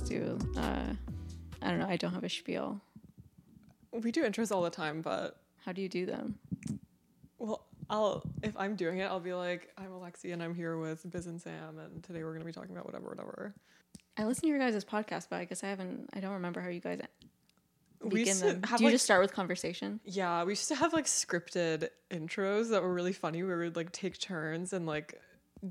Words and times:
do. 0.00 0.38
Uh, 0.56 0.92
I 1.62 1.70
don't 1.70 1.78
know. 1.78 1.86
I 1.88 1.96
don't 1.96 2.12
have 2.12 2.24
a 2.24 2.28
spiel. 2.28 2.80
We 3.92 4.12
do 4.12 4.24
intros 4.24 4.54
all 4.54 4.62
the 4.62 4.70
time, 4.70 5.00
but 5.02 5.38
How 5.64 5.72
do 5.72 5.80
you 5.82 5.88
do 5.88 6.06
them? 6.06 6.38
well, 7.38 7.64
I'll 7.88 8.22
if 8.42 8.56
I'm 8.56 8.74
doing 8.76 8.98
it, 8.98 9.04
I'll 9.04 9.20
be 9.20 9.32
like, 9.34 9.72
I'm 9.78 9.90
Alexi 9.90 10.32
and 10.32 10.42
I'm 10.42 10.54
here 10.54 10.76
with 10.76 11.08
Biz 11.10 11.26
and 11.26 11.40
Sam, 11.40 11.78
and 11.78 12.02
today 12.02 12.24
we're 12.24 12.32
gonna 12.32 12.44
be 12.44 12.52
talking 12.52 12.72
about 12.72 12.84
whatever, 12.86 13.08
whatever. 13.08 13.54
I 14.18 14.24
listen 14.24 14.42
to 14.42 14.48
your 14.48 14.58
guys' 14.58 14.84
podcast, 14.84 15.28
but 15.30 15.36
I 15.36 15.44
guess 15.44 15.62
I 15.62 15.68
haven't. 15.68 16.10
I 16.12 16.20
don't 16.20 16.32
remember 16.32 16.60
how 16.60 16.68
you 16.68 16.80
guys 16.80 17.00
begin 18.06 18.38
them. 18.38 18.60
Do 18.60 18.68
you 18.78 18.86
like, 18.86 18.92
just 18.92 19.04
start 19.04 19.20
with 19.22 19.32
conversation? 19.32 20.00
yeah, 20.04 20.42
we 20.44 20.52
used 20.52 20.68
to 20.68 20.74
have 20.74 20.92
like 20.92 21.06
scripted 21.06 21.88
intros 22.10 22.70
that 22.70 22.82
were 22.82 22.92
really 22.92 23.12
funny. 23.12 23.42
Where 23.42 23.58
We 23.58 23.64
would 23.64 23.76
like 23.76 23.92
take 23.92 24.18
turns 24.18 24.72
and 24.72 24.86
like 24.86 25.20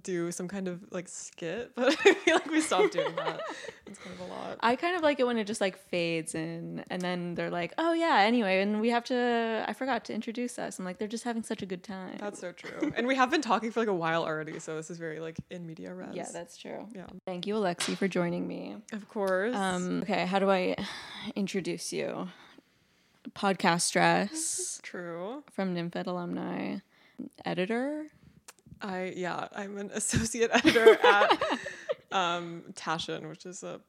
do 0.03 0.31
some 0.31 0.47
kind 0.47 0.67
of 0.67 0.81
like 0.91 1.07
skit, 1.07 1.71
but 1.75 1.95
I 2.05 2.13
feel 2.13 2.35
like 2.35 2.49
we 2.49 2.61
stopped 2.61 2.93
doing 2.93 3.15
that. 3.15 3.41
It's 3.87 3.99
kind 3.99 4.15
of 4.19 4.27
a 4.27 4.33
lot. 4.33 4.57
I 4.61 4.75
kind 4.75 4.95
of 4.95 5.03
like 5.03 5.19
it 5.19 5.27
when 5.27 5.37
it 5.37 5.45
just 5.45 5.61
like 5.61 5.77
fades 5.77 6.33
in, 6.33 6.83
and 6.89 6.99
then 6.99 7.35
they're 7.35 7.51
like, 7.51 7.71
"Oh 7.77 7.93
yeah." 7.93 8.21
Anyway, 8.21 8.59
and 8.61 8.81
we 8.81 8.89
have 8.89 9.03
to. 9.05 9.63
I 9.67 9.73
forgot 9.73 10.05
to 10.05 10.13
introduce 10.13 10.57
us. 10.57 10.79
I'm 10.79 10.85
like, 10.85 10.97
they're 10.97 11.07
just 11.07 11.23
having 11.23 11.43
such 11.43 11.61
a 11.61 11.67
good 11.67 11.83
time. 11.83 12.17
That's 12.19 12.39
so 12.39 12.51
true. 12.51 12.91
And 12.95 13.05
we 13.05 13.15
have 13.15 13.29
been 13.29 13.43
talking 13.43 13.69
for 13.71 13.81
like 13.81 13.87
a 13.87 13.93
while 13.93 14.23
already, 14.23 14.57
so 14.59 14.75
this 14.75 14.89
is 14.89 14.97
very 14.97 15.19
like 15.19 15.37
in 15.51 15.67
media 15.67 15.93
res. 15.93 16.07
yeah, 16.13 16.27
that's 16.33 16.57
true. 16.57 16.87
yeah. 16.95 17.05
Thank 17.27 17.45
you, 17.45 17.53
Alexi, 17.53 17.95
for 17.95 18.07
joining 18.07 18.47
me. 18.47 18.75
Of 18.91 19.07
course. 19.07 19.55
Um, 19.55 20.01
okay, 20.01 20.25
how 20.25 20.39
do 20.39 20.49
I 20.49 20.75
introduce 21.35 21.93
you? 21.93 22.29
Podcastress 23.33 24.81
true. 24.81 25.43
from 25.51 25.75
Nymphet 25.75 26.07
alumni, 26.07 26.77
editor. 27.45 28.07
I 28.85 29.13
yeah, 29.15 29.47
I'm 29.55 29.77
an 29.77 29.91
associate 29.93 30.51
editor 30.53 30.97
at 31.03 31.41
um 32.11 32.63
Taschen, 32.73 33.27
which 33.29 33.45
is 33.45 33.63
a 33.63 33.81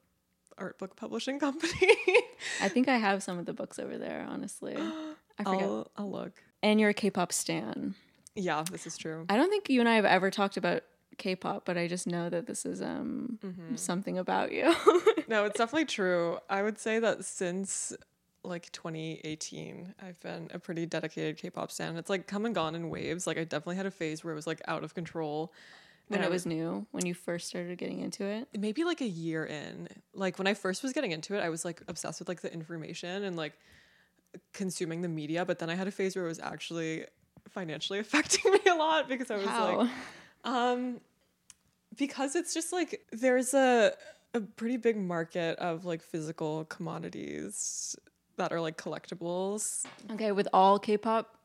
art 0.58 0.78
book 0.78 0.96
publishing 0.96 1.38
company. 1.38 1.96
I 2.62 2.68
think 2.68 2.88
I 2.88 2.96
have 2.96 3.22
some 3.22 3.38
of 3.38 3.44
the 3.46 3.52
books 3.52 3.78
over 3.78 3.98
there. 3.98 4.26
Honestly, 4.28 4.74
I 5.38 5.44
forget. 5.44 5.62
I'll 5.62 5.90
I'll 5.96 6.10
look. 6.10 6.42
And 6.62 6.80
you're 6.80 6.90
a 6.90 6.94
K-pop 6.94 7.32
stan. 7.32 7.94
Yeah, 8.34 8.64
this 8.70 8.86
is 8.86 8.96
true. 8.96 9.26
I 9.28 9.36
don't 9.36 9.50
think 9.50 9.68
you 9.68 9.80
and 9.80 9.88
I 9.88 9.96
have 9.96 10.04
ever 10.04 10.30
talked 10.30 10.56
about 10.56 10.82
K-pop, 11.18 11.64
but 11.64 11.78
I 11.78 11.86
just 11.88 12.06
know 12.06 12.28
that 12.30 12.46
this 12.46 12.64
is 12.66 12.80
um 12.82 13.38
something 13.74 14.18
about 14.18 14.52
you. 14.52 14.74
No, 15.28 15.44
it's 15.44 15.58
definitely 15.58 15.86
true. 15.86 16.38
I 16.48 16.62
would 16.62 16.78
say 16.78 17.00
that 17.00 17.24
since 17.24 17.92
like 18.46 18.70
2018, 18.72 19.94
I've 20.02 20.18
been 20.20 20.48
a 20.52 20.58
pretty 20.58 20.86
dedicated 20.86 21.36
K-pop 21.36 21.70
stan. 21.70 21.96
It's 21.96 22.10
like 22.10 22.26
come 22.26 22.44
and 22.46 22.54
gone 22.54 22.74
in 22.74 22.90
waves. 22.90 23.26
Like 23.26 23.38
I 23.38 23.44
definitely 23.44 23.76
had 23.76 23.86
a 23.86 23.90
phase 23.90 24.22
where 24.24 24.32
it 24.32 24.36
was 24.36 24.46
like 24.46 24.60
out 24.68 24.84
of 24.84 24.94
control. 24.94 25.52
when 26.08 26.22
it 26.22 26.30
was 26.30 26.46
new, 26.46 26.86
when 26.92 27.04
you 27.04 27.14
first 27.14 27.48
started 27.48 27.76
getting 27.78 28.00
into 28.00 28.24
it. 28.24 28.46
maybe 28.56 28.84
like 28.84 29.00
a 29.00 29.06
year 29.08 29.44
in 29.44 29.88
like 30.14 30.38
when 30.38 30.46
i 30.46 30.54
first 30.54 30.84
was 30.84 30.92
getting 30.92 31.10
into 31.10 31.34
it 31.34 31.40
i 31.40 31.48
was 31.48 31.64
like 31.64 31.82
obsessed 31.88 32.20
with 32.20 32.28
like 32.28 32.40
the 32.42 32.52
information 32.52 33.24
and 33.24 33.36
like 33.36 33.54
consuming 34.52 35.02
the 35.02 35.08
media 35.08 35.44
but 35.44 35.58
then 35.58 35.68
i 35.68 35.74
had 35.74 35.88
a 35.88 35.90
phase 35.90 36.14
where 36.14 36.24
it 36.24 36.28
was 36.28 36.38
actually 36.38 37.04
financially 37.48 37.98
affecting 38.04 38.52
me 38.52 38.60
a 38.70 38.74
lot 38.74 39.08
because 39.08 39.32
i 39.32 39.36
was 39.36 39.46
How? 39.46 39.78
like 39.78 39.90
um 40.44 41.00
because 41.96 42.36
it's 42.36 42.54
just 42.54 42.72
like 42.72 43.04
there's 43.10 43.52
a 43.52 43.92
a 44.32 44.40
pretty 44.40 44.76
big 44.76 44.96
market 44.96 45.58
of 45.58 45.84
like 45.84 46.02
physical 46.02 46.66
commodities 46.66 47.96
that 48.36 48.52
are 48.52 48.60
like 48.60 48.76
collectibles 48.76 49.84
okay, 50.12 50.32
with 50.32 50.48
all 50.52 50.78
K-pop 50.78 51.36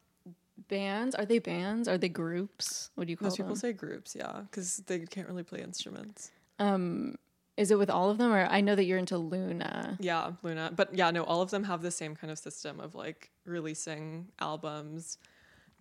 bands, 0.67 1.15
are 1.15 1.25
they 1.25 1.39
bands? 1.39 1.87
Are 1.87 1.97
they 1.97 2.09
groups? 2.09 2.91
What 2.95 3.07
do 3.07 3.11
you 3.11 3.17
call 3.17 3.25
them? 3.25 3.29
most 3.29 3.37
people 3.37 3.55
say 3.55 3.73
groups 3.73 4.15
yeah 4.17 4.41
because 4.49 4.77
they 4.87 4.99
can't 4.99 5.27
really 5.27 5.43
play 5.43 5.61
instruments 5.61 6.31
Um, 6.59 7.15
is 7.57 7.69
it 7.69 7.77
with 7.77 7.89
all 7.89 8.09
of 8.09 8.17
them, 8.17 8.31
or 8.31 8.45
I 8.45 8.61
know 8.61 8.75
that 8.75 8.85
you're 8.85 8.97
into 8.97 9.15
Loona? 9.15 9.97
Yeah, 9.99 10.31
Loona. 10.43 10.75
But 10.75 10.95
yeah, 10.95 11.11
no, 11.11 11.23
all 11.23 11.41
of 11.41 11.51
them 11.51 11.63
have 11.65 11.81
the 11.81 11.91
same 11.91 12.15
kind 12.15 12.31
of 12.31 12.39
system 12.39 12.79
of 12.79 12.95
like 12.95 13.29
releasing 13.45 14.27
albums 14.39 15.17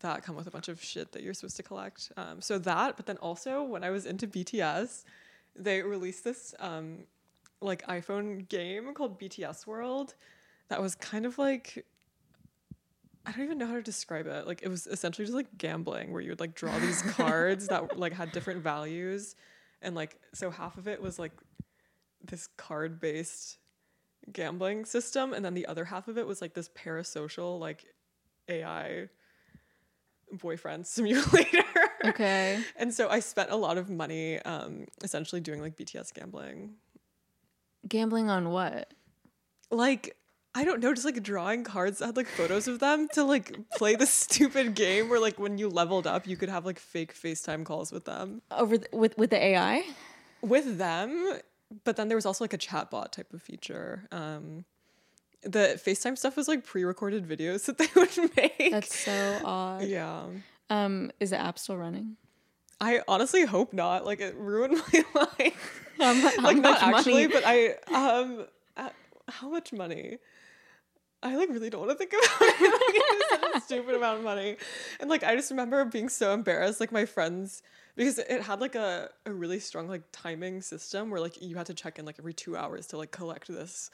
that 0.01 0.23
come 0.25 0.35
with 0.35 0.47
a 0.47 0.51
bunch 0.51 0.69
of 0.69 0.83
shit 0.83 1.13
that 1.13 1.23
you're 1.23 1.33
supposed 1.35 1.57
to 1.57 1.63
collect. 1.63 2.11
Um, 2.17 2.41
so 2.41 2.59
that, 2.59 2.97
but 2.97 3.07
then 3.07 3.19
also 3.19 3.63
when 3.63 3.85
I 3.85 3.91
was 3.91 4.05
into 4.05 4.27
BTS, 4.27 5.05
they 5.55 5.83
released 5.83 6.25
this 6.25 6.55
um, 6.59 7.05
like 7.61 7.87
iPhone 7.87 8.49
game 8.49 8.93
called 8.95 9.21
BTS 9.21 9.67
World 9.67 10.15
that 10.71 10.81
was 10.81 10.95
kind 10.95 11.27
of 11.27 11.37
like 11.37 11.85
I 13.27 13.33
don't 13.33 13.45
even 13.45 13.59
know 13.59 13.67
how 13.67 13.75
to 13.75 13.83
describe 13.83 14.27
it. 14.27 14.47
Like 14.47 14.63
it 14.63 14.69
was 14.69 14.87
essentially 14.87 15.27
just 15.27 15.37
like 15.37 15.59
gambling 15.59 16.13
where 16.13 16.23
you 16.23 16.31
would 16.31 16.41
like 16.41 16.55
draw 16.55 16.77
these 16.79 17.03
cards 17.13 17.69
that 17.69 17.99
like 17.99 18.15
had 18.15 18.33
different 18.33 18.63
values 18.63 19.37
and 19.83 19.95
like 19.95 20.19
so 20.33 20.51
half 20.51 20.79
of 20.79 20.89
it 20.89 21.03
was 21.03 21.19
like 21.19 21.33
this 22.25 22.49
card 22.57 22.99
based 22.99 23.59
gambling 24.33 24.85
system 24.85 25.33
and 25.35 25.45
then 25.45 25.55
the 25.55 25.67
other 25.67 25.85
half 25.85 26.09
of 26.09 26.17
it 26.17 26.27
was 26.27 26.41
like 26.41 26.55
this 26.55 26.69
parasocial 26.71 27.59
like 27.59 27.85
AI 28.49 29.09
boyfriend 30.33 30.87
simulator. 30.87 31.65
Okay. 32.05 32.63
and 32.77 32.95
so 32.95 33.09
I 33.09 33.21
spent 33.21 33.51
a 33.51 33.57
lot 33.57 33.77
of 33.77 33.91
money 33.91 34.39
um 34.43 34.87
essentially 35.03 35.41
doing 35.41 35.61
like 35.61 35.77
BTS 35.77 36.15
gambling. 36.15 36.75
Gambling 37.89 38.31
on 38.31 38.51
what? 38.51 38.93
Like 39.71 40.17
I 40.55 40.65
don't 40.65 40.81
know, 40.81 40.93
just 40.93 41.05
like 41.05 41.23
drawing 41.23 41.63
cards 41.63 41.99
that 41.99 42.07
had 42.07 42.17
like 42.17 42.27
photos 42.27 42.67
of 42.67 42.81
them 42.81 43.07
to 43.15 43.23
like 43.25 43.57
play 43.77 43.95
this 43.95 44.11
stupid 44.27 44.75
game 44.75 45.09
where 45.09 45.21
like 45.21 45.39
when 45.39 45.59
you 45.59 45.69
leveled 45.69 46.07
up 46.07 46.27
you 46.27 46.37
could 46.37 46.49
have 46.49 46.67
like 46.67 46.79
fake 46.79 47.15
FaceTime 47.15 47.65
calls 47.65 47.93
with 47.93 48.05
them. 48.05 48.43
Over 48.51 48.77
th- 48.79 48.91
with 48.93 49.17
with 49.17 49.31
the 49.31 49.43
AI? 49.43 49.83
with 50.43 50.79
them 50.79 51.39
but 51.85 51.97
then 51.97 52.09
there 52.09 52.17
was 52.17 52.25
also 52.27 52.43
like 52.43 52.53
a 52.55 52.59
chatbot 52.59 53.13
type 53.13 53.33
of 53.35 53.43
feature 53.43 54.09
um 54.11 54.65
the 55.43 55.81
facetime 55.87 56.17
stuff 56.17 56.35
was 56.37 56.49
like 56.49 56.65
pre-recorded 56.65 57.27
videos 57.29 57.65
that 57.67 57.77
they 57.79 57.87
would 57.95 58.11
make 58.37 58.71
That's 58.73 58.97
so 58.97 59.39
odd. 59.45 59.83
yeah 59.85 60.25
Um, 60.71 61.13
is 61.21 61.31
the 61.31 61.39
app 61.39 61.59
still 61.59 61.77
running? 61.77 62.17
i 62.81 63.03
honestly 63.07 63.45
hope 63.45 63.73
not 63.75 64.07
like 64.07 64.21
it 64.21 64.35
ruined 64.37 64.81
my 64.93 65.05
life 65.15 65.87
how 65.99 66.43
like 66.43 66.57
not 66.57 66.83
actually 66.83 67.27
money? 67.27 67.35
but 67.35 67.43
i 67.47 67.75
um 67.95 68.47
uh, 68.79 68.89
how 69.29 69.49
much 69.51 69.73
money 69.75 70.17
I 71.23 71.37
like 71.37 71.51
really 71.51 71.71
don't 71.71 71.87
want 71.87 71.93
to 71.93 71.97
think 71.97 72.13
about 72.13 72.49
it. 72.49 72.61
Like, 72.91 72.95
it's 72.95 73.31
such 73.31 73.55
a 73.55 73.61
stupid 73.61 73.95
amount 73.95 74.19
of 74.19 74.25
money. 74.25 74.57
And 75.01 75.11
like 75.11 75.23
I 75.23 75.37
just 75.37 75.51
remember 75.51 75.85
being 75.85 76.09
so 76.09 76.33
embarrassed, 76.33 76.81
like 76.81 76.93
my 76.93 77.05
friends 77.05 77.63
because 77.97 78.19
it 78.19 78.43
had 78.43 78.61
like 78.61 78.75
a, 78.75 79.11
a 79.27 79.33
really 79.33 79.61
strong 79.61 79.89
like 79.89 80.03
timing 80.13 80.63
system 80.63 81.11
where 81.11 81.21
like 81.21 81.43
you 81.43 81.57
had 81.57 81.67
to 81.67 81.75
check 81.75 81.99
in 81.99 82.07
like 82.07 82.17
every 82.19 82.33
two 82.33 82.57
hours 82.57 82.87
to 82.89 82.97
like 82.97 83.11
collect 83.11 83.49
this 83.49 83.91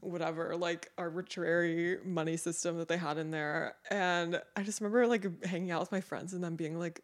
whatever 0.00 0.56
like 0.56 0.90
arbitrary 0.98 1.96
money 2.04 2.36
system 2.36 2.76
that 2.76 2.88
they 2.88 2.96
had 2.96 3.18
in 3.18 3.30
there 3.30 3.76
and 3.90 4.40
i 4.56 4.62
just 4.62 4.80
remember 4.80 5.06
like 5.06 5.44
hanging 5.44 5.70
out 5.70 5.80
with 5.80 5.92
my 5.92 6.00
friends 6.00 6.32
and 6.32 6.42
them 6.42 6.56
being 6.56 6.76
like 6.76 7.00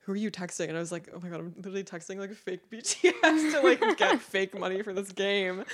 who 0.00 0.12
are 0.12 0.16
you 0.16 0.30
texting 0.30 0.68
and 0.68 0.76
i 0.76 0.80
was 0.80 0.90
like 0.90 1.08
oh 1.14 1.20
my 1.20 1.28
god 1.28 1.38
i'm 1.38 1.54
literally 1.56 1.84
texting 1.84 2.18
like 2.18 2.34
fake 2.34 2.60
bts 2.70 3.52
to 3.52 3.60
like 3.62 3.96
get 3.96 4.20
fake 4.20 4.58
money 4.58 4.82
for 4.82 4.92
this 4.92 5.12
game 5.12 5.64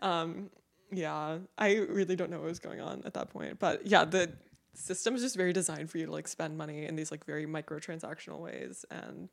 um 0.00 0.48
yeah 0.90 1.38
i 1.58 1.74
really 1.76 2.16
don't 2.16 2.30
know 2.30 2.38
what 2.38 2.46
was 2.46 2.58
going 2.58 2.80
on 2.80 3.02
at 3.04 3.14
that 3.14 3.30
point 3.30 3.58
but 3.58 3.86
yeah 3.86 4.04
the 4.04 4.30
system 4.74 5.14
is 5.14 5.22
just 5.22 5.36
very 5.36 5.52
designed 5.52 5.90
for 5.90 5.98
you 5.98 6.06
to 6.06 6.12
like 6.12 6.28
spend 6.28 6.56
money 6.56 6.84
in 6.84 6.96
these 6.96 7.10
like 7.10 7.24
very 7.24 7.46
microtransactional 7.46 8.38
ways 8.38 8.84
and 8.90 9.28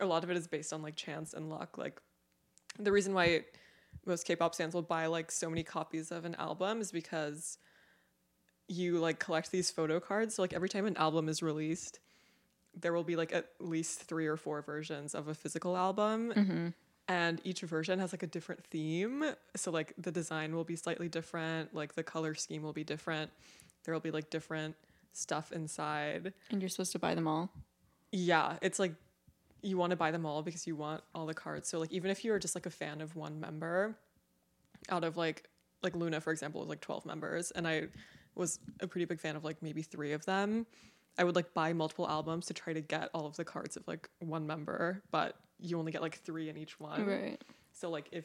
a 0.00 0.06
lot 0.06 0.24
of 0.24 0.30
it 0.30 0.36
is 0.36 0.46
based 0.46 0.72
on 0.72 0.82
like 0.82 0.96
chance 0.96 1.34
and 1.34 1.50
luck 1.50 1.76
like 1.76 2.00
the 2.78 2.92
reason 2.92 3.12
why 3.12 3.44
most 4.06 4.24
K-pop 4.24 4.54
fans 4.54 4.74
will 4.74 4.82
buy 4.82 5.06
like 5.06 5.30
so 5.30 5.48
many 5.48 5.62
copies 5.62 6.10
of 6.10 6.24
an 6.24 6.34
album 6.36 6.80
is 6.80 6.92
because 6.92 7.58
you 8.68 8.98
like 8.98 9.18
collect 9.18 9.50
these 9.50 9.70
photo 9.70 9.98
cards. 10.00 10.34
So 10.34 10.42
like 10.42 10.52
every 10.52 10.68
time 10.68 10.86
an 10.86 10.96
album 10.96 11.28
is 11.28 11.42
released, 11.42 12.00
there 12.78 12.92
will 12.92 13.04
be 13.04 13.16
like 13.16 13.32
at 13.32 13.48
least 13.58 14.02
three 14.02 14.26
or 14.26 14.36
four 14.36 14.62
versions 14.62 15.14
of 15.14 15.28
a 15.28 15.34
physical 15.34 15.76
album. 15.76 16.32
Mm-hmm. 16.34 16.68
And 17.08 17.40
each 17.42 17.62
version 17.62 17.98
has 18.00 18.12
like 18.12 18.22
a 18.22 18.26
different 18.26 18.62
theme. 18.64 19.24
So 19.56 19.70
like 19.70 19.94
the 19.96 20.12
design 20.12 20.54
will 20.54 20.64
be 20.64 20.76
slightly 20.76 21.08
different, 21.08 21.74
like 21.74 21.94
the 21.94 22.02
color 22.02 22.34
scheme 22.34 22.62
will 22.62 22.74
be 22.74 22.84
different. 22.84 23.30
There 23.84 23.94
will 23.94 24.00
be 24.00 24.10
like 24.10 24.28
different 24.28 24.76
stuff 25.12 25.50
inside. 25.50 26.34
and 26.50 26.60
you're 26.60 26.68
supposed 26.68 26.92
to 26.92 26.98
buy 26.98 27.14
them 27.14 27.26
all. 27.26 27.50
Yeah, 28.12 28.56
it's 28.60 28.78
like 28.78 28.92
you 29.62 29.76
want 29.76 29.90
to 29.90 29.96
buy 29.96 30.10
them 30.10 30.24
all 30.24 30.42
because 30.42 30.66
you 30.66 30.76
want 30.76 31.02
all 31.14 31.26
the 31.26 31.34
cards. 31.34 31.68
So 31.68 31.78
like 31.78 31.92
even 31.92 32.10
if 32.10 32.24
you're 32.24 32.38
just 32.38 32.54
like 32.54 32.66
a 32.66 32.70
fan 32.70 33.00
of 33.00 33.16
one 33.16 33.40
member 33.40 33.96
out 34.90 35.02
of 35.04 35.16
like 35.16 35.48
like 35.82 35.94
Loona 35.94 36.22
for 36.22 36.32
example 36.32 36.60
was 36.60 36.68
like 36.68 36.80
12 36.80 37.06
members 37.06 37.50
and 37.52 37.66
I 37.66 37.88
was 38.34 38.58
a 38.80 38.86
pretty 38.86 39.04
big 39.04 39.20
fan 39.20 39.36
of 39.36 39.44
like 39.44 39.62
maybe 39.62 39.82
3 39.82 40.12
of 40.12 40.24
them. 40.24 40.66
I 41.18 41.24
would 41.24 41.36
like 41.36 41.52
buy 41.52 41.72
multiple 41.72 42.08
albums 42.08 42.46
to 42.46 42.54
try 42.54 42.72
to 42.72 42.80
get 42.80 43.10
all 43.12 43.26
of 43.26 43.36
the 43.36 43.44
cards 43.44 43.76
of 43.76 43.86
like 43.86 44.08
one 44.20 44.46
member, 44.46 45.02
but 45.10 45.36
you 45.58 45.78
only 45.78 45.92
get 45.92 46.00
like 46.00 46.18
3 46.20 46.48
in 46.48 46.56
each 46.56 46.78
one. 46.78 47.04
Right. 47.04 47.42
So 47.72 47.90
like 47.90 48.08
if 48.12 48.24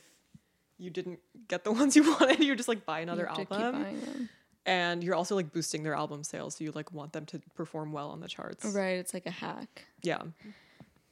you 0.78 0.90
didn't 0.90 1.20
get 1.48 1.64
the 1.64 1.72
ones 1.80 1.96
you 1.96 2.04
wanted, 2.04 2.40
you 2.40 2.56
just 2.56 2.70
like 2.70 2.86
buy 2.86 3.00
another 3.00 3.24
you 3.24 3.28
have 3.28 3.38
to 3.38 3.46
keep 3.46 3.52
album. 3.52 4.30
And 4.66 5.04
you're 5.04 5.16
also 5.16 5.36
like 5.36 5.52
boosting 5.52 5.84
their 5.84 5.96
album 5.96 6.24
sales, 6.24 6.56
so 6.56 6.64
you 6.64 6.72
like 6.72 6.94
want 6.94 7.12
them 7.12 7.26
to 7.28 7.42
perform 7.54 7.92
well 7.92 8.12
on 8.12 8.22
the 8.22 8.30
charts. 8.30 8.64
Right. 8.64 8.98
It's 8.98 9.14
like 9.14 9.26
a 9.26 9.32
hack. 9.32 9.86
Yeah. 10.02 10.22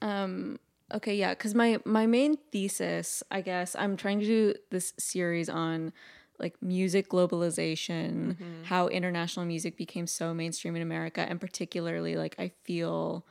Um, 0.01 0.57
okay, 0.93 1.15
yeah, 1.15 1.33
because 1.33 1.53
my 1.53 1.79
my 1.83 2.05
main 2.05 2.37
thesis, 2.51 3.23
I 3.29 3.41
guess, 3.41 3.75
I'm 3.75 3.97
trying 3.97 4.19
to 4.19 4.25
do 4.25 4.53
this 4.69 4.93
series 4.97 5.49
on 5.49 5.91
like 6.41 6.61
music 6.61 7.07
globalization, 7.09 8.35
Mm-hmm. 8.35 8.63
how 8.63 8.87
international 8.87 9.45
music 9.45 9.77
became 9.77 10.07
so 10.07 10.33
mainstream 10.33 10.75
in 10.75 10.81
America, 10.81 11.21
and 11.21 11.39
particularly 11.39 12.15
like 12.15 12.35
I 12.39 12.51
feel. 12.63 13.25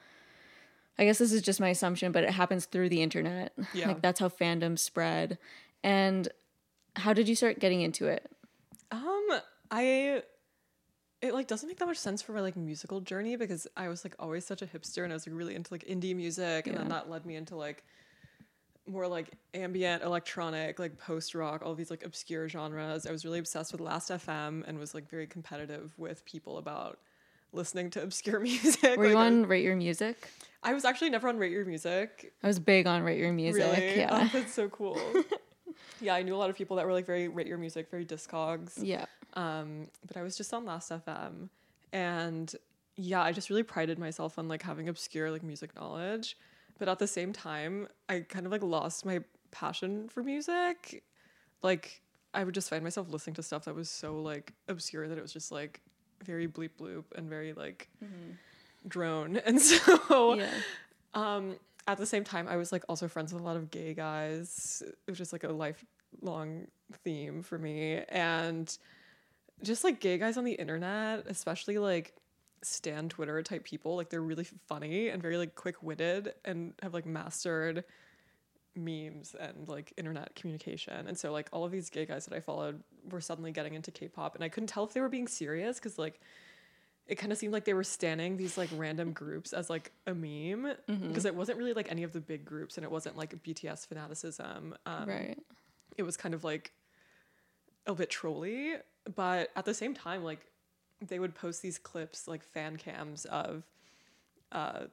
I 0.98 1.04
guess 1.04 1.16
this 1.18 1.32
is 1.32 1.40
just 1.40 1.60
my 1.60 1.70
assumption, 1.70 2.12
but 2.12 2.24
it 2.24 2.30
happens 2.30 2.66
through 2.66 2.90
the 2.90 3.00
internet. 3.02 3.54
Yeah. 3.72 3.88
Like 3.88 4.02
that's 4.02 4.20
how 4.20 4.28
fandoms 4.28 4.80
spread. 4.80 5.38
And 5.82 6.28
how 6.94 7.14
did 7.14 7.26
you 7.26 7.34
start 7.34 7.58
getting 7.58 7.80
into 7.80 8.06
it? 8.06 8.30
Um, 8.92 9.26
I 9.70 10.22
it 11.22 11.32
like 11.34 11.46
doesn't 11.46 11.68
make 11.68 11.78
that 11.78 11.86
much 11.86 11.96
sense 11.98 12.20
for 12.22 12.32
my 12.32 12.40
like 12.40 12.56
musical 12.56 13.00
journey 13.00 13.36
because 13.36 13.66
I 13.76 13.88
was 13.88 14.04
like 14.04 14.14
always 14.18 14.44
such 14.44 14.60
a 14.62 14.66
hipster 14.66 15.02
and 15.04 15.12
I 15.12 15.16
was 15.16 15.26
like 15.26 15.36
really 15.36 15.54
into 15.54 15.72
like 15.72 15.84
indie 15.86 16.14
music 16.14 16.66
and 16.66 16.76
then 16.76 16.88
that 16.88 17.08
led 17.10 17.24
me 17.24 17.36
into 17.36 17.56
like 17.56 17.82
more 18.90 19.06
like 19.06 19.30
ambient 19.54 20.02
electronic 20.02 20.78
like 20.78 20.98
post 20.98 21.34
rock 21.34 21.62
all 21.64 21.74
these 21.74 21.90
like 21.90 22.04
obscure 22.04 22.48
genres 22.48 23.06
i 23.06 23.12
was 23.12 23.24
really 23.24 23.38
obsessed 23.38 23.72
with 23.72 23.80
last 23.80 24.10
fm 24.10 24.62
and 24.66 24.78
was 24.78 24.94
like 24.94 25.08
very 25.08 25.26
competitive 25.26 25.92
with 25.96 26.24
people 26.24 26.58
about 26.58 26.98
listening 27.52 27.90
to 27.90 28.02
obscure 28.08 28.40
music 28.52 28.96
Were 28.98 29.06
you 29.06 29.14
Like, 29.14 29.22
I- 29.22 29.26
on 29.26 29.46
Rate 29.46 29.64
Your 29.64 29.76
Music? 29.76 30.28
I 30.62 30.74
was 30.74 30.84
actually 30.84 31.10
never 31.10 31.28
on 31.28 31.38
rate 31.38 31.52
your 31.52 31.64
music 31.64 32.32
I 32.42 32.46
was 32.46 32.58
big 32.58 32.86
on 32.86 33.02
Rate 33.02 33.18
Your 33.18 33.32
Music. 33.32 33.62
really 33.62 33.98
Yeah. 33.98 34.08
oh, 34.12 34.30
that's 34.32 34.52
so 34.52 34.68
cool 34.68 34.98
yeah 36.02 36.14
i 36.14 36.22
knew 36.22 36.34
a 36.34 36.36
lot 36.38 36.50
of 36.50 36.56
people 36.56 36.76
that 36.76 36.86
were 36.86 36.92
like 36.92 37.06
very 37.06 37.28
rate 37.28 37.46
your 37.46 37.58
music 37.58 37.90
very 37.90 38.04
discogs 38.04 38.72
yeah. 38.82 39.06
um, 39.34 39.86
but 40.06 40.16
I 40.16 40.22
was 40.22 40.36
just 40.36 40.52
on 40.52 40.64
Last 40.64 40.90
FM, 40.90 41.48
and 41.92 42.54
yeah, 42.96 43.22
I 43.22 43.32
just 43.32 43.48
really 43.48 43.62
prided 43.62 43.98
myself 43.98 44.38
on 44.38 44.48
like 44.48 44.62
having 44.62 44.88
obscure 44.88 45.30
like 45.30 45.42
music 45.42 45.74
knowledge, 45.76 46.36
but 46.80 46.88
at 46.88 46.98
the 46.98 47.06
same 47.06 47.32
time, 47.32 47.86
I 48.08 48.20
kind 48.20 48.44
of 48.46 48.50
like 48.52 48.62
lost 48.64 49.06
my 49.06 49.20
passion 49.52 50.08
for 50.08 50.24
music. 50.24 51.04
Like 51.62 52.02
I 52.34 52.42
would 52.42 52.54
just 52.54 52.68
find 52.70 52.82
myself 52.82 53.08
listening 53.10 53.34
to 53.34 53.42
stuff 53.44 53.66
that 53.66 53.74
was 53.76 53.88
so 53.88 54.20
like 54.20 54.52
obscure 54.68 55.06
that 55.06 55.16
it 55.18 55.22
was 55.22 55.32
just 55.32 55.52
like 55.52 55.80
very 56.24 56.48
bleep 56.48 56.70
bloop 56.80 57.04
and 57.14 57.28
very 57.28 57.52
like 57.52 57.88
drone, 58.88 59.36
and 59.46 59.60
so 59.60 60.34
Yeah. 60.34 60.50
um, 61.14 61.56
at 61.86 61.98
the 61.98 62.06
same 62.06 62.24
time, 62.24 62.46
I 62.48 62.56
was 62.56 62.72
like 62.72 62.84
also 62.88 63.08
friends 63.08 63.32
with 63.32 63.42
a 63.42 63.44
lot 63.44 63.56
of 63.56 63.70
gay 63.70 63.94
guys. 63.94 64.82
It 64.86 65.10
was 65.10 65.18
just 65.18 65.32
like 65.32 65.44
a 65.44 65.48
lifelong 65.52 66.66
theme 67.04 67.42
for 67.42 67.58
me. 67.58 68.02
And 68.08 68.76
just 69.62 69.84
like 69.84 70.00
gay 70.00 70.16
guys 70.18 70.36
on 70.36 70.44
the 70.44 70.52
internet, 70.52 71.26
especially 71.26 71.78
like 71.78 72.14
stan 72.62 73.08
Twitter 73.08 73.42
type 73.42 73.64
people, 73.64 73.96
like 73.96 74.10
they're 74.10 74.22
really 74.22 74.46
funny 74.66 75.08
and 75.08 75.22
very 75.22 75.36
like 75.36 75.54
quick 75.54 75.82
witted 75.82 76.34
and 76.44 76.74
have 76.82 76.94
like 76.94 77.06
mastered 77.06 77.84
memes 78.76 79.34
and 79.38 79.68
like 79.68 79.92
internet 79.96 80.34
communication. 80.34 81.06
And 81.06 81.18
so 81.18 81.32
like 81.32 81.48
all 81.52 81.64
of 81.64 81.72
these 81.72 81.90
gay 81.90 82.06
guys 82.06 82.26
that 82.26 82.34
I 82.34 82.40
followed 82.40 82.82
were 83.10 83.20
suddenly 83.20 83.52
getting 83.52 83.74
into 83.74 83.90
K-pop 83.90 84.34
and 84.34 84.44
I 84.44 84.48
couldn't 84.48 84.68
tell 84.68 84.84
if 84.84 84.92
they 84.92 85.00
were 85.00 85.08
being 85.08 85.28
serious 85.28 85.78
because 85.78 85.98
like 85.98 86.20
it 87.06 87.16
kind 87.16 87.32
of 87.32 87.38
seemed 87.38 87.52
like 87.52 87.64
they 87.64 87.74
were 87.74 87.82
standing 87.82 88.36
these 88.36 88.56
like 88.56 88.68
random 88.76 89.12
groups 89.12 89.52
as 89.52 89.68
like 89.68 89.90
a 90.06 90.14
meme 90.14 90.74
because 90.86 91.24
it 91.24 91.34
wasn't 91.34 91.58
really 91.58 91.72
like 91.72 91.90
any 91.90 92.04
of 92.04 92.12
the 92.12 92.20
big 92.20 92.44
groups 92.44 92.76
and 92.76 92.84
it 92.84 92.90
wasn't 92.90 93.16
like 93.16 93.42
BTS 93.42 93.86
fanaticism. 93.88 94.76
Um, 94.86 95.08
right. 95.08 95.38
It 95.96 96.04
was 96.04 96.16
kind 96.16 96.34
of 96.34 96.44
like 96.44 96.72
a 97.86 97.94
bit 97.94 98.10
trolly, 98.10 98.74
but 99.16 99.50
at 99.56 99.64
the 99.64 99.74
same 99.74 99.92
time, 99.92 100.22
like 100.22 100.46
they 101.06 101.18
would 101.18 101.34
post 101.34 101.62
these 101.62 101.78
clips 101.78 102.28
like 102.28 102.42
fan 102.42 102.76
cams 102.76 103.24
of 103.26 103.64
uh 104.52 104.84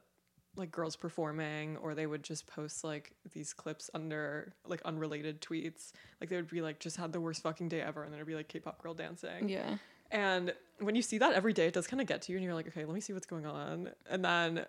like 0.56 0.70
girls 0.72 0.96
performing 0.96 1.76
or 1.76 1.94
they 1.94 2.06
would 2.06 2.22
just 2.24 2.46
post 2.46 2.82
like 2.82 3.12
these 3.32 3.52
clips 3.52 3.90
under 3.94 4.52
like 4.66 4.82
unrelated 4.84 5.40
tweets 5.40 5.92
like 6.20 6.30
they 6.30 6.36
would 6.36 6.50
be 6.50 6.60
like 6.60 6.80
just 6.80 6.96
had 6.96 7.12
the 7.12 7.20
worst 7.20 7.42
fucking 7.42 7.68
day 7.68 7.80
ever 7.80 8.02
and 8.02 8.12
then 8.12 8.18
it'd 8.18 8.26
be 8.26 8.34
like 8.34 8.48
k-pop 8.48 8.82
girl 8.82 8.94
dancing 8.94 9.48
Yeah. 9.48 9.76
and 10.10 10.52
when 10.80 10.94
you 10.96 11.02
see 11.02 11.18
that 11.18 11.32
every 11.32 11.52
day, 11.52 11.66
it 11.66 11.74
does 11.74 11.88
kind 11.88 12.00
of 12.00 12.06
get 12.06 12.22
to 12.22 12.32
you, 12.32 12.38
and 12.38 12.44
you're 12.44 12.54
like, 12.54 12.68
okay, 12.68 12.84
let 12.84 12.94
me 12.94 13.00
see 13.00 13.12
what's 13.12 13.26
going 13.26 13.44
on. 13.44 13.90
And 14.08 14.24
then, 14.24 14.64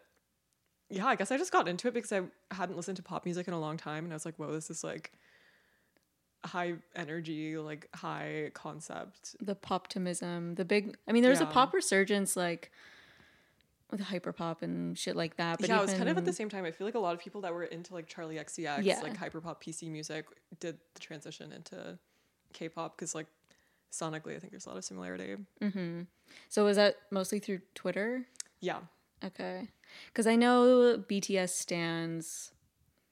yeah, 0.90 1.06
I 1.06 1.16
guess 1.16 1.32
I 1.32 1.38
just 1.38 1.52
got 1.52 1.68
into 1.68 1.88
it 1.88 1.94
because 1.94 2.12
I 2.12 2.22
hadn't 2.50 2.76
listened 2.78 2.98
to 2.98 3.04
pop 3.04 3.26
music 3.26 3.48
in 3.48 3.54
a 3.54 3.60
long 3.60 3.78
time, 3.78 4.06
and 4.06 4.12
I 4.12 4.16
was 4.16 4.26
like, 4.26 4.34
whoa, 4.38 4.52
this 4.52 4.72
is 4.72 4.84
like 4.84 5.12
high 6.46 6.74
energy, 6.96 7.58
like 7.58 7.88
high 7.96 8.52
concept. 8.54 9.36
The 9.42 9.56
poptimism, 9.56 10.56
the 10.56 10.66
big. 10.66 10.98
I 11.08 11.12
mean, 11.12 11.24
there 11.24 11.32
was 11.32 11.42
a 11.42 11.46
pop 11.46 11.74
resurgence 11.74 12.36
like 12.36 12.72
with 13.92 14.02
hyperpop 14.02 14.62
and 14.62 14.98
shit 14.98 15.16
like 15.16 15.38
that. 15.38 15.60
But 15.60 15.70
yeah, 15.70 15.80
it 15.80 15.82
was 15.82 15.94
kind 15.94 16.10
of 16.10 16.18
at 16.18 16.26
the 16.26 16.34
same 16.34 16.50
time. 16.50 16.66
I 16.66 16.72
feel 16.72 16.86
like 16.86 16.96
a 16.96 17.00
lot 17.00 17.14
of 17.16 17.20
people 17.20 17.42
that 17.42 17.54
were 17.54 17.64
into 17.64 17.94
like 17.94 18.08
Charli 18.08 18.40
XCX, 18.40 18.84
Yeah. 18.84 19.00
like 19.02 19.18
hyperpop 19.18 19.62
PC 19.62 19.90
music, 19.90 20.26
did 20.60 20.78
the 20.94 21.00
transition 21.00 21.52
into 21.52 21.98
K-pop 22.54 22.96
because 22.96 23.16
like 23.16 23.28
sonically, 23.92 24.36
I 24.36 24.40
think 24.40 24.52
there's 24.52 24.66
a 24.66 24.70
lot 24.70 24.78
of 24.78 24.86
similarity. 24.86 25.36
Mm-hmm. 25.62 26.02
So 26.50 26.66
was 26.66 26.78
that 26.78 26.98
mostly 27.10 27.40
through 27.40 27.62
Twitter? 27.74 28.26
Yeah, 28.62 28.80
Okay. 29.24 29.68
Because 30.08 30.28
I 30.28 30.36
know 30.36 31.04
BTS 31.10 31.50
stands, 31.50 32.52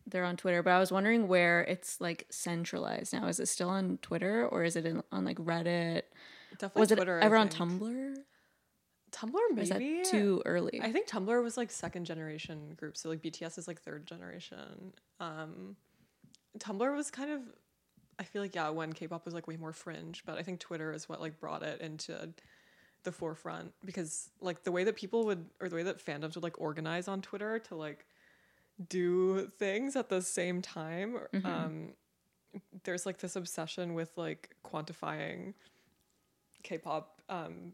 they're 0.07 0.25
on 0.25 0.37
Twitter, 0.37 0.63
but 0.63 0.71
I 0.71 0.79
was 0.79 0.91
wondering 0.91 1.27
where 1.27 1.61
it's 1.61 1.99
like 2.01 2.25
centralized 2.29 3.13
now. 3.13 3.27
Is 3.27 3.39
it 3.39 3.47
still 3.47 3.69
on 3.69 3.99
Twitter 4.01 4.47
or 4.47 4.63
is 4.63 4.75
it 4.75 4.85
in, 4.85 5.03
on 5.11 5.25
like 5.25 5.37
Reddit? 5.37 6.03
definitely. 6.57 6.79
Was 6.79 6.89
Twitter, 6.89 7.19
it 7.19 7.23
ever 7.23 7.35
on. 7.35 7.49
Tumblr? 7.49 8.15
Tumblr, 9.11 9.33
Or 9.35 9.59
is 9.59 9.69
that 9.69 9.79
maybe 9.79 10.03
too 10.03 10.41
early? 10.45 10.81
I 10.81 10.91
think 10.91 11.07
Tumblr 11.07 11.41
was 11.41 11.57
like 11.57 11.71
second 11.71 12.05
generation 12.05 12.73
group, 12.75 12.97
so 12.97 13.09
like 13.09 13.21
BTS 13.21 13.57
is 13.57 13.67
like 13.67 13.81
third 13.81 14.05
generation. 14.05 14.93
Um, 15.19 15.75
Tumblr 16.59 16.95
was 16.95 17.09
kind 17.09 17.31
of, 17.31 17.41
I 18.19 18.23
feel 18.23 18.41
like 18.41 18.53
yeah, 18.53 18.69
when 18.69 18.91
K-pop 18.93 19.23
was 19.25 19.33
like 19.33 19.47
way 19.47 19.55
more 19.55 19.73
fringe, 19.73 20.23
but 20.25 20.37
I 20.37 20.43
think 20.43 20.59
Twitter 20.59 20.91
is 20.91 21.07
what 21.07 21.21
like 21.21 21.39
brought 21.39 21.63
it 21.63 21.79
into 21.81 22.29
the 23.03 23.11
forefront 23.11 23.71
because 23.85 24.29
like 24.41 24.63
the 24.63 24.71
way 24.71 24.83
that 24.83 24.95
people 24.97 25.25
would 25.25 25.45
or 25.61 25.69
the 25.69 25.75
way 25.75 25.83
that 25.83 26.03
fandoms 26.03 26.35
would 26.35 26.43
like 26.43 26.59
organize 26.59 27.07
on 27.07 27.21
Twitter 27.21 27.59
to 27.59 27.75
like 27.75 28.05
do 28.89 29.47
things 29.57 29.95
at 29.95 30.09
the 30.09 30.21
same 30.21 30.61
time. 30.61 31.17
Um, 31.43 31.93
there's 32.83 33.05
like 33.05 33.17
this 33.17 33.35
obsession 33.35 33.93
with 33.93 34.11
like 34.17 34.55
quantifying 34.63 35.53
K-pop 36.63 37.21
um, 37.29 37.73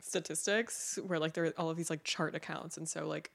statistics 0.00 0.98
where 1.06 1.18
like 1.18 1.32
there 1.32 1.46
are 1.46 1.54
all 1.58 1.70
of 1.70 1.76
these 1.76 1.90
like 1.90 2.04
chart 2.04 2.34
accounts 2.34 2.76
and 2.76 2.88
so 2.88 3.06
like 3.06 3.30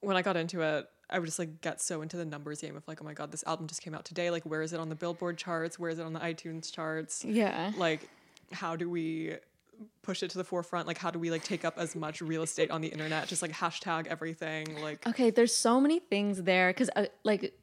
when 0.00 0.16
I 0.16 0.22
got 0.22 0.36
into 0.36 0.60
it 0.62 0.88
I 1.10 1.18
would 1.18 1.26
just 1.26 1.38
like 1.38 1.60
get 1.60 1.80
so 1.80 2.02
into 2.02 2.16
the 2.16 2.24
numbers 2.24 2.60
game 2.60 2.76
of 2.76 2.86
like 2.88 3.00
oh 3.00 3.04
my 3.04 3.14
god 3.14 3.30
this 3.30 3.44
album 3.46 3.66
just 3.66 3.82
came 3.82 3.94
out 3.94 4.04
today 4.04 4.30
like 4.30 4.44
where 4.44 4.62
is 4.62 4.72
it 4.72 4.80
on 4.80 4.88
the 4.88 4.94
Billboard 4.94 5.38
charts 5.38 5.78
where 5.78 5.90
is 5.90 5.98
it 5.98 6.02
on 6.02 6.12
the 6.12 6.20
iTunes 6.20 6.72
charts 6.72 7.24
yeah. 7.24 7.72
like 7.76 8.08
how 8.52 8.76
do 8.76 8.90
we 8.90 9.36
push 10.02 10.22
it 10.22 10.30
to 10.30 10.38
the 10.38 10.44
forefront 10.44 10.86
like 10.86 10.98
how 10.98 11.10
do 11.10 11.18
we 11.18 11.30
like 11.30 11.44
take 11.44 11.64
up 11.64 11.74
as 11.76 11.94
much 11.94 12.20
real 12.20 12.42
estate 12.42 12.70
on 12.70 12.80
the 12.80 12.88
internet 12.88 13.26
just 13.28 13.42
like 13.42 13.52
hashtag 13.52 14.06
everything 14.06 14.66
like 14.80 15.06
Okay, 15.08 15.30
there's 15.30 15.56
so 15.56 15.80
many 15.80 16.00
things 16.00 16.42
there 16.42 16.70
because, 16.70 16.90
uh, 16.94 17.06
like, 17.24 17.54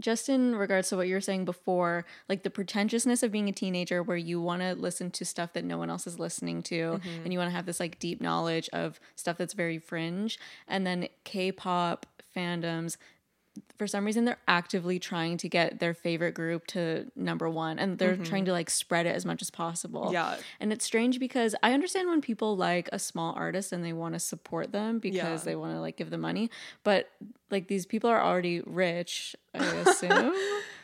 just 0.00 0.28
in 0.28 0.54
regards 0.54 0.90
to 0.90 0.96
what 0.96 1.08
you 1.08 1.14
were 1.14 1.20
saying 1.20 1.44
before, 1.44 2.04
like 2.28 2.42
the 2.42 2.50
pretentiousness 2.50 3.22
of 3.22 3.32
being 3.32 3.48
a 3.48 3.52
teenager 3.52 4.02
where 4.02 4.16
you 4.16 4.40
want 4.40 4.62
to 4.62 4.74
listen 4.74 5.10
to 5.10 5.24
stuff 5.24 5.52
that 5.54 5.64
no 5.64 5.78
one 5.78 5.88
else 5.90 6.06
is 6.06 6.18
listening 6.18 6.62
to 6.64 7.00
and 7.24 7.32
you 7.32 7.38
want 7.38 7.50
to 7.50 7.56
have 7.56 7.66
this 7.66 7.80
like 7.80 7.98
deep 7.98 8.20
knowledge 8.20 8.68
of 8.74 9.00
stuff 9.14 9.38
that's 9.38 9.54
very 9.54 9.78
fringe. 9.78 10.38
And 10.68 10.86
then 10.86 11.08
K 11.24 11.50
pop 11.50 12.06
fandoms, 12.36 12.98
for 13.76 13.86
some 13.86 14.04
reason, 14.04 14.24
they're 14.24 14.38
actively 14.48 14.98
trying 14.98 15.36
to 15.38 15.48
get 15.48 15.80
their 15.80 15.94
favorite 15.94 16.32
group 16.32 16.66
to 16.68 17.10
number 17.16 17.48
one 17.48 17.78
and 17.78 17.98
they're 17.98 18.14
mm-hmm. 18.14 18.22
trying 18.22 18.44
to 18.46 18.52
like 18.52 18.70
spread 18.70 19.06
it 19.06 19.14
as 19.14 19.24
much 19.26 19.42
as 19.42 19.50
possible. 19.50 20.10
yeah 20.12 20.36
And 20.60 20.72
it's 20.72 20.84
strange 20.84 21.18
because 21.18 21.54
I 21.62 21.72
understand 21.72 22.08
when 22.08 22.20
people 22.20 22.56
like 22.56 22.88
a 22.92 22.98
small 22.98 23.34
artist 23.34 23.72
and 23.72 23.84
they 23.84 23.92
want 23.92 24.14
to 24.14 24.18
support 24.20 24.72
them 24.72 24.98
because 24.98 25.16
Yeah. 25.16 25.36
they 25.44 25.56
want 25.56 25.72
to 25.74 25.80
like 25.80 25.96
give 25.96 26.10
them 26.10 26.20
money, 26.20 26.50
but 26.84 27.10
like 27.50 27.68
these 27.68 27.86
people 27.86 28.10
are 28.10 28.22
already 28.22 28.60
rich, 28.64 29.36
I 29.54 29.58
assume. 29.86 30.34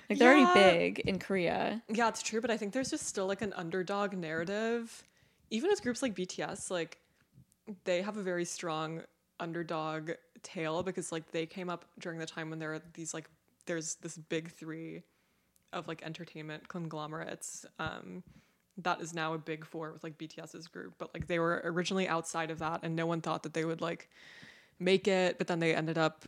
like 0.09 0.19
they're 0.19 0.37
Yeah. 0.37 0.47
already 0.51 0.79
big 0.95 0.99
in 1.01 1.19
Korea. 1.19 1.83
Yeah, 1.89 2.09
it's 2.09 2.23
true, 2.23 2.41
but 2.41 2.51
I 2.51 2.57
think 2.57 2.73
there's 2.73 2.91
just 2.91 3.07
still 3.07 3.27
like 3.27 3.43
an 3.43 3.53
underdog 3.57 4.15
narrative. 4.15 5.03
Even 5.51 5.71
with 5.71 5.83
groups 5.83 6.03
like 6.03 6.15
BTS, 6.15 6.71
like 6.71 6.99
they 7.85 8.03
have 8.03 8.17
a 8.17 8.23
very 8.23 8.45
strong 8.45 9.03
underdog 9.43 10.13
tale 10.43 10.83
because 10.83 11.13
like 11.13 11.31
they 11.33 11.45
came 11.45 11.69
up 11.69 11.85
during 11.99 12.19
the 12.19 12.27
time 12.27 12.49
when 12.49 12.59
there 12.59 12.73
are 12.73 12.83
these 12.95 13.13
like 13.13 13.29
there's 13.67 13.97
this 13.97 14.17
big 14.17 14.51
three 14.51 15.03
of 15.73 15.89
like 15.89 16.03
entertainment 16.03 16.69
conglomerates. 16.69 17.67
Um 17.79 18.23
that 18.79 19.03
is 19.03 19.13
now 19.13 19.35
a 19.35 19.39
big 19.39 19.67
four 19.67 19.93
with 19.93 20.03
like 20.03 20.17
BTS's 20.17 20.67
group 20.67 20.95
but 20.99 21.13
like 21.13 21.27
they 21.27 21.39
were 21.39 21.61
originally 21.65 22.09
outside 22.09 22.51
of 22.51 22.59
that 22.61 22.81
and 22.83 22.97
no 22.97 23.05
one 23.05 23.21
thought 23.21 23.43
that 23.43 23.53
they 23.53 23.67
would 23.67 23.83
like 23.83 24.09
make 24.79 25.07
it 25.07 25.37
but 25.37 25.47
then 25.47 25.59
they 25.59 25.75
ended 25.75 25.99
up 25.99 26.25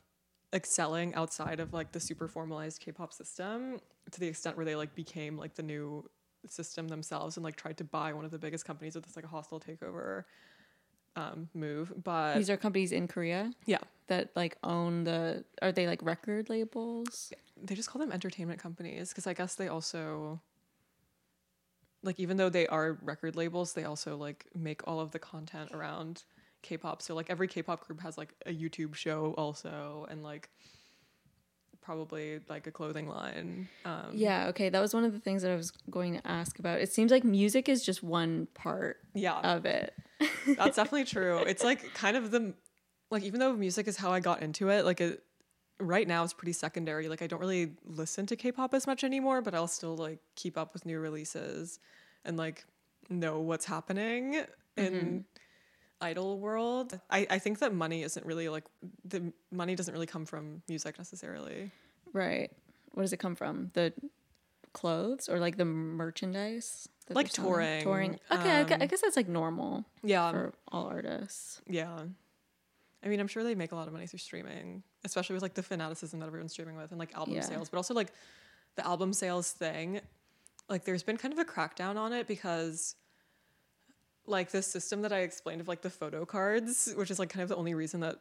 excelling 0.52 1.14
outside 1.14 1.59
of 1.59 1.73
like 1.73 1.92
the 1.92 2.00
super 2.00 2.28
formalized 2.28 2.80
K-pop 2.80 3.14
system 3.14 3.80
to 4.11 4.21
the 4.21 4.26
extent 4.26 4.56
where 4.56 4.66
they 4.66 4.76
like 4.76 4.94
became 4.94 5.38
like 5.38 5.54
the 5.54 5.62
new 5.62 6.09
system 6.47 6.88
themselves 6.88 7.37
and 7.38 7.44
like 7.44 7.56
tried 7.56 7.78
to 7.78 7.85
buy 7.85 8.12
one 8.12 8.26
of 8.26 8.30
the 8.30 8.38
biggest 8.38 8.66
companies 8.66 8.94
with 8.94 9.04
this 9.04 9.16
like 9.16 9.25
a 9.25 9.28
hostile 9.28 9.59
takeover 9.59 10.25
um 11.16 11.49
move 11.54 11.92
but 12.02 12.35
These 12.37 12.50
are 12.50 12.56
companies 12.56 12.92
in 12.92 13.06
Korea. 13.09 13.52
yeah 13.66 13.78
that 14.09 14.30
like 14.37 14.56
own 14.62 15.04
the 15.04 15.44
are 15.62 15.73
they 15.73 15.87
like 15.87 16.02
record 16.02 16.49
labels? 16.50 17.33
They 17.62 17.75
just 17.75 17.88
call 17.90 18.00
them 18.00 18.12
entertainment 18.12 18.61
companies 18.61 19.09
because 19.11 19.26
I 19.26 19.33
guess 19.33 19.54
they 19.54 19.68
also 19.68 20.40
like 22.02 22.21
even 22.21 22.37
though 22.37 22.50
they 22.50 22.66
are 22.66 22.99
record 23.02 23.35
labels, 23.35 23.73
they 23.73 23.85
also 23.85 24.16
like 24.16 24.47
make 24.54 24.87
all 24.87 25.00
of 25.00 25.12
the 25.12 25.18
content 25.18 25.71
around 25.73 26.25
K-pop. 26.62 27.00
So 27.00 27.14
like 27.14 27.30
every 27.30 27.49
K-pop 27.49 27.87
group 27.87 28.00
has 28.00 28.18
like 28.18 28.35
a 28.44 28.50
YouTube 28.52 28.94
show 28.94 29.35
also 29.38 30.06
and 30.11 30.23
like 30.23 30.50
probably 31.80 32.40
like 32.49 32.66
a 32.66 32.71
clothing 32.71 33.09
line. 33.09 33.68
Um, 33.85 34.11
Yeah, 34.12 34.49
okay. 34.49 34.68
That 34.68 34.80
was 34.80 34.94
one 34.94 35.04
of 35.04 35.12
the 35.12 35.18
things 35.18 35.42
that 35.42 35.50
I 35.50 35.56
was 35.56 35.71
going 35.90 36.14
to 36.14 36.26
ask 36.26 36.59
about. 36.59 36.80
It 36.80 36.92
seems 36.92 37.11
like 37.11 37.25
music 37.25 37.68
is 37.68 37.85
just 37.85 38.02
one 38.02 38.49
part 38.54 38.99
yeah, 39.14 39.38
of 39.40 39.64
it. 39.64 39.94
That's 40.47 40.76
definitely 40.76 41.04
true. 41.04 41.38
It's 41.38 41.64
like 41.64 41.94
kind 41.94 42.16
of 42.16 42.30
the 42.30 42.54
like 43.11 43.23
even 43.23 43.40
though 43.40 43.54
music 43.54 43.88
is 43.88 43.97
how 43.97 44.12
I 44.12 44.21
got 44.21 44.42
into 44.42 44.68
it, 44.68 44.85
like 44.85 45.00
it 45.00 45.23
right 45.80 46.06
now 46.06 46.25
it's 46.25 46.33
pretty 46.33 46.52
secondary. 46.52 47.09
Like 47.09 47.23
I 47.23 47.26
don't 47.26 47.40
really 47.40 47.73
listen 47.85 48.26
to 48.26 48.37
K-pop 48.37 48.75
as 48.75 48.87
much 48.87 49.04
anymore, 49.04 49.42
but 49.42 49.54
I'll 49.54 49.66
still 49.68 49.97
like 49.97 50.21
keep 50.37 50.56
up 50.56 50.73
with 50.73 50.87
new 50.87 50.99
releases 50.99 51.78
and 52.25 52.37
like 52.37 52.64
know 53.09 53.40
what's 53.40 53.64
happening 53.64 54.44
in 54.76 54.92
mm-hmm. 54.92 55.18
idol 56.00 56.38
world. 56.38 56.99
I, 57.11 57.26
I 57.30 57.38
think 57.38 57.59
that 57.61 57.75
money 57.75 58.02
isn't 58.02 58.25
really 58.25 58.49
like 58.49 58.64
the 59.04 59.33
money 59.50 59.75
doesn't 59.75 59.92
really 59.92 60.06
come 60.06 60.26
from 60.26 60.62
music 60.68 60.99
necessarily. 60.99 61.71
Right. 62.12 62.50
What 62.92 63.02
does 63.02 63.12
it 63.12 63.18
come 63.18 63.35
from? 63.35 63.71
The 63.75 63.92
clothes 64.73 65.28
or 65.28 65.38
like 65.38 65.56
the 65.56 65.64
merchandise? 65.64 66.88
Like 67.11 67.31
touring, 67.31 67.83
Touring. 67.83 68.19
Okay, 68.31 68.51
I 68.51 68.63
um, 68.63 68.83
I 68.83 68.87
guess 68.87 69.03
that's 69.03 69.17
like 69.17 69.29
normal 69.29 69.85
Yeah. 70.03 70.31
for 70.31 70.53
all 70.73 70.87
artists. 70.87 71.61
Yeah. 71.67 71.99
I 73.05 73.09
mean, 73.09 73.21
I'm 73.21 73.29
sure 73.29 73.45
they 73.45 73.55
make 73.55 73.73
a 73.73 73.75
lot 73.75 73.87
of 73.87 73.93
money 73.93 74.07
through 74.07 74.21
streaming, 74.21 74.83
especially 75.05 75.35
with 75.35 75.43
like 75.43 75.53
the 75.55 75.63
fanaticism 75.63 76.21
that 76.21 76.27
everyone's 76.27 76.53
streaming 76.53 76.77
with 76.77 76.91
and 76.91 76.99
like 76.99 77.15
album 77.15 77.35
Yeah. 77.35 77.43
sales, 77.43 77.69
but 77.69 77.77
also 77.77 77.93
like 77.93 78.13
the 78.77 78.87
album 78.87 79.13
sales 79.13 79.53
thing. 79.53 80.01
Like, 80.69 80.85
there's 80.85 81.03
been 81.03 81.19
kind 81.19 81.35
of 81.35 81.39
a 81.39 81.45
crackdown 81.45 81.97
on 81.97 82.15
it 82.15 82.27
because, 82.27 82.97
like, 84.27 84.51
this 84.51 84.67
system 84.67 85.03
that 85.03 85.13
I 85.13 85.19
explained 85.19 85.61
of 85.61 85.69
like 85.69 85.83
the 85.83 85.91
photo 85.91 86.25
cards, 86.25 86.95
which 86.97 87.11
is 87.11 87.19
like 87.19 87.29
kind 87.29 87.43
of 87.43 87.51
the 87.51 87.57
only 87.57 87.75
reason 87.75 88.01
that 88.01 88.17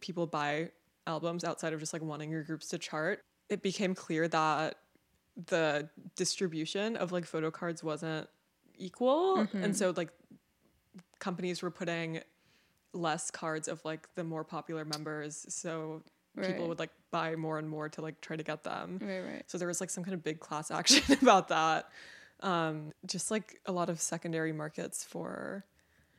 people 0.00 0.26
buy 0.26 0.70
albums 1.08 1.42
outside 1.42 1.72
of 1.72 1.80
just 1.80 1.92
like 1.92 2.02
wanting 2.02 2.30
your 2.30 2.44
groups 2.44 2.68
to 2.68 2.78
chart, 2.78 3.20
it 3.48 3.62
became 3.62 3.94
clear 3.96 4.28
that 4.28 4.76
the 5.46 5.88
distribution 6.16 6.96
of 6.96 7.12
like 7.12 7.24
photo 7.24 7.50
cards 7.50 7.82
wasn't 7.84 8.28
equal. 8.76 9.46
And 9.54 9.76
so, 9.76 9.92
like, 9.96 10.10
companies 11.18 11.62
were 11.62 11.70
putting 11.70 12.20
less 12.92 13.30
cards 13.30 13.68
of 13.68 13.84
like 13.84 14.08
the 14.14 14.24
more 14.24 14.44
popular 14.44 14.84
members 14.84 15.44
so 15.48 16.02
Right. 16.34 16.46
people 16.46 16.68
would 16.68 16.78
like 16.78 16.90
buy 17.10 17.34
more 17.34 17.58
and 17.58 17.68
more 17.68 17.88
to 17.88 18.00
like 18.00 18.20
try 18.20 18.36
to 18.36 18.42
get 18.44 18.62
them 18.62 19.00
Right, 19.02 19.20
right. 19.20 19.42
so 19.48 19.58
there 19.58 19.66
was 19.66 19.80
like 19.80 19.90
some 19.90 20.04
kind 20.04 20.14
of 20.14 20.22
big 20.22 20.38
class 20.38 20.70
action 20.80 21.18
about 21.20 21.48
that 21.48 21.90
um 22.40 22.92
just 23.04 23.30
like 23.30 23.60
a 23.66 23.72
lot 23.72 23.88
of 23.90 24.00
secondary 24.00 24.52
markets 24.52 25.02
for 25.04 25.64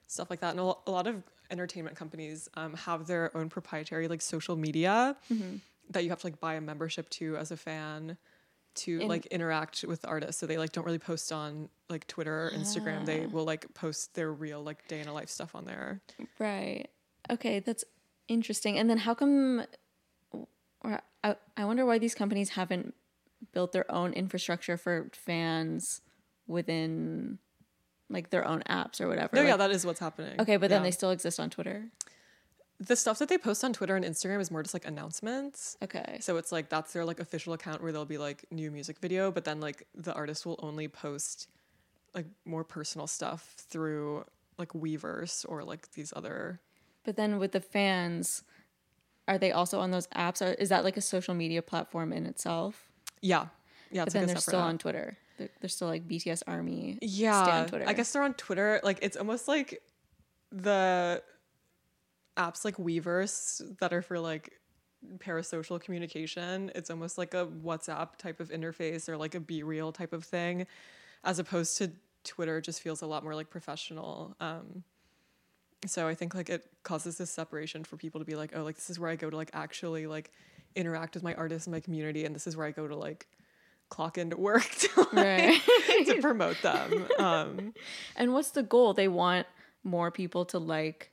stuff 0.07 0.29
like 0.29 0.41
that 0.41 0.51
and 0.51 0.59
a 0.59 0.73
a 0.87 0.91
lot 0.91 1.07
of 1.07 1.23
entertainment 1.49 1.95
companies 1.95 2.49
um, 2.55 2.73
have 2.75 3.07
their 3.07 3.35
own 3.35 3.47
proprietary 3.49 4.07
like 4.09 4.21
social 4.21 4.55
media 4.57 5.15
Mm-hmm. 5.33 5.55
that 5.91 6.03
you 6.03 6.09
have 6.09 6.19
to 6.19 6.27
like 6.27 6.39
buy 6.41 6.55
a 6.55 6.61
membership 6.61 7.09
to 7.11 7.37
as 7.37 7.49
a 7.51 7.57
fan 7.57 8.17
to 8.75 8.99
And- 8.99 9.09
like 9.09 9.25
interact 9.27 9.83
with 9.87 10.05
artists 10.05 10.39
so 10.39 10.45
they 10.45 10.57
like 10.57 10.71
don't 10.71 10.85
really 10.85 10.99
post 10.99 11.31
on 11.31 11.69
like 11.89 12.05
twitter 12.07 12.47
or 12.47 12.51
instagram 12.51 13.05
they 13.05 13.25
Ah. 13.25 13.27
will 13.29 13.43
like 13.45 13.73
post 13.73 14.13
their 14.15 14.31
real 14.31 14.61
like 14.63 14.87
day 14.87 14.99
in 14.99 15.07
a 15.07 15.13
life 15.13 15.29
stuff 15.29 15.55
on 15.55 15.65
there 15.65 16.01
Right. 16.39 16.87
Okay, 17.29 17.59
that's 17.59 17.83
interesting. 18.27 18.77
And 18.79 18.89
then 18.89 18.97
how 18.99 19.13
come 19.13 19.65
or 20.81 21.01
I, 21.23 21.35
I 21.57 21.65
wonder 21.65 21.85
why 21.85 21.97
these 21.99 22.15
companies 22.15 22.49
haven't 22.51 22.93
built 23.53 23.71
their 23.71 23.89
own 23.91 24.13
infrastructure 24.13 24.77
for 24.77 25.09
fans 25.13 26.01
within 26.47 27.37
like 28.09 28.29
their 28.31 28.47
own 28.47 28.61
apps 28.69 28.99
or 29.01 29.07
whatever. 29.07 29.35
no 29.35 29.41
yeah 29.43 29.57
that 29.57 29.69
is 29.71 29.85
what's 29.85 29.99
happening 29.99 30.39
okay, 30.39 30.57
but 30.57 30.69
then 30.69 30.81
they 30.83 30.91
still 30.91 31.11
exist 31.11 31.39
on 31.39 31.49
Twitter. 31.49 31.85
The 32.79 32.95
stuff 32.95 33.19
that 33.19 33.27
they 33.29 33.37
post 33.37 33.63
on 33.63 33.73
twitter 33.73 33.95
and 33.95 34.05
instagram 34.05 34.39
is 34.39 34.49
more 34.51 34.63
just 34.63 34.73
like 34.73 34.85
announcements 34.87 35.75
Okay. 35.83 36.17
so 36.21 36.37
it's 36.37 36.51
like 36.51 36.69
that's 36.69 36.93
their 36.93 37.03
like 37.05 37.19
official 37.19 37.53
account 37.53 37.81
where 37.83 37.91
there'll 37.91 38.05
be 38.05 38.17
like 38.17 38.45
new 38.51 38.71
music 38.71 38.99
video 38.99 39.31
but 39.31 39.43
then 39.43 39.59
like 39.59 39.85
the 39.95 40.13
artist 40.13 40.45
will 40.45 40.59
only 40.63 40.87
post 40.87 41.47
like 42.15 42.25
more 42.45 42.63
personal 42.63 43.05
stuff 43.07 43.53
through 43.57 44.23
like 44.57 44.69
weverse 44.69 45.45
or 45.47 45.63
like 45.63 45.91
these 45.93 46.11
other 46.15 46.59
But 47.05 47.15
then 47.15 47.37
with 47.39 47.51
the 47.53 47.61
fans, 47.61 48.43
are 49.27 49.37
they 49.37 49.51
also 49.51 49.79
on 49.79 49.91
those 49.91 50.07
apps? 50.07 50.41
Or 50.41 50.53
is 50.53 50.69
that 50.69 50.83
like 50.83 50.97
a 50.97 51.01
social 51.01 51.33
media 51.33 51.61
platform 51.61 52.11
in 52.11 52.25
itself? 52.25 52.89
yeah 53.21 53.47
yeah 53.91 54.03
But 54.05 54.13
then 54.13 54.23
like 54.23 54.27
they're 54.33 54.41
still 54.41 54.59
app. 54.59 54.65
on 54.65 54.77
Twitter. 54.77 55.17
They're, 55.37 55.49
they're 55.61 55.69
still 55.69 55.87
like 55.87 56.07
BTS 56.07 56.43
Army. 56.47 56.97
yeah 57.01 57.43
Stan 57.43 57.67
Twitter. 57.67 57.85
i 57.87 57.93
guess 57.93 58.11
they're 58.11 58.23
on 58.23 58.33
twitter 58.33 58.79
like 58.83 58.99
it's 59.01 59.15
almost 59.15 59.47
like 59.47 59.81
the 60.51 61.21
apps 62.39 62.63
like 62.65 62.77
weverse 62.77 63.61
that 63.79 63.91
are 63.93 64.01
for 64.01 64.19
like 64.19 64.45
parasocial 65.17 65.79
communication 65.79 66.71
it's 66.75 66.89
almost 66.89 67.17
like 67.17 67.33
a 67.33 67.45
whatsapp 67.63 68.15
type 68.17 68.39
of 68.39 68.49
interface 68.49 69.07
or 69.09 69.15
like 69.17 69.35
a 69.35 69.39
BeReal 69.39 69.93
type 69.93 70.13
of 70.13 70.23
thing 70.25 70.65
as 71.23 71.39
opposed 71.39 71.77
to 71.77 71.91
twitter 72.23 72.59
just 72.61 72.81
feels 72.81 73.01
a 73.01 73.05
lot 73.07 73.23
more 73.23 73.35
like 73.35 73.49
professional 73.49 74.35
um 74.41 74.83
so 75.85 76.07
i 76.07 76.13
think 76.15 76.35
like 76.35 76.49
it 76.49 76.65
causes 76.83 77.17
this 77.17 77.31
separation 77.31 77.83
for 77.83 77.95
people 77.97 78.19
to 78.19 78.25
be 78.25 78.35
like 78.35 78.51
oh 78.55 78.63
like 78.63 78.75
this 78.75 78.89
is 78.89 78.99
where 78.99 79.09
i 79.09 79.15
go 79.15 79.29
to 79.29 79.37
like 79.37 79.51
actually 79.53 80.05
like 80.07 80.31
interact 80.75 81.13
with 81.15 81.23
my 81.23 81.33
artists 81.35 81.65
and 81.67 81.73
my 81.73 81.79
community 81.79 82.25
and 82.25 82.35
this 82.35 82.45
is 82.47 82.57
where 82.57 82.67
i 82.67 82.71
go 82.71 82.87
to 82.87 82.95
like 82.95 83.27
clock 83.89 84.17
into 84.17 84.37
work 84.37 84.65
to, 84.81 84.89
like, 85.13 85.13
Right. 85.13 86.05
to 86.07 86.21
promote 86.21 86.61
them 86.61 87.07
um 87.17 87.73
And 88.17 88.33
what's 88.33 88.51
the 88.51 88.63
goal? 88.63 88.93
They 88.93 89.07
want 89.07 89.47
more 89.83 90.11
people 90.11 90.43
to 90.45 90.59
like, 90.59 91.11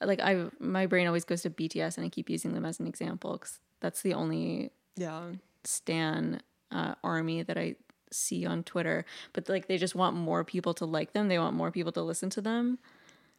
like 0.00 0.20
I, 0.20 0.46
my 0.58 0.86
brain 0.86 1.06
always 1.06 1.24
goes 1.24 1.42
to 1.42 1.50
BTS, 1.50 1.96
and 1.96 2.06
I 2.06 2.08
keep 2.08 2.28
using 2.28 2.52
them 2.54 2.64
as 2.64 2.80
an 2.80 2.86
example 2.86 3.32
because 3.32 3.58
that's 3.80 4.02
the 4.02 4.14
only 4.14 4.70
yeah 4.96 5.30
stan 5.64 6.40
uh, 6.70 6.94
army 7.02 7.42
that 7.42 7.56
I 7.56 7.76
see 8.12 8.46
on 8.46 8.62
Twitter. 8.62 9.04
But 9.32 9.48
like, 9.48 9.68
they 9.68 9.78
just 9.78 9.94
want 9.94 10.16
more 10.16 10.44
people 10.44 10.74
to 10.74 10.84
like 10.84 11.12
them. 11.12 11.28
They 11.28 11.38
want 11.38 11.56
more 11.56 11.70
people 11.70 11.92
to 11.92 12.02
listen 12.02 12.30
to 12.30 12.40
them. 12.40 12.78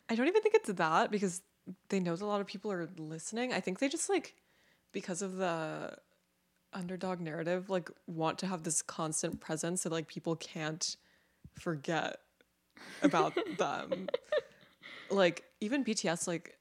I 0.10 0.16
don't 0.16 0.28
even 0.28 0.42
think 0.42 0.56
it's 0.56 0.72
that 0.72 1.12
because 1.12 1.42
they 1.90 2.00
know 2.00 2.16
that 2.16 2.24
a 2.24 2.26
lot 2.26 2.42
of 2.42 2.48
people 2.48 2.72
are 2.72 2.88
listening. 2.98 3.54
I 3.54 3.60
think 3.60 3.80
they 3.80 3.90
just 3.90 4.10
like 4.10 4.36
because 4.92 5.22
of 5.22 5.36
the 5.38 5.98
underdog 6.74 7.20
narrative, 7.20 7.70
like 7.70 7.90
want 8.08 8.40
to 8.40 8.48
have 8.48 8.64
this 8.64 8.82
constant 8.82 9.40
presence 9.40 9.82
so 9.82 9.90
like 9.90 10.08
people 10.08 10.36
can't 10.36 10.96
forget 11.56 12.22
about 13.02 13.38
them. 13.58 14.08
Like 15.12 15.44
even 15.62 15.84
BTS, 15.84 16.28
like 16.28 16.58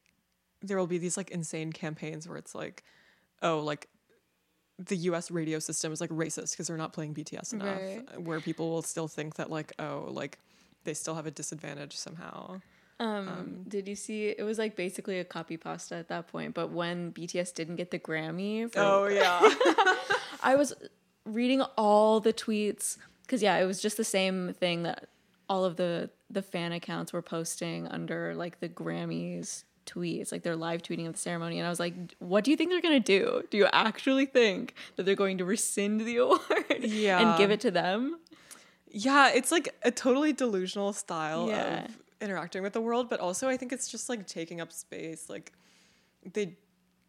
there 0.62 0.78
will 0.78 0.86
be 0.86 0.98
these 0.98 1.16
like 1.16 1.30
insane 1.30 1.72
campaigns 1.72 2.28
where 2.28 2.38
it's 2.38 2.54
like, 2.54 2.84
oh, 3.42 3.60
like 3.60 3.88
the 4.78 4.96
US 4.96 5.30
radio 5.30 5.58
system 5.58 5.92
is 5.92 6.00
like 6.00 6.10
racist 6.10 6.52
because 6.52 6.66
they're 6.66 6.76
not 6.76 6.92
playing 6.92 7.14
BTS 7.14 7.54
enough. 7.54 7.80
Right. 7.80 8.20
Where 8.20 8.40
people 8.40 8.70
will 8.70 8.82
still 8.82 9.08
think 9.08 9.36
that 9.36 9.50
like, 9.50 9.72
oh, 9.78 10.08
like 10.10 10.38
they 10.84 10.94
still 10.94 11.14
have 11.14 11.26
a 11.26 11.30
disadvantage 11.30 11.96
somehow. 11.96 12.60
Um, 12.98 13.64
did 13.68 13.88
you 13.88 13.94
see? 13.94 14.28
It 14.28 14.42
was 14.42 14.58
like 14.58 14.74
basically 14.74 15.18
a 15.18 15.24
copy 15.24 15.56
pasta 15.56 15.96
at 15.96 16.08
that 16.08 16.28
point. 16.28 16.54
But 16.54 16.70
when 16.70 17.12
BTS 17.12 17.54
didn't 17.54 17.76
get 17.76 17.90
the 17.90 17.98
Grammy, 17.98 18.72
for, 18.72 18.78
Oh 18.80 19.06
yeah. 19.08 19.40
I 20.42 20.54
was 20.56 20.72
reading 21.24 21.60
all 21.76 22.20
the 22.20 22.32
tweets 22.32 22.96
because 23.22 23.42
yeah, 23.42 23.56
it 23.56 23.66
was 23.66 23.82
just 23.82 23.96
the 23.96 24.04
same 24.04 24.54
thing 24.54 24.84
that 24.84 25.08
all 25.48 25.64
of 25.64 25.76
the 25.76 26.10
the 26.30 26.42
fan 26.42 26.72
accounts 26.72 27.12
were 27.12 27.22
posting 27.22 27.86
under 27.88 28.34
like 28.34 28.60
the 28.60 28.68
Grammys 28.68 29.64
tweets, 29.86 30.32
like 30.32 30.42
they're 30.42 30.56
live 30.56 30.82
tweeting 30.82 31.06
of 31.06 31.12
the 31.12 31.18
ceremony, 31.18 31.58
and 31.58 31.66
I 31.66 31.70
was 31.70 31.78
like, 31.78 31.94
what 32.18 32.42
do 32.44 32.50
you 32.50 32.56
think 32.56 32.70
they're 32.70 32.80
gonna 32.82 32.98
do? 33.00 33.42
Do 33.50 33.56
you 33.58 33.66
actually 33.72 34.26
think 34.26 34.74
that 34.96 35.04
they're 35.04 35.14
going 35.14 35.38
to 35.38 35.44
rescind 35.44 36.00
the 36.00 36.16
award 36.24 36.40
Yeah. 36.82 37.20
and 37.20 37.38
give 37.38 37.50
it 37.50 37.60
to 37.60 37.70
them? 37.70 38.18
yeah, 38.90 39.30
it's 39.34 39.52
like 39.52 39.68
a 39.82 39.90
totally 39.90 40.32
delusional 40.32 40.92
style 40.92 41.48
Yeah. 41.48 41.84
of 41.84 41.96
interacting 42.20 42.62
with 42.62 42.72
the 42.72 42.80
world, 42.80 43.10
but 43.10 43.20
also 43.20 43.46
I 43.48 43.56
think 43.56 43.72
it's 43.72 43.88
just 43.88 44.08
like 44.08 44.26
taking 44.26 44.60
up 44.60 44.72
space. 44.72 45.28
Like 45.28 45.52
they 46.32 46.56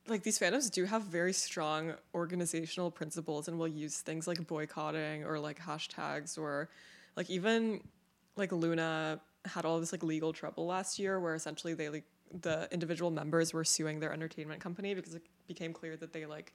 like 0.07 0.23
these 0.23 0.37
fandoms 0.39 0.69
do 0.71 0.85
have 0.85 1.03
very 1.03 1.33
strong 1.33 1.93
organizational 2.13 2.91
principles 2.91 3.47
and 3.47 3.57
will 3.57 3.67
use 3.67 3.99
things 4.01 4.27
like 4.27 4.45
boycotting 4.47 5.23
or 5.25 5.39
like 5.39 5.59
hashtags 5.59 6.37
or 6.37 6.69
like 7.15 7.29
even 7.29 7.81
like 8.37 8.51
Loona 8.51 9.19
had 9.45 9.65
all 9.65 9.79
this 9.79 9.91
like 9.91 10.03
legal 10.03 10.33
trouble 10.33 10.65
last 10.65 10.99
year 10.99 11.19
where 11.19 11.35
essentially 11.35 11.73
they 11.73 11.89
like 11.89 12.05
the 12.41 12.67
individual 12.71 13.09
members 13.09 13.53
were 13.53 13.63
suing 13.63 13.99
their 13.99 14.11
entertainment 14.11 14.59
company 14.59 14.93
because 14.93 15.15
it 15.15 15.23
became 15.47 15.73
clear 15.73 15.95
that 15.95 16.13
they 16.13 16.25
like 16.25 16.53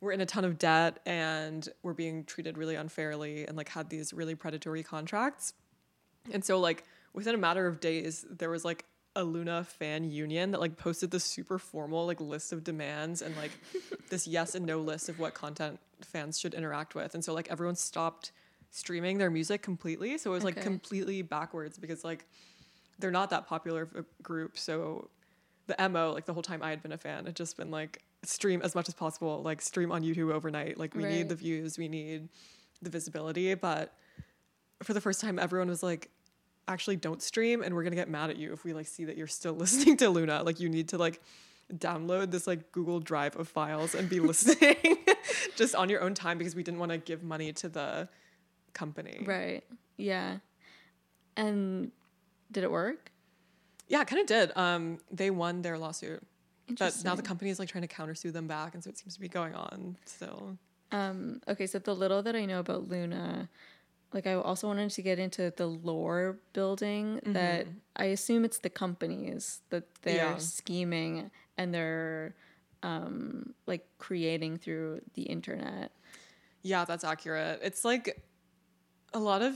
were 0.00 0.12
in 0.12 0.20
a 0.20 0.26
ton 0.26 0.44
of 0.44 0.58
debt 0.58 1.00
and 1.06 1.68
were 1.82 1.94
being 1.94 2.24
treated 2.24 2.58
really 2.58 2.74
unfairly 2.74 3.46
and 3.46 3.56
like 3.56 3.68
had 3.68 3.90
these 3.90 4.12
really 4.12 4.34
predatory 4.34 4.82
contracts. 4.82 5.54
And 6.32 6.44
so 6.44 6.58
like 6.58 6.84
within 7.12 7.34
a 7.34 7.38
matter 7.38 7.66
of 7.66 7.80
days 7.80 8.24
there 8.30 8.50
was 8.50 8.64
like 8.64 8.84
a 9.16 9.22
Loona 9.22 9.66
fan 9.66 10.04
union 10.04 10.52
that 10.52 10.60
like 10.60 10.76
posted 10.76 11.10
this 11.10 11.24
super 11.24 11.58
formal 11.58 12.06
like 12.06 12.20
list 12.20 12.52
of 12.52 12.62
demands 12.62 13.22
and 13.22 13.36
like 13.36 13.50
this 14.10 14.26
yes 14.26 14.54
and 14.54 14.66
no 14.66 14.80
list 14.80 15.08
of 15.08 15.18
what 15.18 15.34
content 15.34 15.80
fans 16.02 16.38
should 16.38 16.54
interact 16.54 16.94
with. 16.94 17.14
And 17.14 17.24
so 17.24 17.34
like 17.34 17.48
everyone 17.50 17.76
stopped 17.76 18.32
streaming 18.70 19.18
their 19.18 19.30
music 19.30 19.62
completely. 19.62 20.18
So 20.18 20.30
it 20.30 20.34
was 20.34 20.44
like 20.44 20.60
completely 20.60 21.22
backwards 21.22 21.78
because 21.78 22.04
like 22.04 22.26
they're 22.98 23.10
not 23.10 23.30
that 23.30 23.46
popular 23.46 23.82
of 23.82 23.94
a 23.96 24.04
group. 24.22 24.58
So 24.58 25.10
the 25.66 25.88
MO, 25.88 26.12
like 26.12 26.26
the 26.26 26.32
whole 26.34 26.42
time 26.42 26.62
I 26.62 26.70
had 26.70 26.82
been 26.82 26.92
a 26.92 26.98
fan, 26.98 27.26
had 27.26 27.36
just 27.36 27.56
been 27.56 27.70
like 27.70 28.02
stream 28.24 28.60
as 28.62 28.74
much 28.74 28.88
as 28.88 28.94
possible, 28.94 29.42
like 29.42 29.60
stream 29.62 29.92
on 29.92 30.02
YouTube 30.02 30.32
overnight. 30.32 30.78
Like 30.78 30.94
we 30.94 31.04
Right. 31.04 31.12
need 31.12 31.28
the 31.28 31.34
views, 31.34 31.78
we 31.78 31.88
need 31.88 32.28
the 32.82 32.90
visibility. 32.90 33.54
But 33.54 33.94
for 34.82 34.92
the 34.94 35.00
first 35.00 35.20
time, 35.20 35.38
everyone 35.38 35.68
was 35.68 35.82
like, 35.82 36.10
actually 36.66 36.96
don't 36.96 37.22
stream 37.22 37.62
and 37.62 37.74
we're 37.74 37.82
gonna 37.82 37.96
get 37.96 38.10
mad 38.10 38.28
at 38.28 38.36
you 38.36 38.52
if 38.52 38.62
we 38.62 38.74
like 38.74 38.86
see 38.86 39.04
that 39.06 39.16
you're 39.16 39.26
still 39.26 39.52
listening 39.64 39.96
to 39.96 40.04
Loona. 40.06 40.44
Like 40.44 40.60
you 40.60 40.68
need 40.68 40.88
to 40.90 40.98
like 40.98 41.20
download 41.74 42.30
this 42.30 42.46
like 42.46 42.72
Google 42.72 43.00
Drive 43.00 43.36
of 43.36 43.48
files 43.48 43.94
and 43.94 44.08
be 44.08 44.20
listening 44.32 44.76
just 45.56 45.74
on 45.74 45.88
your 45.88 46.02
own 46.02 46.14
time 46.14 46.36
because 46.38 46.54
we 46.54 46.62
didn't 46.62 46.78
want 46.80 46.92
to 46.92 46.98
give 46.98 47.22
money 47.22 47.52
to 47.54 47.68
the 47.68 48.08
company. 48.78 49.22
Right. 49.24 49.64
Yeah. 49.96 50.38
And 51.36 51.90
did 52.50 52.64
it 52.64 52.70
work? 52.70 53.10
Yeah, 53.88 54.02
it 54.02 54.06
kind 54.08 54.20
of 54.20 54.26
did. 54.26 54.52
Um, 54.56 54.98
they 55.10 55.30
won 55.30 55.62
their 55.62 55.78
lawsuit, 55.78 56.22
but 56.78 56.94
now 57.04 57.14
the 57.14 57.22
company 57.22 57.50
is 57.50 57.58
like 57.58 57.68
trying 57.68 57.86
to 57.86 57.88
countersue 57.88 58.32
them 58.32 58.46
back, 58.46 58.74
and 58.74 58.84
so 58.84 58.90
it 58.90 58.98
seems 58.98 59.14
to 59.14 59.20
be 59.20 59.28
going 59.28 59.54
on 59.54 59.96
still. 60.04 60.58
Um, 60.92 61.40
okay, 61.48 61.66
so 61.66 61.78
the 61.78 61.94
little 61.94 62.22
that 62.22 62.36
I 62.36 62.44
know 62.44 62.60
about 62.60 62.88
Loona, 62.88 63.48
like 64.12 64.26
I 64.26 64.34
also 64.34 64.66
wanted 64.66 64.90
to 64.90 65.02
get 65.02 65.18
into 65.18 65.52
the 65.56 65.66
lore 65.66 66.38
building 66.52 67.20
that 67.24 67.66
I 67.96 68.06
assume 68.06 68.44
it's 68.44 68.58
the 68.58 68.70
companies 68.70 69.60
that 69.70 69.84
they're 70.02 70.16
Yeah. 70.16 70.36
scheming 70.38 71.30
and 71.56 71.74
they're 71.74 72.34
um 72.82 73.54
like 73.66 73.84
creating 73.98 74.56
through 74.58 75.00
the 75.14 75.22
internet. 75.22 75.92
Yeah, 76.62 76.84
that's 76.84 77.04
accurate. 77.04 77.60
It's 77.62 77.84
like 77.84 78.22
a 79.12 79.18
lot 79.18 79.42
of 79.42 79.54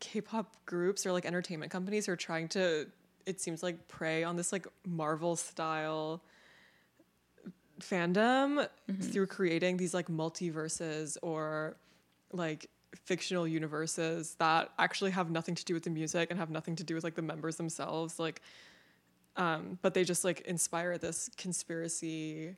K-pop 0.00 0.56
groups 0.66 1.06
or 1.06 1.12
like 1.12 1.24
entertainment 1.24 1.70
companies 1.72 2.08
are 2.08 2.16
trying 2.16 2.48
to 2.48 2.86
it 3.24 3.40
seems 3.40 3.62
like 3.62 3.88
prey 3.88 4.22
on 4.22 4.36
this 4.36 4.52
like 4.52 4.66
Marvel 4.86 5.36
style 5.36 6.22
fandom 7.80 8.68
through 9.00 9.26
creating 9.26 9.76
these 9.76 9.92
like 9.92 10.08
multiverses 10.08 11.16
or 11.22 11.76
like 12.32 12.70
fictional 12.94 13.46
universes 13.46 14.36
that 14.38 14.70
actually 14.78 15.10
have 15.10 15.30
nothing 15.30 15.54
to 15.54 15.64
do 15.64 15.74
with 15.74 15.82
the 15.82 15.90
music 15.90 16.30
and 16.30 16.38
have 16.38 16.50
nothing 16.50 16.76
to 16.76 16.84
do 16.84 16.94
with 16.94 17.04
like 17.04 17.14
the 17.14 17.22
members 17.22 17.56
themselves 17.56 18.18
like 18.18 18.40
um 19.36 19.78
but 19.82 19.92
they 19.92 20.04
just 20.04 20.24
like 20.24 20.40
inspire 20.42 20.96
this 20.96 21.28
conspiracy 21.36 22.56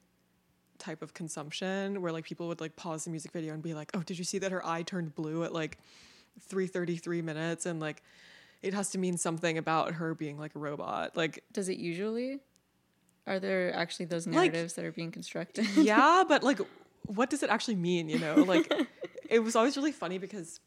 type 0.78 1.02
of 1.02 1.12
consumption 1.12 2.00
where 2.00 2.12
like 2.12 2.24
people 2.24 2.48
would 2.48 2.60
like 2.60 2.74
pause 2.76 3.04
the 3.04 3.10
music 3.10 3.32
video 3.32 3.52
and 3.52 3.62
be 3.62 3.74
like, 3.74 3.90
"Oh, 3.94 4.02
did 4.02 4.18
you 4.18 4.24
see 4.24 4.38
that 4.38 4.52
her 4.52 4.64
eye 4.64 4.82
turned 4.82 5.14
blue 5.14 5.44
at 5.44 5.52
like 5.52 5.78
3:33 6.50 7.22
minutes?" 7.22 7.66
and 7.66 7.80
like 7.80 8.02
it 8.62 8.74
has 8.74 8.90
to 8.90 8.98
mean 8.98 9.16
something 9.16 9.56
about 9.58 9.94
her 9.94 10.14
being 10.14 10.38
like 10.38 10.54
a 10.54 10.58
robot. 10.58 11.16
Like 11.16 11.44
Does 11.52 11.68
it 11.68 11.78
usually? 11.78 12.40
Are 13.26 13.38
there 13.38 13.72
actually 13.74 14.06
those 14.06 14.26
Like- 14.26 14.52
narratives 14.52 14.74
that 14.74 14.84
are 14.84 14.92
being 14.92 15.12
constructed? 15.12 15.66
yeah, 15.76 16.24
but 16.28 16.42
like 16.42 16.58
what 17.06 17.30
does 17.30 17.42
it 17.42 17.50
actually 17.50 17.76
mean, 17.76 18.08
you 18.08 18.18
know? 18.18 18.34
Like 18.36 18.72
it 19.30 19.38
was 19.40 19.54
always 19.56 19.76
really 19.76 19.92
funny 19.92 20.18
because 20.18 20.60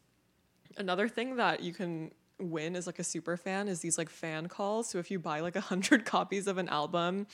another 0.76 1.08
thing 1.08 1.36
that 1.36 1.62
you 1.62 1.72
can 1.72 2.10
win 2.40 2.74
as 2.74 2.86
like 2.86 2.98
a 2.98 3.04
super 3.04 3.36
fan 3.36 3.68
is 3.68 3.80
these 3.80 3.98
like 3.98 4.08
fan 4.08 4.48
calls. 4.48 4.88
So 4.88 4.98
if 4.98 5.10
you 5.10 5.18
buy 5.18 5.40
like 5.40 5.54
a 5.56 5.60
hundred 5.60 6.04
copies 6.04 6.46
of 6.46 6.58
an 6.58 6.68
album 6.68 7.26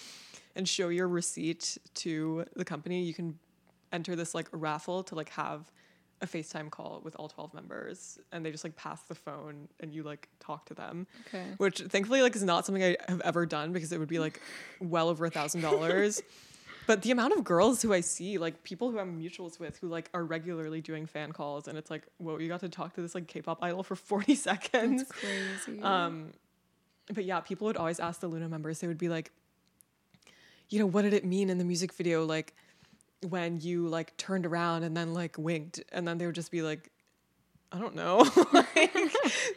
and 0.57 0.69
show 0.69 0.89
your 0.89 1.09
receipt 1.09 1.79
to 1.95 2.45
the 2.57 2.65
company, 2.65 3.03
you 3.05 3.15
can 3.15 3.39
enter 3.93 4.17
this 4.17 4.35
like 4.35 4.49
raffle 4.53 5.03
to 5.05 5.15
like 5.15 5.31
have 5.31 5.71
a 6.21 6.27
FaceTime 6.27 6.71
call 6.71 7.01
with 7.05 7.15
all 7.17 7.29
12 7.29 7.55
members 7.55 8.19
and 8.33 8.45
they 8.45 8.51
just 8.51 8.65
like 8.65 8.75
pass 8.77 9.03
the 9.03 9.15
phone 9.15 9.69
and 9.81 9.93
you 9.95 10.03
like 10.03 10.29
talk 10.41 10.67
to 10.67 10.75
them 10.75 11.07
Okay. 11.29 11.45
which 11.59 11.79
thankfully 11.81 12.23
like 12.23 12.35
is 12.35 12.43
not 12.43 12.67
something 12.67 12.83
I 12.83 12.97
have 13.09 13.21
ever 13.21 13.47
done 13.47 13.73
because 13.73 13.93
it 13.93 13.99
would 13.99 14.09
be 14.09 14.19
like 14.19 14.41
well 14.81 15.09
over 15.09 15.27
a 15.27 15.31
thousand 15.31 15.61
dollars. 15.61 16.21
But 16.87 17.03
the 17.03 17.11
amount 17.11 17.35
of 17.35 17.45
girls 17.45 17.83
who 17.83 17.93
I 17.93 18.01
see, 18.01 18.39
like 18.39 18.65
people 18.65 18.91
who 18.91 18.99
I'm 18.99 19.21
mutuals 19.21 19.61
with, 19.61 19.77
who 19.79 19.89
like 19.89 20.09
are 20.15 20.25
regularly 20.25 20.81
doing 20.81 21.05
fan 21.05 21.33
calls, 21.33 21.69
and 21.69 21.77
it's 21.77 21.91
like, 21.91 22.03
whoa, 22.17 22.39
you 22.39 22.49
got 22.49 22.61
to 22.61 22.71
talk 22.71 22.95
to 22.95 23.03
this 23.03 23.15
like 23.15 23.27
K-pop 23.27 23.59
idol 23.63 23.83
for 23.83 23.95
40 23.95 24.35
seconds. 24.49 25.05
That's 25.05 25.13
crazy. 25.67 25.83
Um, 25.83 26.33
but 27.13 27.27
yeah, 27.27 27.41
people 27.41 27.67
would 27.67 27.77
always 27.77 28.01
ask 28.01 28.21
the 28.23 28.31
Loona 28.31 28.49
members. 28.49 28.79
They 28.81 28.87
would 28.87 28.97
be 28.97 29.11
like, 29.11 29.31
you 30.71 30.79
know, 30.79 30.87
what 30.87 31.03
did 31.03 31.13
it 31.13 31.27
mean 31.27 31.51
in 31.51 31.59
the 31.59 31.65
music 31.65 31.93
video? 31.93 32.25
Like 32.25 32.55
when 33.27 33.61
you 33.61 33.89
like 33.89 34.17
turned 34.17 34.47
around 34.47 34.83
and 34.85 34.97
then 34.97 35.15
like 35.15 35.37
winked, 35.39 35.81
and 35.93 36.07
then 36.07 36.19
they 36.19 36.27
would 36.27 36.35
just 36.35 36.51
be 36.51 36.63
like, 36.63 36.91
I 37.71 37.79
don't 37.79 37.95
know. 37.95 38.19
like, 38.53 38.95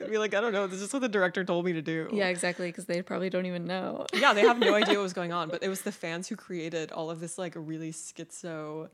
be 0.10 0.18
like, 0.18 0.34
I 0.34 0.42
don't 0.42 0.52
know. 0.52 0.68
This 0.68 0.82
is 0.82 0.92
what 0.92 1.00
the 1.02 1.08
director 1.08 1.44
told 1.46 1.64
me 1.66 1.74
to 1.74 1.82
do. 1.82 2.10
yeah, 2.12 2.28
exactly, 2.28 2.68
because 2.68 2.86
they 2.86 3.02
probably 3.02 3.30
don't 3.30 3.46
even 3.46 3.66
know. 3.66 4.06
yeah, 4.14 4.34
they 4.34 4.42
have 4.42 4.60
no 4.60 4.74
idea 4.82 4.96
what 4.96 5.04
was 5.04 5.14
going 5.14 5.32
on. 5.32 5.48
But 5.50 5.64
it 5.64 5.70
was 5.70 5.82
the 5.84 5.92
fans 5.94 6.28
who 6.28 6.36
created 6.36 6.92
all 6.92 7.10
of 7.10 7.20
this 7.22 7.38
like 7.38 7.54
really 7.56 7.92
schizo, 7.94 8.90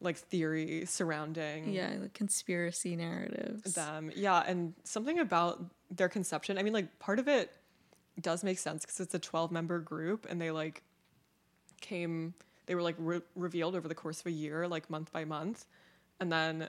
like 0.00 0.18
theory 0.18 0.84
surrounding 0.84 1.72
Yeah, 1.72 1.94
like 2.00 2.12
conspiracy 2.12 2.94
narratives. 2.96 3.72
them. 3.74 4.10
Yeah, 4.14 4.42
and 4.46 4.74
something 4.84 5.18
about 5.18 5.64
their 5.90 6.08
conception. 6.10 6.58
I 6.58 6.62
mean, 6.62 6.72
like 6.74 6.98
part 6.98 7.18
of 7.18 7.28
it 7.28 7.52
does 8.20 8.44
make 8.44 8.58
sense 8.58 8.82
because 8.84 9.00
it's 9.00 9.14
a 9.14 9.18
twelve 9.18 9.50
member 9.50 9.78
group, 9.78 10.26
and 10.28 10.38
they 10.40 10.50
like 10.50 10.82
came. 11.80 12.34
They 12.66 12.74
were 12.74 12.82
like 12.82 12.96
re- 12.98 13.22
revealed 13.34 13.74
over 13.74 13.88
the 13.88 13.94
course 13.94 14.20
of 14.20 14.26
a 14.26 14.30
year, 14.30 14.68
like 14.68 14.88
month 14.88 15.12
by 15.12 15.24
month, 15.24 15.66
and 16.20 16.30
then 16.30 16.68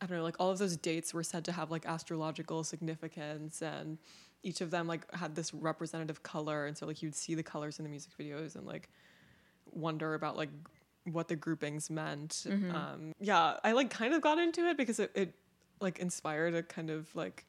I 0.00 0.06
don't 0.06 0.18
know, 0.18 0.22
like 0.22 0.36
all 0.38 0.50
of 0.50 0.58
those 0.58 0.76
dates 0.76 1.12
were 1.12 1.22
said 1.22 1.44
to 1.46 1.52
have 1.52 1.70
like 1.70 1.86
astrological 1.86 2.64
significance, 2.64 3.62
and 3.62 3.98
each 4.42 4.60
of 4.60 4.70
them 4.70 4.86
like 4.86 5.12
had 5.14 5.34
this 5.34 5.52
representative 5.52 6.22
color, 6.22 6.66
and 6.66 6.76
so 6.76 6.86
like 6.86 7.02
you'd 7.02 7.14
see 7.14 7.34
the 7.34 7.42
colors 7.42 7.78
in 7.78 7.84
the 7.84 7.90
music 7.90 8.12
videos 8.18 8.54
and 8.54 8.66
like 8.66 8.88
wonder 9.72 10.14
about 10.14 10.36
like 10.36 10.50
what 11.04 11.28
the 11.28 11.36
groupings 11.36 11.90
meant. 11.90 12.44
Um, 12.74 13.12
yeah, 13.20 13.56
I 13.64 13.72
like 13.72 13.90
kind 13.90 14.14
of 14.14 14.20
got 14.20 14.38
into 14.38 14.68
it 14.68 14.76
because 14.76 14.98
it, 15.00 15.10
it 15.14 15.34
like 15.80 15.98
inspired 15.98 16.54
a 16.54 16.62
kind 16.62 16.90
of 16.90 17.14
like 17.14 17.44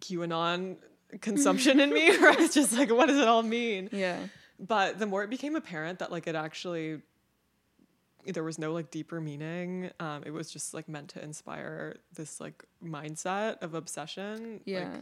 QAnon 0.00 0.76
consumption 1.20 1.80
in 1.80 1.92
me, 1.92 2.08
where 2.18 2.32
I 2.32 2.36
was 2.36 2.54
just 2.54 2.72
like, 2.72 2.90
what 2.90 3.06
does 3.08 3.18
it 3.18 3.28
all 3.28 3.42
mean? 3.42 3.88
Yeah. 3.92 4.18
But 4.58 4.98
the 4.98 5.06
more 5.06 5.22
it 5.22 5.30
became 5.30 5.56
apparent 5.56 5.98
that 5.98 6.10
like 6.10 6.26
it 6.26 6.34
actually 6.34 7.02
there 8.26 8.42
was 8.42 8.58
no 8.58 8.72
like 8.72 8.90
deeper 8.90 9.20
meaning. 9.20 9.90
Um, 10.00 10.22
it 10.26 10.30
was 10.32 10.50
just 10.50 10.74
like 10.74 10.88
meant 10.88 11.10
to 11.10 11.22
inspire 11.22 11.96
this 12.14 12.40
like 12.40 12.64
mindset 12.84 13.62
of 13.62 13.74
obsession. 13.74 14.60
Yeah. 14.64 14.88
Like, 14.90 15.00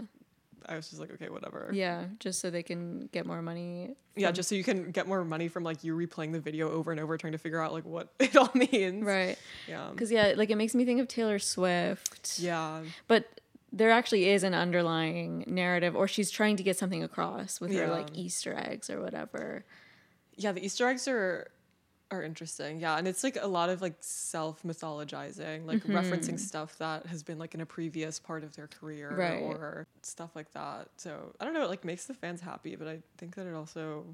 I 0.67 0.77
was 0.77 0.89
just 0.89 0.99
like, 0.99 1.13
okay, 1.13 1.29
whatever. 1.29 1.69
yeah, 1.75 2.07
just 2.21 2.41
so 2.41 2.49
they 2.49 2.63
can 2.63 3.09
get 3.13 3.27
more 3.27 3.43
money. 3.43 3.97
Yeah, 4.17 4.31
just 4.31 4.49
so 4.49 4.55
you 4.55 4.65
can 4.65 4.93
get 4.93 5.07
more 5.07 5.23
money 5.23 5.49
from 5.49 5.63
like 5.63 5.85
you 5.85 5.95
replaying 5.95 6.33
the 6.33 6.41
video 6.41 6.71
over 6.71 6.91
and 6.91 6.99
over, 6.99 7.19
trying 7.19 7.33
to 7.33 7.39
figure 7.39 7.61
out 7.61 7.75
like 7.75 7.85
what 7.85 8.09
it 8.19 8.35
all 8.35 8.51
means. 8.55 9.05
right. 9.05 9.37
Yeah. 9.69 9.89
Because 9.91 10.11
yeah, 10.11 10.33
like 10.37 10.49
it 10.51 10.57
makes 10.57 10.75
me 10.75 10.87
think 10.87 11.01
of 11.01 11.09
Taylor 11.09 11.39
Swift. 11.39 12.39
Yeah. 12.39 12.81
But 13.09 13.27
there 13.75 13.91
actually 13.91 14.29
is 14.29 14.45
an 14.45 14.55
underlying 14.55 15.45
narrative, 15.49 15.97
or 15.97 16.07
she's 16.07 16.31
trying 16.31 16.57
to 16.57 16.63
get 16.63 16.79
something 16.79 17.03
across 17.03 17.61
with 17.61 17.75
her 17.75 17.89
like 17.89 18.09
Easter 18.15 18.55
eggs 18.57 18.89
or 18.89 19.01
whatever. 19.01 19.65
Yeah, 20.37 20.53
the 20.53 20.65
Easter 20.65 20.89
eggs 20.89 21.09
are 21.09 21.49
are 22.13 22.23
interesting. 22.23 22.79
Yeah, 22.79 22.97
and 22.97 23.09
it's 23.09 23.25
like 23.25 23.37
a 23.41 23.47
lot 23.47 23.71
of 23.71 23.83
like 23.83 23.97
self 24.01 24.63
mythologizing, 24.63 25.67
like 25.67 25.79
mm-hmm. 25.79 25.97
referencing 25.97 26.39
stuff 26.39 26.79
that 26.79 27.07
has 27.07 27.25
been 27.25 27.39
like 27.39 27.55
in 27.55 27.61
a 27.61 27.67
previous 27.67 28.21
part 28.21 28.45
of 28.45 28.55
their 28.55 28.69
career 28.69 29.13
Right. 29.15 29.43
or 29.43 29.89
stuff 30.03 30.37
like 30.37 30.53
that. 30.53 30.89
So 30.97 31.35
I 31.41 31.45
don't 31.45 31.55
know, 31.55 31.65
it 31.65 31.71
like 31.71 31.85
makes 31.85 32.07
the 32.07 32.15
fans 32.15 32.41
happy, 32.41 32.77
but 32.77 32.87
I 32.87 32.99
think 33.19 33.35
that 33.35 33.47
it 33.47 33.55
also 33.55 34.05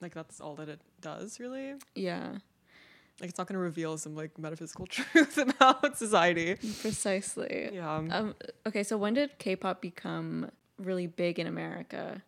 like 0.00 0.14
that's 0.14 0.40
all 0.40 0.54
that 0.56 0.68
it 0.68 0.80
does 1.00 1.40
really. 1.40 1.74
Yeah, 1.96 2.36
Like 3.20 3.30
it's 3.30 3.38
not 3.38 3.46
gonna 3.46 3.60
reveal 3.60 3.96
some 3.96 4.14
like 4.14 4.38
metaphysical 4.38 4.86
truth 4.90 5.38
about 5.38 5.96
society. 5.96 6.56
precisely. 6.80 7.70
Yeah. 7.72 7.94
Um, 7.96 8.34
okay, 8.66 8.82
so 8.82 8.96
when 8.96 9.14
did 9.14 9.38
K-pop 9.38 9.80
become 9.80 10.50
really 10.78 11.06
big 11.06 11.38
in 11.38 11.46
America? 11.46 12.22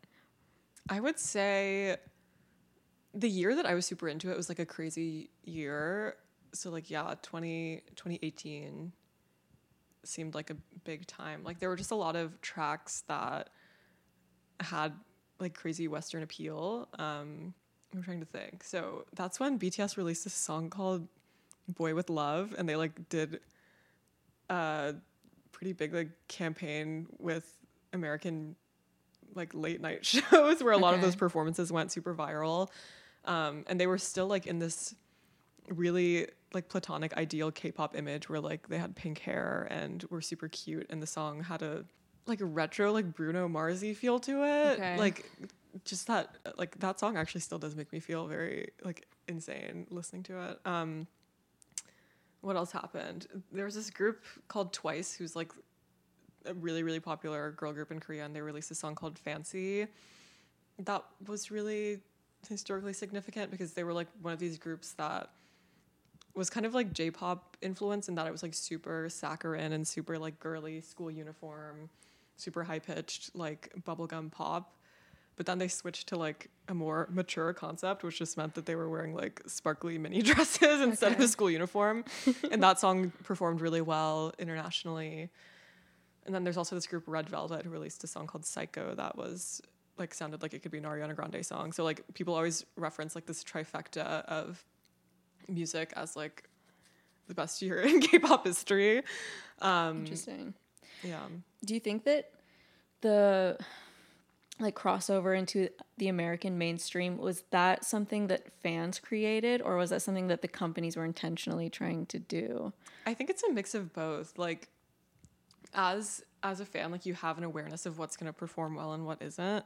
I 0.89 1.01
would 1.01 1.19
say 1.19 1.97
the 3.15 3.29
year 3.29 3.55
that 3.55 3.67
I 3.67 3.75
was 3.75 3.85
super 3.87 4.09
into 4.09 4.31
it 4.31 4.37
was 4.37 4.49
like 4.49 4.59
a 4.59 4.67
crazy 4.67 5.31
year. 5.45 6.17
So 6.55 6.71
like 6.71 6.91
yeah, 6.91 7.15
20, 7.23 7.83
2018 7.95 8.93
seemed 10.05 10.35
like 10.35 10.49
a 10.49 10.57
big 10.85 11.07
time. 11.07 11.43
Like 11.45 11.59
there 11.59 11.69
were 11.69 11.77
just 11.77 11.91
a 11.91 11.97
lot 11.97 12.17
of 12.17 12.41
tracks 12.41 13.03
that 13.09 13.51
had 14.61 14.93
like 15.39 15.55
crazy 15.55 15.89
western 15.89 16.23
appeal. 16.23 16.89
Um 16.99 17.53
I'm 17.95 18.03
trying 18.03 18.21
to 18.21 18.27
think. 18.27 18.63
So 18.65 19.05
that's 19.15 19.41
when 19.41 19.59
BTS 19.59 19.97
released 19.97 20.25
this 20.25 20.35
song 20.35 20.71
called 20.71 21.09
Boy 21.69 21.95
with 21.95 22.11
Luv 22.11 22.55
and 22.57 22.69
they 22.69 22.77
like 22.77 23.09
did 23.09 23.41
a 24.51 24.95
pretty 25.53 25.73
big 25.73 25.95
like 25.95 26.11
campaign 26.29 27.07
with 27.19 27.57
American 27.93 28.57
like 29.35 29.53
late 29.55 29.81
night 29.81 30.05
shows 30.07 30.63
where 30.63 30.73
a 30.73 30.79
lot 30.79 30.95
of 30.95 31.01
those 31.01 31.17
performances 31.17 31.73
went 31.73 31.93
super 31.93 32.15
viral. 32.15 32.69
Um, 33.25 33.65
and 33.67 33.79
they 33.79 33.87
were 33.87 33.99
still 33.99 34.27
like 34.27 34.47
in 34.47 34.59
this 34.59 34.95
really 35.69 36.29
like 36.55 36.69
platonic 36.69 37.15
ideal 37.17 37.51
K-pop 37.51 37.97
image 37.97 38.29
where 38.29 38.41
like 38.41 38.69
they 38.69 38.79
had 38.79 38.97
pink 38.97 39.19
hair 39.19 39.67
and 39.71 40.05
were 40.11 40.23
super 40.23 40.49
cute 40.49 40.87
and 40.89 41.03
the 41.03 41.07
song 41.07 41.43
had 41.43 41.63
a 41.63 41.85
like 42.27 42.41
a 42.41 42.47
retro 42.47 42.93
like 42.93 43.15
Bruno 43.15 43.49
Marsy 43.49 43.95
feel 43.95 44.19
to 44.21 44.45
it. 44.45 44.79
Okay. 44.79 44.97
Like 44.99 45.31
just 45.85 46.07
that 46.07 46.37
like 46.57 46.79
that 46.81 46.99
song 46.99 47.17
actually 47.17 47.41
still 47.41 47.59
does 47.59 47.77
make 47.77 47.93
me 47.93 48.01
feel 48.01 48.27
very 48.27 48.71
like 48.85 49.07
insane 49.27 49.87
listening 49.91 50.23
to 50.25 50.51
it. 50.51 50.61
Um 50.65 51.07
what 52.41 52.57
else 52.57 52.71
happened? 52.71 53.27
There 53.53 53.65
was 53.65 53.75
this 53.75 53.91
group 53.91 54.25
called 54.47 54.73
Twice 54.73 55.15
who's 55.15 55.35
like 55.35 55.53
a 56.47 56.55
really 56.55 56.83
really 56.83 57.01
popular 57.01 57.51
girl 57.53 57.73
group 57.73 57.91
in 57.91 58.01
Korea 58.01 58.25
and 58.25 58.35
they 58.35 58.41
released 58.41 58.71
a 58.71 58.75
song 58.75 58.95
called 58.95 59.19
Fancy. 59.19 59.87
That 60.79 61.05
was 61.27 61.51
really 61.51 62.01
historically 62.49 62.93
significant 62.93 63.51
because 63.51 63.73
they 63.73 63.85
were 63.85 63.93
like 63.93 64.07
one 64.23 64.33
of 64.33 64.39
these 64.39 64.59
groups 64.59 64.93
that 64.93 65.31
was 66.35 66.49
kind 66.49 66.65
of 66.65 66.75
like 66.75 66.93
J-pop 66.93 67.57
influence 67.61 68.09
in 68.09 68.15
that 68.15 68.27
it 68.27 68.31
was 68.31 68.43
like 68.43 68.55
super 68.55 69.09
saccharine 69.09 69.73
and 69.73 69.87
super 69.87 70.19
like 70.19 70.39
girly 70.39 70.81
school 70.81 71.11
uniform, 71.11 71.91
super 72.37 72.63
high 72.63 72.79
pitched 72.79 73.35
like 73.35 73.73
bubblegum 73.85 74.31
pop. 74.31 74.73
But 75.39 75.47
then 75.47 75.59
they 75.59 75.69
switched 75.69 76.09
to 76.09 76.17
like 76.17 76.51
a 76.69 76.75
more 76.75 77.09
mature 77.11 77.53
concept, 77.55 78.03
which 78.03 78.19
just 78.19 78.37
meant 78.37 78.55
that 78.57 78.67
they 78.67 78.75
were 78.75 78.89
wearing 78.91 79.15
like 79.15 79.41
sparkly 79.47 79.97
mini 79.97 80.21
dresses 80.31 80.81
instead 80.83 81.13
of 81.13 81.17
Okay. 81.19 81.25
a 81.25 81.29
school 81.29 81.49
uniform. 81.51 82.05
and 82.51 82.61
that 82.63 82.79
song 82.81 83.13
performed 83.23 83.61
really 83.61 83.81
well 83.81 84.35
internationally. 84.39 85.31
And 86.27 86.35
then 86.35 86.43
there's 86.45 86.57
also 86.59 86.75
this 86.75 86.87
group 86.87 87.05
Red 87.07 87.29
Velvet 87.31 87.65
who 87.65 87.71
released 87.71 88.03
a 88.05 88.07
song 88.09 88.27
called 88.27 88.45
Psycho 88.45 88.95
that 88.97 89.17
was 89.17 89.63
like 89.97 90.13
sounded 90.13 90.43
like 90.43 90.55
it 90.55 90.63
could 90.63 90.73
be 90.73 90.79
an 90.79 90.85
Ariana 90.85 91.15
Grande 91.15 91.47
song. 91.47 91.73
So 91.73 91.85
like 91.85 92.03
people 92.15 92.35
always 92.35 92.67
reference 92.77 93.15
like 93.15 93.27
this 93.27 93.43
trifecta 93.45 94.25
of 94.27 94.63
music 95.49 95.93
as 95.97 96.17
like 96.17 96.45
the 97.29 97.35
best 97.35 97.63
year 97.63 97.81
in 97.91 98.01
K-pop 98.01 98.45
history. 98.45 99.03
Um, 99.61 99.99
Interesting. 100.01 100.55
yeah. 101.05 101.27
Do 101.65 101.75
you 101.75 101.81
think 101.81 102.05
that 102.05 102.31
the 103.03 103.57
like 104.61 104.75
crossover 104.75 105.39
into 105.39 105.69
the 105.99 106.09
American 106.09 106.59
mainstream 106.59 107.19
was 107.19 107.45
that 107.51 107.85
something 107.85 108.27
that 108.27 108.53
fans 108.63 108.99
created 108.99 109.63
or 109.63 109.77
was 109.77 109.91
that 109.91 110.03
something 110.03 110.29
that 110.29 110.43
the 110.43 110.49
companies 110.49 110.97
were 110.97 111.05
intentionally 111.05 111.71
trying 111.71 112.07
to 112.07 112.19
do? 112.19 112.73
I 113.07 113.15
think 113.15 113.31
it's 113.31 113.43
a 113.45 113.53
mix 113.53 113.75
of 113.75 113.93
both. 113.93 114.37
Like 114.37 114.69
as 115.75 116.23
as 116.43 116.61
a 116.61 116.65
fan, 116.65 116.91
like 116.91 117.07
you 117.07 117.15
have 117.15 117.39
an 117.39 117.45
awareness 117.45 117.87
of 117.87 117.99
what's 117.99 118.17
gonna 118.17 118.33
perform 118.33 118.75
well 118.75 118.93
and 118.93 119.07
what 119.07 119.23
isn't. 119.23 119.65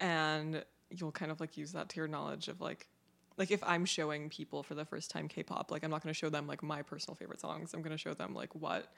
And 0.00 0.64
you'll 0.90 1.12
kind 1.12 1.30
of 1.30 1.40
like 1.40 1.56
use 1.56 1.72
that 1.72 1.88
to 1.90 1.96
your 1.96 2.08
knowledge 2.08 2.48
of 2.48 2.60
like 2.60 2.88
like 3.36 3.50
if 3.50 3.62
I'm 3.64 3.84
showing 3.84 4.30
people 4.30 4.62
for 4.62 4.74
the 4.74 4.86
first 4.86 5.10
time 5.10 5.28
K-pop, 5.28 5.70
like 5.70 5.84
I'm 5.84 5.90
not 5.90 6.02
gonna 6.02 6.14
show 6.14 6.30
them 6.30 6.46
like 6.46 6.62
my 6.62 6.80
personal 6.82 7.16
favorite 7.16 7.40
songs. 7.40 7.74
I'm 7.74 7.82
gonna 7.82 7.98
show 7.98 8.14
them 8.14 8.34
like 8.34 8.54
what 8.54 8.92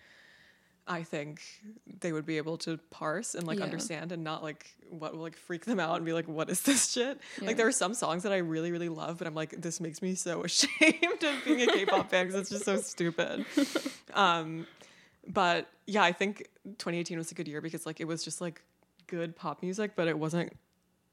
I 0.88 1.02
think 1.02 1.42
they 2.00 2.12
would 2.12 2.24
be 2.26 2.38
able 2.38 2.56
to 2.58 2.78
parse 2.90 3.34
and 3.34 3.46
like 3.46 3.58
Yeah. 3.58 3.64
understand 3.64 4.10
and 4.12 4.24
not 4.24 4.42
like 4.42 4.74
what 4.90 5.12
will 5.14 5.22
like 5.22 5.36
freak 5.36 5.64
them 5.66 5.78
out 5.78 5.96
and 5.96 6.04
be 6.06 6.12
like, 6.14 6.26
what 6.26 6.48
is 6.48 6.62
this 6.62 6.90
shit? 6.92 7.20
Yeah. 7.40 7.46
Like 7.46 7.56
there 7.58 7.66
are 7.66 7.72
some 7.72 7.92
songs 7.94 8.22
that 8.22 8.32
I 8.32 8.38
really, 8.38 8.72
really 8.72 8.88
love, 8.88 9.18
but 9.18 9.26
I'm 9.26 9.34
like, 9.34 9.60
this 9.60 9.80
makes 9.80 10.00
me 10.00 10.14
so 10.14 10.42
ashamed 10.44 11.22
of 11.22 11.44
being 11.44 11.60
a 11.62 11.66
K-pop 11.66 12.10
fan 12.10 12.26
because 12.26 12.40
it's 12.40 12.50
just 12.50 12.64
so 12.64 12.76
stupid. 12.78 13.44
Um, 14.14 14.66
but 15.26 15.68
yeah, 15.86 16.02
I 16.02 16.12
think 16.12 16.48
2018 16.64 17.18
was 17.18 17.30
a 17.30 17.34
good 17.34 17.46
year 17.46 17.60
because 17.60 17.84
like 17.84 18.00
it 18.00 18.06
was 18.06 18.24
just 18.24 18.40
like 18.40 18.62
good 19.06 19.36
pop 19.36 19.62
music, 19.62 19.92
but 19.94 20.08
it 20.08 20.18
wasn't 20.18 20.54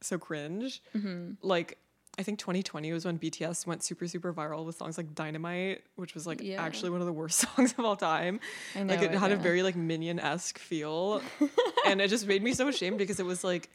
so 0.02 0.18
cringe. 0.18 0.82
Mm-hmm. 0.96 1.34
Like 1.42 1.78
I 2.18 2.24
think 2.24 2.40
2020 2.40 2.94
was 2.94 3.04
when 3.06 3.20
BTS 3.20 3.68
went 3.68 3.84
super 3.84 4.08
super 4.08 4.34
viral 4.34 4.66
with 4.66 4.78
songs 4.78 4.98
like 4.98 5.14
Dynamite, 5.16 5.84
which 5.96 6.14
was 6.14 6.26
like 6.26 6.42
Yeah. 6.42 6.62
actually 6.64 6.90
one 6.92 7.02
of 7.02 7.08
the 7.08 7.14
worst 7.14 7.40
songs 7.56 7.74
of 7.78 7.84
all 7.84 7.96
time. 7.98 8.40
Know 8.76 8.84
like 8.86 9.02
it 9.02 9.12
had 9.12 9.32
a 9.32 9.36
very 9.36 9.64
like 9.64 9.76
minion 9.76 10.20
esque 10.20 10.58
feel, 10.58 11.22
and 11.86 12.00
it 12.02 12.10
just 12.10 12.26
made 12.26 12.42
me 12.42 12.54
so 12.54 12.68
ashamed 12.70 12.98
because 12.98 13.20
it 13.20 13.26
was 13.26 13.44
like 13.44 13.70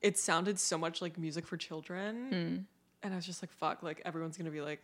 it 0.00 0.18
sounded 0.18 0.58
so 0.60 0.76
much 0.78 1.00
like 1.02 1.18
music 1.18 1.46
for 1.46 1.56
children, 1.56 2.28
Mm. 2.30 2.64
and 3.02 3.12
I 3.12 3.16
was 3.16 3.26
just 3.26 3.42
like, 3.42 3.50
fuck, 3.52 3.82
like 3.82 4.00
everyone's 4.04 4.36
gonna 4.36 4.50
be 4.50 4.60
like, 4.60 4.80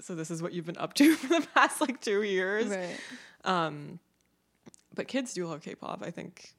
so 0.00 0.14
this 0.14 0.30
is 0.30 0.42
what 0.42 0.52
you've 0.52 0.66
been 0.66 0.76
up 0.78 0.92
to 0.94 1.14
for 1.16 1.28
the 1.40 1.46
past 1.54 1.80
like 1.80 2.00
two 2.00 2.22
years. 2.22 2.66
Right. 2.66 2.96
Um, 3.44 4.00
but 4.94 5.08
kids 5.08 5.32
do 5.34 5.46
love 5.46 5.62
K-pop, 5.62 6.02
I 6.04 6.10
think, 6.10 6.52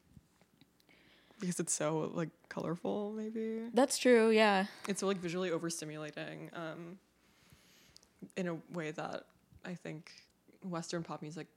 because 1.39 1.60
it's 1.60 1.73
so 1.73 2.12
like 2.13 2.30
colorful. 2.50 3.13
Maybe 3.15 3.63
That's 3.73 3.97
true, 3.97 4.30
yeah. 4.30 4.65
it's 4.88 5.00
so 5.02 5.08
like 5.08 5.17
visually 5.17 5.50
overstimulating, 5.52 6.56
um, 6.58 6.97
in 8.36 8.47
a 8.47 8.56
way 8.73 8.91
that 8.91 9.23
I 9.65 9.73
think 9.73 10.12
Western 10.63 11.04
pop 11.04 11.21
music 11.21 11.47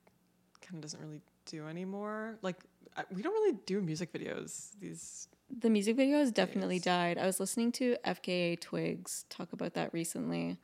kind 0.61 0.75
of 0.77 0.81
doesn't 0.83 1.01
really 1.01 1.21
do 1.47 1.66
anymore. 1.66 2.38
Like 2.43 2.57
we 3.12 3.23
don't 3.23 3.33
really 3.33 3.59
do 3.66 3.81
music 3.81 4.12
videos 4.12 4.71
these. 4.81 5.29
The 5.61 5.71
music 5.71 5.97
video 5.97 6.19
has 6.19 6.31
definitely 6.31 6.77
Yes. 6.77 6.85
died. 6.85 7.19
I 7.19 7.27
was 7.27 7.40
listening 7.40 7.73
to 7.73 7.97
FKA 8.05 8.61
Twigs 8.61 9.25
talk 9.31 9.53
about 9.53 9.75
that 9.75 9.93
recently, 9.93 10.59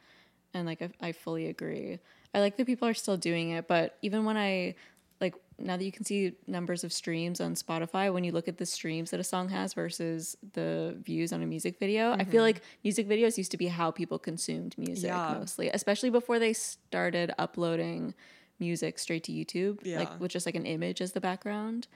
and 0.54 0.66
like 0.66 0.80
I, 0.82 0.90
I 1.00 1.12
fully 1.12 1.46
agree. 1.48 1.98
I 2.34 2.40
like 2.40 2.56
that 2.56 2.66
people 2.66 2.86
are 2.86 2.94
still 2.94 3.16
doing 3.16 3.50
it, 3.50 3.66
but 3.66 3.96
even 4.02 4.24
when 4.24 4.36
I 4.36 4.74
like 5.20 5.34
now 5.58 5.76
that 5.76 5.84
you 5.84 5.92
can 5.92 6.04
see 6.04 6.32
numbers 6.46 6.84
of 6.84 6.92
streams 6.92 7.40
on 7.40 7.54
Spotify, 7.54 8.12
when 8.12 8.24
you 8.24 8.32
look 8.32 8.48
at 8.48 8.58
the 8.58 8.66
streams 8.66 9.10
that 9.10 9.20
a 9.20 9.24
song 9.24 9.48
has 9.48 9.72
versus 9.72 10.36
the 10.52 10.96
views 11.02 11.32
on 11.32 11.42
a 11.42 11.46
music 11.46 11.78
video, 11.78 12.12
I 12.12 12.18
feel 12.18 12.26
mm-hmm. 12.26 12.38
like 12.40 12.62
music 12.84 13.08
videos 13.08 13.38
used 13.38 13.50
to 13.52 13.56
be 13.56 13.68
how 13.68 13.90
people 13.90 14.18
consumed 14.18 14.76
music 14.76 15.08
Yeah. 15.08 15.34
mostly, 15.38 15.70
especially 15.70 16.10
before 16.10 16.38
they 16.38 16.52
started 16.52 17.32
uploading 17.38 18.14
music 18.58 18.98
straight 18.98 19.24
to 19.24 19.32
YouTube, 19.32 19.80
Yeah. 19.82 20.00
like 20.00 20.20
with 20.20 20.30
just 20.30 20.46
like 20.46 20.54
an 20.54 20.66
image 20.66 21.00
as 21.00 21.12
the 21.12 21.20
background. 21.20 21.88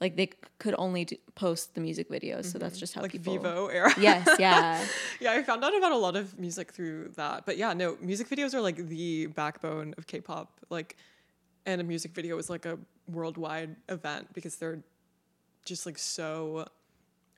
Like 0.00 0.16
they 0.16 0.30
could 0.58 0.74
only 0.78 1.04
do, 1.04 1.16
post 1.36 1.76
the 1.76 1.80
music 1.80 2.10
videos, 2.10 2.46
so 2.46 2.58
that's 2.58 2.74
mm-hmm. 2.74 2.80
just 2.80 2.94
how 2.94 3.02
like 3.02 3.12
people. 3.12 3.38
Vevo 3.38 3.72
era. 3.72 3.94
Yes, 4.00 4.28
yeah, 4.38 4.84
yeah, 5.20 5.30
I 5.32 5.42
found 5.44 5.64
out 5.64 5.76
about 5.76 5.92
a 5.92 5.96
lot 5.96 6.16
of 6.16 6.36
music 6.40 6.72
through 6.72 7.10
that. 7.14 7.46
But 7.46 7.56
yeah, 7.56 7.72
no, 7.72 7.96
music 8.00 8.28
videos 8.28 8.52
are 8.52 8.60
like 8.60 8.88
the 8.88 9.26
backbone 9.26 9.94
of 9.96 10.08
K-pop. 10.08 10.60
Like, 10.70 10.96
and 11.66 11.80
a 11.80 11.84
music 11.84 12.12
video 12.14 12.38
is 12.38 12.48
like 12.50 12.66
a 12.66 12.78
worldwide 13.08 13.76
event 13.88 14.32
because 14.32 14.56
they're 14.56 14.82
just 15.64 15.86
like 15.86 15.98
so 15.98 16.66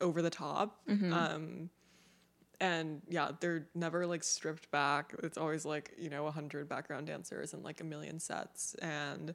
over 0.00 0.22
the 0.22 0.30
top. 0.30 0.80
Um, 1.12 1.70
and 2.60 3.02
yeah, 3.08 3.30
they're 3.40 3.66
never 3.74 4.06
like 4.06 4.22
stripped 4.22 4.70
back. 4.70 5.14
It's 5.22 5.36
always 5.36 5.64
like 5.64 5.92
you 5.98 6.08
know 6.10 6.26
a 6.26 6.30
hundred 6.30 6.68
background 6.68 7.06
dancers 7.08 7.52
and 7.52 7.62
like 7.64 7.80
a 7.80 7.84
million 7.84 8.18
sets 8.20 8.74
and. 8.82 9.34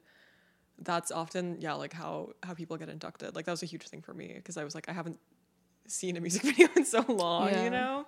That's 0.82 1.12
often 1.12 1.58
yeah 1.60 1.74
like 1.74 1.92
how 1.92 2.30
how 2.42 2.54
people 2.54 2.78
get 2.78 2.88
inducted 2.88 3.36
like 3.36 3.44
that 3.44 3.50
was 3.50 3.62
a 3.62 3.66
huge 3.66 3.86
thing 3.86 4.00
for 4.00 4.14
me 4.14 4.32
because 4.34 4.56
I 4.56 4.64
was 4.64 4.74
like 4.74 4.88
I 4.88 4.94
haven't 4.94 5.18
seen 5.86 6.16
a 6.16 6.22
music 6.22 6.40
video 6.50 6.68
in 6.74 6.86
so 6.86 7.04
long 7.06 7.50
Yeah. 7.50 7.64
you 7.64 7.68
know 7.70 8.06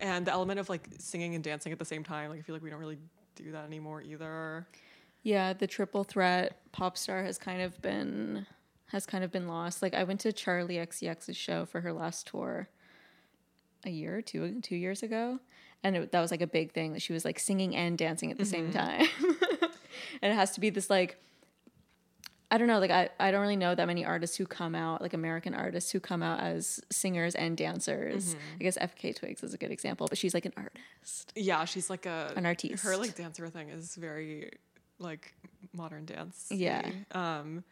and 0.00 0.24
the 0.26 0.32
element 0.32 0.58
of 0.58 0.70
like 0.70 0.88
singing 0.98 1.34
and 1.34 1.44
dancing 1.44 1.70
at 1.70 1.78
the 1.78 1.84
same 1.84 2.02
time 2.02 2.30
like 2.30 2.38
i 2.38 2.42
feel 2.42 2.54
like 2.54 2.62
we 2.62 2.70
don't 2.70 2.78
really 2.80 2.96
do 3.36 3.52
that 3.52 3.66
anymore 3.66 4.00
either 4.00 4.66
yeah. 5.22 5.52
The 5.52 5.66
triple 5.66 6.04
threat 6.04 6.58
pop 6.72 6.96
star 6.96 7.22
has 7.24 7.38
kind 7.38 7.62
of 7.62 7.80
been 7.82 8.46
has 8.92 9.06
kind 9.06 9.24
of 9.24 9.32
been 9.32 9.48
lost. 9.48 9.82
Like 9.82 9.94
I 9.94 10.04
went 10.04 10.20
to 10.20 10.32
Charli 10.32 10.76
XCX's 10.76 11.36
show 11.36 11.64
for 11.64 11.80
her 11.80 11.92
last 11.92 12.26
tour 12.26 12.68
a 13.84 13.90
year, 13.90 14.18
or 14.18 14.22
two 14.22 14.60
two 14.60 14.76
years 14.76 15.02
ago, 15.02 15.40
and 15.82 15.96
it, 15.96 16.12
that 16.12 16.20
was 16.20 16.30
like 16.30 16.42
a 16.42 16.46
big 16.46 16.72
thing 16.72 16.92
that 16.92 17.02
she 17.02 17.12
was 17.12 17.24
like 17.24 17.38
singing 17.38 17.74
and 17.74 17.98
dancing 17.98 18.30
at 18.30 18.38
the 18.38 18.44
same 18.44 18.70
mm-hmm. 18.70 18.78
time, 18.78 19.06
and 20.22 20.32
it 20.32 20.34
has 20.34 20.52
to 20.52 20.60
be 20.60 20.70
this 20.70 20.88
like. 20.90 21.18
I 22.50 22.58
don't 22.58 22.68
know, 22.68 22.80
like 22.80 22.90
I, 22.90 23.08
I 23.18 23.30
don't 23.30 23.40
really 23.40 23.56
know 23.56 23.74
that 23.74 23.86
many 23.86 24.04
artists 24.04 24.36
who 24.36 24.44
come 24.44 24.74
out, 24.74 25.00
like 25.00 25.14
American 25.14 25.54
artists 25.54 25.90
who 25.90 26.00
come 26.00 26.22
out 26.22 26.40
as 26.40 26.82
singers 26.90 27.34
and 27.34 27.56
dancers. 27.56 28.34
Mm-hmm. 28.34 28.56
I 28.60 28.62
guess 28.64 28.76
FK 28.76 29.16
Twigs 29.16 29.42
is 29.42 29.54
a 29.54 29.56
good 29.56 29.70
example, 29.70 30.06
but 30.06 30.18
she's 30.18 30.34
like 30.34 30.44
an 30.44 30.52
artist. 30.58 31.32
yeah 31.34 31.64
she's 31.64 31.88
like 31.88 32.04
a 32.04 32.30
An 32.36 32.44
artist. 32.44 32.84
her 32.84 32.98
like 32.98 33.16
dancer 33.16 33.48
thing 33.48 33.70
is 33.70 33.94
very 33.94 34.50
like 34.98 35.34
modern 35.72 36.04
dance 36.04 36.48
Yeah. 36.50 36.88
um 37.12 37.64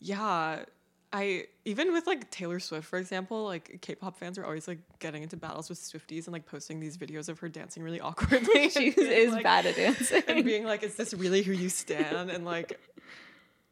yeah 0.00 0.64
i 1.12 1.44
even 1.64 1.92
with 1.92 2.06
like 2.06 2.30
taylor 2.30 2.58
swift 2.58 2.86
for 2.86 2.98
example 2.98 3.44
like 3.44 3.78
k-pop 3.82 4.16
fans 4.18 4.38
are 4.38 4.44
always 4.44 4.66
like 4.66 4.78
getting 4.98 5.22
into 5.22 5.36
battles 5.36 5.68
with 5.68 5.78
swifties 5.78 6.26
and 6.26 6.32
like 6.32 6.46
posting 6.46 6.80
these 6.80 6.96
videos 6.96 7.28
of 7.28 7.38
her 7.38 7.48
dancing 7.48 7.82
really 7.82 8.00
awkwardly 8.08 8.68
She 8.70 8.88
is 8.88 9.32
like- 9.32 9.42
bad 9.44 9.66
at 9.66 9.76
dancing. 9.84 10.22
and 10.26 10.44
being 10.44 10.64
like 10.64 10.82
is 10.82 10.94
this 10.96 11.14
really 11.14 11.42
who 11.42 11.52
you 11.52 11.68
stand 11.68 12.30
and 12.30 12.44
like 12.44 12.78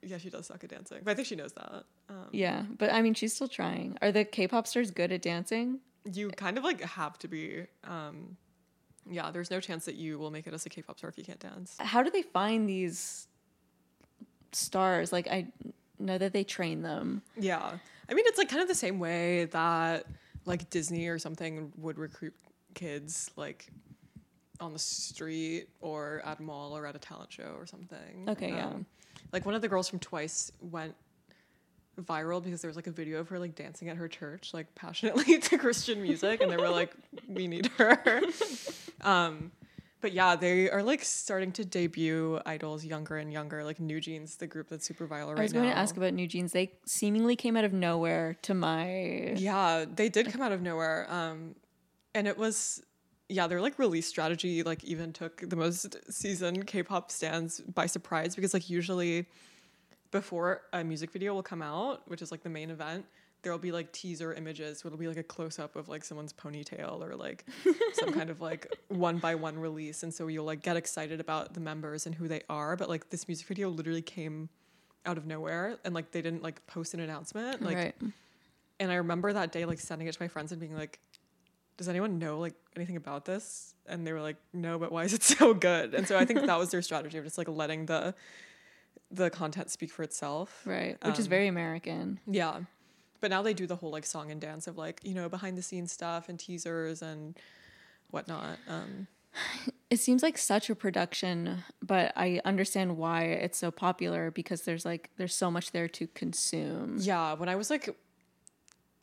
yeah 0.03 0.19
she 0.19 0.31
does 0.31 0.47
suck 0.47 0.63
at 0.65 0.71
dancing 0.71 0.99
but 1.03 1.11
i 1.11 1.15
think 1.15 1.27
she 1.27 1.37
knows 1.37 1.53
that 1.55 1.85
um, 2.09 2.27
Yeah, 2.33 2.65
but 2.79 2.93
I 2.93 3.03
mean, 3.03 3.15
she's 3.15 3.35
still 3.35 3.47
trying. 3.47 3.97
Are 4.03 4.11
the 4.11 4.25
K-pop 4.25 4.67
stars 4.67 4.91
good 4.91 5.13
at 5.13 5.23
dancing? 5.23 5.79
you 6.13 6.31
kind 6.31 6.59
of 6.59 6.65
like 6.65 6.81
have 6.83 7.17
to 7.21 7.29
be 7.29 7.67
um 7.85 8.37
yeah 9.11 9.31
there's 9.31 9.51
no 9.51 9.61
chance 9.61 9.85
that 9.85 9.97
you 9.97 10.19
will 10.19 10.31
make 10.31 10.47
it 10.47 10.55
as 10.55 10.65
a 10.65 10.69
k-pop 10.69 10.97
star 10.99 11.11
if 11.11 11.19
you 11.19 11.25
can't 11.25 11.41
dance 11.41 11.77
How 11.81 12.03
do 12.03 12.11
they 12.11 12.23
find 12.23 12.69
these 12.69 13.27
stars? 14.53 15.13
Like, 15.13 15.29
I 15.29 15.49
know 15.99 16.17
that 16.19 16.33
they 16.33 16.45
train 16.45 16.83
them. 16.83 17.23
yeah 17.37 17.73
I 18.09 18.15
mean, 18.15 18.25
it's 18.27 18.39
like 18.39 18.49
kind 18.49 18.61
of 18.61 18.67
the 18.67 18.75
same 18.75 18.99
way 18.99 19.45
that 19.47 20.05
like 20.45 20.69
Disney 20.69 21.07
or 21.07 21.19
something 21.21 21.73
would 21.77 21.97
recruit 21.97 22.35
kids 22.75 23.31
like 23.37 23.69
on 24.59 24.73
the 24.73 24.81
street 24.81 25.69
or 25.81 26.21
at 26.25 26.41
a 26.41 26.43
mall 26.43 26.77
or 26.77 26.87
at 26.87 26.97
a 26.97 26.99
talent 26.99 27.33
show 27.33 27.55
or 27.57 27.67
something. 27.67 28.29
Okay, 28.29 28.49
yeah. 28.49 28.67
Um, 28.67 28.85
like 29.33 29.47
one 29.47 29.55
of 29.55 29.63
the 29.63 29.69
girls 29.69 29.89
from 29.89 30.01
Twice 30.01 30.51
went 30.61 30.97
viral 32.01 32.43
because 32.43 32.63
there 32.63 32.69
was 32.69 32.77
like 32.77 32.87
a 32.87 32.93
video 32.93 33.21
of 33.21 33.29
her 33.29 33.39
like 33.39 33.55
dancing 33.55 33.89
at 33.89 33.97
her 33.97 34.09
church 34.09 34.53
like 34.53 34.75
passionately 34.75 35.39
to 35.49 35.59
Christian 35.59 36.03
music 36.03 36.41
and 36.41 36.51
they 36.51 36.57
were 36.57 36.71
like 36.71 36.95
we 37.29 37.47
need 37.47 37.67
her. 37.79 38.23
um 39.03 39.53
but 40.01 40.13
yeah, 40.13 40.37
they 40.37 40.71
are 40.71 40.83
like 40.83 41.05
starting 41.05 41.53
to 41.53 41.65
debut 41.65 42.41
idols 42.47 42.85
younger 42.85 43.19
and 43.19 43.33
younger, 43.33 43.65
like 43.65 43.79
NewJeans, 43.79 44.39
the 44.39 44.47
group 44.47 44.69
that's 44.69 44.87
super 44.87 45.07
viral 45.07 45.29
right 45.29 45.37
now. 45.37 45.41
I 45.41 45.43
was 45.43 45.53
going 45.53 45.69
to 45.69 45.77
ask 45.77 45.97
about 45.97 46.15
NewJeans. 46.15 46.53
They 46.53 46.73
seemingly 46.87 47.37
came 47.37 47.57
out 47.57 47.65
of 47.65 47.73
nowhere 47.73 48.37
to 48.43 48.55
my. 48.55 49.35
Yeah, 49.37 49.85
they 49.93 50.09
did 50.09 50.33
come 50.33 50.41
out 50.41 50.53
of 50.53 50.63
nowhere. 50.63 51.07
Um, 51.11 51.55
and 52.15 52.27
it 52.27 52.39
was, 52.39 52.83
yeah, 53.29 53.47
their 53.47 53.61
like 53.61 53.79
release 53.79 54.07
strategy 54.07 54.63
like 54.63 54.83
even 54.85 55.13
took 55.13 55.49
the 55.49 55.57
most 55.57 55.97
seasoned 56.11 56.67
K-pop 56.67 57.11
stands 57.11 57.61
by 57.61 57.87
surprise 57.87 58.35
because 58.35 58.55
like 58.55 58.71
usually 58.71 59.27
before 60.11 60.63
a 60.73 60.83
music 60.83 61.11
video 61.11 61.35
will 61.35 61.43
come 61.43 61.63
out, 61.63 62.09
which 62.09 62.23
is 62.23 62.31
like 62.31 62.43
the 62.43 62.49
main 62.49 62.71
event, 62.71 63.07
there'll 63.43 63.59
be 63.59 63.73
like 63.73 63.93
teaser 63.93 64.33
images. 64.35 64.81
So 64.81 64.89
it'll 64.89 64.99
be 64.99 65.09
like 65.09 65.17
a 65.17 65.23
close 65.23 65.59
up 65.59 65.77
of 65.77 65.89
like 65.89 66.05
someone's 66.05 66.33
ponytail 66.33 67.01
or 67.01 67.15
like 67.17 67.45
some 67.95 68.13
kind 68.13 68.31
of 68.31 68.41
like 68.41 68.67
one 68.89 69.19
by 69.19 69.35
one 69.35 69.59
release. 69.59 70.03
And 70.03 70.13
so 70.13 70.27
you'll 70.27 70.45
like 70.45 70.63
get 70.63 70.77
excited 70.77 71.21
about 71.21 71.55
the 71.55 71.61
members 71.61 72.07
and 72.07 72.15
who 72.15 72.29
they 72.29 72.43
are. 72.49 72.77
But 72.77 72.89
like 72.89 73.11
this 73.11 73.29
music 73.29 73.47
video 73.47 73.69
literally 73.69 74.03
came 74.03 74.49
out 75.07 75.17
of 75.17 75.27
nowhere 75.27 75.79
and 75.85 75.95
like 75.95 76.11
they 76.11 76.23
didn't 76.23 76.43
like 76.43 76.67
post 76.67 76.95
an 76.95 77.01
announcement. 77.01 77.63
Like, 77.63 77.77
right. 77.77 77.95
and 78.79 78.91
I 78.91 78.97
remember 78.97 79.33
that 79.33 79.53
day 79.53 79.65
like 79.65 79.81
sending 79.81 80.09
it 80.09 80.13
to 80.13 80.23
my 80.23 80.29
friends 80.29 80.53
and 80.53 80.61
being 80.61 80.77
like, 80.77 80.99
does 81.79 81.89
anyone 81.89 82.19
know 82.19 82.39
like 82.39 82.55
anything 82.77 82.97
about 82.97 83.25
this? 83.25 83.75
And 83.87 84.07
they 84.07 84.13
were 84.13 84.21
like, 84.21 84.37
no, 84.53 84.79
but 84.79 84.93
why 84.93 85.05
is 85.05 85.15
it 85.15 85.23
so 85.23 85.55
good? 85.55 85.95
And 85.95 86.07
so 86.07 86.19
I 86.19 86.27
think 86.27 86.45
that 86.45 86.59
was 86.59 86.71
their 86.71 86.83
strategy 86.83 87.17
of 87.17 87.25
just 87.25 87.39
like 87.39 87.49
letting 87.49 87.87
the 87.87 88.15
the 89.11 89.31
content 89.31 89.71
speak 89.71 89.91
for 89.91 90.03
itself. 90.03 90.63
Right. 90.65 90.97
Which 91.05 91.19
is 91.19 91.27
Um, 91.27 91.31
very 91.31 91.47
American. 91.49 92.21
Yeah. 92.27 92.61
But 93.21 93.31
now 93.31 93.43
they 93.43 93.55
do 93.55 93.67
the 93.67 93.77
whole 93.77 93.91
like 93.91 94.07
song 94.07 94.31
and 94.31 94.41
dance 94.41 94.67
of 94.67 94.79
like, 94.79 95.01
you 95.03 95.15
know, 95.15 95.29
behind 95.29 95.59
the 95.59 95.63
scenes 95.63 95.93
stuff 95.93 96.29
and 96.29 96.39
teasers 96.39 97.03
and 97.03 97.37
whatnot. 98.11 98.59
Um 98.69 99.07
It 99.91 99.99
seems 99.99 100.23
like 100.23 100.39
such 100.39 100.71
a 100.71 100.77
production, 100.77 101.65
but 101.83 102.13
I 102.15 102.41
understand 102.45 102.97
why 102.97 103.25
it's 103.25 103.59
so 103.59 103.73
popular 103.73 104.31
because 104.31 104.63
there's 104.63 104.85
like 104.85 105.11
there's 105.17 105.35
so 105.35 105.51
much 105.51 105.73
there 105.73 105.89
to 105.89 106.07
consume. 106.09 106.99
yeah, 107.01 107.33
when 107.35 107.49
I 107.49 107.57
was 107.57 107.71
like 107.71 107.89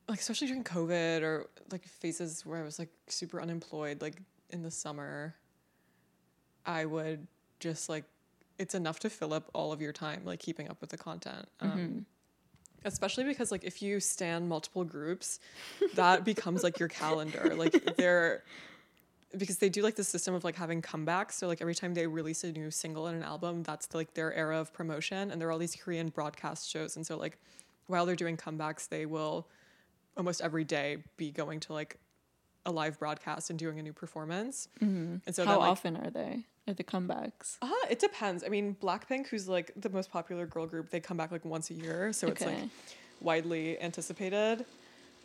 like 0.07 0.19
especially 0.19 0.47
during 0.47 0.63
COVID 0.63 1.21
or 1.23 1.47
like 1.71 1.83
phases 1.85 2.45
where 2.45 2.57
I 2.61 2.63
was 2.63 2.79
like 2.79 2.87
super 3.07 3.41
unemployed, 3.41 4.01
like 4.01 4.21
in 4.49 4.63
the 4.63 4.71
summer, 4.71 5.35
I 6.65 6.85
would 6.85 7.27
just 7.59 7.89
like 7.89 8.05
it's 8.59 8.75
enough 8.75 8.99
to 8.99 9.09
fill 9.09 9.33
up 9.33 9.49
all 9.53 9.71
of 9.71 9.81
your 9.81 9.93
time, 9.93 10.21
like 10.25 10.39
keeping 10.39 10.69
up 10.69 10.81
with 10.81 10.89
the 10.89 10.97
content. 10.97 11.47
Um 11.59 12.05
especially 12.85 13.23
because 13.23 13.51
like 13.51 13.63
if 13.63 13.81
you 13.81 13.99
stand 13.99 14.47
multiple 14.47 14.83
groups 14.83 15.39
that 15.95 16.23
becomes 16.23 16.63
like 16.63 16.79
your 16.79 16.89
calendar. 16.89 17.53
Like 17.55 17.95
they're 17.97 18.43
because 19.37 19.57
they 19.57 19.69
do 19.69 19.81
like 19.81 19.95
the 19.95 20.03
system 20.03 20.33
of 20.33 20.43
like 20.43 20.55
having 20.55 20.81
comebacks. 20.81 21.33
So 21.33 21.47
like 21.47 21.61
every 21.61 21.75
time 21.75 21.93
they 21.93 22.07
release 22.07 22.43
a 22.43 22.51
new 22.51 22.71
single 22.71 23.07
and 23.07 23.17
an 23.17 23.23
album 23.23 23.61
that's 23.63 23.93
like 23.93 24.13
their 24.13 24.33
era 24.33 24.57
of 24.57 24.73
promotion. 24.73 25.31
And 25.31 25.41
there 25.41 25.49
are 25.49 25.51
all 25.51 25.57
these 25.57 25.75
korean 25.75 26.09
broadcast 26.09 26.69
shows. 26.69 26.95
And 26.95 27.05
so 27.05 27.17
like 27.17 27.37
while 27.87 28.05
they're 28.05 28.15
doing 28.15 28.37
comebacks 28.37 28.87
they 28.87 29.05
will 29.05 29.47
almost 30.15 30.41
every 30.41 30.63
day 30.63 31.03
be 31.17 31.31
going 31.31 31.59
to 31.61 31.73
like 31.73 31.99
a 32.67 32.71
live 32.71 32.99
broadcast 32.99 33.49
and 33.49 33.57
doing 33.57 33.79
a 33.79 33.81
new 33.81 33.93
performance 33.93 34.67
and 34.81 35.21
so 35.31 35.43
How 35.45 35.51
then, 35.53 35.59
like, 35.61 35.69
often 35.69 35.97
are 35.97 36.11
they? 36.11 36.43
Are 36.67 36.73
the 36.73 36.83
comebacks? 36.83 37.57
uh, 37.61 37.71
it 37.89 37.97
depends. 37.97 38.43
I 38.43 38.49
mean, 38.49 38.75
Blackpink, 38.79 39.27
who's 39.27 39.47
like 39.47 39.71
the 39.75 39.89
most 39.89 40.11
popular 40.11 40.45
girl 40.45 40.67
group, 40.67 40.89
they 40.89 40.99
come 40.99 41.17
back 41.17 41.31
like 41.31 41.45
once 41.45 41.71
a 41.71 41.73
year, 41.73 42.13
so 42.13 42.27
it's 42.27 42.41
like 42.45 42.57
widely 43.21 43.79
anticipated. 43.81 44.65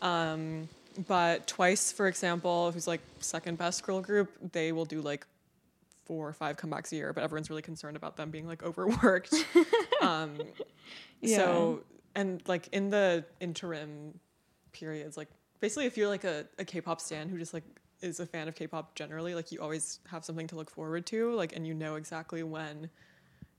Um, 0.00 0.68
but 1.08 1.46
Twice, 1.46 1.90
for 1.90 2.06
example, 2.06 2.70
who's 2.70 2.86
like 2.86 3.00
second 3.20 3.58
best 3.58 3.82
girl 3.82 4.00
group, 4.00 4.30
they 4.52 4.70
will 4.72 4.84
do 4.84 5.00
like 5.00 5.26
four 6.04 6.28
or 6.28 6.32
five 6.32 6.56
comebacks 6.56 6.92
a 6.92 6.96
year, 6.96 7.12
but 7.12 7.24
everyone's 7.24 7.50
really 7.50 7.62
concerned 7.62 7.96
about 7.96 8.16
them 8.16 8.30
being 8.30 8.46
like 8.46 8.62
overworked. 8.70 9.34
um, 10.00 10.36
So, 11.24 11.80
and 12.14 12.42
like 12.46 12.68
in 12.72 12.90
the 12.90 13.24
interim 13.40 14.18
periods, 14.72 15.16
like 15.16 15.28
basically 15.62 15.86
if 15.86 15.96
you're 15.96 16.08
like 16.08 16.24
a, 16.24 16.44
a 16.58 16.64
K-pop 16.64 17.00
stan 17.00 17.30
who 17.30 17.38
just 17.38 17.54
like 17.54 17.64
is 18.02 18.20
a 18.20 18.26
fan 18.26 18.48
of 18.48 18.54
K-pop 18.54 18.94
generally, 18.94 19.34
like 19.34 19.52
you 19.52 19.62
always 19.62 20.00
have 20.10 20.24
something 20.24 20.48
to 20.48 20.56
look 20.56 20.68
forward 20.68 21.06
to, 21.06 21.32
like, 21.34 21.56
and 21.56 21.66
you 21.66 21.72
know 21.72 21.94
exactly 21.94 22.42
when 22.42 22.90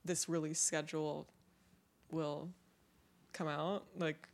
this 0.06 0.28
release 0.28 0.60
schedule 0.60 1.28
will 2.12 2.50
come 3.32 3.48
out, 3.48 3.86
like. 3.98 4.28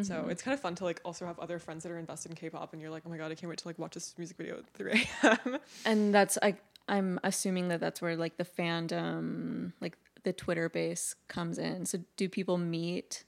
So 0.00 0.14
mm-hmm. 0.14 0.30
it's 0.30 0.42
kind 0.42 0.54
of 0.54 0.60
fun 0.60 0.74
to 0.76 0.84
like 0.84 1.02
also 1.04 1.26
have 1.26 1.38
other 1.38 1.58
friends 1.58 1.82
that 1.82 1.92
are 1.92 1.98
invested 1.98 2.30
in 2.30 2.36
K-pop, 2.36 2.72
and 2.72 2.80
you're 2.80 2.90
like, 2.90 3.02
oh 3.06 3.10
my 3.10 3.18
god, 3.18 3.30
I 3.30 3.34
can't 3.34 3.50
wait 3.50 3.58
to 3.58 3.68
like 3.68 3.78
watch 3.78 3.92
this 3.92 4.14
music 4.16 4.38
video 4.38 4.56
at 4.56 4.66
3 4.74 5.06
a.m. 5.22 5.58
And 5.84 6.14
that's 6.14 6.38
I 6.40 6.56
I'm 6.88 7.20
assuming 7.22 7.68
that 7.68 7.80
that's 7.80 8.00
where 8.00 8.16
like 8.16 8.38
the 8.38 8.44
fandom, 8.44 9.72
like 9.82 9.98
the 10.24 10.32
Twitter 10.32 10.70
base 10.70 11.14
comes 11.28 11.58
in. 11.58 11.84
So 11.84 11.98
do 12.16 12.28
people 12.30 12.56
meet 12.56 13.24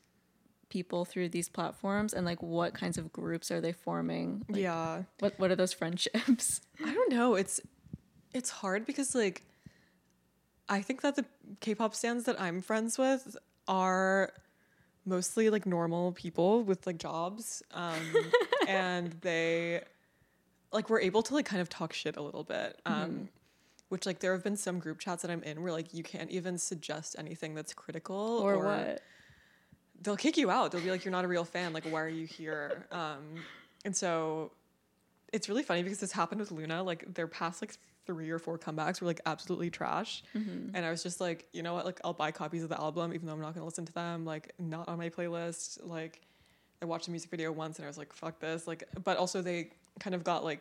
people 0.74 1.04
through 1.04 1.28
these 1.28 1.48
platforms 1.48 2.12
and 2.12 2.26
like 2.26 2.42
what 2.42 2.74
kinds 2.74 2.98
of 2.98 3.12
groups 3.12 3.50
are 3.52 3.60
they 3.60 3.72
forming? 3.72 4.44
Like, 4.48 4.62
yeah, 4.62 5.02
What 5.20 5.38
what 5.38 5.50
are 5.52 5.56
those 5.56 5.72
friendships? 5.72 6.60
I 6.84 6.92
don't 6.92 7.10
know. 7.16 7.36
It's 7.36 7.60
it's 8.32 8.50
hard 8.50 8.84
because 8.84 9.14
like 9.14 9.44
I 10.68 10.82
think 10.82 11.02
that 11.02 11.14
the 11.14 11.24
K-pop 11.60 11.94
stands 11.94 12.24
that 12.24 12.40
I'm 12.40 12.60
friends 12.60 12.98
with 12.98 13.36
are 13.68 14.32
mostly 15.06 15.48
like 15.50 15.64
normal 15.64 16.10
people 16.12 16.64
with 16.64 16.86
like 16.88 16.98
jobs, 16.98 17.62
um, 17.72 18.02
and 18.68 19.12
they 19.20 19.82
like 20.72 20.90
we're 20.90 21.00
able 21.00 21.22
to 21.22 21.34
like 21.34 21.46
kind 21.46 21.62
of 21.62 21.68
talk 21.68 21.92
shit 21.92 22.16
a 22.16 22.22
little 22.22 22.42
bit. 22.44 22.80
Um, 22.84 23.28
Which 23.90 24.06
like 24.06 24.18
there 24.18 24.32
have 24.32 24.42
been 24.42 24.56
some 24.56 24.80
group 24.80 24.98
chats 24.98 25.22
that 25.22 25.30
I'm 25.30 25.42
in 25.44 25.62
where 25.62 25.70
like 25.70 25.94
you 25.94 26.02
can't 26.02 26.30
even 26.30 26.58
suggest 26.58 27.14
anything 27.16 27.54
that's 27.54 27.72
critical 27.74 28.16
or 28.42 28.58
what? 28.58 29.02
They'll 30.04 30.16
kick 30.16 30.36
you 30.36 30.50
out. 30.50 30.70
They'll 30.70 30.80
be 30.82 30.90
like, 30.90 31.04
"You're 31.04 31.12
not 31.12 31.24
a 31.24 31.28
real 31.28 31.44
fan. 31.44 31.72
Like, 31.72 31.84
why 31.84 32.00
are 32.02 32.08
you 32.08 32.26
here?" 32.26 32.86
Um, 32.92 33.42
and 33.84 33.96
so 33.96 34.52
it's 35.32 35.48
really 35.48 35.62
funny 35.62 35.82
because 35.82 35.98
this 35.98 36.12
happened 36.12 36.40
with 36.40 36.50
Loona. 36.50 36.84
Like, 36.84 37.14
their 37.14 37.26
past 37.26 37.62
like 37.62 37.72
three 38.06 38.30
or 38.30 38.38
four 38.38 38.58
comebacks 38.58 39.00
were 39.00 39.06
like 39.06 39.20
absolutely 39.26 39.70
trash, 39.70 40.22
and 40.74 40.84
I 40.86 40.90
was 40.90 41.02
just 41.02 41.20
like, 41.20 41.48
you 41.52 41.62
know 41.62 41.74
what? 41.74 41.84
Like, 41.86 42.00
I'll 42.04 42.12
buy 42.12 42.30
copies 42.30 42.62
of 42.62 42.68
the 42.68 42.78
album 42.80 43.12
even 43.14 43.26
though 43.26 43.32
I'm 43.32 43.40
not 43.40 43.54
gonna 43.54 43.66
listen 43.66 43.86
to 43.86 43.92
them. 43.92 44.24
Like, 44.24 44.52
not 44.58 44.88
on 44.88 44.98
my 44.98 45.08
playlist. 45.08 45.78
Like, 45.82 46.20
I 46.82 46.84
watched 46.84 47.06
the 47.06 47.10
music 47.10 47.30
video 47.30 47.50
once 47.50 47.78
and 47.78 47.86
I 47.86 47.88
was 47.88 47.98
like, 47.98 48.12
"Fuck 48.12 48.40
this!" 48.40 48.66
Like, 48.66 48.84
but 49.02 49.16
also 49.16 49.42
they 49.42 49.70
kind 49.98 50.14
of 50.14 50.22
got 50.22 50.44
like. 50.44 50.60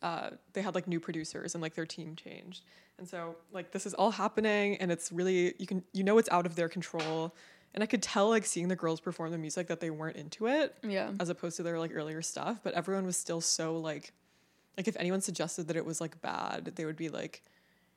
Uh, 0.00 0.30
they 0.52 0.62
had 0.62 0.76
like 0.76 0.86
new 0.86 1.00
producers 1.00 1.54
and 1.56 1.62
like 1.62 1.74
their 1.74 1.86
team 1.86 2.14
changed 2.14 2.62
and 2.98 3.08
so 3.08 3.36
like 3.52 3.70
this 3.72 3.86
is 3.86 3.94
all 3.94 4.10
happening 4.10 4.76
and 4.76 4.92
it's 4.92 5.10
really 5.10 5.54
you 5.58 5.66
can 5.66 5.82
you 5.92 6.04
know 6.04 6.18
it's 6.18 6.28
out 6.30 6.46
of 6.46 6.54
their 6.56 6.68
control 6.68 7.34
and 7.74 7.82
i 7.82 7.86
could 7.86 8.02
tell 8.02 8.28
like 8.28 8.44
seeing 8.44 8.68
the 8.68 8.76
girls 8.76 9.00
perform 9.00 9.30
the 9.30 9.38
music 9.38 9.66
that 9.68 9.80
they 9.80 9.90
weren't 9.90 10.16
into 10.16 10.46
it 10.46 10.74
Yeah. 10.82 11.10
as 11.20 11.28
opposed 11.28 11.56
to 11.58 11.62
their 11.62 11.78
like 11.78 11.92
earlier 11.94 12.22
stuff 12.22 12.60
but 12.62 12.74
everyone 12.74 13.04
was 13.06 13.16
still 13.16 13.40
so 13.40 13.78
like 13.78 14.12
like 14.76 14.88
if 14.88 14.96
anyone 14.96 15.20
suggested 15.20 15.68
that 15.68 15.76
it 15.76 15.84
was 15.84 16.00
like 16.00 16.20
bad 16.20 16.72
they 16.76 16.84
would 16.84 16.96
be 16.96 17.08
like 17.08 17.42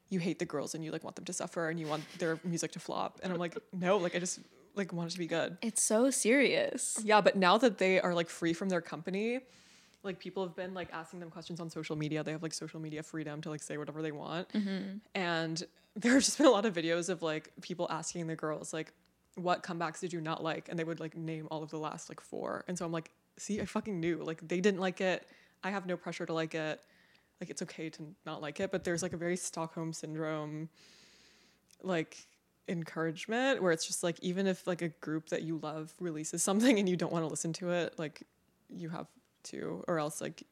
you 0.10 0.20
hate 0.20 0.40
the 0.40 0.46
girls 0.46 0.76
and 0.76 0.84
you 0.84 0.92
like 0.92 1.04
want 1.04 1.16
them 1.16 1.26
to 1.26 1.34
suffer 1.34 1.70
and 1.70 1.80
you 1.80 1.88
want 1.88 2.04
their 2.20 2.40
music 2.44 2.72
to 2.74 2.80
flop 2.80 3.20
and 3.24 3.32
i'm 3.32 3.40
like 3.40 3.58
no 3.72 3.98
like 3.98 4.16
i 4.16 4.20
just 4.20 4.40
like 4.76 4.94
want 4.94 5.10
it 5.10 5.14
to 5.14 5.20
be 5.20 5.28
good 5.28 5.58
It's 5.62 5.82
so 5.84 6.10
serious. 6.10 6.98
yeah, 7.04 7.20
but 7.20 7.36
now 7.36 7.58
that 7.58 7.78
they 7.78 8.00
are 8.00 8.14
like 8.14 8.30
free 8.30 8.54
from 8.54 8.70
their 8.70 8.80
company, 8.80 9.42
like 10.02 10.18
people 10.18 10.44
have 10.46 10.56
been 10.56 10.74
like 10.74 10.88
asking 10.94 11.20
them 11.20 11.30
questions 11.30 11.60
on 11.60 11.70
social 11.70 11.98
media. 11.98 12.24
They 12.24 12.32
have 12.32 12.42
like 12.42 12.54
social 12.54 12.80
media 12.80 13.04
freedom 13.04 13.42
to 13.42 13.50
like 13.50 13.62
say 13.62 13.76
whatever 13.78 14.02
they 14.02 14.14
want. 14.14 14.48
Mm-hmm. 14.54 15.00
And 15.14 15.62
there 15.98 16.14
have 16.14 16.24
just 16.24 16.38
been 16.38 16.48
a 16.48 16.52
lot 16.52 16.66
of 16.66 16.74
videos 16.74 17.10
of 17.10 17.22
like 17.22 17.52
people 17.62 17.86
asking 17.90 18.28
the 18.28 18.36
girls 18.38 18.72
like, 18.72 18.94
"What 19.36 19.64
comebacks 19.64 20.00
did 20.00 20.14
you 20.14 20.22
not 20.22 20.44
like?" 20.44 20.70
And 20.70 20.78
they 20.78 20.84
would 20.84 21.00
like 21.00 21.16
name 21.16 21.48
all 21.52 21.64
of 21.64 21.70
the 21.70 21.80
last 21.80 22.10
like 22.10 22.22
four. 22.22 22.64
And 22.68 22.78
so 22.78 22.86
I'm 22.86 22.92
like, 22.92 23.12
"See, 23.38 23.62
I 23.62 23.66
fucking 23.66 24.00
knew. 24.00 24.24
Like 24.24 24.48
they 24.48 24.60
didn't 24.60 24.80
like 24.80 25.02
it. 25.02 25.28
I 25.64 25.70
have 25.72 25.86
no 25.86 25.98
pressure 25.98 26.26
to 26.26 26.34
like 26.34 26.56
it. 26.56 26.82
Like 27.40 27.50
it's 27.50 27.62
okay 27.62 27.90
to 27.90 28.16
not 28.26 28.42
like 28.42 28.60
it." 28.60 28.72
But 28.72 28.84
there's 28.84 29.04
like 29.04 29.14
a 29.14 29.18
very 29.18 29.38
Stockholm 29.38 29.94
syndrome 29.94 30.70
like 31.84 32.28
encouragement 32.68 33.62
where 33.62 33.72
it's 33.72 33.86
just 33.86 34.04
like 34.04 34.20
even 34.22 34.48
if 34.48 34.66
like 34.68 34.82
a 34.82 34.90
group 34.90 35.30
that 35.30 35.42
you 35.44 35.60
love 35.62 35.94
releases 36.00 36.44
something 36.44 36.80
and 36.80 36.88
you 36.88 36.96
don't 36.96 37.12
want 37.12 37.24
to 37.24 37.28
listen 37.28 37.52
to 37.54 37.72
it 37.72 37.98
like 37.98 38.24
you 38.70 38.90
have 38.90 39.08
to 39.44 39.84
or 39.88 40.00
else 40.00 40.22
like 40.22 40.44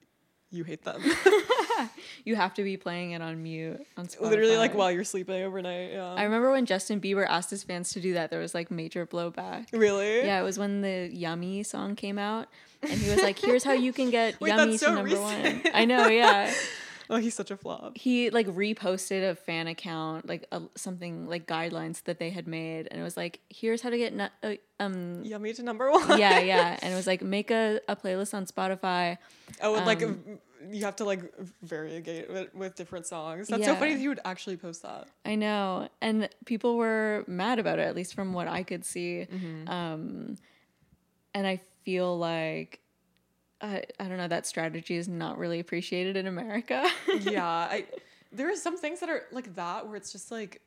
you 0.51 0.63
hate 0.63 0.83
them 0.83 1.01
you 2.25 2.35
have 2.35 2.53
to 2.55 2.63
be 2.63 2.77
playing 2.77 3.11
it 3.11 3.21
on 3.21 3.41
mute 3.41 3.85
on 3.97 4.07
Spotify. 4.07 4.21
Literally, 4.29 4.57
like 4.57 4.73
while 4.75 4.91
you're 4.91 5.03
sleeping 5.03 5.43
overnight. 5.43 5.91
Yeah. 5.91 6.13
I 6.13 6.23
remember 6.23 6.51
when 6.51 6.65
Justin 6.65 6.99
Bieber 6.99 7.25
asked 7.27 7.49
his 7.49 7.63
fans 7.63 7.91
to 7.93 7.99
do 8.01 8.13
that, 8.13 8.29
there 8.31 8.39
was 8.39 8.53
like 8.53 8.71
major 8.71 9.05
blowback. 9.05 9.67
really? 9.71 10.19
Yeah, 10.21 10.39
it 10.39 10.43
was 10.43 10.57
when 10.59 10.81
the 10.81 11.09
Yummy 11.11 11.63
song 11.63 11.95
came 11.95 12.17
out, 12.17 12.47
and 12.81 12.91
he 12.91 13.09
was 13.09 13.21
like, 13.21 13.39
"Here's 13.39 13.63
how 13.63 13.73
you 13.73 13.91
can 13.93 14.09
get 14.09 14.39
Wait, 14.41 14.49
Yummy 14.49 14.71
that's 14.71 14.83
to 14.83 14.91
number 14.91 15.03
recent. 15.15 15.63
one." 15.65 15.73
I 15.73 15.85
know, 15.85 16.07
yeah. 16.07 16.53
Oh, 17.11 17.15
he's 17.15 17.33
such 17.33 17.49
a 17.49 17.57
flop. 17.57 17.97
He 17.97 18.29
like 18.29 18.45
reposted 18.45 19.27
a 19.31 19.33
fan 19.33 19.65
account, 19.65 20.27
like 20.29 20.45
a, 20.51 20.61
something 20.75 21.27
like 21.27 21.47
guidelines 21.47 22.03
that 22.03 22.19
they 22.19 22.29
had 22.29 22.47
made, 22.47 22.87
and 22.91 23.01
it 23.01 23.03
was 23.03 23.17
like, 23.17 23.39
"Here's 23.49 23.81
how 23.81 23.89
to 23.89 23.97
get 23.97 24.13
nu- 24.13 24.27
uh, 24.43 24.53
um." 24.79 25.23
Yummy 25.23 25.51
to 25.53 25.63
number 25.63 25.89
one. 25.89 26.19
Yeah, 26.19 26.37
yeah, 26.39 26.77
and 26.79 26.93
it 26.93 26.95
was 26.95 27.07
like 27.07 27.23
make 27.23 27.49
a, 27.49 27.81
a 27.87 27.95
playlist 27.95 28.35
on 28.35 28.45
Spotify. 28.45 29.17
Oh, 29.63 29.73
like 29.73 30.03
Um, 30.03 30.39
you 30.71 30.85
have 30.85 30.95
to 30.97 31.05
like 31.05 31.21
variegate 31.61 32.29
with, 32.29 32.53
with 32.53 32.75
different 32.75 33.05
songs. 33.05 33.47
That's 33.47 33.65
so 33.65 33.75
funny 33.75 33.93
that 33.93 34.01
you 34.01 34.09
would 34.09 34.19
actually 34.25 34.57
post 34.57 34.83
that. 34.83 35.07
I 35.25 35.35
know, 35.35 35.89
and 36.01 36.29
people 36.45 36.77
were 36.77 37.23
mad 37.27 37.59
about 37.59 37.79
it, 37.79 37.83
at 37.83 37.95
least 37.95 38.13
from 38.13 38.33
what 38.33 38.47
I 38.47 38.63
could 38.63 38.85
see. 38.85 39.27
Mm-hmm. 39.31 39.69
Um, 39.69 40.37
and 41.33 41.47
I 41.47 41.61
feel 41.83 42.17
like 42.17 42.81
I, 43.61 43.83
I 43.99 44.07
don't 44.07 44.17
know 44.17 44.27
that 44.27 44.45
strategy 44.45 44.95
is 44.95 45.07
not 45.07 45.37
really 45.37 45.59
appreciated 45.59 46.15
in 46.17 46.27
America. 46.27 46.89
yeah, 47.19 47.45
I 47.45 47.85
there 48.31 48.51
are 48.51 48.55
some 48.55 48.77
things 48.77 48.99
that 48.99 49.09
are 49.09 49.23
like 49.31 49.55
that 49.55 49.87
where 49.87 49.95
it's 49.95 50.11
just 50.11 50.31
like 50.31 50.61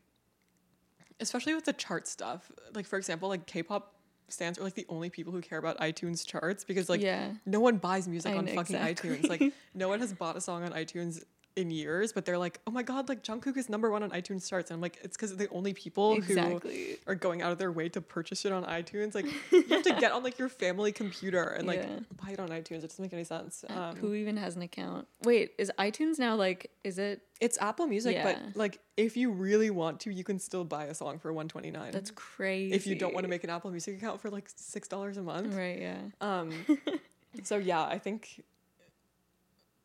especially 1.21 1.55
with 1.55 1.65
the 1.65 1.73
chart 1.73 2.07
stuff. 2.07 2.51
Like 2.75 2.87
for 2.87 2.99
example, 2.99 3.29
like 3.29 3.47
K-pop 3.47 3.95
stans 4.33 4.59
are 4.59 4.63
like 4.63 4.75
the 4.75 4.87
only 4.89 5.11
people 5.11 5.33
who 5.33 5.41
care 5.41 5.59
about 5.59 5.79
iTunes 5.79 6.27
charts 6.27 6.65
because 6.65 6.89
like 6.89 7.01
Yeah. 7.01 7.33
no 7.47 7.61
one 7.61 7.77
buys 7.77 8.09
music 8.09 8.33
I 8.33 8.37
on 8.39 8.47
know, 8.47 8.55
fucking 8.55 8.77
iTunes. 8.77 9.29
Like 9.29 9.53
no 9.75 9.89
one 9.89 10.01
has 10.01 10.13
bought 10.13 10.37
a 10.37 10.41
song 10.41 10.63
on 10.65 10.73
iTunes 10.73 11.23
in 11.57 11.71
years, 11.71 12.13
but 12.13 12.25
they're 12.25 12.39
like, 12.39 12.61
"Oh 12.67 12.71
my 12.71 12.83
god, 12.83 13.09
like 13.09 13.23
Jungkook 13.23 13.57
is 13.57 13.69
number 13.69 13.91
1 13.91 14.03
on 14.03 14.11
iTunes 14.11 14.49
charts." 14.49 14.71
And 14.71 14.77
I'm 14.77 14.81
like, 14.81 14.99
"It's 15.03 15.17
cuz 15.17 15.37
the 15.37 15.49
only 15.51 15.73
people 15.75 16.21
who 16.21 16.61
are 17.07 17.15
going 17.15 17.43
out 17.43 17.53
of 17.53 17.59
their 17.59 17.73
way 17.73 17.89
to 17.91 18.01
purchase 18.01 18.45
it 18.45 18.53
on 18.53 18.65
iTunes. 18.65 19.15
Like 19.15 19.27
you 19.53 19.63
have 19.69 19.83
to 19.83 19.93
get 20.01 20.13
on 20.13 20.23
like 20.23 20.39
your 20.39 20.49
family 20.49 20.93
computer 20.93 21.43
and 21.43 21.67
like 21.67 21.81
Yeah. 21.83 21.99
buy 22.23 22.31
it 22.33 22.41
on 22.41 22.49
iTunes. 22.49 22.79
It 22.79 22.89
doesn't 22.89 23.03
make 23.03 23.13
any 23.13 23.25
sense. 23.25 23.65
Um, 23.69 23.97
Who 23.97 24.15
even 24.15 24.37
has 24.37 24.57
an 24.57 24.63
account? 24.63 25.07
Wait, 25.25 25.53
is 25.59 25.71
iTunes 25.79 26.19
now 26.19 26.35
like? 26.37 26.71
Is 26.85 26.99
it? 26.99 27.23
it's 27.41 27.59
Apple 27.61 27.87
Music, 27.89 28.15
Yeah. 28.15 28.23
but 28.23 28.57
like 28.57 28.79
if 28.97 29.17
you 29.17 29.31
really 29.33 29.71
want 29.71 29.99
to, 30.01 30.11
you 30.13 30.23
can 30.23 30.39
still 30.39 30.65
buy 30.65 30.85
a 30.85 30.95
song 30.95 31.19
for 31.19 31.33
129. 31.33 31.91
That's 31.91 32.13
crazy. 32.13 32.73
if 32.75 32.87
you 32.87 32.95
don't 32.95 33.13
want 33.15 33.25
to 33.25 33.29
make 33.31 33.43
an 33.45 33.51
Apple 33.51 33.71
Music 33.71 33.97
account 33.97 34.21
for 34.21 34.31
like 34.31 34.49
six 34.55 34.87
dollars 34.89 35.17
a 35.17 35.23
month. 35.23 35.55
Right. 35.55 35.81
Yeah. 35.81 35.99
Um, 36.21 36.53
so 37.43 37.57
yeah, 37.57 37.83
I 37.85 37.99
think 37.99 38.45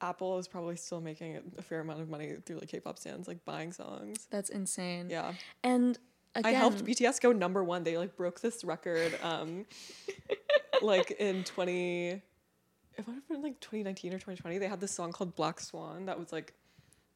Apple 0.02 0.38
is 0.38 0.48
probably 0.48 0.76
still 0.76 1.02
making 1.02 1.40
a 1.58 1.62
fair 1.62 1.80
amount 1.80 2.02
of 2.02 2.10
money 2.10 2.36
through 2.46 2.58
like 2.58 2.70
K-pop 2.70 3.00
stans, 3.00 3.28
like 3.28 3.44
buying 3.46 3.72
songs. 3.72 4.28
That's 4.30 4.50
insane. 4.50 5.10
Yeah, 5.10 5.34
And 5.64 5.98
again, 6.36 6.56
I 6.56 6.58
helped 6.58 6.84
BTS 6.86 7.22
go 7.22 7.32
number 7.32 7.64
one. 7.64 7.84
They 7.84 7.98
like 7.98 8.16
broke 8.16 8.42
this 8.42 8.64
record, 8.64 9.18
um, 9.24 9.66
like 10.82 11.12
in 11.12 11.44
twenty. 11.44 12.22
It 12.98 13.08
might 13.08 13.14
have 13.14 13.28
been 13.28 13.44
like 13.44 13.60
2019 13.60 14.12
or 14.12 14.16
2020. 14.18 14.58
They 14.58 14.68
had 14.68 14.80
this 14.80 14.92
song 14.92 15.12
called 15.12 15.36
Black 15.36 15.60
Swan 15.60 16.08
that 16.08 16.18
was 16.18 16.32
like 16.32 16.56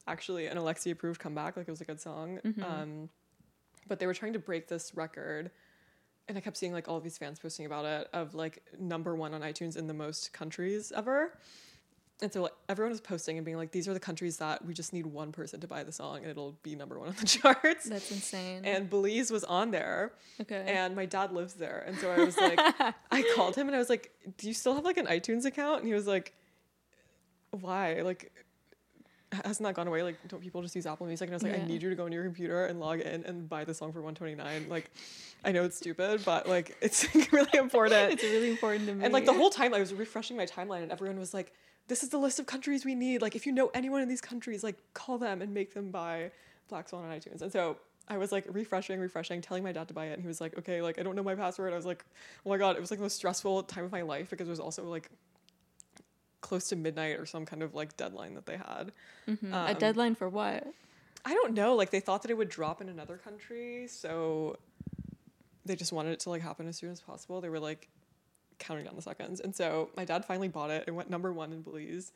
actually 0.06 0.46
an 0.46 0.56
Alexi 0.56 0.92
approved 0.92 1.20
comeback. 1.20 1.56
Like 1.56 1.66
it 1.66 1.70
was 1.72 1.80
a 1.80 1.84
good 1.84 2.00
song. 2.00 2.38
Um, 2.64 3.08
but 3.88 3.98
they 3.98 4.06
were 4.06 4.14
trying 4.14 4.32
to 4.34 4.38
break 4.38 4.68
this 4.68 4.94
record. 4.94 5.50
And 6.28 6.38
I 6.38 6.40
kept 6.40 6.56
seeing 6.56 6.72
like 6.72 6.86
all 6.88 6.96
of 6.96 7.02
these 7.02 7.18
fans 7.18 7.40
posting 7.40 7.66
about 7.66 7.84
it 7.84 8.08
of 8.12 8.32
like 8.32 8.62
number 8.78 9.16
one 9.16 9.34
on 9.34 9.40
iTunes 9.40 9.76
in 9.76 9.88
the 9.88 9.94
most 9.94 10.32
countries 10.32 10.92
ever. 10.94 11.36
And 12.22 12.32
so 12.32 12.42
like, 12.42 12.52
everyone 12.68 12.90
was 12.90 13.00
posting 13.00 13.36
and 13.36 13.44
being 13.44 13.56
like, 13.56 13.72
these 13.72 13.88
are 13.88 13.92
the 13.92 14.00
countries 14.00 14.36
that 14.38 14.64
we 14.64 14.72
just 14.72 14.92
need 14.92 15.06
one 15.06 15.32
person 15.32 15.60
to 15.60 15.66
buy 15.66 15.82
the 15.82 15.92
song 15.92 16.18
and 16.18 16.28
it'll 16.28 16.56
be 16.62 16.76
number 16.76 16.98
one 16.98 17.08
on 17.08 17.14
the 17.18 17.26
charts. 17.26 17.88
That's 17.88 18.10
insane. 18.10 18.64
And 18.64 18.88
Belize 18.88 19.30
was 19.30 19.44
on 19.44 19.72
there 19.72 20.12
okay. 20.40 20.64
and 20.66 20.94
my 20.94 21.04
dad 21.04 21.32
lives 21.32 21.54
there. 21.54 21.84
And 21.86 21.98
so 21.98 22.10
I 22.10 22.24
was 22.24 22.36
like, 22.38 22.58
I 23.10 23.34
called 23.34 23.56
him 23.56 23.66
and 23.66 23.74
I 23.74 23.78
was 23.78 23.90
like, 23.90 24.12
do 24.38 24.46
you 24.46 24.54
still 24.54 24.74
have 24.74 24.84
like 24.84 24.96
an 24.96 25.06
iTunes 25.06 25.44
account? 25.44 25.80
And 25.80 25.88
he 25.88 25.94
was 25.94 26.06
like, 26.06 26.32
why? 27.50 28.00
Like, 28.02 28.32
has 29.44 29.60
not 29.60 29.74
gone 29.74 29.88
away. 29.88 30.02
Like, 30.02 30.16
don't 30.28 30.42
people 30.42 30.62
just 30.62 30.76
use 30.76 30.86
Apple 30.86 31.06
Music? 31.06 31.26
And 31.26 31.34
I 31.34 31.36
was 31.36 31.42
like, 31.42 31.52
Yeah. 31.52 31.62
I 31.62 31.66
need 31.66 31.82
you 31.82 31.90
to 31.90 31.96
go 31.96 32.04
on 32.04 32.12
your 32.12 32.24
computer 32.24 32.66
and 32.66 32.78
log 32.78 33.00
in 33.00 33.24
and 33.24 33.48
buy 33.48 33.64
the 33.64 33.74
song 33.74 33.92
for 33.92 34.00
129. 34.00 34.66
Like, 34.68 34.90
I 35.44 35.52
know 35.52 35.64
it's 35.64 35.76
stupid, 35.76 36.22
but 36.24 36.48
like, 36.48 36.76
it's 36.80 37.06
really 37.32 37.58
important. 37.58 38.12
it's 38.12 38.22
really 38.22 38.50
important 38.50 38.86
to 38.86 38.94
me. 38.94 39.04
and 39.04 39.12
like 39.12 39.24
the 39.24 39.32
whole 39.32 39.50
time 39.50 39.74
I 39.74 39.80
was 39.80 39.92
refreshing 39.94 40.36
my 40.36 40.46
timeline 40.46 40.82
and 40.82 40.92
everyone 40.92 41.18
was 41.18 41.32
like, 41.34 41.52
this 41.88 42.02
is 42.02 42.08
the 42.10 42.18
list 42.18 42.38
of 42.38 42.46
countries 42.46 42.84
we 42.84 42.94
need. 42.94 43.22
Like, 43.22 43.36
if 43.36 43.46
you 43.46 43.52
know 43.52 43.70
anyone 43.74 44.02
in 44.02 44.08
these 44.08 44.20
countries, 44.20 44.62
like, 44.62 44.76
call 44.94 45.18
them 45.18 45.42
and 45.42 45.52
make 45.52 45.74
them 45.74 45.90
buy 45.90 46.30
Black 46.68 46.88
Swan 46.88 47.04
on 47.04 47.10
iTunes. 47.10 47.42
And 47.42 47.52
so 47.52 47.76
I 48.08 48.18
was 48.18 48.32
like 48.32 48.44
refreshing, 48.48 48.98
refreshing, 49.00 49.40
telling 49.40 49.62
my 49.62 49.72
dad 49.72 49.88
to 49.88 49.94
buy 49.94 50.06
it. 50.06 50.14
And 50.14 50.22
he 50.22 50.28
was 50.28 50.40
like, 50.40 50.56
okay, 50.58 50.82
like, 50.82 50.98
I 50.98 51.02
don't 51.02 51.14
know 51.16 51.22
my 51.22 51.34
password. 51.34 51.72
I 51.72 51.76
was 51.76 51.86
like, 51.86 52.04
oh 52.44 52.50
my 52.50 52.56
God, 52.56 52.76
it 52.76 52.80
was 52.80 52.90
like 52.90 52.98
the 52.98 53.04
most 53.04 53.16
stressful 53.16 53.64
time 53.64 53.84
of 53.84 53.92
my 53.92 54.02
life 54.02 54.30
because 54.30 54.48
it 54.48 54.50
was 54.50 54.60
also 54.60 54.84
like 54.84 55.08
close 56.40 56.68
to 56.68 56.76
midnight 56.76 57.18
or 57.18 57.26
some 57.26 57.46
kind 57.46 57.62
of 57.62 57.74
like 57.74 57.96
deadline 57.96 58.34
that 58.34 58.46
they 58.46 58.56
had. 58.56 58.92
Mhm. 59.28 59.52
a 59.52 59.72
um, 59.72 59.78
deadline 59.78 60.14
for 60.14 60.28
what? 60.28 60.66
I 61.24 61.34
don't 61.34 61.54
know. 61.54 61.74
Like, 61.76 61.90
they 61.90 62.00
thought 62.00 62.22
that 62.22 62.30
it 62.30 62.36
would 62.36 62.48
drop 62.48 62.80
in 62.80 62.88
another 62.88 63.16
country. 63.16 63.86
So 63.88 64.56
they 65.64 65.76
just 65.76 65.92
wanted 65.92 66.12
it 66.12 66.20
to 66.20 66.30
like 66.30 66.42
happen 66.42 66.66
as 66.66 66.76
soon 66.76 66.90
as 66.90 67.00
possible. 67.00 67.40
They 67.40 67.48
were 67.48 67.60
like 67.60 67.88
counting 68.58 68.84
down 68.84 68.96
the 68.96 69.02
seconds. 69.02 69.40
And 69.40 69.54
so 69.54 69.90
my 69.96 70.04
dad 70.04 70.24
finally 70.24 70.48
bought 70.48 70.70
it. 70.70 70.84
It 70.86 70.92
went 70.92 71.10
number 71.10 71.32
one 71.32 71.52
in 71.52 71.62
Belize. 71.62 72.12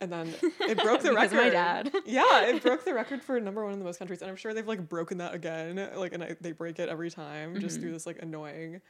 And 0.00 0.12
then 0.12 0.32
it 0.60 0.78
broke 0.82 1.02
the 1.02 1.12
record. 1.12 1.36
my 1.36 1.48
dad. 1.50 1.92
yeah, 2.06 2.42
it 2.46 2.62
broke 2.62 2.84
the 2.84 2.94
record 2.94 3.20
for 3.22 3.40
number 3.40 3.64
one 3.64 3.72
in 3.72 3.78
the 3.80 3.84
most 3.84 3.98
countries, 3.98 4.22
and 4.22 4.30
I'm 4.30 4.36
sure 4.36 4.54
they've 4.54 4.66
like 4.66 4.88
broken 4.88 5.18
that 5.18 5.34
again. 5.34 5.90
Like, 5.96 6.12
and 6.12 6.22
I, 6.22 6.36
they 6.40 6.52
break 6.52 6.78
it 6.78 6.88
every 6.88 7.10
time 7.10 7.58
just 7.60 7.74
Mm-hmm. 7.76 7.82
through 7.82 7.92
this 7.92 8.06
like 8.06 8.22
annoying 8.22 8.80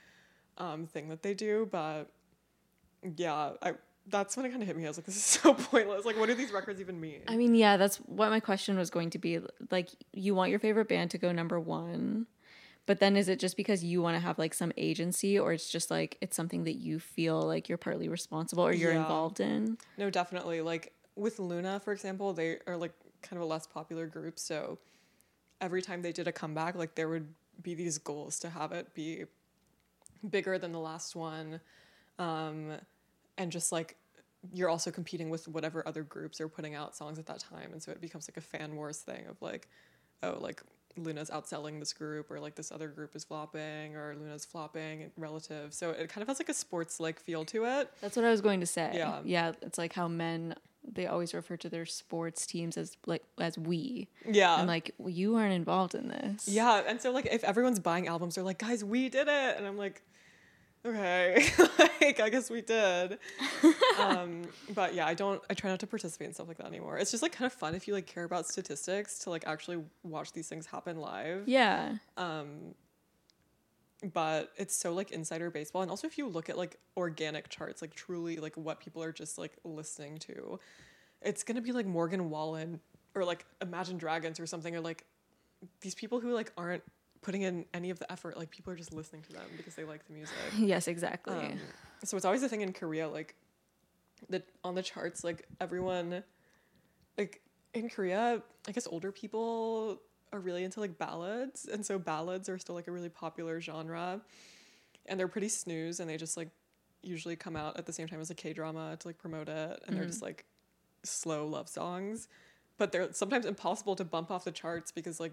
um, 0.59 0.87
thing 0.87 1.09
that 1.09 1.22
they 1.22 1.33
do. 1.33 1.66
But 1.70 2.11
yeah, 3.16 3.53
I 3.62 3.74
that's 4.11 4.37
when 4.37 4.44
it 4.46 4.51
kind 4.51 4.61
of 4.62 4.66
hit 4.66 4.77
me. 4.77 4.85
I 4.85 4.88
was 4.88 4.98
like, 4.98 5.07
this 5.07 5.16
is 5.16 5.22
so 5.42 5.55
pointless. 5.55 6.05
Like, 6.05 6.18
what 6.18 6.27
do 6.29 6.35
these 6.35 6.53
records 6.53 6.81
even 6.81 7.01
mean? 7.01 7.20
I 7.27 7.37
mean, 7.38 7.55
yeah, 7.55 7.77
that's 7.79 7.96
what 7.98 8.29
my 8.31 8.40
question 8.40 8.77
was 8.77 8.90
going 8.90 9.11
to 9.11 9.18
be. 9.18 9.38
Like, 9.70 9.88
you 10.12 10.35
want 10.35 10.51
your 10.51 10.59
favorite 10.59 10.88
band 10.88 11.11
to 11.12 11.18
go 11.18 11.33
number 11.33 11.59
one, 11.61 12.27
but 12.88 13.01
then 13.01 13.18
is 13.18 13.29
it 13.29 13.38
just 13.38 13.55
because 13.55 13.85
you 13.85 14.01
want 14.01 14.16
to 14.16 14.18
have 14.18 14.38
like 14.38 14.55
some 14.55 14.72
agency, 14.79 15.38
or 15.38 15.53
it's 15.53 15.68
just 15.68 15.90
like 15.90 16.16
it's 16.22 16.35
something 16.35 16.64
that 16.64 16.77
you 16.77 16.98
feel 16.98 17.42
like 17.42 17.68
you're 17.68 17.77
partly 17.77 18.09
responsible 18.09 18.66
or 18.66 18.72
you're 18.72 18.94
Yeah. 18.94 19.03
involved 19.03 19.40
in? 19.40 19.77
No, 19.98 20.09
definitely. 20.09 20.62
Like 20.62 20.94
with 21.14 21.37
Loona, 21.37 21.83
for 21.83 21.92
example, 21.92 22.33
they 22.33 22.61
are 22.66 22.79
like 22.79 22.92
kind 23.20 23.37
of 23.37 23.42
a 23.42 23.44
less 23.44 23.66
popular 23.66 24.07
group. 24.07 24.38
So 24.38 24.79
every 25.61 25.83
time 25.83 26.01
they 26.01 26.12
did 26.12 26.27
a 26.29 26.33
comeback, 26.33 26.77
like 26.77 26.94
there 26.94 27.11
would 27.11 27.29
be 27.61 27.74
these 27.74 27.98
goals 27.98 28.38
to 28.38 28.48
have 28.48 28.72
it 28.72 28.94
be 28.94 29.24
bigger 30.31 30.59
than 30.59 30.72
the 30.72 30.81
last 30.81 31.14
one. 31.14 31.61
Um, 32.18 32.72
and 33.37 33.53
just 33.53 33.70
like 33.70 33.96
you're 34.55 34.70
also 34.70 34.90
competing 34.90 35.29
with 35.29 35.46
whatever 35.46 35.87
other 35.87 36.05
groups 36.05 36.40
are 36.40 36.48
putting 36.48 36.74
out 36.74 36.96
songs 36.96 37.18
at 37.18 37.27
that 37.27 37.40
time. 37.40 37.68
And 37.72 37.83
so 37.83 37.90
it 37.90 38.01
becomes 38.01 38.31
like 38.31 38.38
a 38.38 38.40
fan 38.40 38.77
wars 38.77 38.96
thing 38.96 39.27
of 39.29 39.42
like, 39.42 39.68
oh, 40.22 40.38
like 40.40 40.62
Loona's 41.05 41.31
outselling 41.31 41.81
this 41.81 41.93
group 41.93 42.31
or 42.31 42.41
like 42.41 42.55
this 42.55 42.71
other 42.73 42.89
group 42.89 43.15
is 43.17 43.25
flopping 43.25 43.97
or 43.97 44.15
Loona's 44.15 44.45
flopping 44.45 45.11
relative. 45.17 45.75
So 45.75 45.91
it 45.91 46.09
kind 46.09 46.23
of 46.23 46.29
has 46.29 46.39
like 46.39 46.49
a 46.49 46.55
sports 46.55 47.01
like 47.01 47.21
feel 47.21 47.45
to 47.47 47.65
it. 47.65 47.91
That's 48.01 48.17
what 48.17 48.25
I 48.25 48.31
was 48.31 48.41
going 48.41 48.61
to 48.61 48.67
say. 48.67 48.93
Yeah. 48.95 49.21
yeah, 49.25 49.53
it's 49.63 49.79
like 49.79 49.93
how 49.93 50.09
men 50.09 50.55
they 50.91 51.07
always 51.07 51.35
refer 51.35 51.57
to 51.57 51.69
their 51.69 51.87
sports 51.87 52.47
teams 52.47 52.77
as 52.77 52.97
like 53.07 53.23
as 53.39 53.59
we. 53.59 54.09
Yeah. 54.27 54.55
I'm 54.55 54.67
like, 54.67 54.95
well, 54.99 55.11
you 55.11 55.37
aren't 55.37 55.53
involved 55.53 55.95
in 55.95 56.09
this. 56.09 56.49
Yeah, 56.49 56.83
and 56.87 57.01
so 57.01 57.11
like 57.11 57.27
if 57.27 57.45
everyone's 57.45 57.81
buying 57.81 58.09
albums, 58.09 58.37
they're 58.37 58.45
like, 58.45 58.59
guys, 58.59 58.85
we 58.85 59.09
did 59.09 59.29
it, 59.29 59.57
and 59.57 59.67
I'm 59.67 59.77
like, 59.77 60.03
okay, 60.85 61.47
like 62.00 62.21
I 62.21 62.29
guess 62.31 62.50
we 62.50 62.63
did. 62.63 63.19
um, 64.00 64.42
but 64.75 64.94
yeah, 64.94 65.07
I 65.07 65.15
don't. 65.15 65.42
I 65.50 65.55
try 65.55 65.71
not 65.71 65.81
to 65.81 65.87
participate 65.87 66.29
in 66.29 66.35
stuff 66.35 66.48
like 66.48 66.59
that 66.59 66.67
anymore. 66.67 66.98
It's 66.98 67.11
just 67.11 67.23
like 67.23 67.33
kind 67.33 67.46
of 67.46 67.52
fun 67.52 67.75
if 67.75 67.88
you 67.88 67.94
like 67.94 68.07
care 68.07 68.25
about 68.25 68.46
statistics 68.46 69.19
to 69.21 69.31
like 69.31 69.46
actually 69.46 69.83
watch 70.02 70.33
these 70.33 70.48
things 70.48 70.67
happen 70.67 70.98
live. 70.98 71.46
Yeah. 71.46 71.96
Um, 72.17 72.75
but 74.13 74.52
it's 74.57 74.77
so 74.77 74.92
like 74.92 75.11
insider 75.11 75.50
baseball, 75.50 75.83
and 75.83 75.90
also 75.90 76.07
if 76.07 76.19
you 76.19 76.29
look 76.29 76.48
at 76.48 76.57
like 76.57 76.77
organic 76.96 77.48
charts, 77.48 77.83
like 77.83 77.94
truly 77.94 78.37
like 78.37 78.57
what 78.57 78.81
people 78.81 79.02
are 79.02 79.13
just 79.13 79.38
like 79.38 79.57
listening 79.65 80.19
to, 80.19 80.61
it's 81.23 81.42
gonna 81.42 81.61
be 81.61 81.73
like 81.73 81.87
Morgan 81.87 82.31
Wallen 82.31 82.81
or 83.15 83.25
like 83.25 83.44
Imagine 83.61 83.98
Dragons 83.98 84.38
or 84.38 84.46
something, 84.46 84.77
or 84.77 84.81
like 84.81 85.05
these 85.81 85.94
people 85.94 86.21
who 86.21 86.33
like 86.33 86.52
aren't 86.57 86.83
putting 87.23 87.42
in 87.42 87.64
any 87.75 87.90
of 87.90 87.98
the 87.98 88.10
effort. 88.10 88.37
Like 88.37 88.50
people 88.50 88.73
are 88.73 88.77
just 88.77 88.92
listening 88.92 89.23
to 89.23 89.33
them 89.33 89.46
because 89.56 89.75
they 89.75 89.85
like 89.85 90.06
the 90.06 90.12
music. 90.12 90.35
Yes, 90.58 90.88
exactly. 90.88 91.37
Um, 91.37 91.60
so 92.04 92.16
it's 92.16 92.27
always 92.27 92.42
a 92.42 92.48
thing 92.48 92.60
in 92.62 92.73
Korea, 92.73 93.08
like 93.08 93.35
that 94.31 94.48
on 94.64 94.75
the 94.75 94.83
charts, 94.83 95.25
like 95.25 95.46
everyone, 95.60 96.23
like 97.16 97.40
in 97.75 97.88
Korea, 97.88 98.42
I 98.66 98.73
guess 98.73 98.87
older 98.87 99.12
people 99.12 100.00
are 100.33 100.38
really 100.38 100.64
into 100.64 100.81
like 100.81 100.98
ballads, 100.98 101.66
and 101.66 101.85
so 101.85 101.98
ballads 101.98 102.48
are 102.48 102.58
still 102.58 102.75
like 102.75 102.88
a 102.88 102.92
really 102.92 103.08
popular 103.08 103.60
genre, 103.60 104.21
and 105.06 105.19
they're 105.19 105.29
pretty 105.29 105.48
snooze, 105.48 106.00
and 106.00 106.08
they 106.08 106.16
just 106.16 106.37
like 106.37 106.50
usually 107.02 107.37
come 107.37 107.56
out 107.56 107.77
at 107.79 107.87
the 107.87 107.92
same 107.92 108.08
time 108.08 108.21
as 108.21 108.31
a 108.31 108.35
K 108.35 108.52
drama 108.52 108.96
to 108.98 109.08
like 109.08 109.19
promote 109.19 109.48
it, 109.48 109.83
and 109.87 109.96
they're 109.96 110.04
just 110.06 110.23
like 110.23 110.44
slow 111.04 111.46
love 111.46 111.69
songs, 111.69 112.29
but 112.77 112.92
they're 112.92 113.12
sometimes 113.12 113.46
impossible 113.46 113.96
to 113.96 114.04
bump 114.04 114.31
off 114.31 114.44
the 114.44 114.52
charts 114.52 114.92
because 114.92 115.21
like 115.21 115.33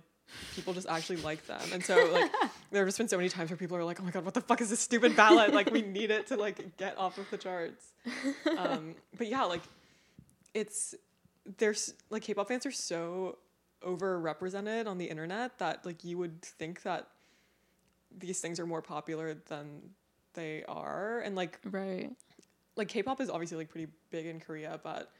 people 0.55 0.73
just 0.73 0.87
actually 0.87 1.17
like 1.17 1.45
them. 1.47 1.61
And 1.73 1.83
so 1.83 1.95
like 2.11 2.31
there 2.71 2.81
have 2.81 2.87
just 2.87 2.97
been 2.97 3.07
so 3.07 3.17
many 3.17 3.29
times 3.29 3.49
where 3.49 3.57
people 3.57 3.77
are 3.77 3.83
like, 3.83 3.99
"Oh 3.99 4.03
my 4.03 4.11
god, 4.11 4.25
what 4.25 4.33
the 4.33 4.41
fuck 4.41 4.61
is 4.61 4.69
this 4.69 4.79
stupid 4.79 5.15
ballad? 5.15 5.53
like 5.53 5.71
we 5.71 5.81
need 5.81 6.11
it 6.11 6.27
to 6.27 6.37
like 6.37 6.77
get 6.77 6.97
off 6.97 7.17
of 7.17 7.29
the 7.29 7.37
charts." 7.37 7.91
Um, 8.57 8.95
but 9.17 9.27
yeah, 9.27 9.43
like 9.43 9.61
it's 10.53 10.95
there's 11.57 11.93
like 12.09 12.21
K-pop 12.23 12.47
fans 12.47 12.65
are 12.65 12.71
so 12.71 13.37
overrepresented 13.83 14.87
on 14.87 14.97
the 14.97 15.05
internet 15.05 15.57
that 15.59 15.85
like 15.85 16.03
you 16.03 16.17
would 16.17 16.41
think 16.41 16.81
that 16.83 17.07
these 18.17 18.39
things 18.39 18.59
are 18.59 18.65
more 18.65 18.81
popular 18.81 19.35
than 19.47 19.81
they 20.33 20.63
are 20.67 21.19
and 21.19 21.35
like 21.35 21.59
Right. 21.69 22.11
like 22.75 22.87
K-pop 22.87 23.21
is 23.21 23.29
obviously 23.29 23.57
like 23.57 23.69
pretty 23.69 23.91
big 24.09 24.25
in 24.25 24.39
Korea, 24.39 24.79
but 24.83 25.11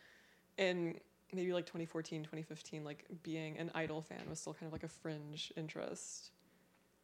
in 0.58 1.00
maybe 1.36 1.54
like 1.54 1.66
2014, 1.66 2.24
2015, 2.24 2.84
like 2.84 3.06
being 3.24 3.58
an 3.58 3.72
idol 3.76 4.02
fan 4.02 4.22
was 4.30 4.40
still 4.40 4.54
kind 4.54 4.68
of 4.68 4.74
like 4.74 4.84
a 4.84 4.88
fringe 4.88 5.52
interest. 5.56 6.32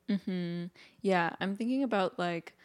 Mm-hmm. 0.10 0.66
Yeah, 1.02 1.36
I'm 1.40 1.56
thinking 1.56 1.84
about 1.84 2.18
like 2.18 2.58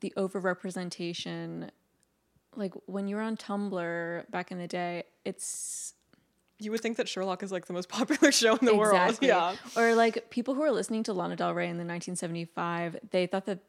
the 0.00 0.12
overrepresentation. 0.16 1.70
Like 2.56 2.74
when 2.86 3.08
you 3.08 3.16
were 3.16 3.22
on 3.22 3.36
Tumblr 3.36 4.30
back 4.30 4.50
in 4.50 4.58
the 4.58 4.66
day, 4.68 5.04
it's 5.24 5.94
You 6.58 6.70
would 6.70 6.80
think 6.80 6.96
that 6.96 7.08
Sherlock 7.08 7.42
is 7.42 7.52
like 7.52 7.66
the 7.66 7.72
most 7.72 7.88
popular 7.98 8.32
show 8.32 8.56
in 8.56 8.66
the 8.66 8.74
world. 8.76 9.18
Yeah. 9.20 9.56
Or 9.76 9.94
like 9.94 10.30
people 10.30 10.54
who 10.54 10.60
were 10.60 10.70
listening 10.70 11.02
to 11.04 11.12
Lana 11.12 11.36
Del 11.36 11.54
Rey 11.54 11.64
in 11.64 11.76
the 11.76 11.84
1975, 11.84 12.96
they 13.10 13.26
thought 13.26 13.46
that 13.46 13.60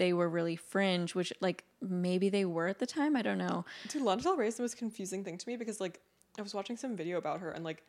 they 0.00 0.12
were 0.14 0.28
really 0.28 0.56
fringe, 0.56 1.14
which 1.14 1.30
like 1.40 1.62
maybe 1.82 2.30
they 2.30 2.46
were 2.46 2.66
at 2.68 2.78
the 2.78 2.86
time. 2.86 3.14
I 3.16 3.22
don't 3.22 3.38
know. 3.38 3.66
Dude, 3.88 4.00
Lana 4.02 4.22
Del 4.22 4.34
Rey 4.36 4.48
is 4.48 4.56
the 4.56 4.62
most 4.62 4.78
confusing 4.78 5.22
thing 5.24 5.36
to 5.38 5.46
me 5.48 5.56
because 5.56 5.78
like 5.80 6.00
I 6.38 6.42
was 6.42 6.54
watching 6.54 6.76
some 6.78 6.96
video 6.96 7.18
about 7.18 7.40
her 7.40 7.50
and 7.50 7.62
like 7.62 7.82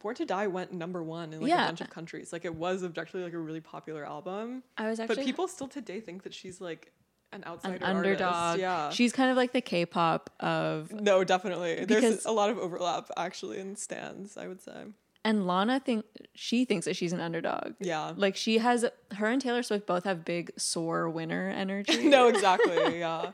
Born 0.00 0.14
to 0.16 0.24
Die 0.26 0.46
went 0.46 0.72
number 0.72 1.02
one 1.02 1.32
in 1.32 1.40
like 1.40 1.48
Yeah. 1.48 1.64
a 1.64 1.66
bunch 1.68 1.80
of 1.80 1.90
countries. 1.90 2.32
Like 2.32 2.44
it 2.44 2.54
was 2.54 2.84
objectively 2.84 3.24
like 3.24 3.32
a 3.32 3.38
really 3.38 3.60
popular 3.62 4.04
album. 4.04 4.62
I 4.76 4.88
was 4.88 5.00
actually 5.00 5.16
but 5.16 5.24
people 5.24 5.48
still 5.48 5.66
today 5.68 6.00
think 6.00 6.22
that 6.22 6.34
she's 6.34 6.60
like 6.60 6.92
an 7.32 7.42
outsider 7.46 7.76
an 7.76 7.82
underdog. 7.82 8.32
Artist. 8.34 8.60
Yeah. 8.60 8.90
She's 8.90 9.12
kind 9.12 9.30
of 9.30 9.36
like 9.36 9.52
the 9.52 9.60
K-pop 9.60 10.30
of 10.40 10.92
no, 10.92 11.24
definitely. 11.24 11.84
There's 11.86 12.24
a 12.26 12.30
lot 12.30 12.50
of 12.50 12.58
overlap 12.58 13.10
actually 13.16 13.58
in 13.58 13.74
stands, 13.76 14.36
I 14.36 14.46
would 14.46 14.60
say. 14.60 14.84
And 15.28 15.46
Lana 15.46 15.78
think 15.78 16.06
she 16.34 16.64
thinks 16.64 16.86
that 16.86 16.96
she's 16.96 17.12
an 17.12 17.20
underdog. 17.20 17.74
Yeah. 17.80 18.14
Like 18.16 18.34
she 18.34 18.56
has 18.56 18.86
her 19.12 19.26
and 19.26 19.42
Taylor 19.42 19.62
Swift 19.62 19.86
both 19.86 20.04
have 20.04 20.24
big 20.24 20.50
sore 20.56 21.10
winner 21.10 21.50
energy. 21.50 22.08
no, 22.08 22.28
exactly. 22.34 22.98
Yeah. 22.98 23.32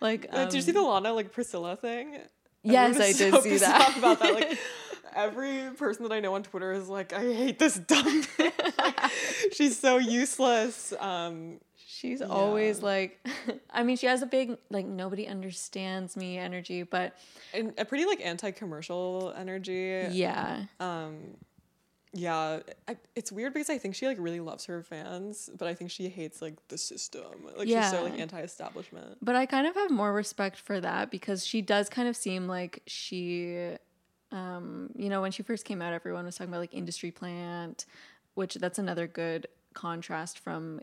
Like 0.00 0.26
Uh, 0.32 0.46
did 0.46 0.54
you 0.54 0.62
see 0.62 0.72
um, 0.72 0.74
the 0.74 0.82
Lana 0.82 1.12
like 1.12 1.30
Priscilla 1.30 1.76
thing? 1.76 2.18
Yes, 2.64 2.96
Everyone 2.96 3.02
I 3.02 3.12
did 3.12 3.34
so 3.34 3.40
see 3.40 3.56
that. 3.58 3.96
about 3.98 4.18
that. 4.18 4.34
Like 4.34 4.58
every 5.14 5.70
person 5.76 6.02
that 6.02 6.12
I 6.12 6.18
know 6.18 6.34
on 6.34 6.42
Twitter 6.42 6.72
is 6.72 6.88
like, 6.88 7.12
I 7.12 7.20
hate 7.20 7.60
this 7.60 7.76
dumb. 7.78 8.22
bitch." 8.24 8.78
like, 8.78 8.98
she's 9.52 9.78
so 9.78 9.98
useless. 9.98 10.92
Um, 10.98 11.60
She's 11.98 12.22
always 12.22 12.80
like, 12.80 13.26
I 13.70 13.82
mean, 13.82 13.96
she 13.96 14.06
has 14.06 14.22
a 14.22 14.26
big 14.26 14.56
like 14.70 14.86
nobody 14.86 15.26
understands 15.26 16.16
me 16.16 16.38
energy, 16.38 16.84
but 16.84 17.18
and 17.52 17.74
a 17.76 17.84
pretty 17.84 18.04
like 18.04 18.24
anti-commercial 18.24 19.34
energy. 19.36 20.06
yeah, 20.12 20.66
Um, 20.78 21.34
yeah, 22.12 22.60
I, 22.86 22.96
it's 23.16 23.32
weird 23.32 23.52
because 23.52 23.68
I 23.68 23.78
think 23.78 23.96
she 23.96 24.06
like 24.06 24.16
really 24.20 24.38
loves 24.38 24.66
her 24.66 24.80
fans, 24.84 25.50
but 25.58 25.66
I 25.66 25.74
think 25.74 25.90
she 25.90 26.08
hates 26.08 26.40
like 26.40 26.54
the 26.68 26.78
system. 26.78 27.24
Like 27.56 27.66
she's 27.66 27.90
so 27.90 28.04
like 28.04 28.18
anti-establishment. 28.18 29.18
but 29.20 29.34
I 29.34 29.44
kind 29.46 29.66
of 29.66 29.74
have 29.74 29.90
more 29.90 30.12
respect 30.12 30.56
for 30.58 30.80
that 30.80 31.10
because 31.10 31.44
she 31.44 31.62
does 31.62 31.88
kind 31.88 32.06
of 32.06 32.16
seem 32.16 32.46
like 32.46 32.80
she, 32.86 33.72
um, 34.30 34.90
you 34.94 35.08
know, 35.08 35.20
when 35.20 35.32
she 35.32 35.42
first 35.42 35.64
came 35.64 35.82
out, 35.82 35.92
everyone 35.92 36.26
was 36.26 36.36
talking 36.36 36.52
about 36.52 36.60
like 36.60 36.74
industry 36.74 37.10
plant, 37.10 37.86
which 38.34 38.54
that's 38.54 38.78
another 38.78 39.08
good 39.08 39.48
contrast 39.74 40.38
from 40.38 40.80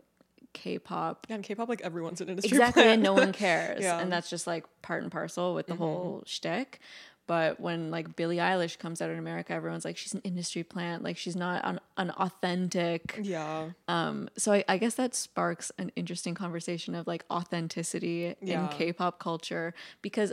K-pop. 0.56 1.26
Yeah, 1.28 1.38
K-pop, 1.38 1.68
like 1.68 1.82
everyone's 1.82 2.20
an 2.20 2.28
industry. 2.30 2.56
exactly 2.56 2.82
plant. 2.82 2.94
and 2.94 3.02
no 3.02 3.12
one 3.12 3.32
cares 3.44 3.82
Yeah. 3.82 3.98
and 4.00 4.10
that's 4.10 4.30
just 4.30 4.46
like 4.46 4.64
part 4.82 5.02
and 5.02 5.12
parcel 5.12 5.54
with 5.54 5.66
the 5.66 5.74
Mm-hmm. 5.74 5.82
whole 5.82 6.22
shtick 6.26 6.80
but 7.28 7.58
when 7.58 7.90
like 7.90 8.14
Billie 8.14 8.36
Eilish 8.36 8.78
comes 8.78 9.02
out 9.02 9.10
in 9.10 9.18
America 9.18 9.52
everyone's 9.52 9.84
like 9.84 9.96
she's 9.96 10.14
an 10.14 10.20
industry 10.24 10.62
plant 10.62 11.02
like 11.02 11.16
she's 11.16 11.34
not 11.36 11.60
an, 11.64 11.78
an 11.96 12.10
authentic 12.12 13.18
Yeah. 13.22 13.70
um 13.88 14.28
so 14.36 14.52
I, 14.52 14.64
I 14.68 14.78
guess 14.78 14.94
that 14.94 15.14
sparks 15.14 15.70
an 15.78 15.90
interesting 15.96 16.34
conversation 16.34 16.94
of 16.94 17.06
like 17.06 17.24
authenticity 17.30 18.34
Yeah. 18.40 18.62
in 18.62 18.68
K-pop 18.68 19.18
culture 19.18 19.74
because 20.02 20.32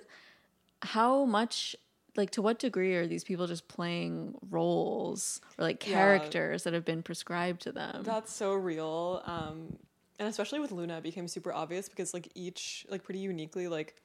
how 0.81 1.25
much 1.25 1.75
like 2.15 2.29
to 2.29 2.41
what 2.43 2.59
degree 2.59 2.93
are 2.95 3.07
these 3.07 3.23
people 3.23 3.47
just 3.47 3.67
playing 3.67 4.35
roles 4.51 5.41
or 5.57 5.63
like 5.63 5.85
Yeah. 5.87 5.93
characters 5.95 6.63
that 6.63 6.73
have 6.73 6.85
been 6.85 7.01
prescribed 7.01 7.61
to 7.63 7.71
them 7.71 8.03
That's 8.03 8.31
so 8.31 8.53
real. 8.53 9.23
Um, 9.25 9.77
and 10.19 10.27
especially 10.27 10.59
with 10.59 10.71
Loona, 10.71 10.97
it 10.97 11.03
became 11.03 11.27
super 11.27 11.51
obvious 11.51 11.89
because 11.89 12.13
like 12.13 12.29
each, 12.35 12.85
like 12.89 13.03
pretty 13.03 13.19
uniquely, 13.19 13.67
like 13.67 13.95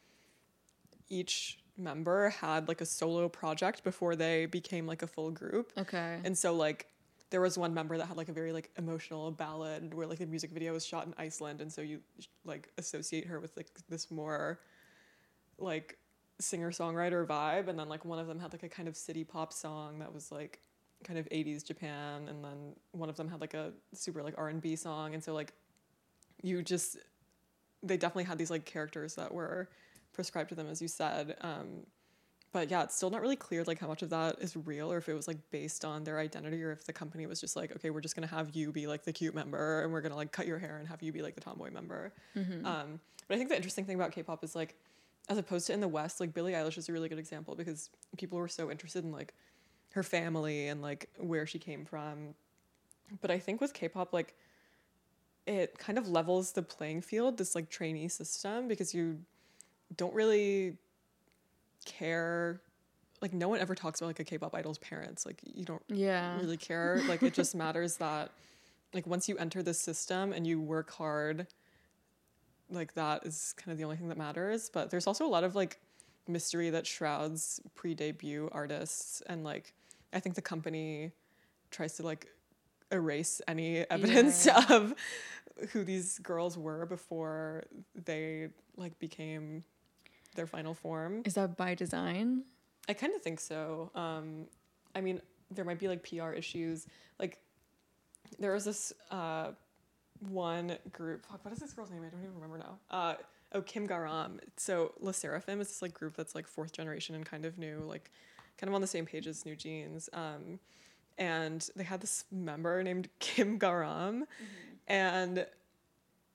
each 1.08 1.58
member 1.76 2.30
had 2.30 2.68
like 2.68 2.80
a 2.80 2.86
solo 2.86 3.28
project 3.28 3.84
before 3.84 4.16
they 4.16 4.46
became 4.46 4.86
like 4.86 5.02
a 5.02 5.06
full 5.06 5.30
group. 5.30 5.72
okay. 5.78 6.18
And 6.24 6.36
so 6.36 6.54
like 6.54 6.86
there 7.30 7.40
was 7.40 7.58
one 7.58 7.74
member 7.74 7.96
that 7.98 8.06
had 8.06 8.16
like 8.16 8.28
a 8.28 8.32
very 8.32 8.52
like 8.52 8.70
emotional 8.78 9.30
ballad 9.30 9.94
where 9.94 10.06
like 10.06 10.18
the 10.18 10.26
music 10.26 10.50
video 10.50 10.72
was 10.72 10.84
shot 10.84 11.06
in 11.06 11.14
Iceland, 11.18 11.60
and 11.60 11.72
so 11.72 11.82
you 11.82 12.00
like 12.44 12.70
associate 12.78 13.26
her 13.26 13.38
with 13.38 13.56
like 13.56 13.68
this 13.88 14.10
more 14.10 14.58
like 15.58 15.98
singer 16.40 16.70
songwriter 16.70 17.26
vibe, 17.26 17.68
and 17.68 17.78
then 17.78 17.88
like 17.88 18.04
one 18.04 18.18
of 18.18 18.26
them 18.26 18.38
had 18.38 18.52
like 18.52 18.62
a 18.62 18.68
kind 18.68 18.88
of 18.88 18.96
city 18.96 19.24
pop 19.24 19.52
song 19.52 19.98
that 19.98 20.12
was 20.12 20.32
like 20.32 20.60
kind 21.04 21.18
of 21.18 21.28
80s 21.28 21.64
Japan. 21.64 22.28
And 22.28 22.44
then 22.44 22.74
one 22.92 23.08
of 23.08 23.16
them 23.16 23.28
had 23.28 23.40
like 23.40 23.54
a 23.54 23.72
super 23.94 24.22
like 24.22 24.34
R&B 24.36 24.76
song. 24.76 25.14
And 25.14 25.22
so 25.22 25.34
like 25.34 25.52
you 26.42 26.62
just 26.62 26.96
they 27.82 27.96
definitely 27.96 28.24
had 28.24 28.38
these 28.38 28.50
like 28.50 28.64
characters 28.64 29.14
that 29.14 29.32
were 29.32 29.68
prescribed 30.12 30.48
to 30.48 30.54
them 30.54 30.66
as 30.66 30.82
you 30.82 30.88
said 30.88 31.36
um 31.42 31.86
but 32.52 32.70
yeah 32.70 32.82
it's 32.82 32.96
still 32.96 33.10
not 33.10 33.20
really 33.20 33.36
clear 33.36 33.62
like 33.64 33.78
how 33.78 33.86
much 33.86 34.02
of 34.02 34.10
that 34.10 34.36
is 34.40 34.56
real 34.56 34.90
or 34.90 34.96
if 34.98 35.08
it 35.08 35.14
was 35.14 35.28
like 35.28 35.38
based 35.50 35.84
on 35.84 36.02
their 36.04 36.18
identity 36.18 36.62
or 36.62 36.72
if 36.72 36.84
the 36.86 36.92
company 36.92 37.26
was 37.26 37.40
just 37.40 37.56
like 37.56 37.70
okay 37.72 37.90
we're 37.90 38.00
just 38.00 38.14
gonna 38.16 38.26
have 38.26 38.54
you 38.54 38.72
be 38.72 38.86
like 38.86 39.04
the 39.04 39.12
cute 39.12 39.34
member 39.34 39.82
and 39.82 39.92
we're 39.92 40.00
gonna 40.00 40.16
like 40.16 40.32
cut 40.32 40.46
your 40.46 40.58
hair 40.58 40.78
and 40.78 40.88
have 40.88 41.02
you 41.02 41.12
be 41.12 41.22
like 41.22 41.34
the 41.34 41.40
tomboy 41.40 41.70
member. 41.70 42.12
Um 42.66 43.00
but 43.26 43.34
i 43.34 43.36
think 43.38 43.50
the 43.50 43.56
interesting 43.56 43.84
thing 43.84 43.96
about 43.96 44.12
k-pop 44.12 44.42
is 44.42 44.56
like 44.56 44.74
as 45.28 45.36
opposed 45.36 45.66
to 45.66 45.72
in 45.74 45.80
the 45.80 45.88
west 45.88 46.20
like 46.20 46.32
billie 46.32 46.52
eilish 46.52 46.78
is 46.78 46.88
a 46.88 46.92
really 46.92 47.08
good 47.08 47.18
example 47.18 47.54
because 47.54 47.90
people 48.16 48.38
were 48.38 48.48
so 48.48 48.70
interested 48.70 49.04
in 49.04 49.12
like 49.12 49.34
her 49.90 50.02
family 50.02 50.68
and 50.68 50.80
like 50.82 51.08
where 51.18 51.46
she 51.46 51.58
came 51.58 51.84
from. 51.84 52.34
But 53.20 53.30
i 53.30 53.38
think 53.38 53.60
with 53.60 53.74
k-pop 53.74 54.12
like 54.12 54.34
it 55.48 55.78
kind 55.78 55.98
of 55.98 56.08
levels 56.08 56.52
the 56.52 56.62
playing 56.62 57.00
field 57.00 57.38
this 57.38 57.54
like 57.54 57.70
trainee 57.70 58.08
system 58.08 58.68
because 58.68 58.94
you 58.94 59.18
don't 59.96 60.14
really 60.14 60.76
care 61.86 62.60
like 63.22 63.32
no 63.32 63.48
one 63.48 63.58
ever 63.58 63.74
talks 63.74 64.00
about 64.00 64.08
like 64.08 64.20
a 64.20 64.24
k-pop 64.24 64.54
idol's 64.54 64.78
parents 64.78 65.24
like 65.24 65.40
you 65.42 65.64
don't 65.64 65.82
yeah. 65.88 66.38
really 66.38 66.56
care. 66.56 67.00
Like 67.08 67.22
it 67.22 67.34
just 67.34 67.54
matters 67.54 67.96
that 67.98 68.30
like 68.92 69.06
once 69.06 69.28
you 69.28 69.36
enter 69.38 69.62
the 69.62 69.74
system 69.74 70.32
and 70.32 70.46
you 70.46 70.60
work 70.60 70.90
hard 70.90 71.46
like 72.70 72.92
that 72.94 73.24
is 73.24 73.54
kind 73.56 73.72
of 73.72 73.78
the 73.78 73.84
only 73.84 73.96
thing 73.96 74.08
that 74.08 74.18
matters. 74.18 74.70
But 74.72 74.90
there's 74.90 75.06
also 75.06 75.26
a 75.26 75.28
lot 75.28 75.42
of 75.42 75.56
like 75.56 75.80
mystery 76.28 76.68
that 76.70 76.86
shrouds 76.86 77.60
pre-debut 77.74 78.50
artists. 78.52 79.22
And 79.26 79.42
like 79.44 79.72
i 80.12 80.20
think 80.20 80.34
the 80.34 80.42
company 80.42 81.12
tries 81.70 81.94
to 81.94 82.02
like 82.02 82.28
erase 82.92 83.40
any 83.48 83.78
evidence 83.90 84.46
Yeah. 84.46 84.64
of 84.70 84.94
who 85.70 85.84
these 85.84 86.18
girls 86.20 86.56
were 86.56 86.86
before 86.86 87.64
they 87.94 88.48
like 88.76 88.98
became 88.98 89.64
their 90.36 90.46
final 90.46 90.72
form 90.74 91.22
is 91.24 91.34
that 91.34 91.56
by 91.56 91.74
design 91.74 92.44
I 92.88 92.94
kind 92.94 93.14
of 93.14 93.20
think 93.20 93.38
so. 93.38 93.90
Um, 93.94 94.46
I 94.94 95.02
mean, 95.02 95.20
there 95.50 95.64
might 95.64 95.78
be 95.78 95.88
like 95.88 96.02
PR 96.08 96.30
issues. 96.32 96.86
Like, 97.20 97.38
there 98.38 98.52
was 98.52 98.64
this 98.64 98.94
uh, 99.10 99.48
one 100.30 100.78
group. 100.90 101.26
Fuck, 101.26 101.44
what 101.44 101.52
is 101.52 101.60
this 101.60 101.74
girl's 101.74 101.90
name? 101.90 102.00
I 102.02 102.08
don't 102.08 102.22
even 102.22 102.34
remember 102.34 102.58
now. 102.58 102.78
Uh, 102.90 103.14
oh, 103.52 103.60
Kim 103.60 103.86
Garam. 103.86 104.38
So 104.56 104.92
Le 105.00 105.12
Sserafim 105.12 105.60
is 105.60 105.68
this 105.68 105.82
like 105.82 105.92
group 105.92 106.16
that's 106.16 106.34
like 106.34 106.46
fourth 106.46 106.72
generation 106.72 107.14
and 107.14 107.26
kind 107.26 107.44
of 107.44 107.58
new, 107.58 107.80
like 107.86 108.10
kind 108.56 108.68
of 108.68 108.74
on 108.74 108.80
the 108.80 108.86
same 108.86 109.04
page 109.04 109.26
as 109.26 109.44
NewJeans. 109.44 110.08
Um, 110.14 110.58
and 111.18 111.68
they 111.76 111.84
had 111.84 112.00
this 112.00 112.24
member 112.30 112.82
named 112.82 113.08
Kim 113.18 113.58
Garam, 113.58 114.22
and 114.86 115.46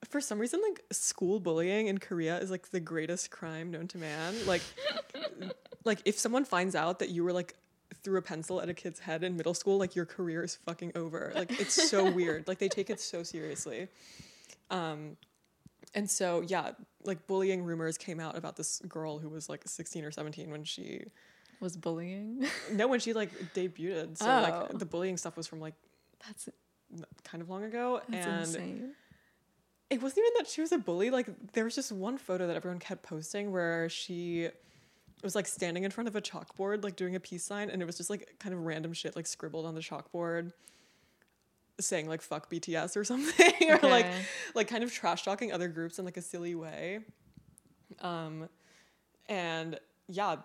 for 0.10 0.20
some 0.20 0.38
reason, 0.38 0.62
like 0.68 0.84
school 0.92 1.40
bullying 1.40 1.88
in 1.88 1.98
Korea 1.98 2.38
is 2.40 2.52
like 2.52 2.70
the 2.70 2.80
greatest 2.80 3.32
crime 3.32 3.72
known 3.72 3.88
to 3.88 3.98
man. 3.98 4.36
Like, 4.46 4.62
like 5.86 6.00
if 6.06 6.20
someone 6.20 6.46
finds 6.46 6.76
out 6.76 7.00
that 7.00 7.10
you 7.10 7.24
were 7.24 7.34
like 7.34 7.56
threw 8.04 8.18
a 8.18 8.22
pencil 8.22 8.60
at 8.62 8.68
a 8.68 8.74
kid's 8.74 9.00
head 9.00 9.24
in 9.24 9.38
middle 9.38 9.54
school, 9.54 9.78
like 9.78 9.96
your 9.96 10.06
career 10.06 10.44
is 10.44 10.56
fucking 10.66 10.92
over. 10.96 11.32
Like 11.34 11.58
it's 11.60 11.90
so 11.90 12.12
weird. 12.20 12.48
Like 12.50 12.60
they 12.60 12.68
take 12.68 12.90
it 12.90 13.00
so 13.00 13.24
seriously. 13.24 13.88
Um, 14.70 15.16
And 15.96 16.10
so 16.10 16.42
yeah, 16.42 16.72
like 17.06 17.26
bullying 17.28 17.64
rumors 17.64 17.98
came 17.98 18.20
out 18.20 18.36
about 18.38 18.58
this 18.58 18.82
girl 18.88 19.20
who 19.20 19.30
was 19.30 19.48
like 19.48 19.62
16 19.66 20.04
or 20.04 20.12
17 20.12 20.50
when 20.50 20.64
she 20.66 21.06
Was 21.64 21.76
bullying. 21.78 22.46
no 22.72 22.88
when 22.88 23.00
she 23.00 23.14
like 23.14 23.32
debuted. 23.56 24.18
So 24.18 24.26
Oh. 24.28 24.42
like 24.42 24.78
the 24.78 24.86
bullying 24.86 25.18
stuff 25.18 25.36
was 25.38 25.48
from 25.48 25.60
like 25.62 25.74
That's, 26.26 26.50
kind 27.24 27.42
of 27.42 27.50
long 27.50 27.64
ago 27.64 28.02
that's 28.08 28.26
and 28.28 28.40
insane. 28.42 28.92
it 29.90 30.00
wasn't 30.02 30.20
even 30.20 30.32
that 30.38 30.48
she 30.48 30.62
was 30.62 30.72
a 30.72 30.78
bully 30.78 31.10
like 31.10 31.28
there 31.54 31.64
was 31.64 31.74
just 31.74 31.92
one 31.92 32.20
photo 32.20 32.46
that 32.46 32.56
everyone 32.56 32.78
kept 32.80 33.02
posting 33.02 33.52
where 33.52 33.90
she 33.90 34.50
was 35.24 35.34
like 35.34 35.48
standing 35.48 35.86
in 35.86 35.90
front 35.90 36.08
of 36.08 36.16
a 36.16 36.22
chalkboard 36.22 36.84
like 36.84 36.96
doing 36.96 37.16
a 37.16 37.20
peace 37.20 37.44
sign 37.44 37.70
and 37.72 37.82
it 37.82 37.86
was 37.86 37.98
just 37.98 38.12
like 38.12 38.36
kind 38.40 38.54
of 38.54 38.62
random 38.62 38.94
shit 38.94 39.16
like 39.16 39.26
scribbled 39.26 39.66
on 39.66 39.74
the 39.74 39.82
chalkboard 39.82 40.52
saying 41.80 42.08
like 42.08 42.22
fuck 42.22 42.48
BTS 42.52 42.96
or 42.96 43.04
something 43.12 43.54
or 43.72 43.80
like 43.90 44.06
like 44.54 44.68
kind 44.68 44.84
of 44.84 44.94
trash 44.94 45.24
talking 45.24 45.52
other 45.52 45.68
groups 45.70 45.98
in 45.98 46.06
like 46.06 46.18
a 46.18 46.22
silly 46.22 46.54
way 46.54 47.00
um 48.02 48.48
and 49.28 49.80
yeah 50.08 50.36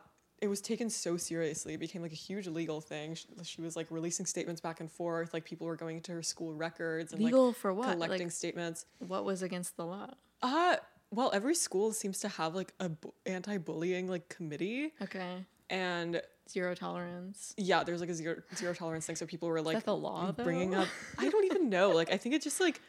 it 0.41 0.49
was 0.49 0.61
taken 0.61 0.89
so 0.89 1.16
seriously 1.16 1.74
it 1.74 1.78
became 1.80 2.01
like 2.03 2.12
a 2.12 2.16
huge 2.16 2.47
legal 2.47 2.80
thing 2.80 3.14
she, 3.14 3.26
she 3.43 3.61
was 3.61 3.74
like 3.76 3.86
releasing 3.91 4.24
statements 4.26 4.61
back 4.61 4.80
and 4.80 4.91
forth 4.91 5.34
like 5.34 5.45
people 5.45 5.66
were 5.66 5.76
going 5.76 6.01
to 6.01 6.12
her 6.12 6.22
school 6.22 6.55
records 6.55 7.12
and 7.12 7.22
Legal 7.22 7.49
like 7.49 7.57
for 7.57 7.72
what? 7.74 7.93
collecting 7.93 8.26
Like, 8.28 8.32
statements 8.32 8.86
what 8.99 9.24
was 9.24 9.43
against 9.43 9.76
the 9.76 9.84
law? 9.84 10.09
uh 10.43 10.76
well 11.11 11.30
every 11.34 11.55
school 11.55 11.93
seems 11.93 12.20
to 12.20 12.28
have 12.28 12.55
like 12.55 12.72
a 12.80 12.89
bu- 12.89 13.11
anti-bullying 13.26 14.09
like 14.09 14.28
committee 14.28 14.93
Okay. 15.03 15.45
and 15.70 16.22
Zero 16.49 16.74
tolerance. 16.74 17.53
yeah 17.59 17.82
there's 17.84 18.01
like 18.01 18.09
a 18.09 18.14
zero 18.14 18.36
zero 18.55 18.72
tolerance 18.72 19.05
thing 19.07 19.16
so 19.16 19.26
people 19.26 19.49
were 19.49 19.61
like 19.61 19.84
the 19.84 19.95
law, 19.95 20.30
though? 20.32 20.45
bringing 20.45 20.74
up 20.74 20.89
i 21.18 21.28
don't 21.28 21.45
even 21.45 21.68
know 21.68 21.91
like 21.91 22.11
i 22.12 22.16
think 22.16 22.34
it's 22.34 22.45
just 22.45 22.59
like 22.61 22.80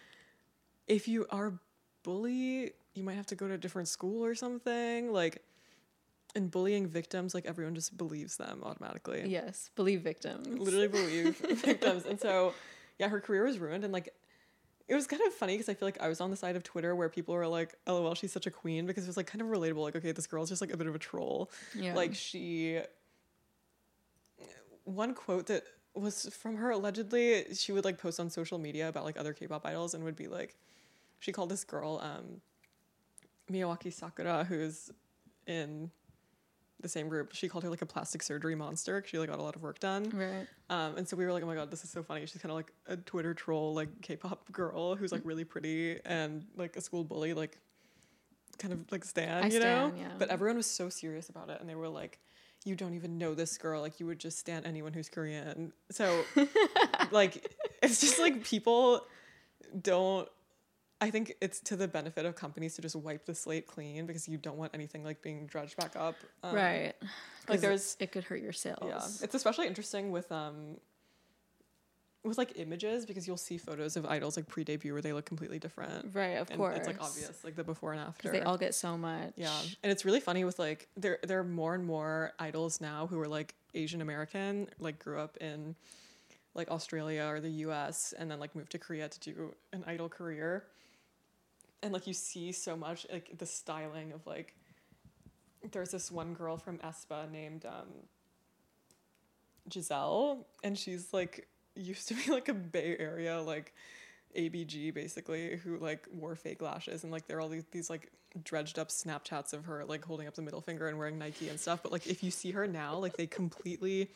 if 0.88 1.08
you 1.08 1.26
are 1.30 1.54
bully 2.04 2.72
you 2.94 3.04
might 3.04 3.16
have 3.16 3.26
to 3.26 3.36
go 3.36 3.48
to 3.48 3.56
a 3.56 3.58
different 3.58 3.88
school 3.88 4.24
or 4.24 4.34
something 4.36 5.12
like 5.12 5.44
and 6.36 6.52
bullying 6.52 6.88
victims 6.88 7.34
like 7.34 7.46
everyone 7.46 7.74
just 7.76 7.98
believes 7.98 8.38
them 8.38 8.62
automatically 8.64 9.24
Yes. 9.28 9.72
Believe 9.76 10.02
victims. 10.02 10.48
literally 10.48 10.88
believe 11.00 11.38
victims 11.38 12.06
and 12.06 12.20
so 12.20 12.54
yeah 13.00 13.08
her 13.10 13.20
career 13.20 13.44
was 13.46 13.58
ruined 13.60 13.84
and 13.84 13.92
like 13.94 14.10
it 14.88 14.96
was 14.96 15.06
kind 15.06 15.22
of 15.28 15.34
funny 15.34 15.54
because 15.54 15.70
I 15.70 15.76
feel 15.76 15.86
like 15.88 16.02
I 16.02 16.08
was 16.08 16.20
on 16.20 16.32
the 16.32 16.36
side 16.36 16.56
of 16.56 16.64
Twitter 16.64 16.96
where 16.96 17.10
people 17.10 17.36
were 17.36 17.46
like, 17.46 17.76
"LOL, 17.86 18.16
she's 18.16 18.32
such 18.32 18.48
a 18.48 18.52
queen," 18.52 18.88
because 18.88 19.04
it 19.04 19.08
was 19.08 19.18
like 19.18 19.28
kind 19.28 19.40
of 19.40 19.48
relatable. 19.50 19.84
Like, 19.84 19.96
okay, 19.96 20.12
this 20.14 20.26
girl's 20.26 20.50
just 20.50 20.62
like 20.62 20.74
a 20.74 20.78
bit 20.78 20.88
of 20.88 20.96
a 20.96 20.98
troll. 20.98 21.52
Yeah. 21.76 21.94
Like 21.94 22.16
she 22.16 22.80
one 24.86 25.14
quote 25.14 25.46
that 25.48 25.64
was 25.94 26.28
from 26.34 26.56
her 26.56 26.72
allegedly, 26.72 27.46
she 27.54 27.72
would 27.72 27.86
like 27.86 28.00
post 28.00 28.20
on 28.20 28.30
social 28.30 28.58
media 28.58 28.88
about 28.90 29.04
like 29.06 29.18
other 29.20 29.34
K-pop 29.34 29.66
idols 29.66 29.94
and 29.94 30.04
would 30.04 30.16
be 30.16 30.28
like 30.28 30.56
she 31.20 31.32
called 31.32 31.50
this 31.50 31.64
girl 31.64 32.00
um 32.02 32.42
Miyawaki 33.52 33.92
Sakura 33.94 34.44
who's 34.46 34.90
in 35.46 35.92
the 36.82 36.90
same 36.90 37.10
group. 37.10 37.34
She 37.34 37.48
called 37.50 37.64
her 37.64 37.70
like 37.70 37.82
a 37.82 37.86
plastic 37.86 38.24
surgery 38.24 38.56
monster 38.56 39.04
she 39.06 39.18
like 39.20 39.30
got 39.30 39.40
a 39.40 39.44
lot 39.44 39.56
of 39.56 39.62
work 39.62 39.80
done. 39.80 40.10
right. 40.16 40.48
Um, 40.70 40.98
and 40.98 41.08
so 41.08 41.18
we 41.18 41.26
were 41.26 41.34
like, 41.34 41.44
oh 41.44 41.48
my 41.48 41.56
god, 41.56 41.72
this 41.72 41.84
is 41.84 41.90
so 41.90 42.04
funny. 42.04 42.26
She's 42.26 42.42
kind 42.42 42.52
of 42.52 42.56
like 42.56 42.72
a 42.88 42.98
Twitter 42.98 43.34
troll, 43.34 43.74
like 43.74 43.90
K-pop 44.02 44.52
girl 44.52 44.96
who's 44.96 45.12
like 45.12 45.22
really 45.24 45.44
pretty 45.44 46.00
and 46.06 46.46
like 46.56 46.76
a 46.78 46.82
school 46.82 47.04
bully, 47.04 47.34
like 47.34 47.58
kind 48.60 48.74
of 48.74 48.80
like 48.92 49.04
Stan, 49.04 49.44
I 49.44 49.48
you 49.48 49.60
know. 49.60 49.90
stan, 49.90 49.98
yeah. 49.98 50.12
But 50.18 50.30
everyone 50.30 50.58
was 50.58 50.68
so 50.68 50.90
serious 50.90 51.30
about 51.30 51.50
it, 51.50 51.60
and 51.60 51.68
they 51.70 51.76
were 51.76 51.88
like, 51.90 52.20
"You 52.66 52.76
don't 52.76 52.94
even 52.94 53.18
know 53.18 53.34
this 53.34 53.58
girl. 53.58 53.82
Like, 53.82 54.00
you 54.00 54.06
would 54.06 54.20
just 54.20 54.38
stan 54.38 54.66
anyone 54.66 54.94
who's 54.94 55.10
Korean." 55.10 55.74
So, 55.90 56.24
like, 57.12 57.56
it's 57.82 58.00
just 58.02 58.20
like 58.20 58.44
people 58.44 59.06
don't. 59.82 60.28
I 61.02 61.10
think 61.10 61.36
it's 61.40 61.60
to 61.62 61.76
the 61.76 61.88
benefit 61.88 62.26
of 62.26 62.36
companies 62.36 62.76
to 62.76 62.82
just 62.82 62.96
wipe 62.96 63.26
the 63.26 63.34
slate 63.34 63.68
clean 63.68 64.06
because 64.06 64.28
you 64.28 64.38
don't 64.38 64.58
want 64.58 64.72
anything 64.74 65.04
like 65.04 65.22
being 65.22 65.46
dredged 65.46 65.78
back 65.78 65.96
up. 65.96 66.16
Um, 66.44 66.56
right. 66.56 66.94
Like 67.48 67.62
there's 67.62 67.96
it 68.00 68.12
could 68.12 68.26
hurt 68.26 68.42
your 68.42 68.52
sales. 68.52 68.80
yeah, 68.86 69.24
it's 69.24 69.34
especially 69.34 69.68
interesting 69.68 70.12
with 70.12 70.32
um 70.32 70.78
with 72.24 72.38
like 72.38 72.54
images 72.58 73.06
because 73.06 73.26
you'll 73.28 73.38
see 73.38 73.58
photos 73.58 73.96
of 73.96 74.06
idols 74.06 74.36
like 74.36 74.48
pre-debut 74.48 74.92
where 74.92 75.02
they 75.02 75.14
look 75.14 75.26
completely 75.26 75.58
different. 75.58 76.14
right. 76.14 76.38
Of 76.38 76.50
and 76.50 76.60
course. 76.60 76.78
it's 76.78 76.88
like 76.88 77.02
obvious, 77.02 77.44
like 77.44 77.56
the 77.56 77.64
before 77.64 77.94
and 77.94 78.02
after. 78.02 78.24
because 78.24 78.32
they 78.32 78.42
all 78.42 78.58
get 78.58 78.76
so 78.76 78.98
much. 78.98 79.34
yeah, 79.36 79.58
and 79.84 79.92
it's 79.92 80.04
really 80.04 80.20
funny 80.20 80.44
with 80.44 80.60
like 80.60 80.90
there 80.98 81.20
there 81.24 81.40
are 81.40 81.46
more 81.46 81.76
and 81.76 81.86
more 81.86 82.34
idols 82.40 82.82
now 82.82 83.08
who 83.08 83.20
are 83.20 83.28
like 83.28 83.56
Asian 83.74 84.02
American, 84.02 84.68
like 84.80 85.00
grew 85.00 85.20
up 85.20 85.38
in 85.38 85.76
like 86.56 86.70
Australia 86.70 87.26
or 87.30 87.40
the 87.40 87.50
U.S. 87.50 88.14
and 88.18 88.30
then 88.30 88.40
like 88.40 88.56
moved 88.56 88.72
to 88.74 88.80
Korea 88.80 89.08
to 89.08 89.20
do 89.20 89.56
an 89.72 89.84
idol 89.88 90.10
career. 90.10 90.66
And 91.82 91.94
like 91.94 92.08
you 92.08 92.14
see 92.14 92.52
so 92.52 92.76
much 92.76 93.08
like 93.12 93.38
the 93.38 93.46
styling 93.46 94.12
of 94.12 94.26
like 94.28 94.56
there's 95.72 95.92
this 95.92 96.12
one 96.12 96.34
girl 96.34 96.58
from 96.58 96.78
aespa 96.80 97.30
named 97.32 97.66
um, 97.66 97.88
Giselle, 99.72 100.48
and 100.64 100.78
she's 100.78 101.14
like 101.14 101.48
used 101.76 102.08
to 102.10 102.14
be 102.14 102.32
like 102.32 102.50
a 102.50 102.54
Bay 102.54 102.96
Area 103.00 103.42
like 103.42 103.74
ABG 104.36 104.94
basically, 104.94 105.58
who 105.58 105.78
like 105.78 106.08
wore 106.14 106.36
fake 106.36 106.62
lashes, 106.62 107.04
and 107.04 107.12
like 107.12 107.28
there 107.28 107.38
are 107.38 107.42
all 107.42 107.50
these 107.50 107.66
these 107.72 107.90
like 107.90 108.12
dredged 108.44 108.78
up 108.78 108.90
Snapchats 108.90 109.54
of 109.54 109.66
her 109.66 109.86
like 109.86 110.06
holding 110.06 110.28
up 110.28 110.36
the 110.36 110.42
middle 110.42 110.62
finger 110.62 110.88
and 110.88 110.98
wearing 110.98 111.18
Nike 111.18 111.50
and 111.50 111.60
stuff. 111.60 111.82
But 111.82 111.92
like 111.92 112.08
if 112.08 112.24
you 112.24 112.32
see 112.32 112.52
her 112.52 112.68
now, 112.68 112.98
like 112.98 113.18
they 113.18 113.28
completely 113.28 114.10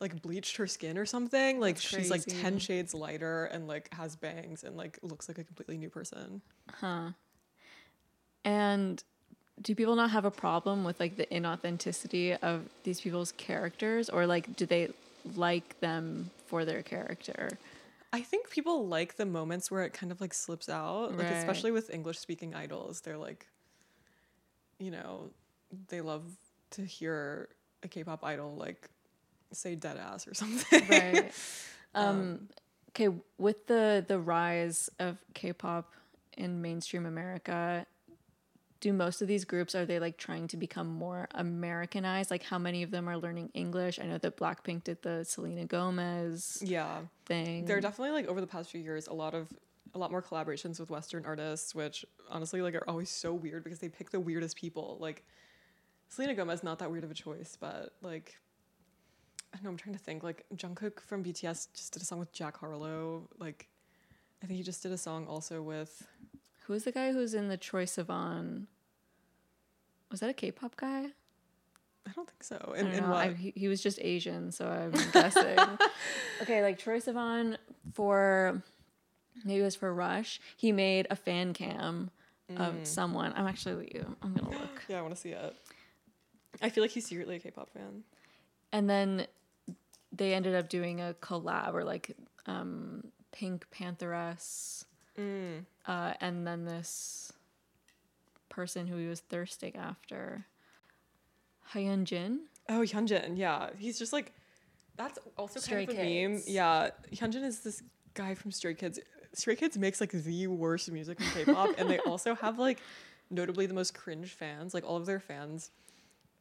like 0.00 0.22
bleached 0.22 0.56
her 0.56 0.66
skin 0.66 0.96
or 0.96 1.06
something. 1.06 1.58
Like 1.60 1.76
That's 1.76 1.86
she's 1.86 2.10
like 2.10 2.22
ten 2.26 2.58
shades 2.58 2.94
lighter 2.94 3.46
and 3.46 3.66
like 3.66 3.92
has 3.94 4.16
bangs 4.16 4.64
and 4.64 4.76
like 4.76 4.98
looks 5.02 5.28
like 5.28 5.38
a 5.38 5.44
completely 5.44 5.76
new 5.76 5.90
person. 5.90 6.40
Huh. 6.72 7.10
And 8.44 9.02
do 9.60 9.74
people 9.74 9.96
not 9.96 10.10
have 10.10 10.24
a 10.24 10.30
problem 10.30 10.84
with 10.84 11.00
like 11.00 11.16
the 11.16 11.26
inauthenticity 11.26 12.38
of 12.42 12.68
these 12.84 13.00
people's 13.00 13.32
characters 13.32 14.08
or 14.08 14.26
like 14.26 14.54
do 14.56 14.66
they 14.66 14.90
like 15.34 15.78
them 15.80 16.30
for 16.46 16.64
their 16.64 16.82
character? 16.82 17.58
I 18.12 18.20
think 18.22 18.48
people 18.48 18.86
like 18.86 19.16
the 19.16 19.26
moments 19.26 19.70
where 19.70 19.82
it 19.84 19.92
kind 19.92 20.10
of 20.12 20.20
like 20.20 20.32
slips 20.32 20.68
out, 20.68 21.10
like 21.16 21.26
Right. 21.26 21.32
especially 21.36 21.72
with 21.72 21.90
English 21.90 22.18
speaking 22.18 22.54
idols. 22.54 23.00
They're 23.02 23.18
like, 23.18 23.46
you 24.78 24.90
know, 24.90 25.30
they 25.88 26.00
love 26.00 26.24
to 26.70 26.82
hear 26.84 27.48
a 27.82 27.88
K-pop 27.88 28.24
idol 28.24 28.54
like 28.56 28.88
say 29.52 29.74
dead 29.74 29.96
ass 29.96 30.26
or 30.26 30.34
something. 30.42 30.88
Right. 30.88 31.32
Um 31.94 32.48
okay, 32.90 33.08
with 33.38 33.66
the 33.66 34.04
the 34.06 34.18
rise 34.18 34.90
of 34.98 35.18
K-pop 35.34 35.92
in 36.36 36.62
mainstream 36.62 37.06
America, 37.06 37.86
do 38.80 38.92
most 38.92 39.22
of 39.22 39.28
these 39.28 39.44
groups 39.44 39.74
are 39.74 39.84
they 39.84 39.98
like 39.98 40.16
trying 40.16 40.46
to 40.48 40.56
become 40.56 40.86
more 40.86 41.28
Americanized? 41.34 42.30
Like 42.30 42.44
how 42.44 42.58
many 42.58 42.82
of 42.82 42.90
them 42.90 43.08
are 43.08 43.16
learning 43.16 43.50
English? 43.54 43.98
I 43.98 44.04
know 44.04 44.18
that 44.18 44.36
Blackpink 44.36 44.84
did 44.84 45.02
the 45.02 45.24
Selena 45.24 45.64
Gomez 45.64 46.62
yeah, 46.64 46.98
thing. 47.26 47.64
there 47.64 47.76
are 47.76 47.80
definitely 47.80 48.12
like 48.12 48.28
over 48.28 48.40
the 48.40 48.46
past 48.46 48.70
few 48.70 48.80
years 48.80 49.06
a 49.08 49.14
lot 49.14 49.34
of 49.34 49.48
a 49.94 49.98
lot 49.98 50.10
more 50.10 50.22
collaborations 50.22 50.78
with 50.78 50.90
Western 50.90 51.24
artists, 51.24 51.74
which 51.74 52.04
honestly 52.30 52.62
like 52.62 52.74
are 52.74 52.88
always 52.88 53.10
so 53.10 53.32
weird 53.32 53.64
because 53.64 53.78
they 53.78 53.88
pick 53.88 54.10
the 54.10 54.20
weirdest 54.20 54.56
people. 54.56 54.96
Like 55.00 55.24
Selena 56.08 56.34
Gomez, 56.34 56.62
not 56.62 56.78
that 56.78 56.90
weird 56.90 57.04
of 57.04 57.10
a 57.10 57.14
choice, 57.14 57.56
but 57.58 57.94
like 58.02 58.36
I 59.54 59.62
know. 59.62 59.70
I'm 59.70 59.76
trying 59.76 59.94
to 59.96 60.02
think. 60.02 60.22
Like 60.22 60.44
Jungkook 60.54 61.00
from 61.00 61.24
BTS 61.24 61.68
just 61.74 61.92
did 61.92 62.02
a 62.02 62.04
song 62.04 62.18
with 62.18 62.32
Jack 62.32 62.58
Harlow. 62.58 63.28
Like 63.38 63.68
I 64.42 64.46
think 64.46 64.58
he 64.58 64.62
just 64.62 64.82
did 64.82 64.92
a 64.92 64.98
song 64.98 65.26
also 65.26 65.62
with. 65.62 66.06
Who's 66.66 66.84
the 66.84 66.92
guy 66.92 67.12
who's 67.12 67.32
in 67.34 67.48
the 67.48 67.56
Troye 67.58 67.84
Sivan? 67.84 68.66
Was 70.10 70.20
that 70.20 70.30
a 70.30 70.34
K-pop 70.34 70.76
guy? 70.76 71.06
I 72.06 72.10
don't 72.14 72.28
think 72.28 72.42
so. 72.42 72.74
In, 72.76 72.86
in 72.88 73.08
what? 73.08 73.18
I, 73.18 73.32
he, 73.34 73.52
he 73.54 73.68
was 73.68 73.82
just 73.82 73.98
Asian, 74.00 74.50
so 74.52 74.66
I'm 74.66 74.92
guessing. 75.12 75.58
okay, 76.42 76.62
like 76.62 76.78
Troye 76.78 77.02
Sivan 77.02 77.56
for 77.94 78.62
maybe 79.44 79.60
it 79.60 79.64
was 79.64 79.76
for 79.76 79.92
Rush. 79.92 80.40
He 80.56 80.72
made 80.72 81.06
a 81.10 81.16
fan 81.16 81.52
cam 81.54 82.10
Mm. 82.50 82.66
of 82.66 82.86
someone. 82.86 83.34
I'm 83.36 83.46
actually 83.46 83.74
with 83.74 83.94
you. 83.94 84.16
I'm 84.22 84.32
gonna 84.32 84.48
look. 84.48 84.82
yeah, 84.88 84.98
I 85.00 85.02
want 85.02 85.14
to 85.14 85.20
see 85.20 85.32
it. 85.32 85.54
I 86.62 86.70
feel 86.70 86.82
like 86.82 86.92
he's 86.92 87.04
secretly 87.04 87.36
a 87.36 87.38
K-pop 87.40 87.68
fan. 87.68 88.04
And 88.72 88.88
then 88.88 89.26
they 90.12 90.34
ended 90.34 90.54
up 90.54 90.68
doing 90.68 91.00
a 91.00 91.14
collab 91.20 91.74
or 91.74 91.84
like 91.84 92.16
um, 92.46 93.04
PinkPantheress, 93.34 94.84
Mm. 95.18 95.64
uh, 95.86 96.14
and 96.20 96.46
then 96.46 96.64
this 96.64 97.32
person 98.48 98.86
who 98.86 98.96
he 98.96 99.08
was 99.08 99.18
thirsting 99.20 99.74
after, 99.76 100.46
Hyunjin. 101.74 102.38
Oh, 102.68 102.80
Hyunjin. 102.82 103.36
Yeah, 103.36 103.70
he's 103.78 103.98
just 103.98 104.12
like 104.12 104.32
that's 104.96 105.18
also 105.36 105.60
Stray 105.60 105.86
kind 105.86 105.98
of 105.98 106.04
a 106.04 106.28
meme. 106.28 106.42
Yeah, 106.46 106.90
Hyunjin 107.12 107.44
is 107.44 107.60
this 107.60 107.82
guy 108.14 108.34
from 108.34 108.50
Stray 108.50 108.74
Kids. 108.74 108.98
Stray 109.34 109.56
Kids 109.56 109.76
makes 109.76 110.00
like 110.00 110.10
the 110.12 110.46
worst 110.46 110.90
music 110.90 111.20
in 111.20 111.26
K-pop, 111.44 111.70
and 111.78 111.90
they 111.90 111.98
also 112.06 112.34
have 112.34 112.58
like 112.58 112.78
notably 113.30 113.66
the 113.66 113.74
most 113.74 113.94
cringe 113.94 114.30
fans. 114.30 114.72
Like 114.74 114.84
all 114.84 114.96
of 114.96 115.06
their 115.06 115.20
fans, 115.20 115.70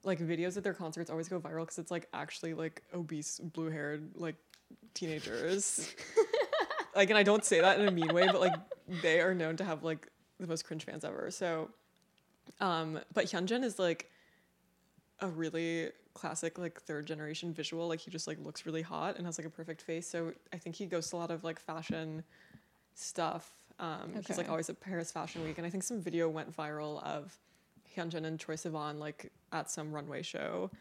like 0.08 0.20
videos 0.20 0.58
at 0.58 0.64
their 0.64 0.74
concerts 0.74 1.10
always 1.10 1.28
go 1.28 1.39
viral 1.39 1.62
because 1.62 1.78
it's 1.78 1.91
like 1.91 2.08
actually 2.14 2.53
like 2.53 2.82
obese, 2.93 3.39
blue-haired 3.39 4.12
like 4.16 4.36
teenagers. 4.93 5.93
like, 6.95 7.10
and 7.10 7.18
I 7.18 7.24
don't 7.24 7.45
say 7.45 7.62
that 7.62 7.80
in 7.80 7.88
a 7.88 7.91
mean 7.91 8.14
way, 8.14 8.26
but 8.28 8.41
like 8.41 8.55
they 9.01 9.20
are 9.20 9.36
known 9.36 9.58
to 9.58 9.64
have 9.64 9.84
like 9.84 10.08
the 10.39 10.47
most 10.47 10.66
cringe 10.66 10.86
fans 10.86 11.03
ever. 11.03 11.30
So, 11.30 11.70
um, 12.60 12.99
but 13.14 13.26
Hyunjin 13.26 13.64
is 13.64 13.78
like 13.78 14.10
a 15.20 15.28
really 15.28 15.91
classic 16.14 16.58
like 16.58 16.82
third 16.82 17.05
generation 17.05 17.53
visual. 17.53 17.88
Like 17.88 17.99
he 17.99 18.10
just 18.10 18.28
like 18.28 18.39
looks 18.43 18.66
really 18.66 18.82
hot 18.82 19.18
and 19.18 19.26
has 19.26 19.38
like 19.38 19.47
a 19.47 19.51
perfect 19.51 19.82
face. 19.82 20.08
So 20.10 20.34
I 20.53 20.58
think 20.58 20.76
he 20.76 20.86
goes 20.86 21.10
to 21.10 21.16
a 21.16 21.18
lot 21.18 21.32
of 21.32 21.43
like 21.43 21.60
fashion 21.60 22.24
stuff. 22.95 23.51
Um, 23.80 24.14
He's 24.26 24.38
like 24.38 24.49
always 24.49 24.70
at 24.70 24.80
Paris 24.80 25.12
Fashion 25.12 25.43
Week, 25.43 25.60
and 25.60 25.68
I 25.68 25.70
think 25.70 25.84
some 25.84 26.01
video 26.01 26.28
went 26.30 26.55
viral 26.55 27.03
of 27.03 27.38
Hyunjin 27.98 28.26
and 28.26 28.39
Troye 28.39 28.56
Sivan 28.56 29.00
like 29.00 29.32
at 29.52 29.70
some 29.70 29.91
runway 29.91 30.22
show. 30.22 30.72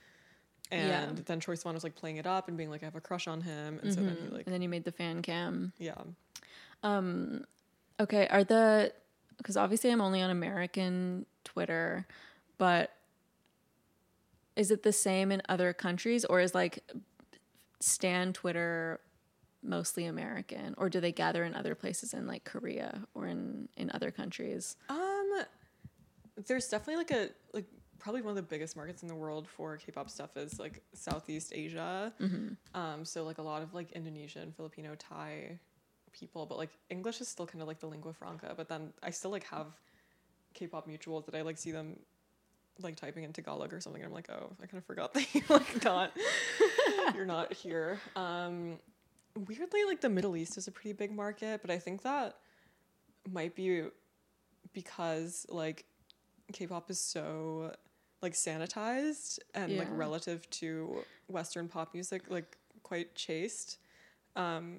Yeah. 0.71 1.03
And 1.05 1.19
then 1.19 1.41
Troye 1.41 1.61
Sivan 1.63 1.75
was 1.75 1.85
like 1.85 1.95
playing 1.95 2.17
it 2.19 2.27
up 2.27 2.49
and 2.49 2.57
being 2.57 2.71
like, 2.71 2.83
I 2.83 2.87
have 2.87 2.97
a 2.97 3.01
crush 3.01 3.27
on 3.27 3.41
him. 3.41 3.81
And 3.83 3.93
so 3.93 4.01
then 4.03 4.17
he 4.17 4.27
Mhm. 4.29 4.33
like, 4.33 4.47
and 4.47 4.55
then 4.55 4.63
you 4.63 4.69
made 4.69 4.85
the 4.85 4.93
fan 4.93 5.23
cam. 5.23 5.73
yeah. 5.79 5.95
Um, 6.83 7.45
okay, 7.99 8.29
are 8.29 8.45
the 8.45 8.93
because 9.39 9.57
obviously 9.57 9.91
I'm 9.91 10.01
only 10.01 10.21
on 10.23 10.31
American 10.31 11.27
Twitter, 11.45 12.07
but 12.59 12.91
is 14.57 14.71
it 14.71 14.83
the 14.83 14.93
same 14.93 15.31
in 15.31 15.43
other 15.49 15.73
countries 15.73 16.25
or 16.25 16.41
is 16.41 16.55
like 16.55 16.79
Stan 17.81 18.33
Twitter 18.33 19.01
mostly 19.63 20.05
American 20.07 20.75
or 20.79 20.89
do 20.89 21.01
they 21.01 21.13
gather 21.13 21.45
in 21.45 21.55
other 21.55 21.75
places 21.75 22.15
in 22.15 22.27
like 22.27 22.45
Korea 22.45 23.07
or 23.15 23.27
in 23.27 23.69
in 23.77 23.91
other 23.93 24.11
countries? 24.11 24.77
Um, 24.89 24.99
there's 26.47 26.69
definitely 26.69 26.97
like 26.97 27.11
a 27.11 27.29
like 27.55 27.65
probably 27.99 28.23
one 28.23 28.31
of 28.31 28.37
the 28.37 28.43
biggest 28.43 28.77
markets 28.77 29.03
in 29.03 29.09
the 29.09 29.15
world 29.15 29.49
for 29.49 29.77
K-pop 29.77 30.11
stuff 30.11 30.37
is 30.37 30.59
like 30.59 30.83
Southeast 30.93 31.53
Asia. 31.55 32.13
Um, 32.75 33.05
so 33.05 33.25
like 33.25 33.39
a 33.39 33.43
lot 33.43 33.63
of 33.63 33.75
like 33.75 33.93
Indonesian, 33.93 34.53
Filipino, 34.53 34.95
Thai 34.97 35.59
people, 36.13 36.47
but 36.47 36.59
like 36.59 36.71
English 36.91 37.21
is 37.21 37.29
still 37.29 37.47
kind 37.47 37.63
of 37.63 37.69
like 37.69 37.81
the 37.81 37.87
lingua 37.87 38.13
franca. 38.13 38.55
But 38.57 38.69
then 38.69 38.93
I 39.03 39.11
still 39.11 39.31
like 39.31 39.45
have 39.45 39.67
K-pop 40.55 40.89
mutuals 40.89 41.27
that 41.27 41.35
I 41.35 41.43
like 41.43 41.59
see 41.59 41.71
them 41.71 41.99
like 42.81 42.97
typing 42.97 43.25
in 43.25 43.33
Tagalog 43.33 43.73
or 43.73 43.81
something. 43.81 44.03
And 44.03 44.09
I'm 44.09 44.15
like, 44.15 44.29
oh, 44.31 44.53
I 44.63 44.67
kind 44.67 44.79
of 44.79 44.85
forgot 44.85 45.15
that 45.15 45.35
you 45.35 45.43
like 45.49 45.85
not 45.85 46.13
you're 47.15 47.27
not 47.27 47.53
here. 47.53 47.99
Um, 48.15 48.79
weirdly, 49.47 49.85
like 49.87 50.01
the 50.01 50.11
Middle 50.11 50.37
East 50.37 50.57
is 50.57 50.69
a 50.69 50.71
pretty 50.71 50.93
big 50.93 51.13
market, 51.13 51.61
but 51.63 51.71
I 51.71 51.79
think 51.79 52.03
that 52.03 52.37
might 53.31 53.55
be 53.55 53.85
because 54.73 55.47
like 55.49 55.85
K-pop 56.57 56.91
is 56.91 56.99
so 56.99 57.73
like 58.23 58.33
sanitized 58.33 59.39
and 59.55 59.77
like 59.77 59.89
relative 59.91 60.49
to 60.51 61.05
Western 61.29 61.69
pop 61.69 61.93
music, 61.95 62.23
like 62.31 62.57
quite 62.83 63.15
chaste. 63.15 63.79
Um, 64.37 64.79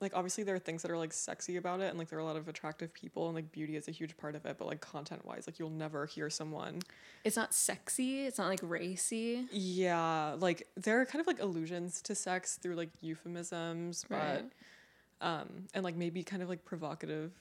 like 0.00 0.12
obviously 0.14 0.44
there 0.44 0.54
are 0.54 0.58
things 0.60 0.82
that 0.82 0.90
are 0.90 0.96
like 0.98 1.12
sexy 1.12 1.56
about 1.56 1.80
it, 1.80 1.88
and 1.88 1.98
like 1.98 2.08
there 2.08 2.18
are 2.18 2.22
a 2.22 2.24
lot 2.24 2.36
of 2.36 2.48
attractive 2.48 2.92
people, 2.92 3.26
and 3.26 3.34
like 3.34 3.50
beauty 3.50 3.76
is 3.76 3.88
a 3.88 3.90
huge 3.90 4.16
part 4.16 4.34
of 4.36 4.44
it. 4.46 4.56
But 4.58 4.66
like 4.68 4.80
content 4.80 5.24
wise, 5.26 5.44
like 5.48 5.58
you'll 5.58 5.70
never 5.70 6.06
hear 6.06 6.28
someone 6.30 6.80
It's 7.24 7.36
not 7.36 7.52
sexy, 7.54 8.26
it's 8.26 8.38
not 8.38 8.48
like 8.48 8.60
racy. 8.62 9.46
yeah, 9.50 10.36
like 10.38 10.68
there 10.76 11.00
are 11.00 11.06
kind 11.06 11.20
of 11.20 11.26
like 11.26 11.40
allusions 11.42 12.00
to 12.02 12.14
sex 12.14 12.56
through 12.62 12.76
like 12.76 12.90
euphemisms, 13.00 14.04
Right. 14.08 14.42
but 15.20 15.26
um 15.26 15.64
and 15.74 15.82
like 15.82 15.96
maybe 15.96 16.22
kind 16.22 16.42
of 16.42 16.48
like 16.50 16.62
provocative 16.64 17.32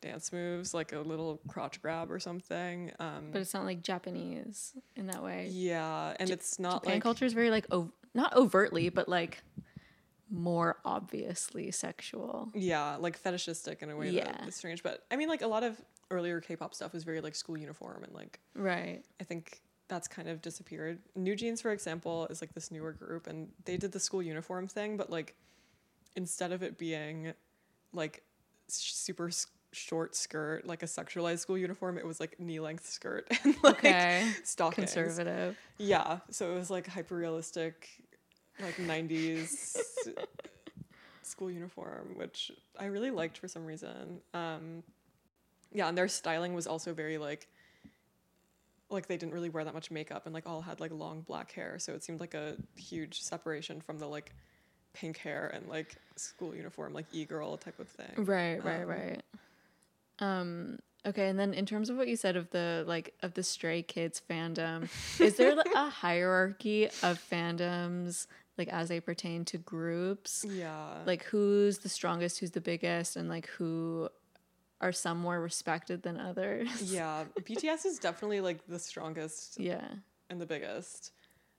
dance 0.00 0.32
moves, 0.32 0.72
like 0.74 0.92
a 0.92 1.00
little 1.00 1.40
crotch 1.48 1.80
grab 1.82 2.10
or 2.10 2.18
something. 2.18 2.92
Um 2.98 3.30
But 3.32 3.40
it's 3.42 3.54
not 3.54 3.64
like 3.64 3.82
Japanese 3.82 4.72
in 4.96 5.06
that 5.08 5.22
way. 5.22 5.48
yeah, 5.50 6.14
and 6.18 6.30
it's 6.30 6.58
not 6.58 6.82
Japan 6.82 6.94
like 6.96 7.02
culture 7.02 7.24
is 7.24 7.32
very 7.32 7.50
like 7.50 7.66
ov- 7.70 7.92
not 8.14 8.34
overtly, 8.34 8.88
but 8.88 9.08
like 9.08 9.42
more 10.30 10.78
obviously 10.84 11.70
sexual. 11.70 12.50
yeah, 12.54 12.96
like 12.96 13.16
fetishistic 13.16 13.82
in 13.82 13.90
a 13.90 13.96
way 13.96 14.10
Yeah. 14.10 14.24
that 14.32 14.48
is 14.48 14.54
strange. 14.56 14.82
But 14.82 15.04
I 15.10 15.16
mean 15.16 15.28
like 15.28 15.42
a 15.42 15.46
lot 15.48 15.62
of 15.64 15.80
earlier 16.10 16.40
K-pop 16.40 16.74
stuff 16.74 16.92
was 16.92 17.04
very 17.04 17.20
like 17.20 17.34
school 17.34 17.56
uniform 17.58 18.02
and 18.04 18.12
like 18.14 18.40
Right. 18.54 19.04
I 19.20 19.24
think 19.24 19.60
that's 19.88 20.06
kind 20.06 20.28
of 20.28 20.40
disappeared. 20.40 21.00
NewJeans, 21.18 21.60
for 21.60 21.72
example, 21.72 22.26
is 22.28 22.40
like 22.40 22.54
this 22.54 22.70
newer 22.70 22.92
group, 22.92 23.26
and 23.26 23.50
they 23.64 23.76
did 23.76 23.90
the 23.90 23.98
school 23.98 24.22
uniform 24.22 24.68
thing, 24.68 24.96
but 24.96 25.10
like 25.10 25.34
instead 26.14 26.52
of 26.52 26.62
it 26.62 26.78
being 26.78 27.32
like 27.92 28.22
super 28.68 29.30
short 29.72 30.14
skirt, 30.14 30.66
like 30.66 30.82
a 30.82 30.86
sexualized 30.86 31.38
school 31.40 31.58
uniform, 31.58 31.98
it 31.98 32.06
was 32.06 32.20
like 32.20 32.38
knee 32.40 32.60
length 32.60 32.86
skirt 32.88 33.28
and 33.44 33.54
like 33.62 33.74
Okay. 33.74 34.22
stockings. 34.44 34.86
Conservative. 34.92 35.56
Yeah, 35.78 36.18
so 36.30 36.50
it 36.52 36.54
was 36.54 36.70
like 36.70 36.86
hyper 36.86 37.16
realistic, 37.16 37.88
like 38.58 38.78
'90s 38.78 40.08
school 41.22 41.50
uniform, 41.50 42.16
which 42.16 42.50
I 42.78 42.86
really 42.86 43.10
liked 43.10 43.38
for 43.38 43.48
some 43.48 43.64
reason. 43.66 44.20
Um, 44.34 44.82
yeah, 45.72 45.88
and 45.88 45.96
their 45.96 46.08
styling 46.08 46.54
was 46.54 46.66
also 46.66 46.92
very 46.92 47.18
like, 47.18 47.48
like 48.90 49.06
they 49.06 49.16
didn't 49.16 49.32
really 49.32 49.48
wear 49.48 49.64
that 49.64 49.74
much 49.74 49.90
makeup 49.90 50.26
and 50.26 50.34
like 50.34 50.46
all 50.48 50.60
had 50.62 50.80
like 50.80 50.90
long 50.92 51.22
black 51.22 51.52
hair, 51.52 51.78
so 51.78 51.92
it 51.94 52.02
seemed 52.02 52.20
like 52.20 52.34
a 52.34 52.56
huge 52.76 53.20
separation 53.20 53.80
from 53.80 53.98
the 53.98 54.06
like 54.06 54.34
pink 54.92 55.18
hair 55.18 55.50
and 55.54 55.68
like 55.68 55.96
school 56.16 56.54
uniform, 56.54 56.92
like 56.92 57.06
e 57.12 57.24
girl 57.24 57.56
type 57.56 57.78
of 57.78 57.88
thing. 57.88 58.26
Right, 58.26 58.62
right, 58.64 58.86
Um, 58.86 58.86
right. 58.86 59.22
Um 60.20 60.78
okay, 61.06 61.28
and 61.28 61.38
then 61.38 61.54
in 61.54 61.66
terms 61.66 61.88
of 61.90 61.96
what 61.96 62.08
you 62.08 62.16
said 62.16 62.36
of 62.36 62.50
the 62.50 62.84
like 62.86 63.14
of 63.22 63.34
the 63.34 63.42
stray 63.42 63.82
kids 63.82 64.20
fandom, 64.28 64.88
is 65.20 65.36
there 65.36 65.54
like, 65.54 65.66
a 65.74 65.88
hierarchy 66.04 66.86
of 67.02 67.22
fandoms 67.30 68.26
like 68.58 68.68
as 68.68 68.88
they 68.88 69.00
pertain 69.00 69.44
to 69.46 69.58
groups? 69.58 70.44
Yeah, 70.48 70.98
Like 71.06 71.24
who's 71.24 71.78
the 71.78 71.88
strongest, 71.88 72.40
who's 72.40 72.50
the 72.50 72.60
biggest 72.60 73.16
and 73.16 73.28
like 73.28 73.46
who 73.48 74.08
are 74.82 74.92
some 74.92 75.18
more 75.18 75.40
respected 75.40 76.02
than 76.02 76.18
others? 76.18 76.68
yeah. 76.92 77.24
BTS 77.40 77.86
is 77.86 77.98
definitely 77.98 78.40
like 78.40 78.66
the 78.66 78.78
strongest 78.78 79.58
yeah. 79.58 79.88
and 80.28 80.40
the 80.40 80.46
biggest, 80.46 81.12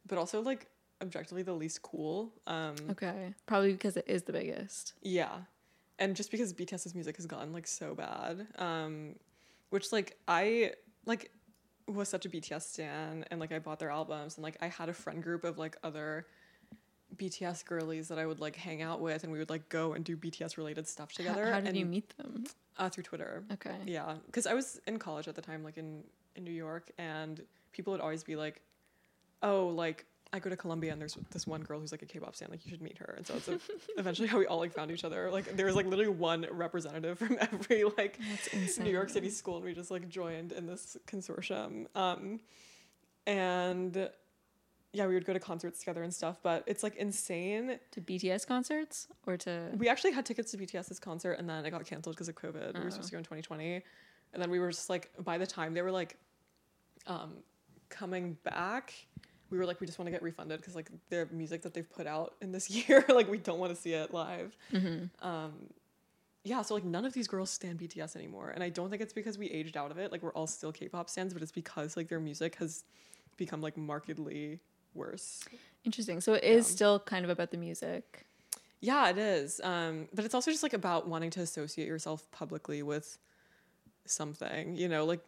but 0.07 0.17
also 0.19 0.41
like 0.41 0.67
objectively 1.01 1.41
the 1.41 1.53
least 1.53 1.81
cool. 1.81 2.31
Um, 2.45 2.75
Okay. 2.91 3.33
Probably 3.47 3.71
because 3.71 3.97
it 3.97 4.05
is 4.07 4.23
the 4.23 4.33
biggest. 4.33 4.93
yeah, 5.01 5.37
and 5.99 6.15
just 6.15 6.31
because 6.31 6.53
BTS's 6.53 6.95
music 6.95 7.17
has 7.17 7.25
gotten 7.25 7.53
like 7.53 7.67
so 7.67 7.95
bad, 7.95 8.47
um, 8.57 9.15
which 9.69 9.91
like 9.91 10.17
I 10.27 10.73
like 11.05 11.31
was 11.87 12.09
such 12.09 12.25
a 12.25 12.29
BTS 12.29 12.63
stan, 12.63 13.25
and 13.29 13.39
like 13.39 13.51
I 13.51 13.59
bought 13.59 13.79
their 13.79 13.91
albums, 13.91 14.37
and 14.37 14.43
like 14.43 14.57
I 14.61 14.67
had 14.67 14.89
a 14.89 14.93
friend 14.93 15.21
group 15.21 15.43
of 15.43 15.57
like 15.57 15.77
other 15.83 16.25
BTS 17.15 17.65
girlies 17.65 18.07
that 18.07 18.17
I 18.17 18.25
would 18.25 18.39
like 18.39 18.55
hang 18.55 18.81
out 18.81 19.01
with, 19.01 19.23
and 19.23 19.31
we 19.31 19.39
would 19.39 19.49
like 19.49 19.69
go 19.69 19.93
and 19.93 20.03
do 20.03 20.15
BTS 20.15 20.57
related 20.57 20.87
stuff 20.87 21.11
together. 21.11 21.51
How, 21.51 21.59
did 21.59 21.69
and, 21.69 21.77
you 21.77 21.85
meet 21.85 22.15
them? 22.17 22.45
Uh, 22.77 22.89
through 22.89 23.03
Twitter. 23.03 23.43
Okay. 23.53 23.75
Yeah, 23.85 24.15
because 24.25 24.47
I 24.47 24.53
was 24.53 24.79
in 24.87 24.97
college 24.97 25.27
at 25.27 25.35
the 25.35 25.41
time, 25.41 25.63
like 25.63 25.77
in 25.77 26.03
in 26.35 26.43
New 26.43 26.51
York, 26.51 26.91
and 26.97 27.41
people 27.71 27.91
would 27.91 28.01
always 28.01 28.23
be 28.23 28.35
like, 28.35 28.61
"Oh, 29.43 29.67
like 29.67 30.05
I 30.33 30.39
go 30.39 30.49
to 30.49 30.55
Columbia, 30.55 30.91
and 30.91 31.01
there's 31.01 31.17
this 31.31 31.45
one 31.45 31.61
girl 31.61 31.79
who's 31.79 31.91
like 31.91 32.01
a 32.01 32.05
K-pop 32.05 32.35
fan. 32.35 32.49
Like 32.51 32.65
you 32.65 32.71
should 32.71 32.81
meet 32.81 32.97
her." 32.97 33.15
And 33.17 33.27
so 33.27 33.35
it's 33.35 33.49
eventually 33.97 34.27
how 34.27 34.39
we 34.39 34.45
all 34.45 34.59
like 34.59 34.73
found 34.73 34.91
each 34.91 35.03
other. 35.03 35.29
Like 35.29 35.55
there 35.55 35.65
was 35.65 35.75
like 35.75 35.85
literally 35.85 36.11
one 36.11 36.45
representative 36.51 37.19
from 37.19 37.37
every 37.51 37.83
like 37.83 38.19
New 38.79 38.91
York 38.91 39.09
City 39.09 39.29
school, 39.29 39.57
and 39.57 39.65
we 39.65 39.73
just 39.73 39.91
like 39.91 40.07
joined 40.09 40.51
in 40.51 40.67
this 40.67 40.97
consortium. 41.07 41.85
Um, 41.95 42.39
and 43.27 44.09
yeah, 44.93 45.07
we 45.07 45.13
would 45.13 45.25
go 45.25 45.33
to 45.33 45.39
concerts 45.39 45.79
together 45.79 46.03
and 46.03 46.13
stuff. 46.13 46.39
But 46.41 46.63
it's 46.67 46.83
like 46.83 46.95
insane. 46.95 47.79
To 47.91 48.01
BTS 48.01 48.47
concerts 48.47 49.07
or 49.25 49.37
to 49.37 49.71
We 49.77 49.89
actually 49.89 50.11
had 50.11 50.25
tickets 50.25 50.51
to 50.51 50.57
BTS's 50.57 50.99
concert, 50.99 51.33
and 51.33 51.49
then 51.49 51.65
it 51.65 51.71
got 51.71 51.85
canceled 51.85 52.15
because 52.15 52.29
of 52.29 52.35
COVID. 52.35 52.77
We 52.77 52.83
were 52.83 52.91
supposed 52.91 53.09
to 53.09 53.13
go 53.13 53.17
in 53.17 53.23
2020, 53.23 53.81
and 54.33 54.41
then 54.41 54.49
we 54.49 54.59
were 54.59 54.71
just 54.71 54.89
like, 54.89 55.11
by 55.23 55.37
the 55.37 55.47
time 55.47 55.73
they 55.73 55.81
were 55.81 55.91
like, 55.91 56.17
um, 57.07 57.37
coming 57.89 58.37
back, 58.43 58.93
we 59.51 59.57
were 59.57 59.65
like, 59.65 59.79
we 59.81 59.85
just 59.85 59.99
want 59.99 60.07
to 60.07 60.11
get 60.11 60.23
refunded 60.23 60.59
because 60.59 60.75
like 60.75 60.89
their 61.09 61.27
music 61.31 61.61
that 61.63 61.73
they've 61.73 61.89
put 61.89 62.07
out 62.07 62.33
in 62.41 62.51
this 62.51 62.69
year, 62.89 63.05
like 63.09 63.29
we 63.29 63.37
don't 63.37 63.59
want 63.59 63.75
to 63.75 63.79
see 63.79 63.93
it 63.93 64.13
live. 64.13 64.55
Um, 65.21 65.53
yeah, 66.43 66.63
so 66.63 66.73
like 66.73 66.83
none 66.83 67.05
of 67.05 67.13
these 67.13 67.27
girls 67.27 67.51
stan 67.51 67.77
BTS 67.77 68.15
anymore, 68.15 68.49
and 68.49 68.63
I 68.63 68.69
don't 68.69 68.89
think 68.89 69.01
it's 69.01 69.13
because 69.13 69.37
we 69.37 69.47
aged 69.51 69.77
out 69.77 69.91
of 69.91 69.97
it. 69.99 70.11
Like 70.11 70.23
we're 70.23 70.33
all 70.33 70.47
still 70.47 70.71
K-pop 70.71 71.07
stans, 71.09 71.33
but 71.33 71.43
it's 71.43 71.51
because 71.51 71.95
like 71.95 72.07
their 72.07 72.19
music 72.19 72.55
has 72.55 72.83
become 73.37 73.61
like 73.61 73.77
markedly 73.77 74.59
worse. 74.95 75.43
Interesting. 75.83 76.19
So 76.21 76.33
it 76.33 76.43
is 76.43 76.67
Yeah. 76.69 76.75
still 76.75 76.99
kind 76.99 77.23
of 77.25 77.29
about 77.29 77.51
the 77.51 77.57
music. 77.57 78.25
Yeah, 78.79 79.09
it 79.09 79.17
is. 79.19 79.61
Um, 79.63 80.07
but 80.13 80.25
it's 80.25 80.33
also 80.33 80.49
just 80.49 80.63
like 80.63 80.73
about 80.73 81.07
wanting 81.07 81.29
to 81.31 81.41
associate 81.41 81.87
yourself 81.87 82.29
publicly 82.31 82.81
with 82.81 83.19
something, 84.05 84.75
you 84.75 84.87
know, 84.87 85.05
like 85.05 85.21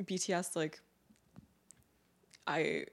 BTS 0.00 0.56
like 0.56 0.80
I 2.46 2.86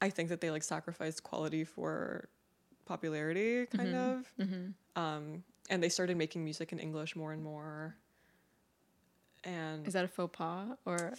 I 0.00 0.10
think 0.10 0.28
that 0.28 0.40
they 0.40 0.50
like 0.50 0.62
sacrificed 0.62 1.22
quality 1.22 1.64
for 1.64 2.28
popularity 2.84 3.66
kind 3.66 3.94
of. 3.94 4.32
Um, 4.94 5.42
and 5.70 5.82
they 5.82 5.88
started 5.88 6.16
making 6.16 6.44
music 6.44 6.72
in 6.72 6.78
English 6.78 7.16
more 7.16 7.32
and 7.32 7.42
more. 7.42 7.96
And 9.44 9.86
Is 9.86 9.92
that 9.94 10.04
a 10.04 10.08
faux 10.08 10.36
pas 10.36 10.68
or 10.84 11.14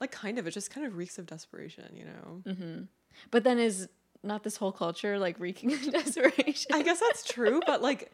like 0.00 0.10
kind 0.12 0.38
of 0.38 0.46
it 0.46 0.52
just 0.52 0.70
kind 0.70 0.86
of 0.86 0.96
reeks 0.96 1.18
of 1.18 1.26
desperation, 1.26 1.88
you 1.94 2.04
know. 2.04 2.84
but 3.30 3.44
then 3.44 3.58
is 3.58 3.88
not 4.22 4.42
this 4.42 4.56
whole 4.56 4.72
culture 4.72 5.18
like 5.18 5.38
reeking 5.38 5.72
of 5.72 5.82
desperation? 5.92 6.72
I 6.72 6.82
guess 6.82 7.00
that's 7.00 7.24
true, 7.24 7.60
but 7.66 7.82
like, 7.82 8.12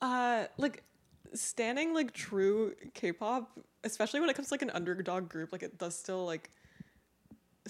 uh, 0.00 0.44
like 0.58 0.82
stanning 1.34 1.94
like 1.94 2.12
true 2.12 2.74
K-pop, 2.94 3.50
especially 3.84 4.20
when 4.20 4.28
it 4.30 4.36
comes 4.36 4.48
to 4.48 4.54
like 4.54 4.62
an 4.62 4.70
underdog 4.70 5.28
group, 5.28 5.52
like 5.52 5.62
it 5.62 5.78
does 5.78 5.98
still 5.98 6.24
like 6.24 6.50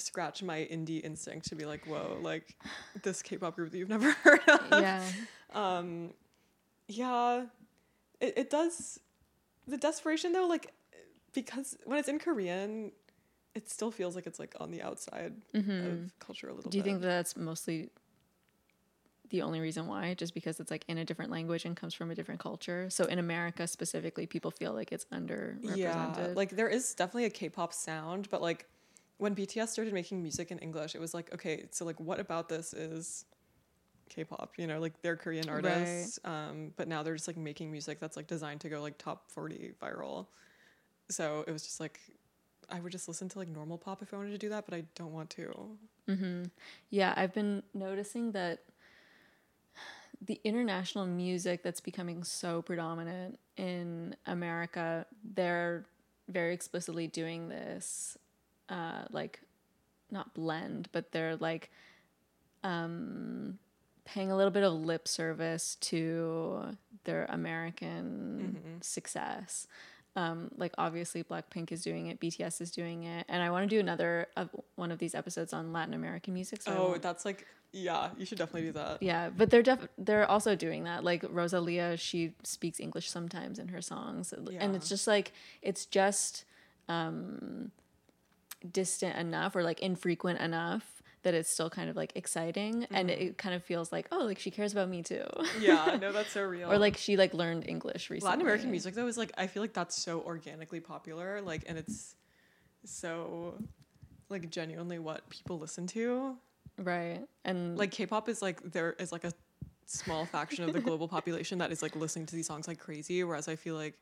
scratch 0.01 0.42
my 0.42 0.59
indie 0.59 1.05
instinct 1.05 1.49
to 1.49 1.55
be 1.55 1.64
like, 1.64 1.86
whoa, 1.86 2.18
like 2.22 2.57
this 3.03 3.22
K-pop 3.22 3.57
group 3.57 3.70
that 3.70 3.78
you've 3.78 3.88
never 3.88 4.11
heard 4.22 4.40
of. 4.49 4.61
Yeah. 4.70 5.03
Um, 5.55 6.11
yeah, 6.88 7.44
it, 8.20 8.34
it 8.36 8.51
does. 8.51 9.01
The 9.66 9.76
desperation 9.76 10.32
though, 10.32 10.47
like, 10.47 10.72
because 11.32 11.76
when 11.84 11.99
it's 11.99 12.09
in 12.09 12.18
Korean, 12.18 12.92
it 13.55 13.68
still 13.70 13.90
feels 13.90 14.14
like 14.14 14.26
it's 14.26 14.38
like 14.38 14.55
on 14.61 14.70
the 14.70 14.82
outside 14.82 15.32
of 15.55 16.11
culture 16.18 16.49
a 16.49 16.55
little 16.55 16.64
Mm-hmm. 16.64 16.70
Do 16.70 16.76
you 16.78 16.82
bit. 16.84 16.90
think 16.90 17.03
that's 17.03 17.36
mostly 17.36 17.90
the 19.30 19.42
only 19.42 19.61
reason 19.61 19.86
why? 19.88 20.14
Just 20.14 20.34
because 20.34 20.61
it's 20.61 20.70
like 20.70 20.84
in 20.86 20.99
a 20.99 21.05
different 21.05 21.32
language 21.32 21.64
and 21.64 21.76
comes 21.76 21.94
from 21.94 22.11
a 22.11 22.14
different 22.14 22.40
culture. 22.40 22.88
So 22.90 23.07
in 23.07 23.18
America 23.18 23.66
specifically, 23.66 24.26
people 24.26 24.51
feel 24.53 24.72
like 24.72 24.92
it's 24.92 25.05
underrepresented. 25.07 25.76
Yeah, 25.76 26.28
like 26.36 26.51
there 26.51 26.68
is 26.68 26.94
definitely 26.94 27.24
a 27.24 27.30
K-pop 27.30 27.72
sound, 27.72 28.28
but 28.30 28.40
like 28.40 28.66
when 29.19 29.35
BTS 29.35 29.69
started 29.69 29.95
making 29.95 30.23
music 30.23 30.51
in 30.51 30.59
English, 30.59 30.95
it 30.95 31.01
was 31.01 31.14
like, 31.14 31.33
okay, 31.33 31.67
so 31.71 31.85
like 31.85 31.99
what 32.01 32.21
about 32.21 32.49
this 32.49 32.73
is 32.75 33.25
K-pop? 34.11 34.55
You 34.59 34.67
know, 34.67 34.79
like 34.79 35.01
they're 35.03 35.17
Korean 35.17 35.49
artists, 35.49 36.19
um, 36.25 36.73
but 36.77 36.89
now 36.89 37.03
they're 37.03 37.14
just 37.14 37.27
like 37.29 37.37
making 37.37 37.71
music 37.71 37.99
that's 38.01 38.17
like 38.17 38.27
designed 38.27 38.61
to 38.61 38.69
go 38.69 38.81
like 38.83 38.99
top 38.99 39.31
forty 39.31 39.73
viral. 39.83 40.27
So 41.09 41.45
it 41.47 41.53
was 41.53 41.62
just 41.62 41.81
like 41.81 42.01
I 42.69 42.81
would 42.81 42.93
just 42.93 43.09
listen 43.09 43.29
to 43.31 43.39
like 43.39 43.49
normal 43.49 43.79
pop 43.79 44.03
if 44.03 44.12
I 44.12 44.17
wanted 44.17 44.33
to 44.33 44.39
do 44.39 44.49
that, 44.51 44.64
but 44.67 44.75
I 44.75 44.85
don't 44.95 45.12
want 45.12 45.31
to. 45.31 45.79
Yeah, 46.91 47.14
I've 47.17 47.33
been 47.33 47.62
noticing 47.75 48.33
that 48.33 48.61
the 50.21 50.41
international 50.45 51.07
music 51.07 51.62
that's 51.62 51.81
becoming 51.81 52.25
so 52.25 52.62
predominant 52.62 53.39
in 53.57 54.17
America, 54.27 55.07
they're 55.35 55.85
very 56.29 56.55
explicitly 56.55 57.07
doing 57.07 57.49
this, 57.49 58.17
uh, 58.69 59.05
like, 59.11 59.41
not 60.11 60.35
blend, 60.35 60.89
but 60.93 61.12
they're 61.12 61.37
like 61.37 61.71
um, 62.62 63.59
paying 64.05 64.31
a 64.31 64.37
little 64.37 64.51
bit 64.51 64.62
of 64.62 64.73
lip 64.73 65.09
service 65.09 65.77
to 65.81 66.77
their 67.05 67.27
American 67.27 68.79
success. 68.81 69.67
Um, 70.14 70.51
like 70.57 70.73
obviously 70.79 71.23
Blackpink 71.23 71.71
is 71.73 71.83
doing 71.83 72.07
it, 72.07 72.19
BTS 72.21 72.62
is 72.62 72.71
doing 72.71 73.03
it, 73.05 73.27
and 73.29 73.43
I 73.43 73.51
want 73.51 73.69
to 73.69 73.75
do 73.77 73.79
another 73.81 74.29
of 74.37 74.49
one 74.77 74.91
of 74.91 74.99
these 74.99 75.14
episodes 75.14 75.53
on 75.53 75.73
Latin 75.75 75.93
American 75.93 76.33
music. 76.33 76.62
So 76.62 76.73
Oh, 76.95 76.99
that's 76.99 77.27
like 77.27 77.47
yeah, 77.73 78.09
you 78.17 78.25
should 78.25 78.39
definitely 78.39 78.69
do 78.69 78.73
that. 78.73 79.03
yeah, 79.03 79.29
but 79.29 79.51
they're 79.51 79.62
def- 79.62 79.89
they're 79.99 80.25
also 80.31 80.55
doing 80.57 80.85
that. 80.85 81.05
Like 81.05 81.23
Rosalia, 81.29 81.99
she 81.99 82.33
speaks 82.45 82.81
English 82.81 83.11
sometimes 83.11 83.59
in 83.59 83.69
her 83.69 83.83
songs, 83.83 84.33
and 84.33 84.75
it's 84.75 84.89
just 84.89 85.07
like 85.07 85.33
it's 85.61 85.85
just 85.85 86.47
um, 86.89 87.71
distant 88.73 89.17
enough 89.17 89.55
or 89.57 89.63
like 89.63 89.81
infrequent 89.81 90.41
enough 90.41 91.03
that 91.23 91.35
it's 91.35 91.51
still 91.51 91.69
kind 91.71 91.91
of 91.91 91.97
like 91.97 92.13
exciting, 92.15 92.87
and 92.93 93.09
Mm-hmm. 93.11 93.23
it 93.23 93.39
kind 93.39 93.55
of 93.55 93.65
feels 93.65 93.91
like 93.91 94.07
oh, 94.13 94.25
like 94.25 94.39
she 94.39 94.51
cares 94.51 94.73
about 94.73 94.89
me 94.89 95.03
too, 95.03 95.25
Yeah, 95.61 95.97
no, 96.01 96.13
that's 96.13 96.33
so 96.33 96.43
real. 96.43 96.71
or 96.71 96.79
like 96.79 96.97
she 96.97 97.17
like 97.17 97.35
learned 97.35 97.69
English 97.69 98.11
recently. 98.11 98.31
Latin 98.31 98.43
American 98.43 98.71
music 98.71 98.95
though 98.95 99.07
is 99.09 99.19
like 99.19 99.33
I 99.37 99.47
feel 99.49 99.63
like 99.63 99.73
that's 99.73 99.97
so 100.01 100.21
organically 100.23 100.81
popular, 100.81 101.41
like 101.43 101.63
and 101.69 101.77
it's 101.79 102.15
so 102.85 103.55
like 104.29 104.51
genuinely 104.51 104.99
what 104.99 105.29
people 105.31 105.59
listen 105.59 105.87
to. 105.89 106.37
right? 106.79 107.21
And 107.45 107.77
Like 107.77 107.91
K-pop 107.91 108.29
is 108.29 108.43
like 108.43 108.73
there 108.73 108.93
is 108.99 109.13
like 109.13 109.25
a 109.25 109.33
small 109.87 110.25
faction 110.27 110.65
of 110.65 110.73
the 110.73 110.81
global 110.89 111.09
population 111.09 111.59
that 111.59 111.73
is 111.73 111.83
like 111.83 111.97
listening 111.97 112.27
to 112.27 112.37
these 112.37 112.47
songs 112.47 112.69
like 112.69 112.79
crazy, 112.79 113.23
whereas 113.25 113.49
I 113.49 113.57
feel 113.57 113.75
like 113.75 113.95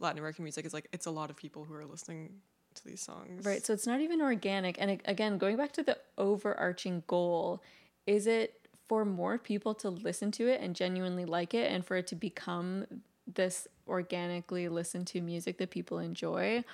Latin 0.00 0.18
American 0.18 0.44
music 0.44 0.64
is 0.66 0.72
like 0.74 0.88
it's 0.92 1.06
a 1.06 1.10
lot 1.10 1.30
of 1.30 1.36
people 1.36 1.64
who 1.64 1.74
are 1.74 1.84
listening 1.86 2.40
to 2.78 2.88
these 2.88 3.00
songs. 3.00 3.44
Right. 3.44 3.64
So 3.64 3.72
it's 3.72 3.86
not 3.86 4.00
even 4.00 4.20
organic. 4.20 4.80
And 4.80 5.00
again, 5.04 5.38
going 5.38 5.56
back 5.56 5.72
to 5.72 5.82
the 5.82 5.98
overarching 6.16 7.02
goal, 7.06 7.62
is 8.06 8.26
it 8.26 8.54
for 8.88 9.04
more 9.04 9.36
people 9.38 9.74
to 9.74 9.90
listen 9.90 10.30
to 10.32 10.48
it 10.48 10.60
and 10.60 10.74
genuinely 10.74 11.24
like 11.24 11.52
it 11.54 11.70
and 11.70 11.84
for 11.84 11.96
it 11.96 12.06
to 12.08 12.14
become 12.14 12.86
this 13.34 13.68
organically 13.86 14.68
listened 14.68 15.06
to 15.08 15.20
music 15.20 15.58
that 15.58 15.70
people 15.70 15.98
enjoy 15.98 16.64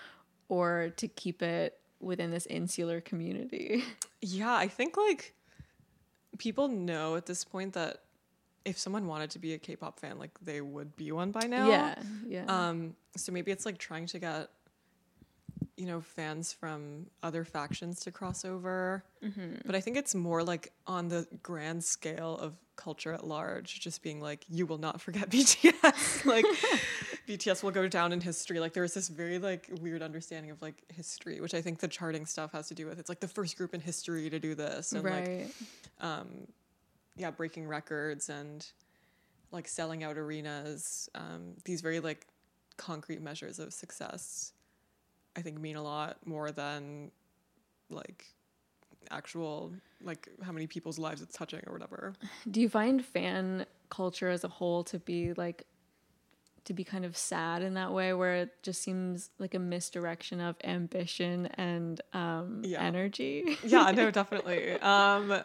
or 0.48 0.92
to 0.96 1.08
keep 1.08 1.42
it 1.42 1.78
within 2.00 2.30
this 2.30 2.46
insular 2.46 3.00
community? 3.00 3.82
Yeah, 4.22 4.54
I 4.54 4.68
think 4.68 4.96
like 4.96 5.34
people 6.38 6.68
know 6.68 7.16
at 7.16 7.26
this 7.26 7.44
point 7.44 7.72
that 7.72 8.02
if 8.64 8.78
someone 8.78 9.06
wanted 9.06 9.30
to 9.30 9.38
be 9.38 9.52
a 9.52 9.58
K-pop 9.58 10.00
fan, 10.00 10.18
like 10.18 10.30
they 10.40 10.60
would 10.60 10.96
be 10.96 11.12
one 11.12 11.32
by 11.32 11.46
now. 11.46 11.68
Yeah. 11.68 11.94
Yeah. 12.26 12.44
Um, 12.46 12.94
so 13.16 13.32
maybe 13.32 13.50
it's 13.50 13.66
like 13.66 13.78
trying 13.78 14.06
to 14.06 14.18
get, 14.18 14.48
you 15.76 15.86
know, 15.86 16.00
fans 16.00 16.52
from 16.52 17.06
other 17.22 17.44
factions 17.44 18.00
to 18.00 18.12
cross 18.12 18.44
over. 18.44 19.04
But 19.66 19.74
I 19.74 19.80
think 19.80 19.96
it's 19.96 20.14
more 20.14 20.42
like 20.42 20.72
on 20.86 21.08
the 21.08 21.26
grand 21.42 21.82
scale 21.82 22.36
of 22.36 22.54
culture 22.76 23.12
at 23.12 23.26
large, 23.26 23.80
just 23.80 24.02
being 24.02 24.20
like, 24.20 24.44
you 24.48 24.66
will 24.66 24.78
not 24.78 25.00
forget 25.00 25.30
BTS. 25.30 26.24
like, 26.26 26.44
BTS 27.28 27.62
will 27.62 27.70
go 27.70 27.88
down 27.88 28.12
in 28.12 28.20
history. 28.20 28.60
Like, 28.60 28.72
there's 28.72 28.94
this 28.94 29.08
very 29.08 29.38
like 29.38 29.68
weird 29.80 30.02
understanding 30.02 30.50
of 30.50 30.60
like 30.62 30.82
history, 30.92 31.40
which 31.40 31.54
I 31.54 31.60
think 31.60 31.80
the 31.80 31.88
charting 31.88 32.26
stuff 32.26 32.52
has 32.52 32.68
to 32.68 32.74
do 32.74 32.86
with. 32.86 32.98
It's 32.98 33.08
like 33.08 33.20
the 33.20 33.28
first 33.28 33.56
group 33.56 33.74
in 33.74 33.80
history 33.80 34.30
to 34.30 34.38
do 34.38 34.54
this, 34.54 34.92
and 34.92 35.04
like 35.04 35.48
um, 36.00 36.28
yeah, 37.16 37.30
breaking 37.30 37.66
records 37.66 38.28
and 38.28 38.66
like 39.50 39.68
selling 39.68 40.04
out 40.04 40.18
arenas. 40.18 41.08
Um, 41.14 41.54
these 41.64 41.80
very 41.80 42.00
like 42.00 42.26
concrete 42.76 43.22
measures 43.22 43.58
of 43.58 43.72
success, 43.72 44.52
I 45.36 45.42
think, 45.42 45.60
mean 45.60 45.76
a 45.76 45.82
lot 45.82 46.18
more 46.26 46.50
than 46.52 47.10
like 47.90 48.24
actual 49.10 49.72
like 50.02 50.28
how 50.42 50.52
many 50.52 50.66
people's 50.66 50.98
lives 50.98 51.22
it's 51.22 51.36
touching 51.36 51.60
or 51.66 51.72
whatever. 51.72 52.14
Do 52.50 52.60
you 52.60 52.68
find 52.68 53.04
fan 53.04 53.66
culture 53.90 54.30
as 54.30 54.44
a 54.44 54.48
whole 54.48 54.84
to 54.84 54.98
be 54.98 55.32
like 55.34 55.66
to 56.64 56.72
be 56.72 56.82
kind 56.84 57.04
of 57.04 57.16
sad 57.16 57.62
in 57.62 57.74
that 57.74 57.92
way 57.92 58.14
where 58.14 58.36
it 58.36 58.62
just 58.62 58.82
seems 58.82 59.30
like 59.38 59.54
a 59.54 59.58
misdirection 59.58 60.40
of 60.40 60.56
ambition 60.64 61.46
and 61.54 62.00
um 62.12 62.62
Yeah. 62.64 62.82
energy? 62.82 63.58
yeah, 63.64 63.90
no, 63.92 64.10
definitely. 64.20 64.72
Um, 64.80 65.42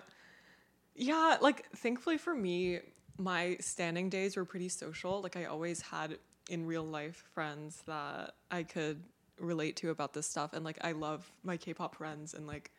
yeah, 0.96 1.38
like 1.42 1.70
thankfully 1.76 2.18
for 2.18 2.34
me, 2.36 2.80
my 3.18 3.58
stanning 3.60 4.10
days 4.10 4.38
were 4.38 4.46
pretty 4.46 4.70
social. 4.70 5.22
Like 5.22 5.36
I 5.36 5.46
always 5.46 5.82
had 5.82 6.18
in 6.50 6.66
real 6.66 6.84
life 6.84 7.24
friends 7.34 7.84
that 7.86 8.36
I 8.50 8.64
could 8.64 9.04
relate 9.40 9.76
to 9.78 9.90
about 9.90 10.14
this 10.14 10.28
stuff, 10.28 10.54
and 10.54 10.64
like 10.64 10.78
I 10.82 10.92
love 10.92 11.32
my 11.44 11.58
K-pop 11.58 11.96
friends, 11.96 12.34
and 12.34 12.48
like 12.48 12.72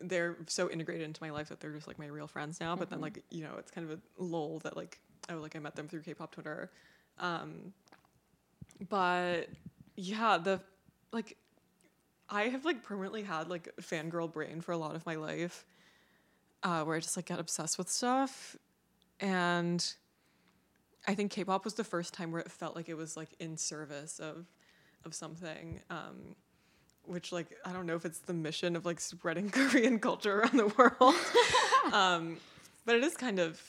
they're 0.00 0.36
so 0.46 0.70
integrated 0.70 1.04
into 1.04 1.22
my 1.22 1.30
life 1.30 1.48
that 1.48 1.60
they're 1.60 1.72
just 1.72 1.86
like 1.86 1.98
my 1.98 2.06
real 2.06 2.26
friends 2.26 2.60
now. 2.60 2.76
But 2.76 2.90
then 2.90 3.00
like 3.00 3.22
you 3.30 3.42
know, 3.44 3.54
it's 3.58 3.70
kind 3.70 3.90
of 3.90 3.98
a 3.98 4.22
lull 4.22 4.60
that 4.60 4.76
like 4.76 4.98
oh 5.30 5.36
like 5.36 5.56
I 5.56 5.58
met 5.58 5.76
them 5.76 5.88
through 5.88 6.02
K-pop 6.02 6.32
Twitter. 6.32 6.70
Um, 7.18 7.72
but 8.88 9.48
yeah, 9.96 10.38
the 10.38 10.60
like 11.12 11.36
I 12.28 12.44
have 12.44 12.64
like 12.64 12.82
permanently 12.82 13.22
had 13.22 13.48
like 13.48 13.74
fangirl 13.80 14.32
brain 14.32 14.60
for 14.60 14.72
a 14.72 14.76
lot 14.76 14.94
of 14.94 15.06
my 15.06 15.14
life, 15.14 15.64
uh, 16.62 16.82
where 16.84 16.96
I 16.96 17.00
just 17.00 17.16
like 17.16 17.26
get 17.26 17.38
obsessed 17.38 17.78
with 17.78 17.88
stuff, 17.88 18.56
and 19.20 19.94
I 21.06 21.14
think 21.14 21.30
K-pop 21.30 21.64
was 21.64 21.74
the 21.74 21.84
first 21.84 22.14
time 22.14 22.32
where 22.32 22.40
it 22.40 22.50
felt 22.50 22.74
like 22.74 22.88
it 22.88 22.94
was 22.94 23.16
like 23.16 23.28
in 23.38 23.56
service 23.56 24.18
of 24.18 24.46
of 25.04 25.14
something, 25.14 25.80
um, 25.90 26.34
which 27.04 27.32
like 27.32 27.56
I 27.64 27.72
don't 27.72 27.86
know 27.86 27.96
if 27.96 28.04
it's 28.04 28.20
the 28.20 28.34
mission 28.34 28.76
of 28.76 28.84
like 28.86 29.00
spreading 29.00 29.50
Korean 29.52 29.98
culture 29.98 30.40
around 30.40 30.56
the 30.56 30.68
world, 30.68 31.14
um, 31.92 32.38
but 32.84 32.96
it 32.96 33.04
is 33.04 33.16
kind 33.16 33.38
of 33.38 33.60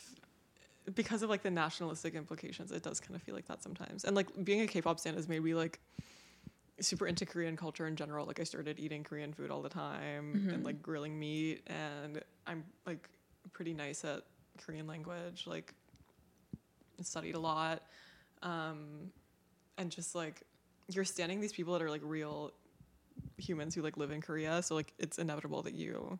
because 0.93 1.23
of 1.23 1.29
like 1.29 1.43
the 1.43 1.51
nationalistic 1.51 2.15
implications. 2.15 2.71
It 2.71 2.83
does 2.83 2.99
kind 2.99 3.15
of 3.15 3.21
feel 3.23 3.35
like 3.35 3.47
that 3.47 3.63
sometimes, 3.63 4.03
and 4.03 4.15
like 4.15 4.27
being 4.43 4.61
a 4.61 4.67
K-pop 4.67 4.99
stan 4.99 5.15
has 5.15 5.27
made 5.27 5.43
me 5.43 5.53
like 5.53 5.79
super 6.79 7.07
into 7.07 7.25
Korean 7.25 7.55
culture 7.55 7.87
in 7.87 7.95
general. 7.95 8.25
Like 8.25 8.39
I 8.39 8.43
started 8.43 8.79
eating 8.79 9.03
Korean 9.03 9.33
food 9.33 9.49
all 9.49 9.61
the 9.61 9.69
time 9.69 10.49
and 10.51 10.65
like 10.65 10.81
grilling 10.81 11.17
meat 11.17 11.61
and 11.67 12.21
I'm 12.45 12.63
like 12.85 13.09
pretty 13.53 13.73
nice 13.73 14.03
at 14.03 14.23
Korean 14.57 14.87
language. 14.87 15.45
Like 15.47 15.73
studied 17.01 17.35
a 17.35 17.39
lot. 17.39 17.83
Um 18.43 19.11
and 19.77 19.89
just 19.89 20.15
like 20.15 20.41
you're 20.89 21.05
stanning 21.05 21.39
these 21.39 21.53
people 21.53 21.73
that 21.73 21.81
are 21.81 21.89
like 21.89 22.01
real 22.03 22.51
humans 23.37 23.75
who 23.75 23.81
like 23.81 23.97
live 23.97 24.11
in 24.11 24.21
Korea. 24.21 24.61
So 24.61 24.75
like 24.75 24.93
it's 24.99 25.17
inevitable 25.17 25.63
that 25.63 25.73
you 25.73 26.19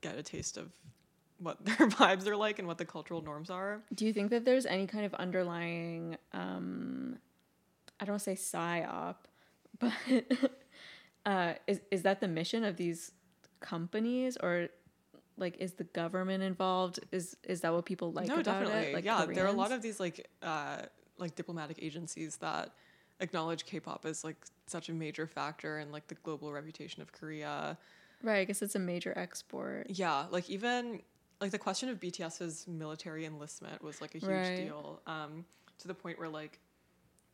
get 0.00 0.16
a 0.16 0.22
taste 0.22 0.56
of 0.56 0.70
what 1.38 1.64
their 1.64 1.88
vibes 1.88 2.26
are 2.26 2.36
like 2.36 2.58
and 2.58 2.68
what 2.68 2.78
the 2.78 2.84
cultural 2.84 3.22
norms 3.22 3.50
are. 3.50 3.82
Do 3.94 4.06
you 4.06 4.12
think 4.12 4.30
that 4.30 4.44
there's 4.44 4.66
any 4.66 4.86
kind 4.86 5.04
of 5.04 5.14
underlying 5.14 6.16
um 6.32 7.18
I 7.98 8.06
don't 8.06 8.14
want 8.14 8.22
to 8.24 8.36
say 8.36 8.58
psyop, 8.58 9.16
but 9.78 9.92
uh 11.26 11.54
is 11.66 11.80
is 11.90 12.02
that 12.02 12.20
the 12.20 12.28
mission 12.28 12.64
of 12.64 12.76
these 12.76 13.12
companies 13.60 14.36
or 14.36 14.68
like 15.36 15.56
is 15.58 15.74
the 15.74 15.84
government 15.84 16.42
involved? 16.42 17.00
Is 17.12 17.36
is 17.44 17.60
that 17.62 17.72
what 17.72 17.86
people 17.86 18.12
like 18.12 18.28
no, 18.28 18.34
about 18.34 18.44
definitely. 18.44 18.90
it? 18.90 18.94
Like 18.94 19.04
yeah, 19.04 19.26
there 19.26 19.44
are 19.44 19.48
a 19.48 19.52
lot 19.52 19.72
of 19.72 19.82
these 19.82 20.00
like 20.00 20.28
uh 20.42 20.82
like 21.18 21.34
diplomatic 21.34 21.78
agencies 21.82 22.36
that 22.38 22.72
acknowledge 23.20 23.64
K-pop 23.66 24.04
as 24.06 24.24
like 24.24 24.36
such 24.66 24.88
a 24.88 24.92
major 24.92 25.26
factor 25.26 25.78
in 25.78 25.92
like 25.92 26.06
the 26.08 26.14
global 26.16 26.52
reputation 26.52 27.02
of 27.02 27.12
Korea. 27.12 27.78
Right. 28.22 28.40
I 28.40 28.44
guess 28.44 28.62
it's 28.62 28.74
a 28.74 28.78
major 28.80 29.12
export. 29.16 29.86
Yeah, 29.90 30.26
like 30.30 30.50
even 30.50 31.00
like 31.40 31.50
the 31.52 31.58
question 31.58 31.88
of 31.88 31.98
BTS's 32.00 32.66
military 32.68 33.24
enlistment 33.24 33.82
was 33.82 34.00
like 34.00 34.14
a 34.14 34.18
huge 34.18 34.30
Right. 34.30 34.56
deal. 34.56 35.00
Um, 35.06 35.44
to 35.78 35.88
the 35.88 35.94
point 35.94 36.18
where 36.18 36.28
like 36.28 36.58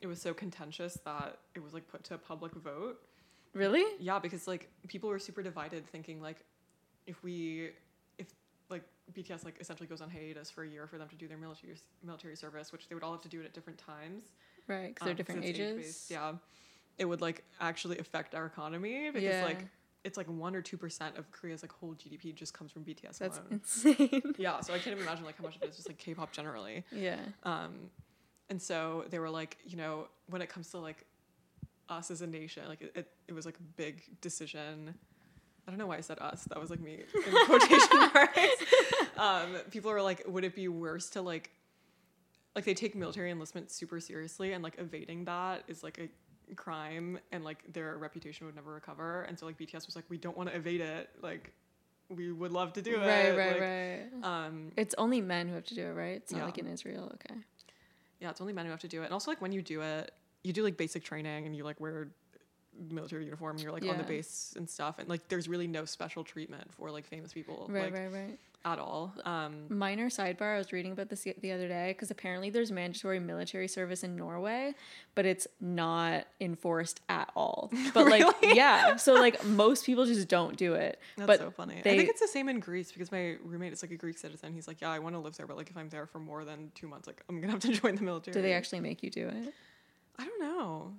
it 0.00 0.06
was 0.06 0.20
so 0.20 0.32
contentious 0.34 0.98
that 1.04 1.38
it 1.54 1.62
was 1.62 1.72
like 1.74 1.88
put 1.88 2.04
to 2.04 2.14
a 2.14 2.18
public 2.18 2.52
vote. 2.52 2.98
Really? 3.54 3.84
Yeah, 3.98 4.18
because 4.18 4.46
like 4.46 4.68
people 4.86 5.08
were 5.08 5.18
super 5.18 5.42
divided, 5.42 5.86
thinking 5.88 6.20
like 6.20 6.44
if 7.06 7.22
we 7.22 7.70
if 8.18 8.26
like 8.68 8.82
BTS 9.14 9.44
like 9.44 9.56
essentially 9.60 9.88
goes 9.88 10.00
on 10.00 10.10
hiatus 10.10 10.50
for 10.50 10.62
a 10.64 10.68
year 10.68 10.86
for 10.86 10.98
them 10.98 11.08
to 11.08 11.16
do 11.16 11.26
their 11.26 11.38
military 11.38 11.74
military 12.04 12.36
service, 12.36 12.70
which 12.72 12.88
they 12.88 12.94
would 12.94 13.02
all 13.02 13.12
have 13.12 13.22
to 13.22 13.28
do 13.28 13.40
it 13.40 13.46
at 13.46 13.54
different 13.54 13.78
times. 13.78 14.32
Right. 14.68 14.94
Because 14.94 15.04
they're 15.06 15.12
um, 15.12 15.16
different 15.16 15.44
ages. 15.44 16.06
yeah, 16.10 16.32
it 16.98 17.04
would 17.04 17.20
like 17.20 17.44
actually 17.60 17.98
affect 17.98 18.34
our 18.34 18.46
economy 18.46 19.10
because 19.10 19.22
Yeah. 19.22 19.44
like 19.44 19.66
it's 20.04 20.16
like 20.16 20.28
one 20.28 20.54
or 20.54 20.62
two 20.62 20.76
percent 20.76 21.16
of 21.18 21.30
Korea's 21.32 21.62
like 21.62 21.72
whole 21.72 21.94
GDP 21.94 22.34
just 22.34 22.54
comes 22.54 22.70
from 22.72 22.84
BTS 22.84 23.18
That's 23.18 23.38
alone. 23.38 23.48
insane. 23.50 24.34
yeah, 24.38 24.60
so 24.60 24.72
I 24.72 24.78
can't 24.78 24.88
even 24.96 25.02
imagine 25.02 25.24
like 25.24 25.36
how 25.36 25.42
much 25.44 25.56
of 25.56 25.62
it 25.62 25.70
is 25.70 25.76
just 25.76 25.88
like 25.88 25.98
K-pop 25.98 26.32
generally. 26.32 26.84
yeah. 26.92 27.18
Um, 27.42 27.90
and 28.48 28.62
so 28.62 29.04
they 29.10 29.18
were 29.18 29.30
like, 29.30 29.58
you 29.64 29.76
know, 29.76 30.06
when 30.30 30.40
it 30.42 30.48
comes 30.48 30.70
to 30.70 30.78
like 30.78 31.04
us 31.88 32.10
as 32.12 32.22
a 32.22 32.26
nation, 32.26 32.62
like 32.68 32.80
it, 32.82 32.92
it, 32.94 33.08
it 33.28 33.32
was 33.32 33.44
like 33.46 33.56
a 33.58 33.62
big 33.76 34.02
decision. 34.20 34.94
I 35.66 35.70
don't 35.72 35.78
know 35.78 35.88
why 35.88 35.96
I 35.96 36.00
said 36.00 36.20
us. 36.20 36.44
That 36.44 36.60
was 36.60 36.70
like 36.70 36.78
me 36.80 37.02
in 37.12 37.46
quotation 37.46 37.98
marks. 38.14 38.38
Um, 39.16 39.56
people 39.72 39.90
are 39.90 40.00
like, 40.00 40.22
would 40.28 40.44
it 40.44 40.54
be 40.54 40.68
worse 40.68 41.10
to 41.10 41.22
like, 41.22 41.50
like 42.56 42.64
they 42.64 42.74
take 42.74 42.94
military 42.96 43.30
enlistment 43.30 43.70
super 43.70 44.00
seriously, 44.00 44.52
and 44.54 44.64
like 44.64 44.74
evading 44.78 45.24
that 45.26 45.62
is 45.68 45.82
like 45.84 45.98
a 45.98 46.54
crime, 46.56 47.18
and 47.30 47.44
like 47.44 47.58
their 47.72 47.96
reputation 47.98 48.46
would 48.46 48.54
never 48.56 48.72
recover. 48.72 49.22
And 49.22 49.38
so 49.38 49.46
like 49.46 49.56
BTS 49.58 49.86
was 49.86 49.94
like, 49.94 50.06
we 50.08 50.16
don't 50.18 50.36
want 50.36 50.48
to 50.50 50.56
evade 50.56 50.80
it. 50.80 51.10
Like, 51.22 51.52
we 52.08 52.32
would 52.32 52.52
love 52.52 52.72
to 52.74 52.82
do 52.82 52.94
it. 53.02 53.06
Right. 53.06 53.36
like, 53.52 53.60
right. 53.60 54.08
Um, 54.46 54.72
It's 54.76 54.94
only 54.96 55.20
men 55.20 55.48
who 55.48 55.54
have 55.54 55.64
to 55.66 55.74
do 55.74 55.86
it, 55.86 55.92
right? 55.92 56.16
It's 56.16 56.32
not 56.32 56.38
Yeah. 56.38 56.44
like 56.46 56.58
in 56.58 56.66
Israel. 56.66 57.12
Okay. 57.14 57.38
Yeah, 58.20 58.30
it's 58.30 58.40
only 58.40 58.52
men 58.54 58.64
who 58.64 58.70
have 58.70 58.80
to 58.80 58.88
do 58.88 59.02
it. 59.02 59.06
And 59.06 59.12
also 59.12 59.30
like 59.30 59.42
when 59.42 59.52
you 59.52 59.60
do 59.60 59.82
it, 59.82 60.10
you 60.42 60.52
do 60.52 60.62
like 60.62 60.76
basic 60.76 61.04
training 61.04 61.46
and 61.46 61.54
you 61.54 61.64
like 61.64 61.78
wear 61.80 62.08
military 62.90 63.24
uniform 63.24 63.56
and 63.56 63.62
you're 63.62 63.72
like 63.72 63.84
on 63.86 63.96
the 63.98 64.04
base 64.04 64.52
and 64.56 64.68
stuff 64.68 64.98
and 64.98 65.08
like 65.08 65.28
there's 65.28 65.48
really 65.48 65.66
no 65.66 65.86
special 65.86 66.22
treatment 66.22 66.70
for 66.74 66.90
like 66.90 67.06
famous 67.06 67.32
people 67.32 67.66
Right. 67.70 67.84
like 67.84 67.94
right. 67.94 68.12
Right. 68.12 68.38
At 68.66 68.78
all. 68.78 69.14
Um 69.24 69.66
Minor 69.70 70.10
sidebar. 70.10 70.56
I 70.56 70.58
was 70.58 70.72
reading 70.72 70.92
about 70.92 71.08
this 71.08 71.22
the 71.22 71.34
the 71.40 71.52
other 71.52 71.68
day 71.68 71.92
because 71.92 72.10
apparently 72.10 72.50
there's 72.50 72.70
mandatory 72.72 73.20
military 73.20 73.68
service 73.68 74.02
in 74.02 74.16
Norway, 74.16 74.74
but 75.14 75.24
it's 75.24 75.46
not 75.60 76.26
enforced 76.40 77.00
at 77.08 77.30
all. 77.34 77.72
But 77.94 78.08
like, 78.08 78.26
yeah. 78.42 78.96
So 78.96 79.14
like 79.14 79.42
most 79.44 79.86
people 79.86 80.04
just 80.04 80.26
don't 80.28 80.56
do 80.56 80.74
it. 80.74 81.00
that's 81.16 81.26
but 81.28 81.38
so 81.38 81.50
funny. 81.50 81.78
I 81.78 81.82
think 81.82 82.10
it's 82.10 82.20
the 82.20 82.28
same 82.28 82.48
in 82.48 82.58
Greece 82.60 82.90
because 82.92 83.12
my 83.12 83.36
roommate 83.44 83.72
is 83.72 83.82
like 83.82 83.92
a 83.92 83.96
Greek 83.96 84.18
citizen. 84.18 84.52
He's 84.52 84.66
like, 84.66 84.80
"Yeah, 84.80 84.90
I 84.90 84.98
want 84.98 85.14
to 85.14 85.20
live 85.20 85.36
there, 85.36 85.46
but 85.46 85.56
like 85.56 85.70
if 85.70 85.76
I'm 85.76 85.88
there 85.88 86.06
for 86.06 86.18
more 86.18 86.44
than 86.44 86.72
2 86.74 86.88
months, 86.88 87.06
like 87.06 87.22
I'm 87.28 87.36
going 87.36 87.48
to 87.48 87.52
have 87.52 87.62
to 87.62 87.80
join 87.80 87.94
the 87.94 88.02
military." 88.02 88.34
Do 88.34 88.42
they 88.42 88.52
actually 88.52 88.80
make 88.80 89.02
you 89.04 89.10
do 89.10 89.28
it? 89.28 89.54
I 90.18 90.24
don't 90.24 90.40
know. 90.40 90.92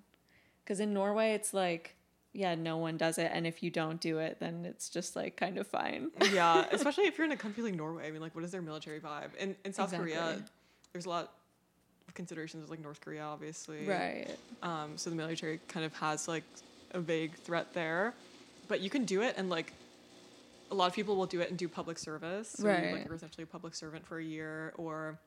Because 0.63 0.80
in 0.80 0.93
Norway, 0.93 1.34
it's 1.34 1.53
like, 1.53 1.95
yeah, 2.38 2.53
no 2.53 2.77
one 2.77 2.97
does 2.97 3.17
it, 3.17 3.31
and 3.33 3.47
if 3.47 3.63
you 3.63 3.71
don't 3.71 3.99
do 3.99 4.19
it, 4.19 4.38
then 4.39 4.63
it's 4.63 4.89
just 4.89 5.15
like 5.15 5.38
kind 5.38 5.57
of 5.57 5.65
fine. 5.65 6.11
yeah, 6.31 6.67
especially 6.71 7.05
if 7.05 7.17
you're 7.17 7.25
in 7.25 7.31
a 7.31 7.38
country 7.38 7.63
like 7.63 7.73
Norway. 7.73 8.07
I 8.07 8.11
mean, 8.11 8.21
like, 8.21 8.35
what 8.35 8.43
is 8.43 8.51
their 8.51 8.61
military 8.61 8.99
vibe? 8.99 9.29
And 9.39 9.55
in 9.65 9.73
South 9.73 9.91
Korea, 9.91 10.38
there's 10.93 11.07
a 11.07 11.09
lot 11.09 11.33
of 12.07 12.13
considerations 12.13 12.63
of 12.63 12.69
like 12.69 12.79
North 12.79 13.01
Korea, 13.01 13.23
obviously. 13.23 13.88
Right. 13.88 14.27
Um, 14.61 14.97
so 14.97 15.09
the 15.09 15.15
military 15.15 15.59
kind 15.67 15.83
of 15.83 15.95
has 15.95 16.27
like 16.27 16.43
a 16.91 16.99
vague 16.99 17.33
threat 17.39 17.73
there, 17.73 18.13
but 18.67 18.81
you 18.81 18.91
can 18.91 19.03
do 19.03 19.23
it, 19.23 19.33
and 19.35 19.49
like 19.49 19.73
a 20.69 20.75
lot 20.75 20.85
of 20.85 20.93
people 20.93 21.15
will 21.15 21.25
do 21.25 21.41
it 21.41 21.49
and 21.49 21.57
do 21.57 21.67
public 21.67 21.97
service. 21.97 22.49
So 22.49 22.67
you, 22.67 22.69
Right. 22.69 22.93
like 22.93 23.05
you're 23.05 23.15
essentially 23.15 23.45
a 23.45 23.47
public 23.47 23.73
servant 23.73 24.05
for 24.05 24.19
a 24.19 24.23
year, 24.23 24.73
or 24.77 25.17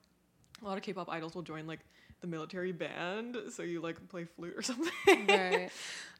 a 0.63 0.65
lot 0.65 0.77
of 0.77 0.85
K-pop 0.85 1.09
idols 1.09 1.35
will 1.35 1.43
join 1.43 1.67
like 1.67 1.81
the 2.21 2.27
military 2.27 2.73
band, 2.73 3.37
so 3.51 3.63
you 3.63 3.81
like 3.81 4.09
play 4.09 4.25
flute 4.25 4.55
or 4.57 4.63
something. 4.71 4.91
Right. 5.27 5.71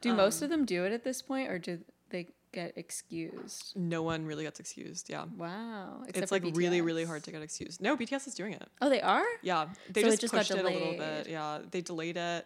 Do 0.01 0.13
most 0.13 0.41
Um, 0.41 0.45
of 0.45 0.49
them 0.49 0.65
do 0.65 0.85
it 0.85 0.91
at 0.91 1.03
this 1.03 1.21
point, 1.21 1.49
or 1.49 1.59
do 1.59 1.79
they 2.09 2.27
get 2.51 2.73
excused? 2.77 3.73
no 3.77 4.01
one 4.03 4.25
really 4.25 4.43
gets 4.43 4.59
excused. 4.59 5.09
Yeah. 5.09 5.25
Wow. 5.37 6.03
it's 6.07 6.19
for 6.29 6.35
like 6.39 6.55
really, 6.55 6.81
really 6.81 7.05
hard 7.05 7.23
to 7.23 7.31
get 7.31 7.41
excused. 7.41 7.81
No, 7.81 7.95
BTS 7.95 8.27
is 8.27 8.33
doing 8.33 8.53
it. 8.53 8.67
Oh, 8.81 8.89
they 8.89 9.01
are. 9.01 9.23
Yeah, 9.41 9.67
they 9.89 10.01
So 10.01 10.07
just, 10.09 10.21
just 10.21 10.33
pushed 10.33 10.51
it 10.51 10.59
a 10.59 10.69
little 10.69 10.97
bit. 10.97 11.27
Yeah, 11.29 11.59
they 11.69 11.81
delayed 11.81 12.17
it. 12.17 12.45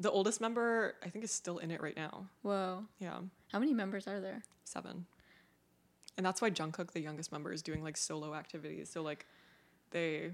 The 0.00 0.10
oldest 0.10 0.40
member, 0.40 0.94
I 1.04 1.10
think, 1.10 1.24
is 1.24 1.30
still 1.30 1.58
in 1.58 1.70
it 1.70 1.80
right 1.82 1.94
now. 1.96 2.26
Whoa. 2.42 2.84
Yeah, 2.98 3.18
How 3.52 3.58
many 3.58 3.72
members 3.74 4.08
are 4.08 4.20
there? 4.20 4.42
seven. 4.64 5.06
And 6.16 6.24
that's 6.26 6.40
why 6.42 6.50
Jungkook, 6.50 6.92
the 6.92 7.00
youngest 7.00 7.30
member, 7.32 7.52
is 7.52 7.62
doing 7.62 7.82
like 7.82 7.96
solo 7.96 8.34
activities. 8.34 8.90
So 8.90 9.02
like, 9.02 9.26
they 9.90 10.32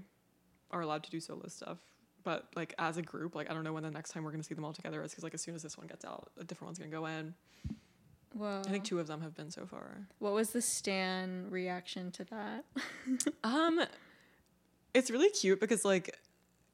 are 0.71 0.81
allowed 0.81 1.03
to 1.03 1.11
do 1.11 1.19
solo 1.19 1.47
stuff. 1.47 1.77
But 2.29 2.45
like 2.55 2.75
as 2.77 2.97
a 2.97 3.01
group, 3.01 3.33
like 3.33 3.49
I 3.49 3.55
don't 3.55 3.63
know 3.63 3.73
when 3.73 3.81
the 3.81 3.89
next 3.89 4.11
time 4.11 4.23
we're 4.23 4.29
gonna 4.29 4.43
see 4.43 4.53
them 4.53 4.63
all 4.63 4.71
together 4.71 5.01
is 5.01 5.09
because 5.09 5.23
like 5.23 5.33
as 5.33 5.41
soon 5.41 5.55
as 5.55 5.63
this 5.63 5.79
one 5.79 5.87
gets 5.87 6.05
out, 6.05 6.29
a 6.39 6.43
different 6.43 6.67
one's 6.67 6.77
gonna 6.77 6.91
go 6.91 7.07
in. 7.07 7.33
Whoa. 8.35 8.61
I 8.63 8.69
think 8.69 8.83
two 8.83 8.99
of 8.99 9.07
them 9.07 9.21
have 9.21 9.33
been 9.33 9.49
so 9.49 9.65
far. 9.65 10.05
What 10.19 10.33
was 10.33 10.51
the 10.51 10.61
Stan 10.61 11.47
reaction 11.49 12.11
to 12.11 12.25
that? 12.25 12.65
Um, 13.43 13.81
it's 14.93 15.09
really 15.09 15.31
cute 15.31 15.59
because 15.59 15.83
like 15.83 16.19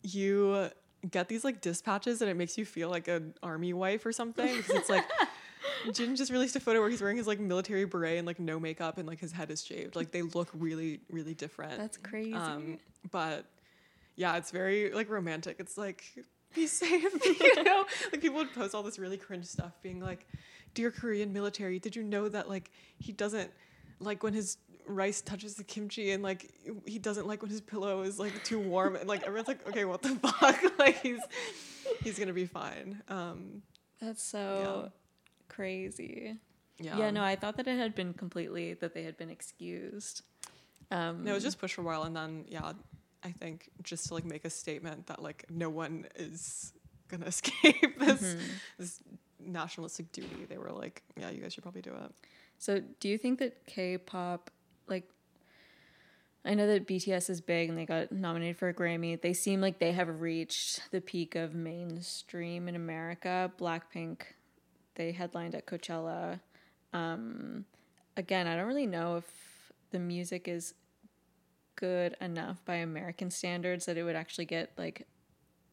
you 0.04 0.70
get 1.10 1.30
these 1.30 1.46
like 1.46 1.62
dispatches 1.62 2.22
and 2.22 2.30
it 2.30 2.34
makes 2.34 2.58
you 2.58 2.66
feel 2.66 2.90
like 2.90 3.08
an 3.08 3.34
army 3.42 3.72
wife 3.72 4.06
or 4.06 4.12
something 4.12 4.58
because 4.58 4.76
it's 4.76 4.90
like 4.90 5.06
Jin 5.94 6.18
just 6.18 6.34
released 6.34 6.58
a 6.58 6.60
photo 6.60 6.82
where 6.82 6.90
he's 6.90 7.00
wearing 7.00 7.16
his 7.16 7.28
like 7.28 7.40
military 7.40 7.86
beret 7.86 8.18
and 8.18 8.28
like 8.28 8.42
no 8.42 8.60
makeup 8.60 8.98
and 8.98 9.08
like 9.08 9.22
his 9.22 9.32
head 9.32 9.50
is 9.52 9.64
shaved. 9.64 9.96
Like 9.96 10.12
they 10.12 10.22
look 10.22 10.50
really 10.54 11.00
really 11.10 11.34
different. 11.34 11.78
That's 11.78 11.96
crazy. 11.96 12.34
Um, 12.34 12.78
but 13.10 13.46
yeah, 14.16 14.38
it's 14.38 14.52
very 14.52 14.92
like 14.92 15.10
romantic. 15.10 15.58
It's 15.60 15.78
like 15.78 16.04
be 16.54 16.68
safe, 16.68 17.14
you 17.40 17.64
know. 17.64 17.86
Like 18.12 18.22
people 18.22 18.38
would 18.38 18.54
post 18.54 18.74
all 18.76 18.84
this 18.84 18.98
really 19.00 19.18
cringe 19.18 19.46
stuff, 19.46 19.74
being 19.82 20.00
like, 20.00 20.26
"Dear 20.74 20.92
Korean 20.92 21.34
military, 21.34 21.80
did 21.80 21.96
you 21.96 22.04
know 22.04 22.30
that 22.30 22.50
like 22.50 22.72
he 22.98 23.12
doesn't 23.12 23.52
like 24.00 24.24
when 24.24 24.34
his 24.34 24.58
rice 24.88 25.22
touches 25.22 25.56
the 25.56 25.64
kimchi 25.64 26.12
and 26.12 26.22
like 26.22 26.52
he 26.86 27.00
doesn't 27.00 27.26
like 27.26 27.42
when 27.42 27.50
his 27.50 27.62
pillow 27.62 28.02
is 28.04 28.20
like 28.20 28.44
too 28.44 28.60
warm 28.60 28.96
and 28.96 29.08
like 29.08 29.24
everyone's 29.24 29.48
like, 29.48 29.68
okay, 29.68 29.86
what 29.86 30.02
the 30.02 30.10
fuck? 30.40 30.62
like 30.80 31.02
he's 31.02 31.22
he's 32.04 32.18
gonna 32.20 32.34
be 32.34 32.46
fine. 32.46 33.02
Um, 33.10 33.62
That's 34.00 34.22
so 34.24 34.92
crazy. 35.50 36.36
yeah. 36.80 36.98
Yeah. 36.98 37.12
no, 37.12 37.24
I 37.24 37.36
thought 37.36 37.58
that 37.58 37.68
it 37.68 37.78
had 37.78 37.96
been 37.96 38.14
completely 38.14 38.74
that 38.76 38.94
they 38.94 39.04
had 39.04 39.18
been 39.18 39.30
excused. 39.30 40.22
Um, 40.92 41.24
No, 41.24 41.32
it 41.32 41.36
was 41.36 41.44
just 41.44 41.60
pushed 41.60 41.74
for 41.76 41.82
a 41.82 41.84
while, 41.86 42.04
and 42.04 42.16
then 42.16 42.46
yeah, 42.48 42.74
I 43.26 43.32
think 43.32 43.70
just 43.84 44.08
to 44.08 44.14
like 44.14 44.26
make 44.26 44.46
a 44.46 44.50
statement 44.50 45.08
that 45.08 45.22
like 45.22 45.46
no 45.50 45.70
one 45.70 46.06
is 46.16 46.74
gonna 47.10 47.26
escape 47.34 48.00
this 48.00 48.22
Mm-hmm. 48.22 48.40
this 48.78 49.02
nationalistic 49.40 50.12
duty. 50.12 50.46
They 50.48 50.58
were 50.58 50.72
like, 50.72 51.04
yeah, 51.18 51.30
you 51.30 51.42
guys 51.42 51.54
should 51.54 51.64
probably 51.64 51.82
do 51.82 51.92
it. 51.94 52.12
So, 52.58 52.82
do 53.00 53.10
you 53.10 53.18
think 53.18 53.40
that 53.40 53.66
K-pop, 53.68 54.50
like, 54.88 55.08
I 56.46 56.54
know 56.54 56.68
that 56.68 56.88
BTS 56.88 57.30
is 57.30 57.42
big 57.42 57.70
and 57.70 57.78
they 57.78 57.86
got 57.86 58.12
nominated 58.12 58.58
for 58.58 58.70
a 58.70 58.74
Grammy. 58.74 59.20
They 59.22 59.34
seem 59.34 59.62
like 59.62 59.80
they 59.80 59.92
have 59.92 60.22
reached 60.22 60.90
the 60.92 61.02
peak 61.02 61.36
of 61.36 61.54
mainstream 61.54 62.68
in 62.68 62.76
America. 62.76 63.52
Blackpink, 63.60 64.22
they 64.96 65.12
headlined 65.12 65.54
at 65.54 65.66
Coachella. 65.68 66.40
Um, 66.94 67.66
again, 68.16 68.48
I 68.48 68.56
don't 68.56 68.68
really 68.68 68.88
know 68.88 69.18
if 69.18 69.26
the 69.92 70.00
music 70.00 70.48
is 70.48 70.74
good 71.76 72.16
enough 72.22 72.64
by 72.66 72.76
American 72.76 73.30
standards 73.32 73.86
that 73.86 73.98
it 73.98 74.04
would 74.04 74.16
actually 74.16 74.46
get 74.46 74.72
like 74.78 75.08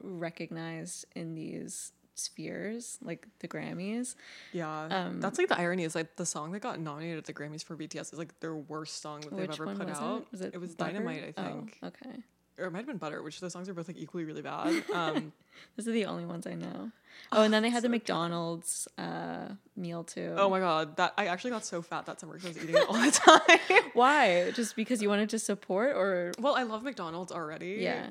recognized 0.03 1.05
in 1.15 1.35
these 1.35 1.93
spheres, 2.15 2.99
like 3.03 3.27
the 3.41 3.49
Grammys. 3.49 4.15
Yeah, 4.53 4.85
Um, 4.91 5.21
that's 5.21 5.39
like 5.39 5.49
the 5.49 5.59
irony 5.59 5.85
is 5.85 5.95
like 5.95 6.17
the 6.17 6.27
song 6.27 6.53
that 6.53 6.61
got 6.61 6.79
nominated 6.81 7.19
at 7.19 7.25
the 7.25 7.33
Grammys 7.33 7.65
for 7.65 7.77
BTS 7.77 8.13
is 8.13 8.19
like 8.19 8.39
their 8.41 8.55
worst 8.55 9.01
song 9.01 9.21
that 9.23 9.37
they've 9.37 9.51
ever 9.51 9.67
put 9.75 9.89
was 9.89 9.99
out. 9.99 10.21
it? 10.23 10.27
Was 10.33 10.41
it, 10.43 10.55
it 10.55 10.61
was 10.61 10.75
Butter? 10.75 10.93
Dynamite, 10.93 11.35
I 11.37 11.41
Oh, 11.41 11.45
think, 11.45 11.79
okay. 11.83 12.17
Or 12.59 12.67
it 12.67 12.71
might 12.73 12.79
have 12.81 12.87
been 12.87 12.99
Butter, 12.99 13.23
which 13.23 13.41
those 13.41 13.53
songs 13.53 13.69
are 13.69 13.75
both 13.75 13.89
like 13.89 13.97
equally 13.97 14.25
really 14.25 14.43
bad. 14.43 14.83
Um, 14.95 15.33
Those 15.77 15.87
are 15.89 15.93
the 15.93 16.07
only 16.07 16.25
ones 16.25 16.47
I 16.47 16.55
know. 16.55 16.91
Oh, 17.31 17.43
and 17.43 17.53
then 17.53 17.63
they 17.63 17.69
had 17.71 17.83
the 17.83 17.89
McDonald's 17.89 18.89
uh, 18.99 19.49
meal 19.77 20.03
too. 20.05 20.35
oh 20.37 20.49
my 20.51 20.61
god, 20.61 20.97
that 20.97 21.13
I 21.19 21.27
actually 21.27 21.51
got 21.51 21.65
so 21.65 21.83
fat 21.83 22.07
that 22.07 22.21
summer 22.21 22.35
because 22.35 22.47
I 22.47 22.49
was 22.61 22.63
eating 22.65 22.77
it 22.77 22.89
all 22.89 22.95
the 22.95 23.11
time. 23.79 23.91
Why? 23.95 24.51
Just 24.53 24.77
because 24.77 25.03
you 25.03 25.09
wanted 25.09 25.29
to 25.31 25.39
support, 25.39 25.95
or 25.97 26.33
well, 26.39 26.55
I 26.55 26.63
love 26.65 26.83
McDonald's 26.83 27.33
already. 27.33 27.77
yeah, 27.81 28.07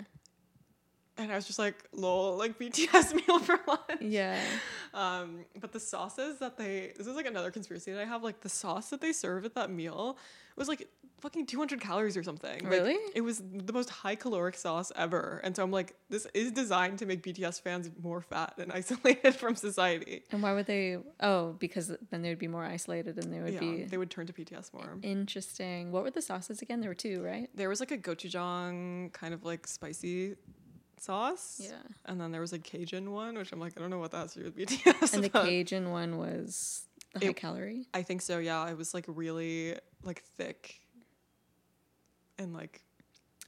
and 1.18 1.32
I 1.32 1.36
was 1.36 1.46
just 1.46 1.60
like, 1.60 1.76
lol, 1.94 2.38
like 2.38 2.58
BTS 2.58 3.14
meal 3.28 3.39
for 3.39 3.60
lunch. 3.68 4.02
yeah, 4.02 4.39
Um, 4.94 5.46
but 5.60 5.72
the 5.72 5.80
sauces 5.80 6.39
that 6.39 6.58
they 6.58 6.94
this 6.98 7.06
is 7.08 7.16
like 7.16 7.28
another 7.28 7.52
conspiracy 7.52 7.92
that 7.92 8.02
I 8.02 8.06
have. 8.06 8.24
Like 8.24 8.42
the 8.42 8.50
sauce 8.50 8.89
that 8.92 9.02
they 9.02 9.14
serve 9.14 9.46
at 9.46 9.56
that 9.56 9.70
meal 9.70 10.18
was 10.56 10.68
like 10.68 10.88
fucking 11.22 11.45
200 11.45 11.80
calories 11.80 12.17
or 12.17 12.24
something. 12.24 12.63
Like, 12.63 12.72
Really? 12.72 12.97
it 13.15 13.22
was 13.22 13.41
the 13.53 13.72
most 13.74 13.89
high 13.89 14.15
caloric 14.15 14.55
sauce 14.55 14.91
ever. 14.95 15.39
And 15.43 15.55
so 15.55 15.63
I'm 15.63 15.72
like, 15.72 15.95
this 16.09 16.28
is 16.34 16.51
designed 16.51 16.99
to 16.99 17.05
make 17.05 17.24
BTS 17.24 17.61
fans 17.61 17.89
more 18.01 18.22
fat 18.22 18.53
and 18.57 18.72
isolated 18.80 19.36
from 19.36 19.55
society. 19.55 20.24
And 20.32 20.41
why 20.43 20.53
would 20.53 20.65
they? 20.65 20.97
Oh, 21.19 21.53
because 21.59 21.91
then 22.09 22.22
they 22.22 22.30
would 22.30 22.39
be 22.39 22.47
more 22.47 22.65
isolated 22.65 23.17
and 23.17 23.34
they 23.34 23.39
would 23.39 23.53
yeah, 23.53 23.59
be 23.59 23.84
they 23.84 23.97
would 23.97 24.09
turn 24.11 24.26
to 24.28 24.34
BTS 24.34 24.74
more. 24.74 24.97
interesting. 25.03 25.91
What 25.91 26.03
were 26.03 26.11
the 26.11 26.22
sauces 26.22 26.61
again? 26.61 26.82
There 26.82 26.89
were 26.89 26.95
two, 26.95 27.22
right? 27.24 27.49
There 27.55 27.69
was 27.69 27.80
like 27.80 27.91
a 27.91 27.97
gochujang 27.97 29.13
kind 29.13 29.34
of 29.34 29.43
like 29.45 29.67
spicy 29.67 30.36
sauce. 30.99 31.59
Yeah. 31.63 31.72
And 32.05 32.19
then 32.19 32.32
there 32.32 32.41
was 32.41 32.53
a 32.53 32.59
Cajun 32.59 33.11
one, 33.11 33.38
which 33.38 33.51
I'm 33.51 33.59
like, 33.59 33.74
I 33.78 33.82
don't 33.82 33.89
know 33.89 33.99
what 33.99 34.11
that's 34.11 34.34
to 34.34 34.39
do 34.39 34.45
with 34.45 34.55
BTS. 34.57 35.13
And 35.13 35.24
the 35.24 35.30
Cajun 35.45 35.91
one 35.91 36.17
was 36.17 36.84
the 37.13 37.19
high 37.19 37.30
It- 37.32 37.36
calorie. 37.36 37.88
I 37.93 38.03
think 38.03 38.22
so, 38.22 38.38
yeah. 38.39 38.69
It 38.69 38.78
was 38.78 38.93
like 38.93 39.05
really 39.07 39.76
like 40.03 40.24
thick 40.38 40.81
and 42.42 42.54
like 42.54 42.82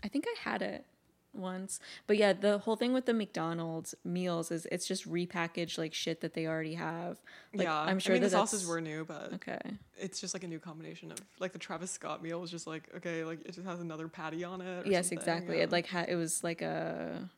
I 0.04 0.08
think 0.08 0.26
I 0.28 0.36
had 0.50 0.62
it 0.62 0.86
once. 1.34 1.80
But 2.08 2.18
yeah, 2.18 2.34
the 2.34 2.60
whole 2.60 2.76
thing 2.76 2.94
with 2.94 3.06
the 3.06 3.14
McDonald's 3.14 3.96
meals 4.04 4.52
is 4.52 4.68
it's 4.72 4.86
just 4.88 5.10
repackaged 5.10 5.78
like 5.78 5.94
shit 5.94 6.22
that 6.22 6.34
they 6.34 6.46
already 6.46 6.76
have. 6.76 7.20
Like, 7.54 7.66
yeah. 7.66 7.80
I'm 7.80 8.00
sure 8.00 8.14
I 8.14 8.16
mean, 8.16 8.24
the 8.24 8.30
sauces 8.30 8.66
were 8.68 8.80
new, 8.82 9.04
but 9.06 9.34
Okay. 9.36 9.60
it's 9.98 10.20
just 10.22 10.34
like 10.34 10.44
a 10.44 10.48
new 10.48 10.60
combination 10.60 11.12
of 11.12 11.18
like 11.40 11.54
the 11.54 11.60
Travis 11.60 11.92
Scott 11.92 12.22
meal 12.22 12.40
was 12.40 12.52
just 12.52 12.68
like 12.68 12.90
okay, 12.98 13.24
like 13.24 13.42
it 13.46 13.54
just 13.54 13.68
has 13.68 13.80
another 13.80 14.08
patty 14.08 14.44
on 14.44 14.62
it. 14.62 14.86
Yes, 14.86 15.06
something, 15.08 15.18
exactly. 15.18 15.58
yeah. 15.58 15.64
It 15.64 15.72
like 15.72 15.88
had 15.88 16.10
it 16.10 16.16
was 16.16 16.44
like 16.44 16.62
a 16.62 17.30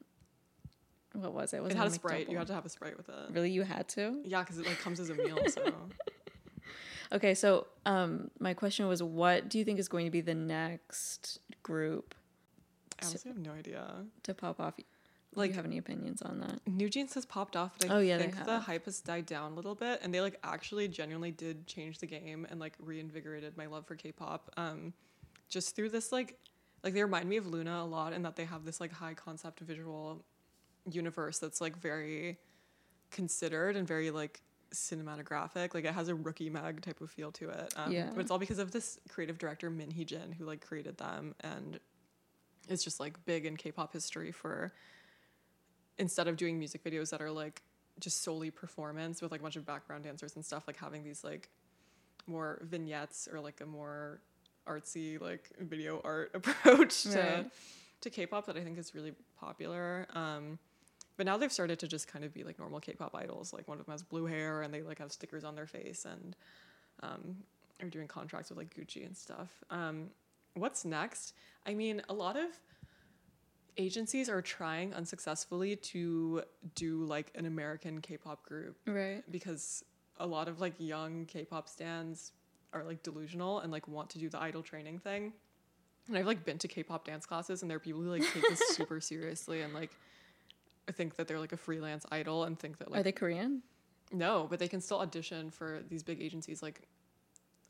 what 1.14 1.34
was 1.34 1.54
it? 1.54 1.58
it 1.58 1.64
wasn't 1.64 1.80
had 1.80 1.88
a 1.88 1.92
sprite. 1.92 2.30
You 2.30 2.38
had 2.38 2.48
to 2.48 2.54
have 2.54 2.66
a 2.66 2.70
sprite 2.70 2.98
with 2.98 3.08
it. 3.08 3.16
Really, 3.32 3.52
you 3.52 3.64
had 3.64 3.88
to? 3.90 4.20
Yeah, 4.26 4.42
because 4.42 4.60
it 4.60 4.66
like 4.66 4.80
comes 4.80 5.00
as 5.00 5.10
a 5.10 5.16
meal. 5.16 5.38
So 5.48 5.64
Okay, 7.16 7.34
so 7.34 7.68
um, 7.86 8.30
my 8.40 8.54
question 8.54 8.88
was, 8.88 9.02
what 9.02 9.48
do 9.48 9.58
you 9.58 9.64
think 9.64 9.80
is 9.80 9.88
going 9.88 10.06
to 10.06 10.12
be 10.12 10.20
the 10.20 10.36
next 10.36 11.40
group 11.64 12.14
I 13.02 13.06
honestly 13.06 13.30
have 13.30 13.38
no 13.38 13.54
idea. 13.54 13.88
to 14.24 14.34
pop 14.34 14.60
off? 14.60 14.74
Like, 15.34 15.50
do 15.50 15.54
you 15.54 15.56
have 15.56 15.66
any 15.66 15.78
opinions 15.78 16.22
on 16.22 16.40
that? 16.42 16.60
NewJeans 16.66 17.14
has 17.14 17.26
popped 17.26 17.56
off, 17.56 17.78
but 17.80 17.90
I 17.90 17.96
Oh, 17.96 18.00
yeah, 18.00 18.18
they 18.18 18.24
think 18.24 18.46
the 18.46 18.60
hype 18.60 18.86
has 18.86 19.00
died 19.00 19.26
down 19.26 19.54
a 19.54 19.56
little 19.56 19.76
bit, 19.76 20.00
and 20.02 20.14
they 20.14 20.22
like 20.22 20.38
actually 20.44 20.88
genuinely 20.88 21.32
did 21.32 21.68
change 21.68 22.00
the 22.00 22.06
game 22.06 22.46
and 22.50 22.60
like 22.60 22.74
reinvigorated 22.80 23.58
my 23.58 23.66
love 23.66 23.86
for 23.86 23.96
K-pop. 23.96 24.52
Um, 24.58 24.94
just 25.50 25.76
through 25.76 25.90
this 25.90 26.12
like, 26.12 26.38
like 26.84 26.94
they 26.94 27.02
remind 27.02 27.30
me 27.30 27.38
of 27.38 27.46
Loona 27.46 27.82
a 27.82 27.86
lot, 27.86 28.14
in 28.14 28.24
that 28.24 28.36
they 28.36 28.46
have 28.46 28.66
this 28.66 28.80
like 28.82 28.92
high 28.92 29.14
concept 29.14 29.60
visual 29.60 30.24
universe 30.90 31.40
that's 31.40 31.60
like 31.62 31.78
very 31.78 32.38
considered 33.12 33.76
and 33.76 33.88
very 33.88 34.12
like 34.12 34.42
cinematographic. 34.78 35.74
Like 35.74 35.86
it 35.86 35.94
has 35.94 36.08
a 36.08 36.16
rookie 36.16 36.50
mag 36.50 36.82
type 36.82 37.02
of 37.02 37.10
feel 37.10 37.32
to 37.34 37.50
it. 37.50 37.74
Um, 37.76 37.92
Yeah. 37.92 38.10
But 38.14 38.22
it's 38.22 38.32
all 38.32 38.40
because 38.40 38.60
of 38.60 38.72
this 38.72 39.00
creative 39.10 39.38
director 39.38 39.70
Min 39.70 39.92
Hee 39.92 40.06
Jin 40.06 40.32
who 40.32 40.46
like 40.46 40.66
created 40.66 40.98
them 40.98 41.36
and 41.42 41.80
is 42.68 42.84
just 42.84 43.00
like 43.00 43.24
big 43.26 43.46
in 43.46 43.58
K-pop 43.58 43.94
history 43.94 44.32
for 44.32 44.74
instead 45.98 46.28
of 46.28 46.36
doing 46.38 46.60
music 46.60 46.84
videos 46.84 47.10
that 47.12 47.22
are 47.22 47.32
like 47.32 47.62
just 48.00 48.24
solely 48.24 48.52
performance 48.52 49.22
with 49.22 49.32
like 49.32 49.40
a 49.40 49.44
bunch 49.44 49.56
of 49.56 49.66
background 49.66 50.04
dancers 50.04 50.36
and 50.36 50.44
stuff, 50.44 50.64
like 50.68 50.78
having 50.78 51.04
these 51.04 51.24
like 51.24 51.50
more 52.28 52.60
vignettes 52.64 53.28
or 53.32 53.40
like 53.40 53.62
a 53.62 53.66
more 53.66 54.20
artsy 54.68 55.22
like 55.22 55.52
video 55.60 56.02
art 56.04 56.32
approach 56.34 57.04
to 57.04 57.46
to 58.02 58.10
K-pop 58.10 58.46
that 58.48 58.58
I 58.58 58.62
think 58.62 58.78
is 58.78 58.94
really 58.94 59.14
popular. 59.40 60.08
Um, 60.14 60.60
but 61.18 61.26
now 61.26 61.38
they've 61.38 61.52
started 61.52 61.80
to 61.80 61.88
just 61.88 62.08
kind 62.08 62.24
of 62.26 62.34
be 62.34 62.44
like 62.44 62.60
normal 62.60 62.80
K-pop 62.80 63.16
idols. 63.16 63.54
Like 63.54 63.68
one 63.68 63.80
of 63.80 63.86
them 63.86 63.94
has 63.94 64.04
blue 64.04 64.26
hair 64.26 64.62
and 64.62 64.74
they 64.74 64.82
like 64.82 65.00
have 65.00 65.12
stickers 65.12 65.44
on 65.44 65.56
their 65.56 65.68
face 65.68 66.06
and 66.06 66.36
um, 67.04 67.38
are 67.82 67.90
doing 67.90 68.08
contracts 68.08 68.50
with 68.50 68.58
like 68.58 68.74
Gucci 68.76 69.06
and 69.06 69.16
stuff. 69.16 69.50
Um, 69.70 70.10
what's 70.56 70.86
next? 70.86 71.34
I 71.66 71.74
mean, 71.74 72.02
a 72.10 72.14
lot 72.14 72.36
of 72.38 72.48
agencies 73.78 74.30
are 74.30 74.42
trying 74.42 74.94
unsuccessfully 74.94 75.76
to 75.76 76.44
do 76.76 77.04
like 77.06 77.32
an 77.36 77.46
American 77.46 78.00
K-pop 78.02 78.44
group 78.46 78.78
Right. 78.88 79.24
because 79.30 79.84
a 80.18 80.26
lot 80.26 80.48
of 80.48 80.62
like 80.62 80.74
young 80.78 81.26
K-pop 81.26 81.68
stans 81.68 82.32
are 82.72 82.84
like 82.84 83.04
delusional 83.04 83.60
and 83.60 83.72
like 83.72 83.88
want 83.88 84.10
to 84.12 84.20
do 84.20 84.30
the 84.30 84.42
idol 84.42 84.62
training 84.64 85.00
thing. 85.00 85.34
And 86.08 86.18
I've 86.18 86.26
like 86.26 86.46
been 86.46 86.58
to 86.60 86.68
K-pop 86.68 87.06
dance 87.06 87.26
classes 87.26 87.62
and 87.62 87.70
there 87.70 87.76
are 87.78 87.82
people 87.82 88.02
who 88.02 88.10
like 88.10 88.24
take 88.32 88.44
this 88.44 88.62
super 88.76 89.02
seriously 89.02 89.62
and 89.62 89.74
like 89.74 89.92
think 90.92 91.16
that 91.16 91.28
they're 91.28 91.40
like 91.40 91.54
a 91.54 91.58
freelance 91.58 92.06
idol 92.12 92.44
and 92.44 92.58
think 92.60 92.78
that 92.78 92.92
like 92.92 93.00
Are 93.00 93.04
they 93.04 93.12
Korean? 93.12 93.62
no, 94.12 94.48
but 94.50 94.60
they 94.60 94.68
can 94.68 94.82
still 94.82 95.00
audition 95.00 95.50
for 95.50 95.82
these 95.90 96.04
big 96.04 96.22
agencies 96.22 96.62
like 96.62 96.82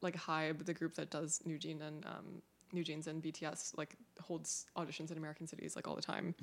like 0.02 0.16
Hybe, 0.16 0.66
the 0.66 0.74
group 0.74 0.96
that 0.96 1.10
does 1.10 1.42
New 1.46 1.58
Jean 1.58 1.82
and 1.82 2.06
um, 2.06 2.42
NewJeans 2.76 3.08
and 3.08 3.24
BTS, 3.24 3.78
like 3.78 3.96
holds 4.22 4.66
auditions 4.78 5.10
in 5.12 5.18
American 5.18 5.48
cities 5.48 5.76
like 5.76 5.88
all 5.88 5.96
the 5.96 6.02
time 6.02 6.36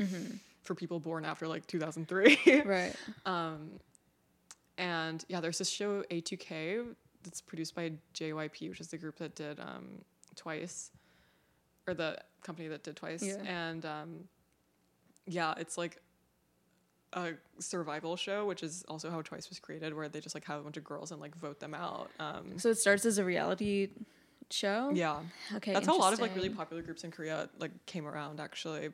for 0.62 0.74
people 0.74 0.98
born 0.98 1.24
after 1.24 1.46
like 1.46 1.66
2003. 1.66 2.62
Right. 2.64 2.94
um, 3.26 3.70
and 4.78 5.24
yeah, 5.28 5.40
there's 5.40 5.58
this 5.58 5.68
show 5.68 6.02
A2K 6.10 6.86
that's 7.22 7.40
produced 7.40 7.74
by 7.74 7.92
JYP, 8.14 8.70
which 8.70 8.80
is 8.80 8.88
the 8.88 8.98
group 8.98 9.16
that 9.18 9.34
did 9.34 9.60
um, 9.60 10.00
Twice, 10.34 10.90
or 11.86 11.94
the 11.94 12.18
company 12.42 12.68
that 12.68 12.82
did 12.82 12.96
Twice. 12.96 13.22
Yeah. 13.22 13.36
And 13.46 13.84
um, 13.84 14.28
yeah, 15.26 15.54
it's 15.58 15.76
like 15.76 16.00
a 17.14 17.32
survival 17.58 18.16
show, 18.16 18.46
which 18.46 18.62
is 18.62 18.84
also 18.88 19.10
how 19.10 19.22
Twice 19.22 19.48
was 19.48 19.58
created, 19.60 19.94
where 19.94 20.08
they 20.08 20.20
just 20.20 20.34
like 20.34 20.44
have 20.46 20.60
a 20.60 20.62
bunch 20.62 20.76
of 20.76 20.84
girls 20.84 21.10
and 21.12 21.20
like 21.20 21.34
vote 21.36 21.60
them 21.60 21.74
out. 21.74 22.10
Um, 22.18 22.58
So 22.58 22.70
it 22.70 22.78
starts 22.78 23.04
as 23.04 23.18
a 23.18 23.24
reality 23.24 23.90
show. 24.50 24.90
yeah, 24.92 25.20
Okay. 25.56 25.72
that's 25.72 25.86
how 25.86 25.96
a 25.96 25.98
lot 25.98 26.12
of 26.12 26.20
like 26.20 26.34
really 26.34 26.50
popular 26.50 26.82
groups 26.82 27.04
in 27.04 27.10
Korea 27.10 27.48
like 27.58 27.70
came 27.86 28.06
around 28.06 28.40
actually. 28.40 28.90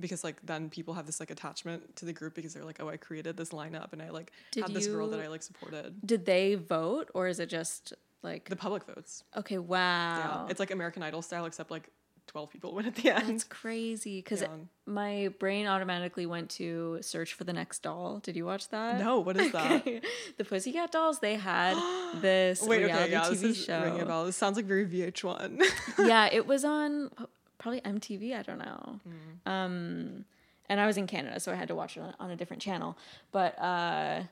Because 0.00 0.22
like 0.22 0.36
then 0.46 0.70
people 0.70 0.94
have 0.94 1.06
this 1.06 1.18
like 1.18 1.30
attachment 1.32 1.96
to 1.96 2.04
the 2.04 2.12
group 2.12 2.34
because 2.34 2.54
they're 2.54 2.64
like, 2.64 2.78
oh, 2.80 2.88
I 2.88 2.96
created 2.96 3.36
this 3.36 3.48
lineup 3.50 3.92
and 3.92 4.00
I 4.00 4.10
like 4.10 4.30
Did 4.52 4.62
had 4.64 4.74
this 4.74 4.86
girl 4.86 5.08
that 5.08 5.18
I 5.20 5.26
like 5.26 5.42
supported. 5.42 5.94
Did 6.06 6.24
they 6.24 6.54
vote 6.54 7.10
or 7.14 7.26
is 7.26 7.40
it 7.40 7.48
just 7.48 7.92
like 8.22 8.48
The 8.48 8.54
public 8.56 8.84
votes. 8.84 9.24
okay? 9.36 9.58
Wow. 9.58 9.76
Yeah, 9.78 10.28
Wow. 10.28 10.46
it's 10.48 10.60
like 10.60 10.70
American 10.70 11.02
Idol 11.02 11.20
style, 11.22 11.46
except 11.46 11.70
like 11.72 11.90
twelve 12.28 12.50
people 12.50 12.72
win 12.74 12.86
at 12.86 12.94
the 12.94 13.10
end. 13.10 13.28
That's 13.28 13.44
crazy 13.44 14.18
because 14.18 14.42
Yeah. 14.42 14.48
my 14.86 15.28
brain 15.40 15.66
automatically 15.66 16.26
went 16.26 16.50
to 16.50 16.98
search 17.02 17.34
for 17.34 17.42
the 17.44 17.52
next 17.52 17.82
doll. 17.82 18.20
Did 18.20 18.36
you 18.36 18.44
watch 18.44 18.68
that? 18.68 19.00
No, 19.00 19.18
what 19.18 19.36
is 19.36 19.50
that? 19.52 19.70
Okay. 19.80 20.00
the 20.36 20.44
Pussycat 20.44 20.92
Dolls. 20.92 21.18
They 21.18 21.34
had 21.34 21.76
this 22.20 22.62
Wait, 22.62 22.84
reality 22.84 23.04
okay, 23.04 23.12
yeah, 23.12 23.20
TV 23.22 23.30
this 23.30 23.42
is 23.42 23.64
show. 23.64 23.82
ringing 23.82 24.02
a 24.02 24.06
bell. 24.06 24.24
This 24.24 24.36
sounds 24.36 24.56
like 24.56 24.66
very 24.66 24.86
VH1. 24.86 25.62
yeah, 25.98 26.28
it 26.30 26.46
was 26.52 26.64
on 26.64 27.10
probably 27.58 27.80
MTV. 27.80 28.36
I 28.38 28.42
don't 28.42 28.58
know. 28.58 29.00
Mm. 29.46 29.50
Um, 29.50 30.24
and 30.68 30.80
I 30.80 30.86
was 30.86 30.96
in 30.96 31.06
Canada, 31.06 31.40
so 31.40 31.50
I 31.50 31.54
had 31.56 31.68
to 31.68 31.74
watch 31.74 31.96
it 31.96 32.00
on, 32.00 32.14
on 32.20 32.30
a 32.30 32.36
different 32.36 32.62
channel. 32.62 32.96
But 33.32 33.58
uh, 33.58 34.22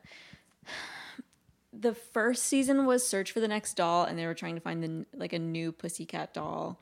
the 1.73 1.95
first 1.95 2.45
season 2.45 2.87
was 2.87 3.07
Search 3.07 3.33
for 3.33 3.41
the 3.41 3.49
Next 3.49 3.75
Doll, 3.75 4.05
and 4.05 4.19
they 4.19 4.27
were 4.27 4.35
trying 4.35 4.55
to 4.55 4.61
find 4.61 4.83
the 4.83 5.07
like 5.19 5.33
a 5.33 5.39
new 5.39 5.73
Pussycat 5.73 6.33
doll. 6.35 6.79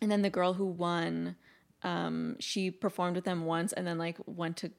And 0.00 0.10
then 0.10 0.22
the 0.22 0.30
girl 0.30 0.54
who 0.54 0.66
won, 0.66 1.36
um, 1.82 2.36
she 2.40 2.70
performed 2.70 3.16
with 3.16 3.24
them 3.24 3.44
once, 3.44 3.72
and 3.72 3.86
then 3.86 3.98
like 3.98 4.16
went 4.26 4.56
to. 4.58 4.70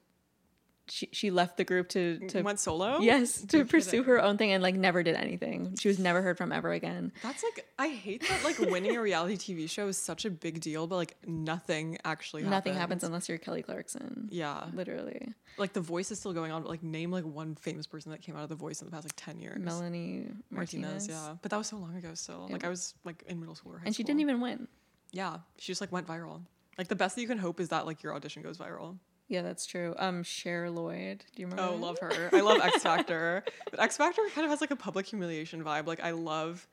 She, 0.88 1.08
she 1.12 1.30
left 1.30 1.58
the 1.58 1.64
group 1.64 1.88
to 1.90 2.18
to 2.30 2.42
Went 2.42 2.58
solo. 2.58 2.98
yes 2.98 3.40
to 3.42 3.58
You're 3.58 3.66
pursue 3.66 3.90
kidding. 3.98 4.04
her 4.04 4.20
own 4.20 4.36
thing 4.36 4.50
and 4.50 4.60
like 4.64 4.74
never 4.74 5.04
did 5.04 5.14
anything. 5.14 5.76
She 5.78 5.86
was 5.86 6.00
never 6.00 6.20
heard 6.22 6.36
from 6.36 6.50
ever 6.50 6.72
again. 6.72 7.12
That's 7.22 7.42
like 7.44 7.64
I 7.78 7.88
hate 7.88 8.28
that 8.28 8.42
like 8.42 8.58
winning 8.58 8.96
a 8.96 9.00
reality 9.00 9.36
TV 9.36 9.70
show 9.70 9.86
is 9.86 9.96
such 9.96 10.24
a 10.24 10.30
big 10.30 10.60
deal, 10.60 10.88
but 10.88 10.96
like 10.96 11.16
nothing 11.24 11.98
actually 12.04 12.42
happens. 12.42 12.50
Nothing 12.50 12.74
happens 12.74 13.04
unless 13.04 13.28
you're 13.28 13.38
Kelly 13.38 13.62
Clarkson. 13.62 14.28
Yeah, 14.32 14.64
Literally. 14.74 15.32
like 15.56 15.72
the 15.72 15.80
voice 15.80 16.10
is 16.10 16.18
still 16.18 16.32
going 16.32 16.50
on, 16.50 16.62
but 16.62 16.68
like 16.68 16.82
name 16.82 17.12
like 17.12 17.24
one 17.24 17.54
famous 17.54 17.86
person 17.86 18.10
that 18.10 18.20
came 18.20 18.36
out 18.36 18.42
of 18.42 18.48
the 18.48 18.56
voice 18.56 18.82
in 18.82 18.86
the 18.86 18.90
past 18.90 19.04
like 19.04 19.14
ten 19.16 19.38
years. 19.38 19.60
Melanie 19.60 20.26
Martinez. 20.50 21.06
Martinez, 21.06 21.08
yeah, 21.08 21.36
but 21.40 21.52
that 21.52 21.58
was 21.58 21.68
so 21.68 21.76
long 21.76 21.94
ago. 21.94 22.10
Still, 22.14 22.48
like 22.50 22.64
I 22.64 22.68
was 22.68 22.94
like 23.04 23.22
in 23.28 23.38
middle 23.38 23.54
school 23.54 23.76
And 23.84 23.94
she 23.94 24.02
didn't 24.02 24.20
even 24.20 24.40
win. 24.40 24.66
Yeah, 25.12 25.38
she 25.58 25.72
just 25.72 25.80
like 25.80 25.92
went 25.92 26.06
viral. 26.06 26.42
Like 26.78 26.88
the 26.88 26.96
best 26.96 27.14
that 27.14 27.22
you 27.22 27.28
can 27.28 27.38
hope 27.38 27.60
is 27.60 27.68
that 27.68 27.86
like 27.86 28.02
your 28.02 28.14
audition 28.14 28.42
goes 28.42 28.58
viral. 28.58 28.96
Yeah, 29.28 29.42
that's 29.42 29.66
true. 29.66 29.94
Um, 29.98 30.22
Cher 30.22 30.70
Lloyd. 30.70 31.24
Do 31.34 31.42
you 31.42 31.46
remember? 31.46 31.62
Oh, 31.62 31.72
her? 31.72 31.78
love 31.78 31.98
her. 32.00 32.30
I 32.36 32.40
love 32.40 32.60
X 32.60 32.82
Factor. 32.82 33.44
But 33.70 33.80
X 33.80 33.96
Factor 33.96 34.22
kind 34.34 34.44
of 34.44 34.50
has 34.50 34.60
like 34.60 34.70
a 34.70 34.76
public 34.76 35.06
humiliation 35.06 35.62
vibe. 35.62 35.86
Like 35.86 36.02
I 36.02 36.10
love 36.10 36.66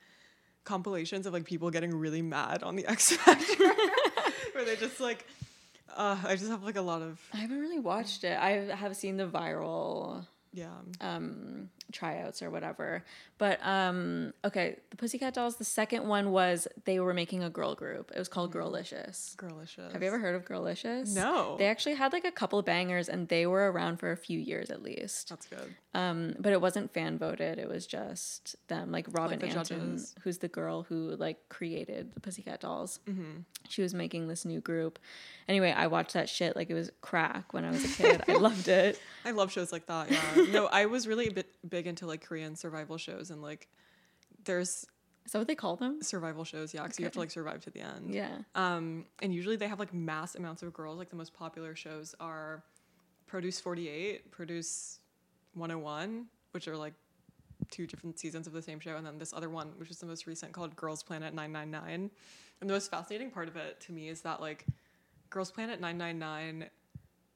compilations 0.64 1.26
of 1.26 1.32
like 1.32 1.44
people 1.44 1.70
getting 1.70 1.94
really 1.94 2.22
mad 2.22 2.62
on 2.62 2.76
the 2.76 2.86
X 2.86 3.12
Factor. 3.12 3.64
where 4.52 4.64
they 4.64 4.76
just 4.76 5.00
like 5.00 5.26
uh, 5.96 6.16
I 6.24 6.36
just 6.36 6.50
have 6.50 6.62
like 6.62 6.76
a 6.76 6.82
lot 6.82 7.02
of 7.02 7.20
I 7.32 7.38
haven't 7.38 7.60
really 7.60 7.78
watched 7.78 8.24
it. 8.24 8.38
I 8.38 8.50
have 8.74 8.96
seen 8.96 9.16
the 9.16 9.26
viral 9.26 10.26
Yeah. 10.52 10.68
um, 11.00 11.70
tryouts 11.92 12.42
or 12.42 12.50
whatever. 12.50 13.04
But 13.38 13.64
um, 13.64 14.32
okay, 14.44 14.76
the 14.90 14.96
Pussycat 14.96 15.34
Dolls. 15.34 15.56
The 15.56 15.64
second 15.64 16.06
one 16.08 16.30
was 16.32 16.66
they 16.84 17.00
were 17.00 17.14
making 17.14 17.42
a 17.42 17.50
girl 17.50 17.74
group. 17.74 18.10
It 18.14 18.18
was 18.18 18.28
called 18.28 18.52
Girlicious. 18.52 19.36
Girlicious. 19.36 19.92
Have 19.92 20.02
you 20.02 20.08
ever 20.08 20.18
heard 20.18 20.34
of 20.34 20.44
Girlicious? 20.44 21.14
No. 21.14 21.56
They 21.56 21.66
actually 21.66 21.94
had 21.94 22.12
like 22.12 22.24
a 22.24 22.32
couple 22.32 22.58
of 22.58 22.64
bangers, 22.64 23.08
and 23.08 23.28
they 23.28 23.46
were 23.46 23.70
around 23.70 23.98
for 23.98 24.10
a 24.12 24.16
few 24.16 24.38
years 24.38 24.70
at 24.70 24.82
least. 24.82 25.28
That's 25.28 25.46
good. 25.46 25.74
Um, 25.94 26.34
but 26.38 26.52
it 26.52 26.60
wasn't 26.60 26.92
fan 26.92 27.18
voted. 27.18 27.58
It 27.58 27.68
was 27.68 27.86
just 27.86 28.56
them, 28.68 28.92
like 28.92 29.06
Robin 29.10 29.38
the 29.38 29.46
Antin, 29.46 29.62
judges. 29.96 30.14
who's 30.22 30.38
the 30.38 30.48
girl 30.48 30.82
who 30.84 31.16
like 31.16 31.48
created 31.48 32.14
the 32.14 32.20
Pussycat 32.20 32.60
Dolls. 32.60 33.00
Mm-hmm. 33.08 33.40
She 33.68 33.82
was 33.82 33.94
making 33.94 34.28
this 34.28 34.44
new 34.44 34.60
group. 34.60 34.98
Anyway, 35.48 35.72
I 35.72 35.86
watched 35.88 36.12
that 36.12 36.28
shit 36.28 36.54
like 36.54 36.70
it 36.70 36.74
was 36.74 36.90
crack 37.00 37.52
when 37.52 37.64
I 37.64 37.70
was 37.70 37.84
a 37.84 37.88
kid. 38.02 38.22
I 38.28 38.32
loved 38.36 38.68
it. 38.68 39.00
I 39.24 39.32
love 39.32 39.50
shows 39.50 39.72
like 39.72 39.86
that. 39.86 40.10
Yeah. 40.10 40.39
no, 40.52 40.66
I 40.66 40.86
was 40.86 41.06
really 41.06 41.28
a 41.28 41.32
bit 41.32 41.46
big 41.68 41.86
into 41.86 42.06
like 42.06 42.22
Korean 42.24 42.56
survival 42.56 42.98
shows 42.98 43.30
and 43.30 43.42
like 43.42 43.68
there's 44.44 44.86
Is 45.26 45.32
that 45.32 45.38
what 45.38 45.46
they 45.48 45.54
call 45.54 45.76
them? 45.76 46.02
survival 46.02 46.44
shows. 46.44 46.72
Yeah, 46.74 46.82
because 46.82 46.98
you 46.98 47.04
have 47.04 47.12
to 47.12 47.18
like 47.18 47.30
survive 47.30 47.60
to 47.62 47.70
the 47.70 47.80
end. 47.80 48.14
Yeah. 48.14 48.38
Um, 48.54 49.06
and 49.22 49.34
usually 49.34 49.56
they 49.56 49.68
have 49.68 49.78
like 49.78 49.92
mass 49.94 50.34
amounts 50.34 50.62
of 50.62 50.72
girls. 50.72 50.98
Like 50.98 51.10
the 51.10 51.16
most 51.16 51.34
popular 51.34 51.74
shows 51.74 52.14
are 52.20 52.62
Produce 53.26 53.60
48, 53.60 54.30
Produce 54.32 54.98
101, 55.54 56.26
which 56.52 56.66
are 56.66 56.76
like 56.76 56.94
two 57.70 57.86
different 57.86 58.18
seasons 58.18 58.46
of 58.46 58.52
the 58.52 58.62
same 58.62 58.80
show, 58.80 58.96
and 58.96 59.06
then 59.06 59.18
this 59.18 59.32
other 59.32 59.48
one, 59.48 59.68
which 59.76 59.90
is 59.90 59.98
the 59.98 60.06
most 60.06 60.26
recent, 60.26 60.52
called 60.52 60.74
Girls 60.74 61.02
Planet 61.02 61.32
999. 61.34 62.10
And 62.60 62.68
the 62.68 62.74
most 62.74 62.90
fascinating 62.90 63.30
part 63.30 63.46
of 63.48 63.56
it 63.56 63.78
to 63.82 63.92
me 63.92 64.08
is 64.08 64.22
that 64.22 64.40
like 64.40 64.66
Girls 65.28 65.50
Planet 65.50 65.80
999 65.80 66.68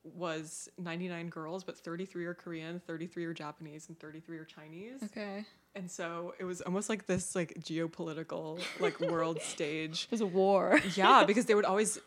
was 0.04 0.68
99 0.78 1.28
girls, 1.28 1.64
but 1.64 1.76
33 1.78 2.26
are 2.26 2.34
Korean, 2.34 2.80
33 2.86 3.24
are 3.24 3.34
Japanese, 3.34 3.88
and 3.88 3.98
33 3.98 4.38
are 4.38 4.44
Chinese. 4.44 5.02
Okay. 5.02 5.44
And 5.74 5.90
so 5.90 6.34
it 6.38 6.44
was 6.44 6.60
almost 6.60 6.88
like 6.88 7.06
this 7.06 7.34
like 7.34 7.54
geopolitical 7.60 8.60
like 8.80 9.00
world 9.10 9.40
stage 9.40 10.04
It 10.04 10.10
was 10.10 10.20
a 10.20 10.26
war. 10.26 10.78
yeah, 10.94 11.24
because 11.26 11.46
they 11.46 11.54
would 11.54 11.64
always 11.64 11.98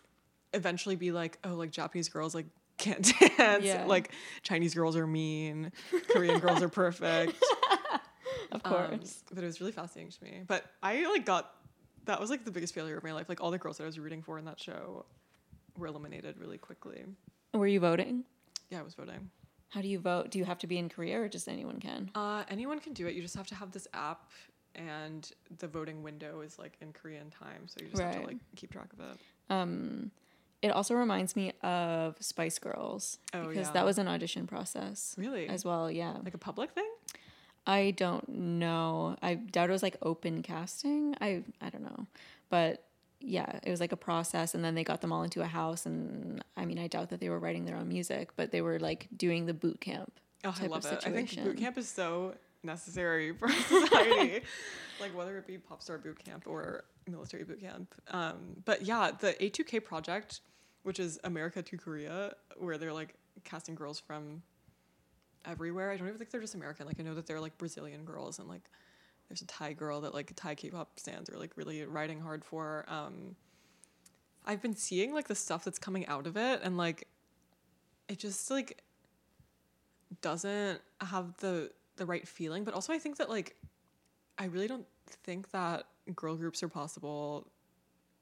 eventually 0.54 0.96
be 0.96 1.12
like, 1.12 1.38
oh, 1.44 1.56
like 1.56 1.72
Japanese 1.72 2.08
girls 2.10 2.34
like 2.36 2.46
can't 2.78 3.02
dance, 3.38 3.66
Yeah. 3.66 3.86
like 3.86 4.12
Chinese 4.44 4.74
girls 4.76 4.96
are 4.96 5.08
mean, 5.08 5.72
Korean 6.10 6.40
girls 6.40 6.62
are 6.62 6.70
perfect. 6.70 7.42
of 8.52 8.62
Um, 8.64 8.72
course. 8.72 9.24
but 9.34 9.44
it 9.44 9.48
was 9.48 9.60
really 9.60 9.74
fascinating 9.74 10.12
to 10.12 10.24
me. 10.24 10.44
But 10.48 10.64
I 10.84 11.06
like 11.12 11.26
got 11.26 11.52
that 12.06 12.22
was 12.22 12.30
like 12.30 12.46
the 12.46 12.52
biggest 12.52 12.74
failure 12.74 12.96
of 12.98 13.04
my 13.04 13.12
life. 13.12 13.28
Like 13.28 13.42
all 13.42 13.52
the 13.52 13.58
girls 13.58 13.78
that 13.78 13.84
I 13.84 13.88
was 13.88 14.00
rooting 14.00 14.22
for 14.22 14.38
in 14.40 14.46
that 14.46 14.60
show 14.60 15.06
were 15.76 15.88
eliminated 15.88 16.38
really 16.40 16.58
quickly. 16.58 17.04
Were 17.54 17.68
you 17.68 17.80
voting? 17.80 18.24
Yeah, 18.70 18.80
I 18.80 18.84
was 18.84 18.94
voting. 18.96 19.30
How 19.70 19.82
do 19.82 19.88
you 19.88 20.00
vote? 20.00 20.32
Do 20.32 20.40
you 20.40 20.46
have 20.46 20.60
to 20.60 20.68
be 20.68 20.78
in 20.78 20.90
Korea 20.90 21.22
or 21.22 21.28
just 21.30 21.48
anyone 21.48 21.80
can? 21.80 22.10
Uh, 22.16 22.44
anyone 22.50 22.80
can 22.80 22.94
do 22.94 23.08
it. 23.08 23.16
You 23.16 23.22
just 23.22 23.36
have 23.36 23.48
to 23.48 23.56
have 23.56 23.72
this 23.72 23.88
app, 23.94 24.30
and 24.76 25.30
the 25.60 25.68
voting 25.68 26.04
window 26.04 26.42
is 26.42 26.58
like 26.58 26.78
in 26.82 26.94
Korean 26.94 27.30
time, 27.30 27.68
so 27.68 27.78
you 27.82 27.90
just 27.90 28.02
have 28.02 28.16
to 28.22 28.28
like 28.28 28.38
keep 28.56 28.72
track 28.72 28.92
of 28.94 29.00
it. 29.00 29.18
Um, 29.50 30.12
it 30.62 30.70
also 30.70 30.96
reminds 30.96 31.36
me 31.36 31.52
of 31.64 32.16
Spice 32.20 32.60
Girls 32.60 33.20
Oh, 33.34 33.48
because 33.48 33.68
yeah. 33.68 33.74
that 33.74 33.86
was 33.86 33.98
an 33.98 34.08
audition 34.08 34.48
process 34.48 35.16
Really, 35.18 35.48
as 35.48 35.64
well. 35.64 35.92
Yeah, 35.92 36.16
like 36.24 36.34
a 36.34 36.38
public 36.40 36.72
thing. 36.72 36.90
I 37.66 37.92
don't 37.92 38.28
know. 38.30 39.18
I 39.22 39.36
doubt 39.36 39.70
it 39.70 39.74
was 39.74 39.84
like 39.84 39.98
open 40.02 40.42
casting. 40.44 41.16
I 41.20 41.44
I 41.62 41.70
don't 41.70 41.84
know, 41.84 42.08
but 42.50 42.84
yeah, 43.20 43.60
it 43.64 43.70
was 43.70 43.80
like 43.80 43.92
a 43.92 43.98
process, 43.98 44.54
and 44.54 44.64
then 44.64 44.76
they 44.76 44.84
got 44.84 45.02
them 45.02 45.12
all 45.12 45.24
into 45.24 45.42
a 45.42 45.48
house. 45.48 45.86
And 45.86 46.44
I 46.56 46.66
mean, 46.66 46.80
I 46.80 46.88
doubt 46.88 47.10
that 47.10 47.20
they 47.20 47.30
were 47.30 47.40
writing 47.40 47.66
their 47.66 47.76
own 47.76 47.88
music, 47.88 48.30
but 48.36 48.52
they 48.52 48.62
were 48.62 48.80
like 48.80 49.08
doing 49.16 49.46
the 49.46 49.54
boot 49.54 49.82
camp. 49.82 50.20
Oh, 50.44 50.56
I 50.60 50.68
love 50.68 50.86
of 50.86 50.94
it. 50.94 51.04
I 51.06 51.12
think 51.12 51.36
boot 51.44 51.58
camp 51.58 51.78
is 51.78 51.88
so 51.88 52.36
necessary 52.64 53.34
for 53.34 53.50
society. 53.68 54.42
like 55.00 55.16
whether 55.16 55.38
it 55.38 55.48
be 55.48 55.58
pop 55.58 55.82
star 55.82 55.98
boot 55.98 56.24
camp 56.24 56.46
or 56.48 56.86
military 57.08 57.44
boot 57.44 57.62
camp. 57.62 57.94
Um, 58.12 58.62
but 58.66 58.84
yeah, 58.84 59.12
the 59.18 59.34
A2K 59.34 59.84
project, 59.84 60.42
which 60.84 61.00
is 61.00 61.20
America 61.24 61.62
to 61.62 61.78
Korea, 61.78 62.34
where 62.58 62.78
they're 62.78 62.94
like 62.94 63.16
casting 63.44 63.76
girls 63.76 64.00
from 64.00 64.42
everywhere. 65.46 65.92
I 65.92 65.98
don't 65.98 66.08
even 66.08 66.18
think 66.18 66.32
they're 66.32 66.42
just 66.42 66.56
American. 66.56 66.86
Like 66.86 67.00
I 67.00 67.04
know 67.04 67.16
that 67.16 67.26
they're 67.26 67.42
like 67.42 67.58
Brazilian 67.58 68.06
girls 68.06 68.40
and 68.40 68.48
like 68.48 68.70
there's 69.30 69.42
a 69.42 69.46
Thai 69.46 69.74
girl 69.74 70.02
that 70.02 70.14
like 70.14 70.32
Thai 70.36 70.56
K-pop 70.56 71.00
stans 71.00 71.30
are 71.30 71.38
like 71.38 71.52
really 71.56 71.84
riding 71.86 72.20
hard 72.22 72.44
for. 72.46 72.86
Um, 72.88 73.36
I've 74.46 74.62
been 74.62 74.76
seeing 74.76 75.14
like 75.14 75.28
the 75.28 75.36
stuff 75.36 75.64
that's 75.66 75.80
coming 75.80 76.06
out 76.08 76.26
of 76.28 76.38
it 76.38 76.62
and 76.64 76.78
like 76.78 77.08
it 78.08 78.18
just 78.20 78.50
like 78.50 78.82
doesn't 80.22 80.80
have 81.02 81.36
the 81.40 81.70
the 81.98 82.06
right 82.06 82.26
feeling 82.28 82.64
but 82.64 82.74
also 82.74 82.94
i 82.94 82.98
think 83.00 83.18
that 83.18 83.30
like 83.30 83.56
i 84.38 84.46
really 84.46 84.68
don't 84.68 84.86
think 85.24 85.52
that 85.52 85.84
girl 86.16 86.36
groups 86.38 86.64
are 86.64 86.70
possible 86.70 87.46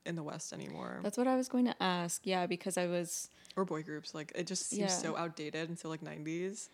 in 0.06 0.16
the 0.16 0.24
west 0.24 0.52
anymore 0.54 1.00
That's 1.04 1.18
what 1.18 1.28
I 1.28 1.36
was 1.36 1.50
going 1.50 1.66
to 1.66 1.76
ask. 1.82 2.22
Yeah, 2.26 2.46
because 2.46 2.78
I 2.78 2.86
was 2.86 3.28
or 3.56 3.66
boy 3.66 3.82
groups 3.82 4.14
like 4.14 4.32
it 4.36 4.46
just 4.46 4.70
seems 4.70 4.82
Yeah. 4.82 4.88
so 4.88 5.18
outdated 5.18 5.68
and 5.68 5.78
so 5.80 5.90
like 5.90 6.02
90s 6.04 6.70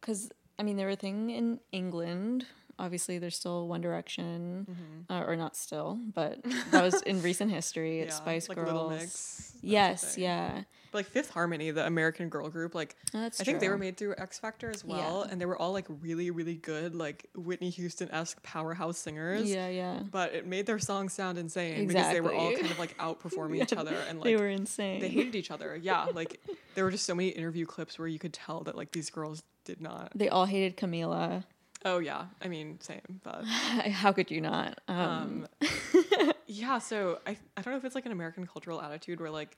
because 0.00 0.30
I 0.58 0.62
mean 0.62 0.76
they 0.76 0.84
were 0.84 0.90
a 0.90 0.96
thing 0.96 1.30
in 1.30 1.58
England. 1.72 2.44
Obviously, 2.78 3.18
there's 3.18 3.36
still 3.36 3.66
One 3.68 3.80
Direction, 3.80 4.66
Mm-hmm. 4.70 5.12
uh, 5.12 5.24
or 5.26 5.36
not 5.36 5.56
still, 5.56 5.98
but 6.14 6.38
that 6.70 6.82
was 6.82 7.02
in 7.02 7.22
recent 7.22 7.50
history. 7.50 8.00
It's 8.00 8.14
Yeah, 8.16 8.22
Spice 8.22 8.48
like 8.48 8.56
Girls. 8.56 8.90
Mix, 8.92 9.52
Yes, 9.60 10.16
yeah, 10.16 10.62
but 10.92 10.98
like 10.98 11.06
fifth 11.06 11.30
harmony 11.30 11.70
the 11.72 11.84
american 11.84 12.28
girl 12.30 12.48
group 12.48 12.74
like 12.74 12.94
Oh, 13.12 13.20
that's 13.20 13.40
i 13.40 13.44
think 13.44 13.58
they 13.60 13.68
were 13.68 13.76
made 13.76 13.96
through 13.98 14.14
x 14.16 14.38
factor 14.38 14.70
as 14.70 14.82
well 14.84 15.24
Yeah. 15.26 15.32
and 15.32 15.38
they 15.40 15.44
were 15.44 15.58
all 15.60 15.72
like 15.72 15.84
really 16.00 16.30
really 16.30 16.54
good 16.54 16.94
like 16.94 17.26
whitney 17.36 17.68
houston-esque 17.68 18.42
powerhouse 18.42 18.96
singers 18.96 19.50
Yeah, 19.50 19.68
yeah. 19.68 20.00
but 20.10 20.32
it 20.32 20.46
made 20.46 20.64
their 20.64 20.78
songs 20.78 21.12
sound 21.12 21.36
insane 21.36 21.86
because 21.88 22.10
they 22.12 22.20
were 22.22 22.32
all 22.32 22.52
kind 22.52 22.70
of 22.70 22.78
like 22.78 22.96
outperforming 22.98 23.60
each 23.62 23.72
other 23.74 23.96
and 24.08 24.18
like 24.20 24.24
they 24.24 24.36
were 24.36 24.48
insane. 24.48 25.00
they 25.00 25.08
hated 25.10 25.34
each 25.34 25.50
other. 25.50 25.76
Yeah, 25.76 26.06
like 26.14 26.40
there 26.74 26.84
were 26.84 26.90
just 26.90 27.04
so 27.04 27.14
many 27.14 27.28
interview 27.30 27.66
clips 27.66 27.98
where 27.98 28.08
you 28.08 28.18
could 28.20 28.32
tell 28.32 28.62
that 28.62 28.74
like 28.76 28.92
these 28.92 29.10
girls 29.10 29.42
did 29.66 29.80
not. 29.82 30.12
They 30.14 30.28
all 30.30 30.46
hated 30.46 30.76
Camila. 30.78 31.44
Oh 31.88 31.98
yeah, 32.00 32.26
I 32.42 32.48
mean 32.48 32.78
same, 32.80 33.20
but 33.24 33.44
How 33.46 34.12
could 34.12 34.30
you 34.30 34.42
not? 34.42 34.78
Um, 34.88 35.46
um, 35.62 36.32
yeah. 36.46 36.78
So 36.78 37.18
I 37.26 37.36
I 37.56 37.62
don't 37.62 37.72
know 37.72 37.78
if 37.78 37.84
it's 37.84 37.94
like 37.94 38.04
an 38.04 38.12
American 38.12 38.46
cultural 38.46 38.80
attitude 38.82 39.20
where 39.20 39.30
like 39.30 39.56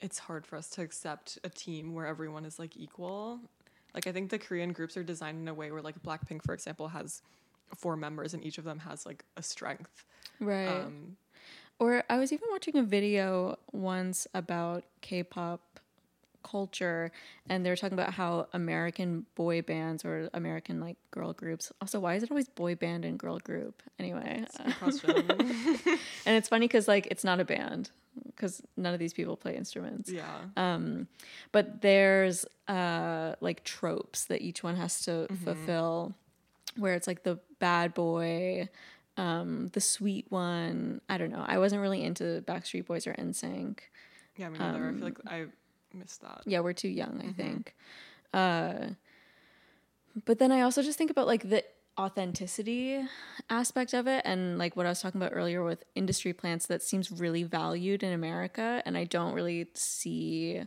it's 0.00 0.18
hard 0.18 0.46
for 0.46 0.56
us 0.56 0.68
to 0.70 0.82
accept 0.82 1.38
a 1.44 1.48
team 1.48 1.94
where 1.94 2.06
everyone 2.06 2.44
is 2.44 2.58
like 2.58 2.76
equal. 2.76 3.40
Like 3.94 4.06
I 4.06 4.12
think 4.12 4.28
the 4.28 4.38
Korean 4.38 4.72
groups 4.72 4.98
are 4.98 5.02
designed 5.02 5.38
in 5.40 5.48
a 5.48 5.54
way 5.54 5.72
where 5.72 5.80
like 5.80 6.02
Blackpink, 6.02 6.44
for 6.44 6.52
example, 6.52 6.88
has 6.88 7.22
four 7.74 7.96
members 7.96 8.34
and 8.34 8.44
each 8.44 8.58
of 8.58 8.64
them 8.64 8.80
has 8.80 9.06
like 9.06 9.24
a 9.38 9.42
strength. 9.42 10.04
right. 10.40 10.68
Um, 10.68 11.16
Or 11.78 12.04
I 12.10 12.18
was 12.18 12.32
even 12.32 12.48
watching 12.50 12.76
a 12.76 12.82
video 12.82 13.58
once 13.72 14.26
about 14.34 14.84
K-pop 15.00 15.80
culture 16.54 17.10
and 17.48 17.64
they 17.64 17.70
were 17.70 17.76
talking 17.82 17.98
about 17.98 18.12
how 18.14 18.46
American 18.52 19.26
boy 19.34 19.56
bands 19.62 20.04
or 20.04 20.14
American 20.32 20.76
like 20.86 20.96
girl 21.10 21.32
groups. 21.32 21.72
Also, 21.82 21.98
why 22.04 22.14
is 22.16 22.22
it 22.22 22.30
always 22.30 22.48
boy 22.48 22.74
band 22.74 23.04
and 23.04 23.18
girl 23.18 23.38
group? 23.38 23.82
Anyway, 23.98 24.44
and 26.26 26.36
it's 26.38 26.48
funny 26.48 26.68
cuz 26.68 26.86
like 26.88 27.06
it's 27.10 27.24
not 27.24 27.40
a 27.40 27.44
band 27.44 27.90
cuz 28.36 28.62
none 28.76 28.94
of 28.96 29.00
these 29.00 29.12
people 29.18 29.36
play 29.36 29.54
instruments. 29.56 30.10
yeah. 30.10 30.40
Um 30.56 31.08
but 31.52 31.82
there's 31.82 32.44
uh 32.68 33.34
like 33.40 33.64
tropes 33.64 34.24
that 34.26 34.40
each 34.42 34.62
one 34.62 34.76
has 34.76 34.94
to 35.06 35.12
Mm-hmm. 35.30 35.44
fulfill 35.44 36.14
where 36.76 36.94
it's 36.94 37.06
like 37.06 37.22
the 37.22 37.38
bad 37.58 37.94
boy 37.94 38.68
um 39.16 39.68
the 39.72 39.80
sweet 39.80 40.26
one 40.28 41.00
i 41.08 41.16
don't 41.16 41.30
know 41.36 41.44
i 41.54 41.56
wasn't 41.62 41.80
really 41.80 42.02
into 42.08 42.24
backstreet 42.46 42.84
boys 42.90 43.06
or 43.06 43.14
nsync 43.14 43.78
Yeah, 44.36 44.50
me 44.50 44.58
neither. 44.58 44.84
I 44.84 44.88
um, 44.88 44.96
feel 44.98 45.04
like 45.10 45.20
I 45.26 45.38
missed 45.96 46.20
that. 46.22 46.42
yeah 46.46 46.60
we're 46.60 46.72
too 46.72 46.88
young 46.88 47.18
Mm-hmm. 47.18 47.28
i 47.28 47.32
think 47.32 47.74
uh 48.34 48.74
but 50.24 50.38
then 50.38 50.52
i 50.52 50.60
also 50.62 50.82
just 50.82 50.98
think 50.98 51.10
about 51.10 51.26
like 51.26 51.48
the 51.48 51.64
authenticity 51.98 53.02
aspect 53.48 53.94
of 53.94 54.06
it 54.06 54.22
and 54.24 54.58
like 54.58 54.76
what 54.76 54.84
i 54.86 54.88
was 54.88 55.00
talking 55.00 55.20
about 55.20 55.32
earlier 55.34 55.64
with 55.64 55.82
industry 55.94 56.32
plants 56.32 56.66
that 56.66 56.82
seems 56.82 57.10
really 57.10 57.42
valued 57.42 58.02
in 58.02 58.12
america 58.12 58.82
and 58.84 58.96
i 58.98 59.04
don't 59.04 59.32
really 59.34 59.66
see 59.74 60.60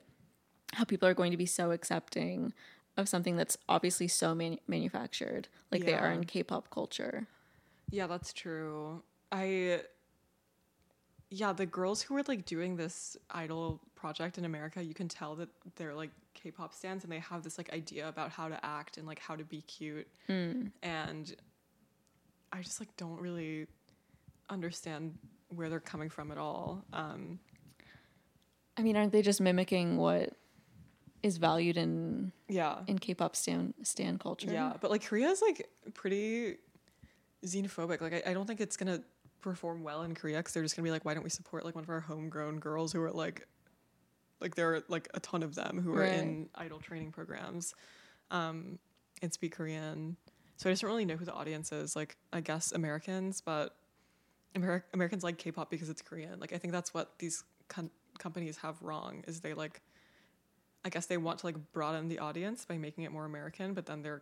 how 0.74 0.84
people 0.84 1.08
are 1.08 1.14
going 1.14 1.32
to 1.32 1.38
be 1.38 1.46
so 1.46 1.72
accepting 1.72 2.52
of 2.98 3.08
something 3.08 3.36
that's 3.36 3.58
obviously 3.68 4.08
so 4.08 4.34
man- 4.36 4.60
manufactured 4.68 5.48
like 5.72 5.86
they 5.86 5.94
are 5.94 6.12
in 6.12 6.24
k-pop 6.24 6.70
culture 6.70 7.28
Yeah, 7.92 8.06
that's 8.08 8.34
true. 8.34 9.02
I 9.32 9.82
yeah, 11.30 11.54
the 11.54 11.66
girls 11.66 12.02
who 12.02 12.14
were 12.16 12.24
like 12.28 12.46
doing 12.46 12.76
this 12.76 13.16
idol 13.30 13.80
project 13.96 14.38
in 14.38 14.46
America, 14.46 14.82
you 14.84 14.94
can 14.94 15.08
tell 15.08 15.36
that 15.36 15.50
they're 15.76 15.94
like 15.94 16.10
K-pop 16.34 16.74
stans 16.74 17.04
and 17.04 17.12
they 17.12 17.20
have 17.20 17.44
this 17.44 17.58
like 17.58 17.72
idea 17.74 18.08
about 18.08 18.32
how 18.32 18.48
to 18.48 18.64
act 18.66 18.98
and 18.98 19.06
like 19.06 19.20
how 19.20 19.36
to 19.36 19.44
be 19.44 19.62
cute. 19.62 20.08
And 20.28 21.36
I 22.52 22.62
just 22.62 22.80
like 22.80 22.96
don't 22.98 23.20
really 23.20 23.68
understand 24.50 25.16
where 25.50 25.70
they're 25.70 25.80
coming 25.80 26.10
from 26.10 26.32
at 26.32 26.38
all. 26.38 26.84
Um 26.94 27.40
i 28.78 28.82
mean 28.82 28.96
aren't 28.96 29.12
they 29.12 29.22
just 29.22 29.42
mimicking 29.42 29.98
what 29.98 30.32
is 31.22 31.36
valued 31.38 31.76
in 31.76 32.32
Yeah. 32.48 32.80
in 32.88 32.98
K-pop 32.98 33.36
stan 33.36 33.74
stan 33.84 34.18
culture. 34.18 34.50
Yeah, 34.52 34.74
but 34.80 34.90
like 34.90 35.04
Korea 35.06 35.28
is 35.30 35.42
like 35.42 35.68
pretty 35.94 36.56
xenophobic. 37.46 38.00
Like 38.02 38.14
I, 38.26 38.32
I 38.32 38.34
don't 38.34 38.46
think 38.48 38.62
it's 38.62 38.78
gonna 38.78 39.02
perform 39.42 39.84
well 39.84 40.04
in 40.04 40.16
Korea 40.16 40.38
because 40.38 40.54
they're 40.54 40.64
just 40.64 40.76
gonna 40.76 40.86
be 40.86 40.92
like, 40.92 41.06
why 41.06 41.14
don't 41.14 41.24
we 41.24 41.30
support 41.30 41.66
like 41.66 41.76
one 41.76 41.84
of 41.84 41.90
our 41.90 42.00
homegrown 42.02 42.60
girls 42.60 42.92
who 42.94 43.02
are 43.02 43.12
like, 43.12 43.48
like 44.42 44.56
there 44.56 44.74
are 44.76 44.84
like 44.88 45.08
a 45.14 45.20
ton 45.20 45.44
of 45.44 45.56
them 45.56 45.80
who 45.82 45.94
are 45.94 46.00
Right. 46.02 46.14
in 46.14 46.50
idol 46.56 46.80
training 46.80 47.12
programs, 47.12 47.74
um, 48.32 48.80
and 49.22 49.32
speak 49.34 49.56
Korean. 49.56 50.16
So 50.58 50.70
I 50.70 50.74
just 50.74 50.82
don't 50.82 50.90
really 50.92 51.06
know 51.06 51.16
who 51.16 51.26
the 51.26 51.34
audience 51.34 51.72
is. 51.72 51.96
Like 51.96 52.18
I 52.34 52.42
guess 52.42 52.72
Americans, 52.72 53.42
but 53.42 53.76
Ameri- 54.56 54.84
Americans 54.94 55.24
like 55.24 55.38
K-pop 55.38 55.70
because 55.70 55.90
it's 55.90 56.02
Korean. 56.02 56.40
Like 56.40 56.54
I 56.54 56.58
think 56.58 56.74
that's 56.74 56.94
what 56.94 57.18
these 57.20 57.44
com- 57.68 57.92
companies 58.18 58.58
have 58.58 58.82
wrong 58.82 59.24
is 59.28 59.42
they 59.42 59.54
like. 59.54 59.82
I 60.86 60.90
guess 60.90 61.08
they 61.08 61.18
want 61.18 61.40
to 61.40 61.46
like 61.48 61.58
broaden 61.74 62.08
the 62.08 62.20
audience 62.20 62.64
by 62.64 62.78
making 62.78 63.04
it 63.04 63.12
more 63.12 63.26
American, 63.26 63.74
but 63.74 63.86
then 63.86 64.02
they're 64.02 64.22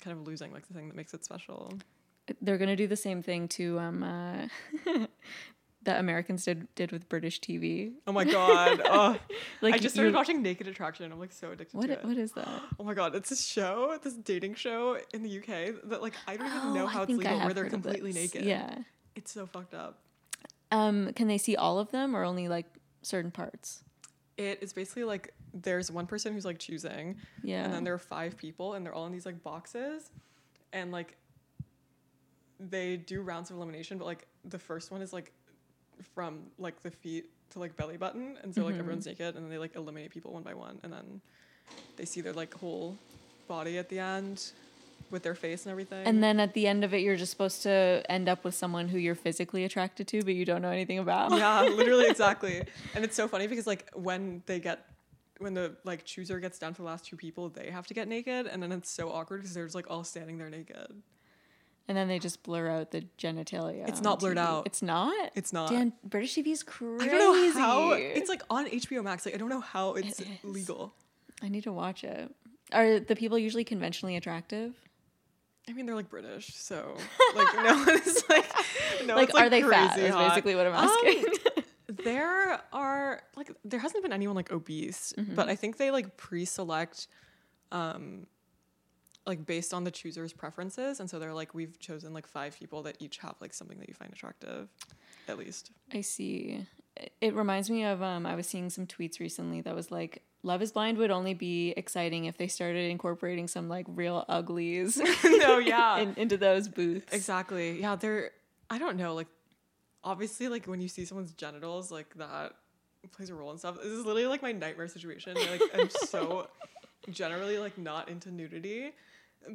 kind 0.00 0.18
of 0.18 0.26
losing 0.26 0.52
like 0.52 0.66
the 0.66 0.74
thing 0.74 0.88
that 0.88 0.96
makes 0.96 1.14
it 1.14 1.24
special. 1.24 1.72
They're 2.40 2.58
gonna 2.58 2.76
do 2.76 2.86
the 2.86 2.96
same 2.96 3.22
thing 3.22 3.48
to 3.48 3.78
um 3.78 4.02
uh, 4.02 4.46
that 5.84 5.98
Americans 5.98 6.44
did 6.44 6.72
did 6.76 6.92
with 6.92 7.08
British 7.08 7.40
TV. 7.40 7.92
Oh 8.06 8.12
my 8.12 8.24
god! 8.24 8.80
Oh, 8.84 9.18
Like 9.60 9.74
I 9.74 9.78
just 9.78 9.94
started 9.94 10.14
watching 10.14 10.40
Naked 10.42 10.68
Attraction. 10.68 11.10
I'm 11.10 11.18
like 11.18 11.32
so 11.32 11.50
addicted 11.50 11.76
What 11.76 11.86
to 11.88 11.94
it. 11.94 12.04
what 12.04 12.16
is 12.16 12.32
that? 12.32 12.48
Oh 12.78 12.84
my 12.84 12.94
god! 12.94 13.14
It's 13.16 13.28
this 13.30 13.44
show, 13.44 13.98
this 14.02 14.14
dating 14.14 14.54
show 14.54 14.98
in 15.12 15.22
the 15.24 15.38
UK 15.38 15.88
that 15.90 16.00
like 16.02 16.14
I 16.28 16.36
don't 16.36 16.46
even 16.46 16.74
know 16.74 16.84
Oh, 16.84 16.86
how 16.86 17.00
I 17.00 17.02
it's 17.04 17.12
legal 17.12 17.38
where 17.40 17.52
they're 17.54 17.68
completely 17.68 18.12
naked. 18.12 18.44
Yeah. 18.44 18.78
it's 19.16 19.32
so 19.32 19.46
fucked 19.46 19.74
up. 19.74 19.98
Um, 20.70 21.12
can 21.14 21.26
they 21.28 21.38
see 21.38 21.54
all 21.56 21.78
of 21.78 21.90
them 21.90 22.14
or 22.16 22.24
only 22.24 22.48
like 22.48 22.66
certain 23.02 23.30
parts? 23.30 23.82
It 24.38 24.62
is 24.62 24.72
basically 24.72 25.04
like 25.04 25.34
there's 25.52 25.90
one 25.90 26.06
person 26.06 26.32
who's 26.32 26.44
like 26.46 26.58
choosing, 26.58 27.16
Yeah. 27.42 27.64
and 27.64 27.74
then 27.74 27.84
there 27.84 27.92
are 27.92 27.98
five 27.98 28.36
people, 28.38 28.74
and 28.74 28.86
they're 28.86 28.94
all 28.94 29.04
in 29.06 29.12
these 29.12 29.26
like 29.26 29.42
boxes, 29.42 30.10
and 30.72 30.90
like 30.92 31.16
they 32.70 32.96
do 32.96 33.22
rounds 33.22 33.50
of 33.50 33.56
elimination, 33.56 33.98
but 33.98 34.04
like 34.04 34.26
the 34.44 34.58
first 34.58 34.90
one 34.90 35.02
is 35.02 35.12
like 35.12 35.32
from 36.14 36.40
like 36.58 36.82
the 36.82 36.90
feet 36.90 37.30
to 37.50 37.58
like 37.58 37.76
belly 37.76 37.96
button, 37.96 38.38
and 38.42 38.54
so 38.54 38.64
like 38.64 38.74
Mhm. 38.76 38.80
everyone's 38.80 39.06
naked, 39.06 39.34
and 39.36 39.44
then 39.44 39.50
they 39.50 39.58
like 39.58 39.76
eliminate 39.76 40.10
people 40.10 40.32
one 40.32 40.42
by 40.42 40.54
one, 40.54 40.78
and 40.82 40.92
then 40.92 41.20
they 41.96 42.04
see 42.04 42.20
their 42.20 42.32
like 42.32 42.54
whole 42.54 42.98
body 43.48 43.78
at 43.78 43.88
the 43.88 43.98
end 43.98 44.52
with 45.10 45.22
their 45.22 45.34
face 45.34 45.64
and 45.66 45.70
everything. 45.70 46.06
and 46.06 46.22
then 46.22 46.40
at 46.40 46.54
the 46.54 46.66
end 46.66 46.82
of 46.84 46.94
it, 46.94 47.02
you're 47.02 47.16
just 47.16 47.30
supposed 47.30 47.62
to 47.62 48.02
end 48.08 48.28
up 48.28 48.44
with 48.44 48.54
someone 48.54 48.88
who 48.88 48.96
you're 48.98 49.14
physically 49.14 49.62
attracted 49.64 50.08
to, 50.08 50.22
but 50.22 50.34
you 50.34 50.44
don't 50.46 50.62
know 50.62 50.70
anything 50.70 50.98
about. 50.98 51.30
yeah, 51.32 51.62
literally 51.64 52.06
exactly. 52.08 52.62
And 52.94 53.04
it's 53.04 53.14
so 53.14 53.28
funny 53.28 53.46
because 53.46 53.66
like 53.66 53.90
when 53.94 54.42
they 54.46 54.58
get 54.58 54.86
when 55.38 55.54
the 55.54 55.76
like 55.84 56.04
chooser 56.04 56.38
gets 56.40 56.58
down 56.58 56.72
to 56.72 56.78
the 56.80 56.86
last 56.86 57.04
two 57.04 57.16
people, 57.16 57.48
they 57.50 57.68
have 57.70 57.86
to 57.88 57.94
get 57.94 58.08
naked, 58.08 58.46
and 58.46 58.62
then 58.62 58.72
it's 58.72 58.88
so 58.90 59.10
awkward 59.12 59.38
because 59.42 59.52
they're 59.54 59.64
just 59.66 59.74
like 59.74 59.90
all 59.90 60.04
standing 60.04 60.38
there 60.38 60.48
naked. 60.48 61.02
And 61.88 61.96
then 61.98 62.06
they 62.08 62.18
just 62.20 62.42
blur 62.44 62.70
out 62.70 62.92
the 62.92 63.04
genitalia. 63.18 63.88
It's 63.88 64.00
not 64.00 64.20
blurred 64.20 64.36
TV. 64.36 64.40
out. 64.40 64.66
It's 64.66 64.82
not. 64.82 65.32
It's 65.34 65.52
not. 65.52 65.68
Dan, 65.70 65.92
British 66.04 66.34
TV 66.34 66.48
is 66.48 66.62
crazy. 66.62 67.04
I 67.04 67.08
don't 67.12 67.18
know 67.54 67.60
how 67.60 67.92
it's 67.92 68.28
like 68.28 68.42
on 68.48 68.66
HBO 68.66 69.02
Max. 69.02 69.26
Like 69.26 69.34
I 69.34 69.38
don't 69.38 69.48
know 69.48 69.60
how 69.60 69.94
it's 69.94 70.20
It 70.20 70.28
is. 70.28 70.44
legal. 70.44 70.94
I 71.42 71.48
need 71.48 71.64
to 71.64 71.72
watch 71.72 72.04
it. 72.04 72.32
Are 72.72 73.00
the 73.00 73.16
people 73.16 73.36
usually 73.38 73.64
conventionally 73.64 74.16
attractive? 74.16 74.74
I 75.68 75.72
mean, 75.72 75.86
they're 75.86 75.94
like 75.94 76.08
British, 76.08 76.54
so 76.54 76.96
like 77.36 77.54
no 77.56 77.74
one 77.76 77.88
is 77.90 78.24
like 78.28 78.44
no 79.06 79.14
like, 79.16 79.32
one's, 79.32 79.46
are 79.46 79.50
they 79.50 79.62
fat? 79.62 79.92
crazy 79.92 80.06
Is 80.08 80.14
hot. 80.14 80.28
basically 80.30 80.54
what 80.54 80.66
I'm 80.66 80.74
Um, 80.74 80.88
asking. 80.88 81.24
there 82.04 82.60
are 82.72 83.22
like 83.36 83.50
there 83.64 83.80
hasn't 83.80 84.02
been 84.02 84.12
anyone 84.12 84.36
like 84.36 84.50
obese, 84.52 85.12
Mm-hmm. 85.18 85.34
but 85.34 85.48
I 85.48 85.56
think 85.56 85.76
they 85.78 85.90
like 85.90 86.16
pre-select 86.16 87.08
um 87.72 88.26
like 89.26 89.46
based 89.46 89.72
on 89.72 89.84
the 89.84 89.92
chooser's 89.92 90.32
preferences 90.32 90.98
and 90.98 91.08
so 91.08 91.18
they're 91.18 91.32
like 91.32 91.54
we've 91.54 91.78
chosen 91.78 92.12
like 92.12 92.26
five 92.26 92.58
people 92.58 92.82
that 92.82 92.96
each 92.98 93.18
have 93.18 93.34
like 93.40 93.54
something 93.54 93.78
that 93.78 93.88
you 93.88 93.94
find 93.94 94.12
attractive 94.12 94.68
at 95.28 95.38
least. 95.38 95.70
I 95.92 96.00
see. 96.00 96.66
It- 97.20 97.34
reminds 97.34 97.70
me 97.70 97.84
of 97.84 98.02
um, 98.02 98.26
I 98.26 98.34
was 98.34 98.46
seeing 98.46 98.68
some 98.70 98.86
tweets 98.86 99.18
recently 99.20 99.60
that 99.62 99.74
was 99.74 99.90
like, 99.90 100.22
"Love 100.42 100.60
Is 100.60 100.72
Blind" 100.72 100.98
would 100.98 101.10
only 101.10 101.32
be 101.32 101.70
exciting 101.76 102.26
if 102.26 102.36
they 102.36 102.48
started 102.48 102.90
incorporating 102.90 103.48
some 103.48 103.68
like 103.68 103.86
real 103.88 104.24
uglies 104.28 104.98
no, 105.24 105.58
yeah. 105.58 105.98
in, 105.98 106.14
into 106.16 106.36
those 106.36 106.68
booths. 106.68 107.12
Exactly. 107.12 107.80
Yeah, 107.80 107.96
they're 107.96 108.32
I 108.68 108.78
don't 108.78 108.96
know, 108.96 109.14
like 109.14 109.28
obviously 110.04 110.48
like 110.48 110.66
when 110.66 110.80
you 110.80 110.88
see 110.88 111.04
someone's 111.04 111.32
genitals 111.32 111.90
like 111.92 112.14
that 112.16 112.54
plays 113.12 113.30
a 113.30 113.34
role 113.34 113.50
and 113.50 113.58
stuff. 113.58 113.76
This 113.76 113.86
is 113.86 114.04
literally 114.04 114.26
like 114.26 114.42
my 114.42 114.52
nightmare 114.52 114.88
situation. 114.88 115.34
Like 115.34 115.62
I'm 115.74 115.88
so 115.90 116.48
generally 117.10 117.58
like 117.58 117.78
not 117.78 118.08
into 118.08 118.30
nudity, 118.30 118.92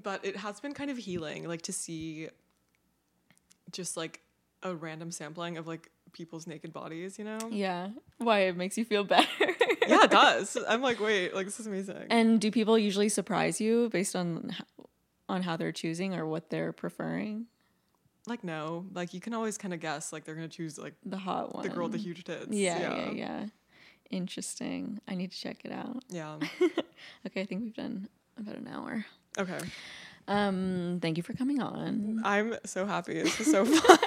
but 0.03 0.23
it 0.26 0.35
has 0.38 0.59
been 0.59 0.73
kind 0.73 0.89
of 0.89 0.97
healing 0.97 1.47
like 1.47 1.61
to 1.64 1.73
see 1.73 2.30
just 3.72 3.97
like 3.97 4.22
a 4.64 4.73
random 4.76 5.11
sampling 5.11 5.57
of 5.57 5.68
like 5.68 5.89
people's 6.14 6.47
naked 6.47 6.73
bodies, 6.73 7.19
you 7.19 7.26
know? 7.26 7.38
Yeah, 7.51 7.89
why 8.18 8.39
it 8.41 8.55
makes 8.57 8.77
you 8.77 8.85
feel 8.85 9.03
better. 9.15 9.27
Yeah, 9.88 10.03
it 10.03 10.11
does. 10.11 10.57
I'm 10.68 10.81
like, 10.81 10.99
wait, 10.99 11.34
like 11.35 11.45
this 11.45 11.59
is 11.59 11.68
amazing. 11.68 12.05
And 12.09 12.39
do 12.41 12.51
people 12.51 12.77
usually 12.77 13.09
surprise 13.09 13.61
you 13.61 13.89
based 13.89 14.15
on 14.15 14.51
on 15.30 15.43
how 15.43 15.57
they're 15.57 15.72
choosing 15.73 16.15
or 16.15 16.26
what 16.26 16.49
they're 16.49 16.72
preferring? 16.73 17.47
like 18.30 18.43
no, 18.43 18.85
like 18.93 19.14
you 19.14 19.22
can 19.22 19.34
always 19.34 19.57
kind 19.57 19.73
of 19.73 19.80
guess 19.80 20.11
like 20.11 20.26
they're 20.26 20.35
going 20.35 20.49
to 20.49 20.53
choose 20.53 20.77
like 20.77 20.93
The 21.05 21.18
hot 21.18 21.55
one. 21.55 21.64
the 21.64 21.69
girl 21.69 21.84
with 21.84 21.93
the 21.93 21.97
huge 21.97 22.26
tits. 22.26 22.47
Yeah, 22.49 22.80
yeah, 23.05 23.11
yeah, 23.11 23.45
Interesting. 24.09 24.99
I 25.07 25.15
need 25.15 25.31
to 25.31 25.38
check 25.39 25.64
it 25.64 25.72
out. 25.72 26.03
Yeah. 26.09 26.38
Okay, 27.26 27.41
I 27.41 27.45
think 27.45 27.64
we've 27.64 27.73
done 27.76 28.07
about 28.39 28.55
an 28.55 28.68
hour. 28.68 29.05
Okay. 29.38 29.59
Um, 30.27 30.99
thank 31.01 31.15
you 31.15 31.23
for 31.23 31.34
coming 31.34 31.61
on. 31.61 32.22
I'm 32.26 32.55
so 32.65 32.85
happy. 32.85 33.22
This 33.22 33.39
is 33.39 33.49
so 33.49 33.64
fun. 33.65 33.97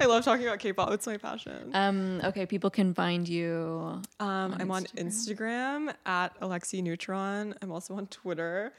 I 0.00 0.06
love 0.06 0.24
talking 0.24 0.46
about 0.46 0.60
K-pop. 0.60 0.92
It's 0.92 1.06
my 1.06 1.16
passion. 1.16 1.72
Um, 1.74 2.20
okay, 2.22 2.46
people 2.46 2.70
can 2.70 2.94
find 2.94 3.28
you. 3.28 4.00
Um, 4.20 4.52
on 4.52 4.60
I'm 4.60 4.70
on 4.70 4.84
Instagram 4.96 5.92
at 6.06 6.38
Alexi 6.40 6.82
Neutron. 6.82 7.54
I'm 7.62 7.72
also 7.72 7.94
on 7.94 8.06
Twitter 8.06 8.72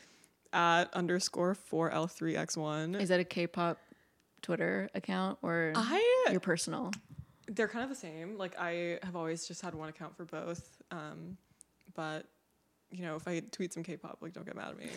at 0.53 0.94
underscore 0.94 1.56
four 1.56 1.91
L 1.91 2.08
three 2.08 2.38
X 2.38 2.56
one. 2.56 2.95
Is 2.95 3.10
that 3.10 3.20
a 3.20 3.26
K-pop 3.26 3.78
Twitter 4.41 4.90
account 4.95 5.40
or 5.41 5.74
I 5.76 6.26
your 6.32 6.40
personal? 6.40 6.91
they're 7.48 7.68
kind 7.68 7.84
of 7.84 7.90
the 7.90 7.95
same. 7.95 8.38
Like 8.38 8.58
I 8.58 8.99
have 9.03 9.16
always 9.16 9.45
just 9.45 9.62
had 9.62 9.76
one 9.76 9.90
account 9.90 10.16
for 10.16 10.24
both. 10.24 10.82
Um, 10.90 11.38
but 11.95 12.26
you 12.91 13.03
know, 13.03 13.15
if 13.15 13.27
I 13.27 13.39
tweet 13.39 13.73
some 13.73 13.84
K-pop, 13.84 14.19
like 14.22 14.34
don't 14.34 14.45
get 14.45 14.55
mad 14.55 14.69
at 14.69 14.77
me. 14.77 14.89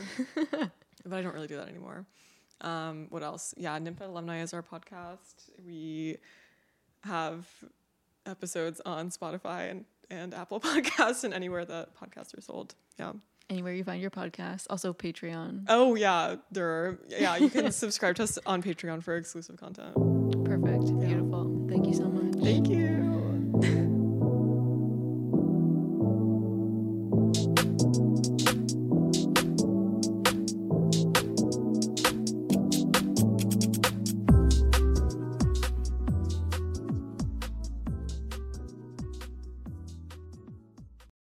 but 1.07 1.17
I 1.17 1.23
don't 1.23 1.35
really 1.35 1.47
do 1.47 1.57
that 1.57 1.69
anymore. 1.69 2.07
Um, 2.61 3.07
what 3.11 3.23
else? 3.23 3.55
Yeah, 3.57 3.79
Nymphet 3.79 4.09
Alumni 4.09 4.43
is 4.43 4.55
our 4.55 4.63
podcast. 4.63 5.51
We 5.67 6.19
have 7.03 7.47
episodes 8.27 8.81
on 8.85 9.11
Spotify 9.11 9.71
and, 9.71 9.85
and 10.11 10.35
Apple 10.35 10.61
Podcasts 10.61 11.25
and 11.25 11.35
anywhere 11.35 11.65
that 11.65 11.91
podcasts 11.97 12.37
are 12.37 12.41
sold. 12.41 12.75
Yeah. 12.99 13.13
Anywhere 13.51 13.75
you 13.75 13.85
find 13.85 14.01
your 14.01 14.11
podcast. 14.11 14.67
Also 14.71 14.95
Patreon. 14.95 15.67
Oh 15.69 15.95
yeah, 15.95 16.37
there. 16.51 16.69
Are, 16.69 16.99
yeah, 17.09 17.37
you 17.37 17.51
can 17.51 17.71
subscribe 17.73 18.17
to 18.17 18.23
us 18.23 18.39
on 18.47 18.63
Patreon 18.63 19.03
for 19.03 19.17
exclusive 19.17 19.59
content. 19.59 19.95
Perfect. 20.45 20.99
Beautiful. 21.01 21.67
Thank 21.69 21.87
you 21.87 21.93
so 21.93 22.05
much. 22.05 22.43
Thank 22.43 22.69
you. 22.69 22.84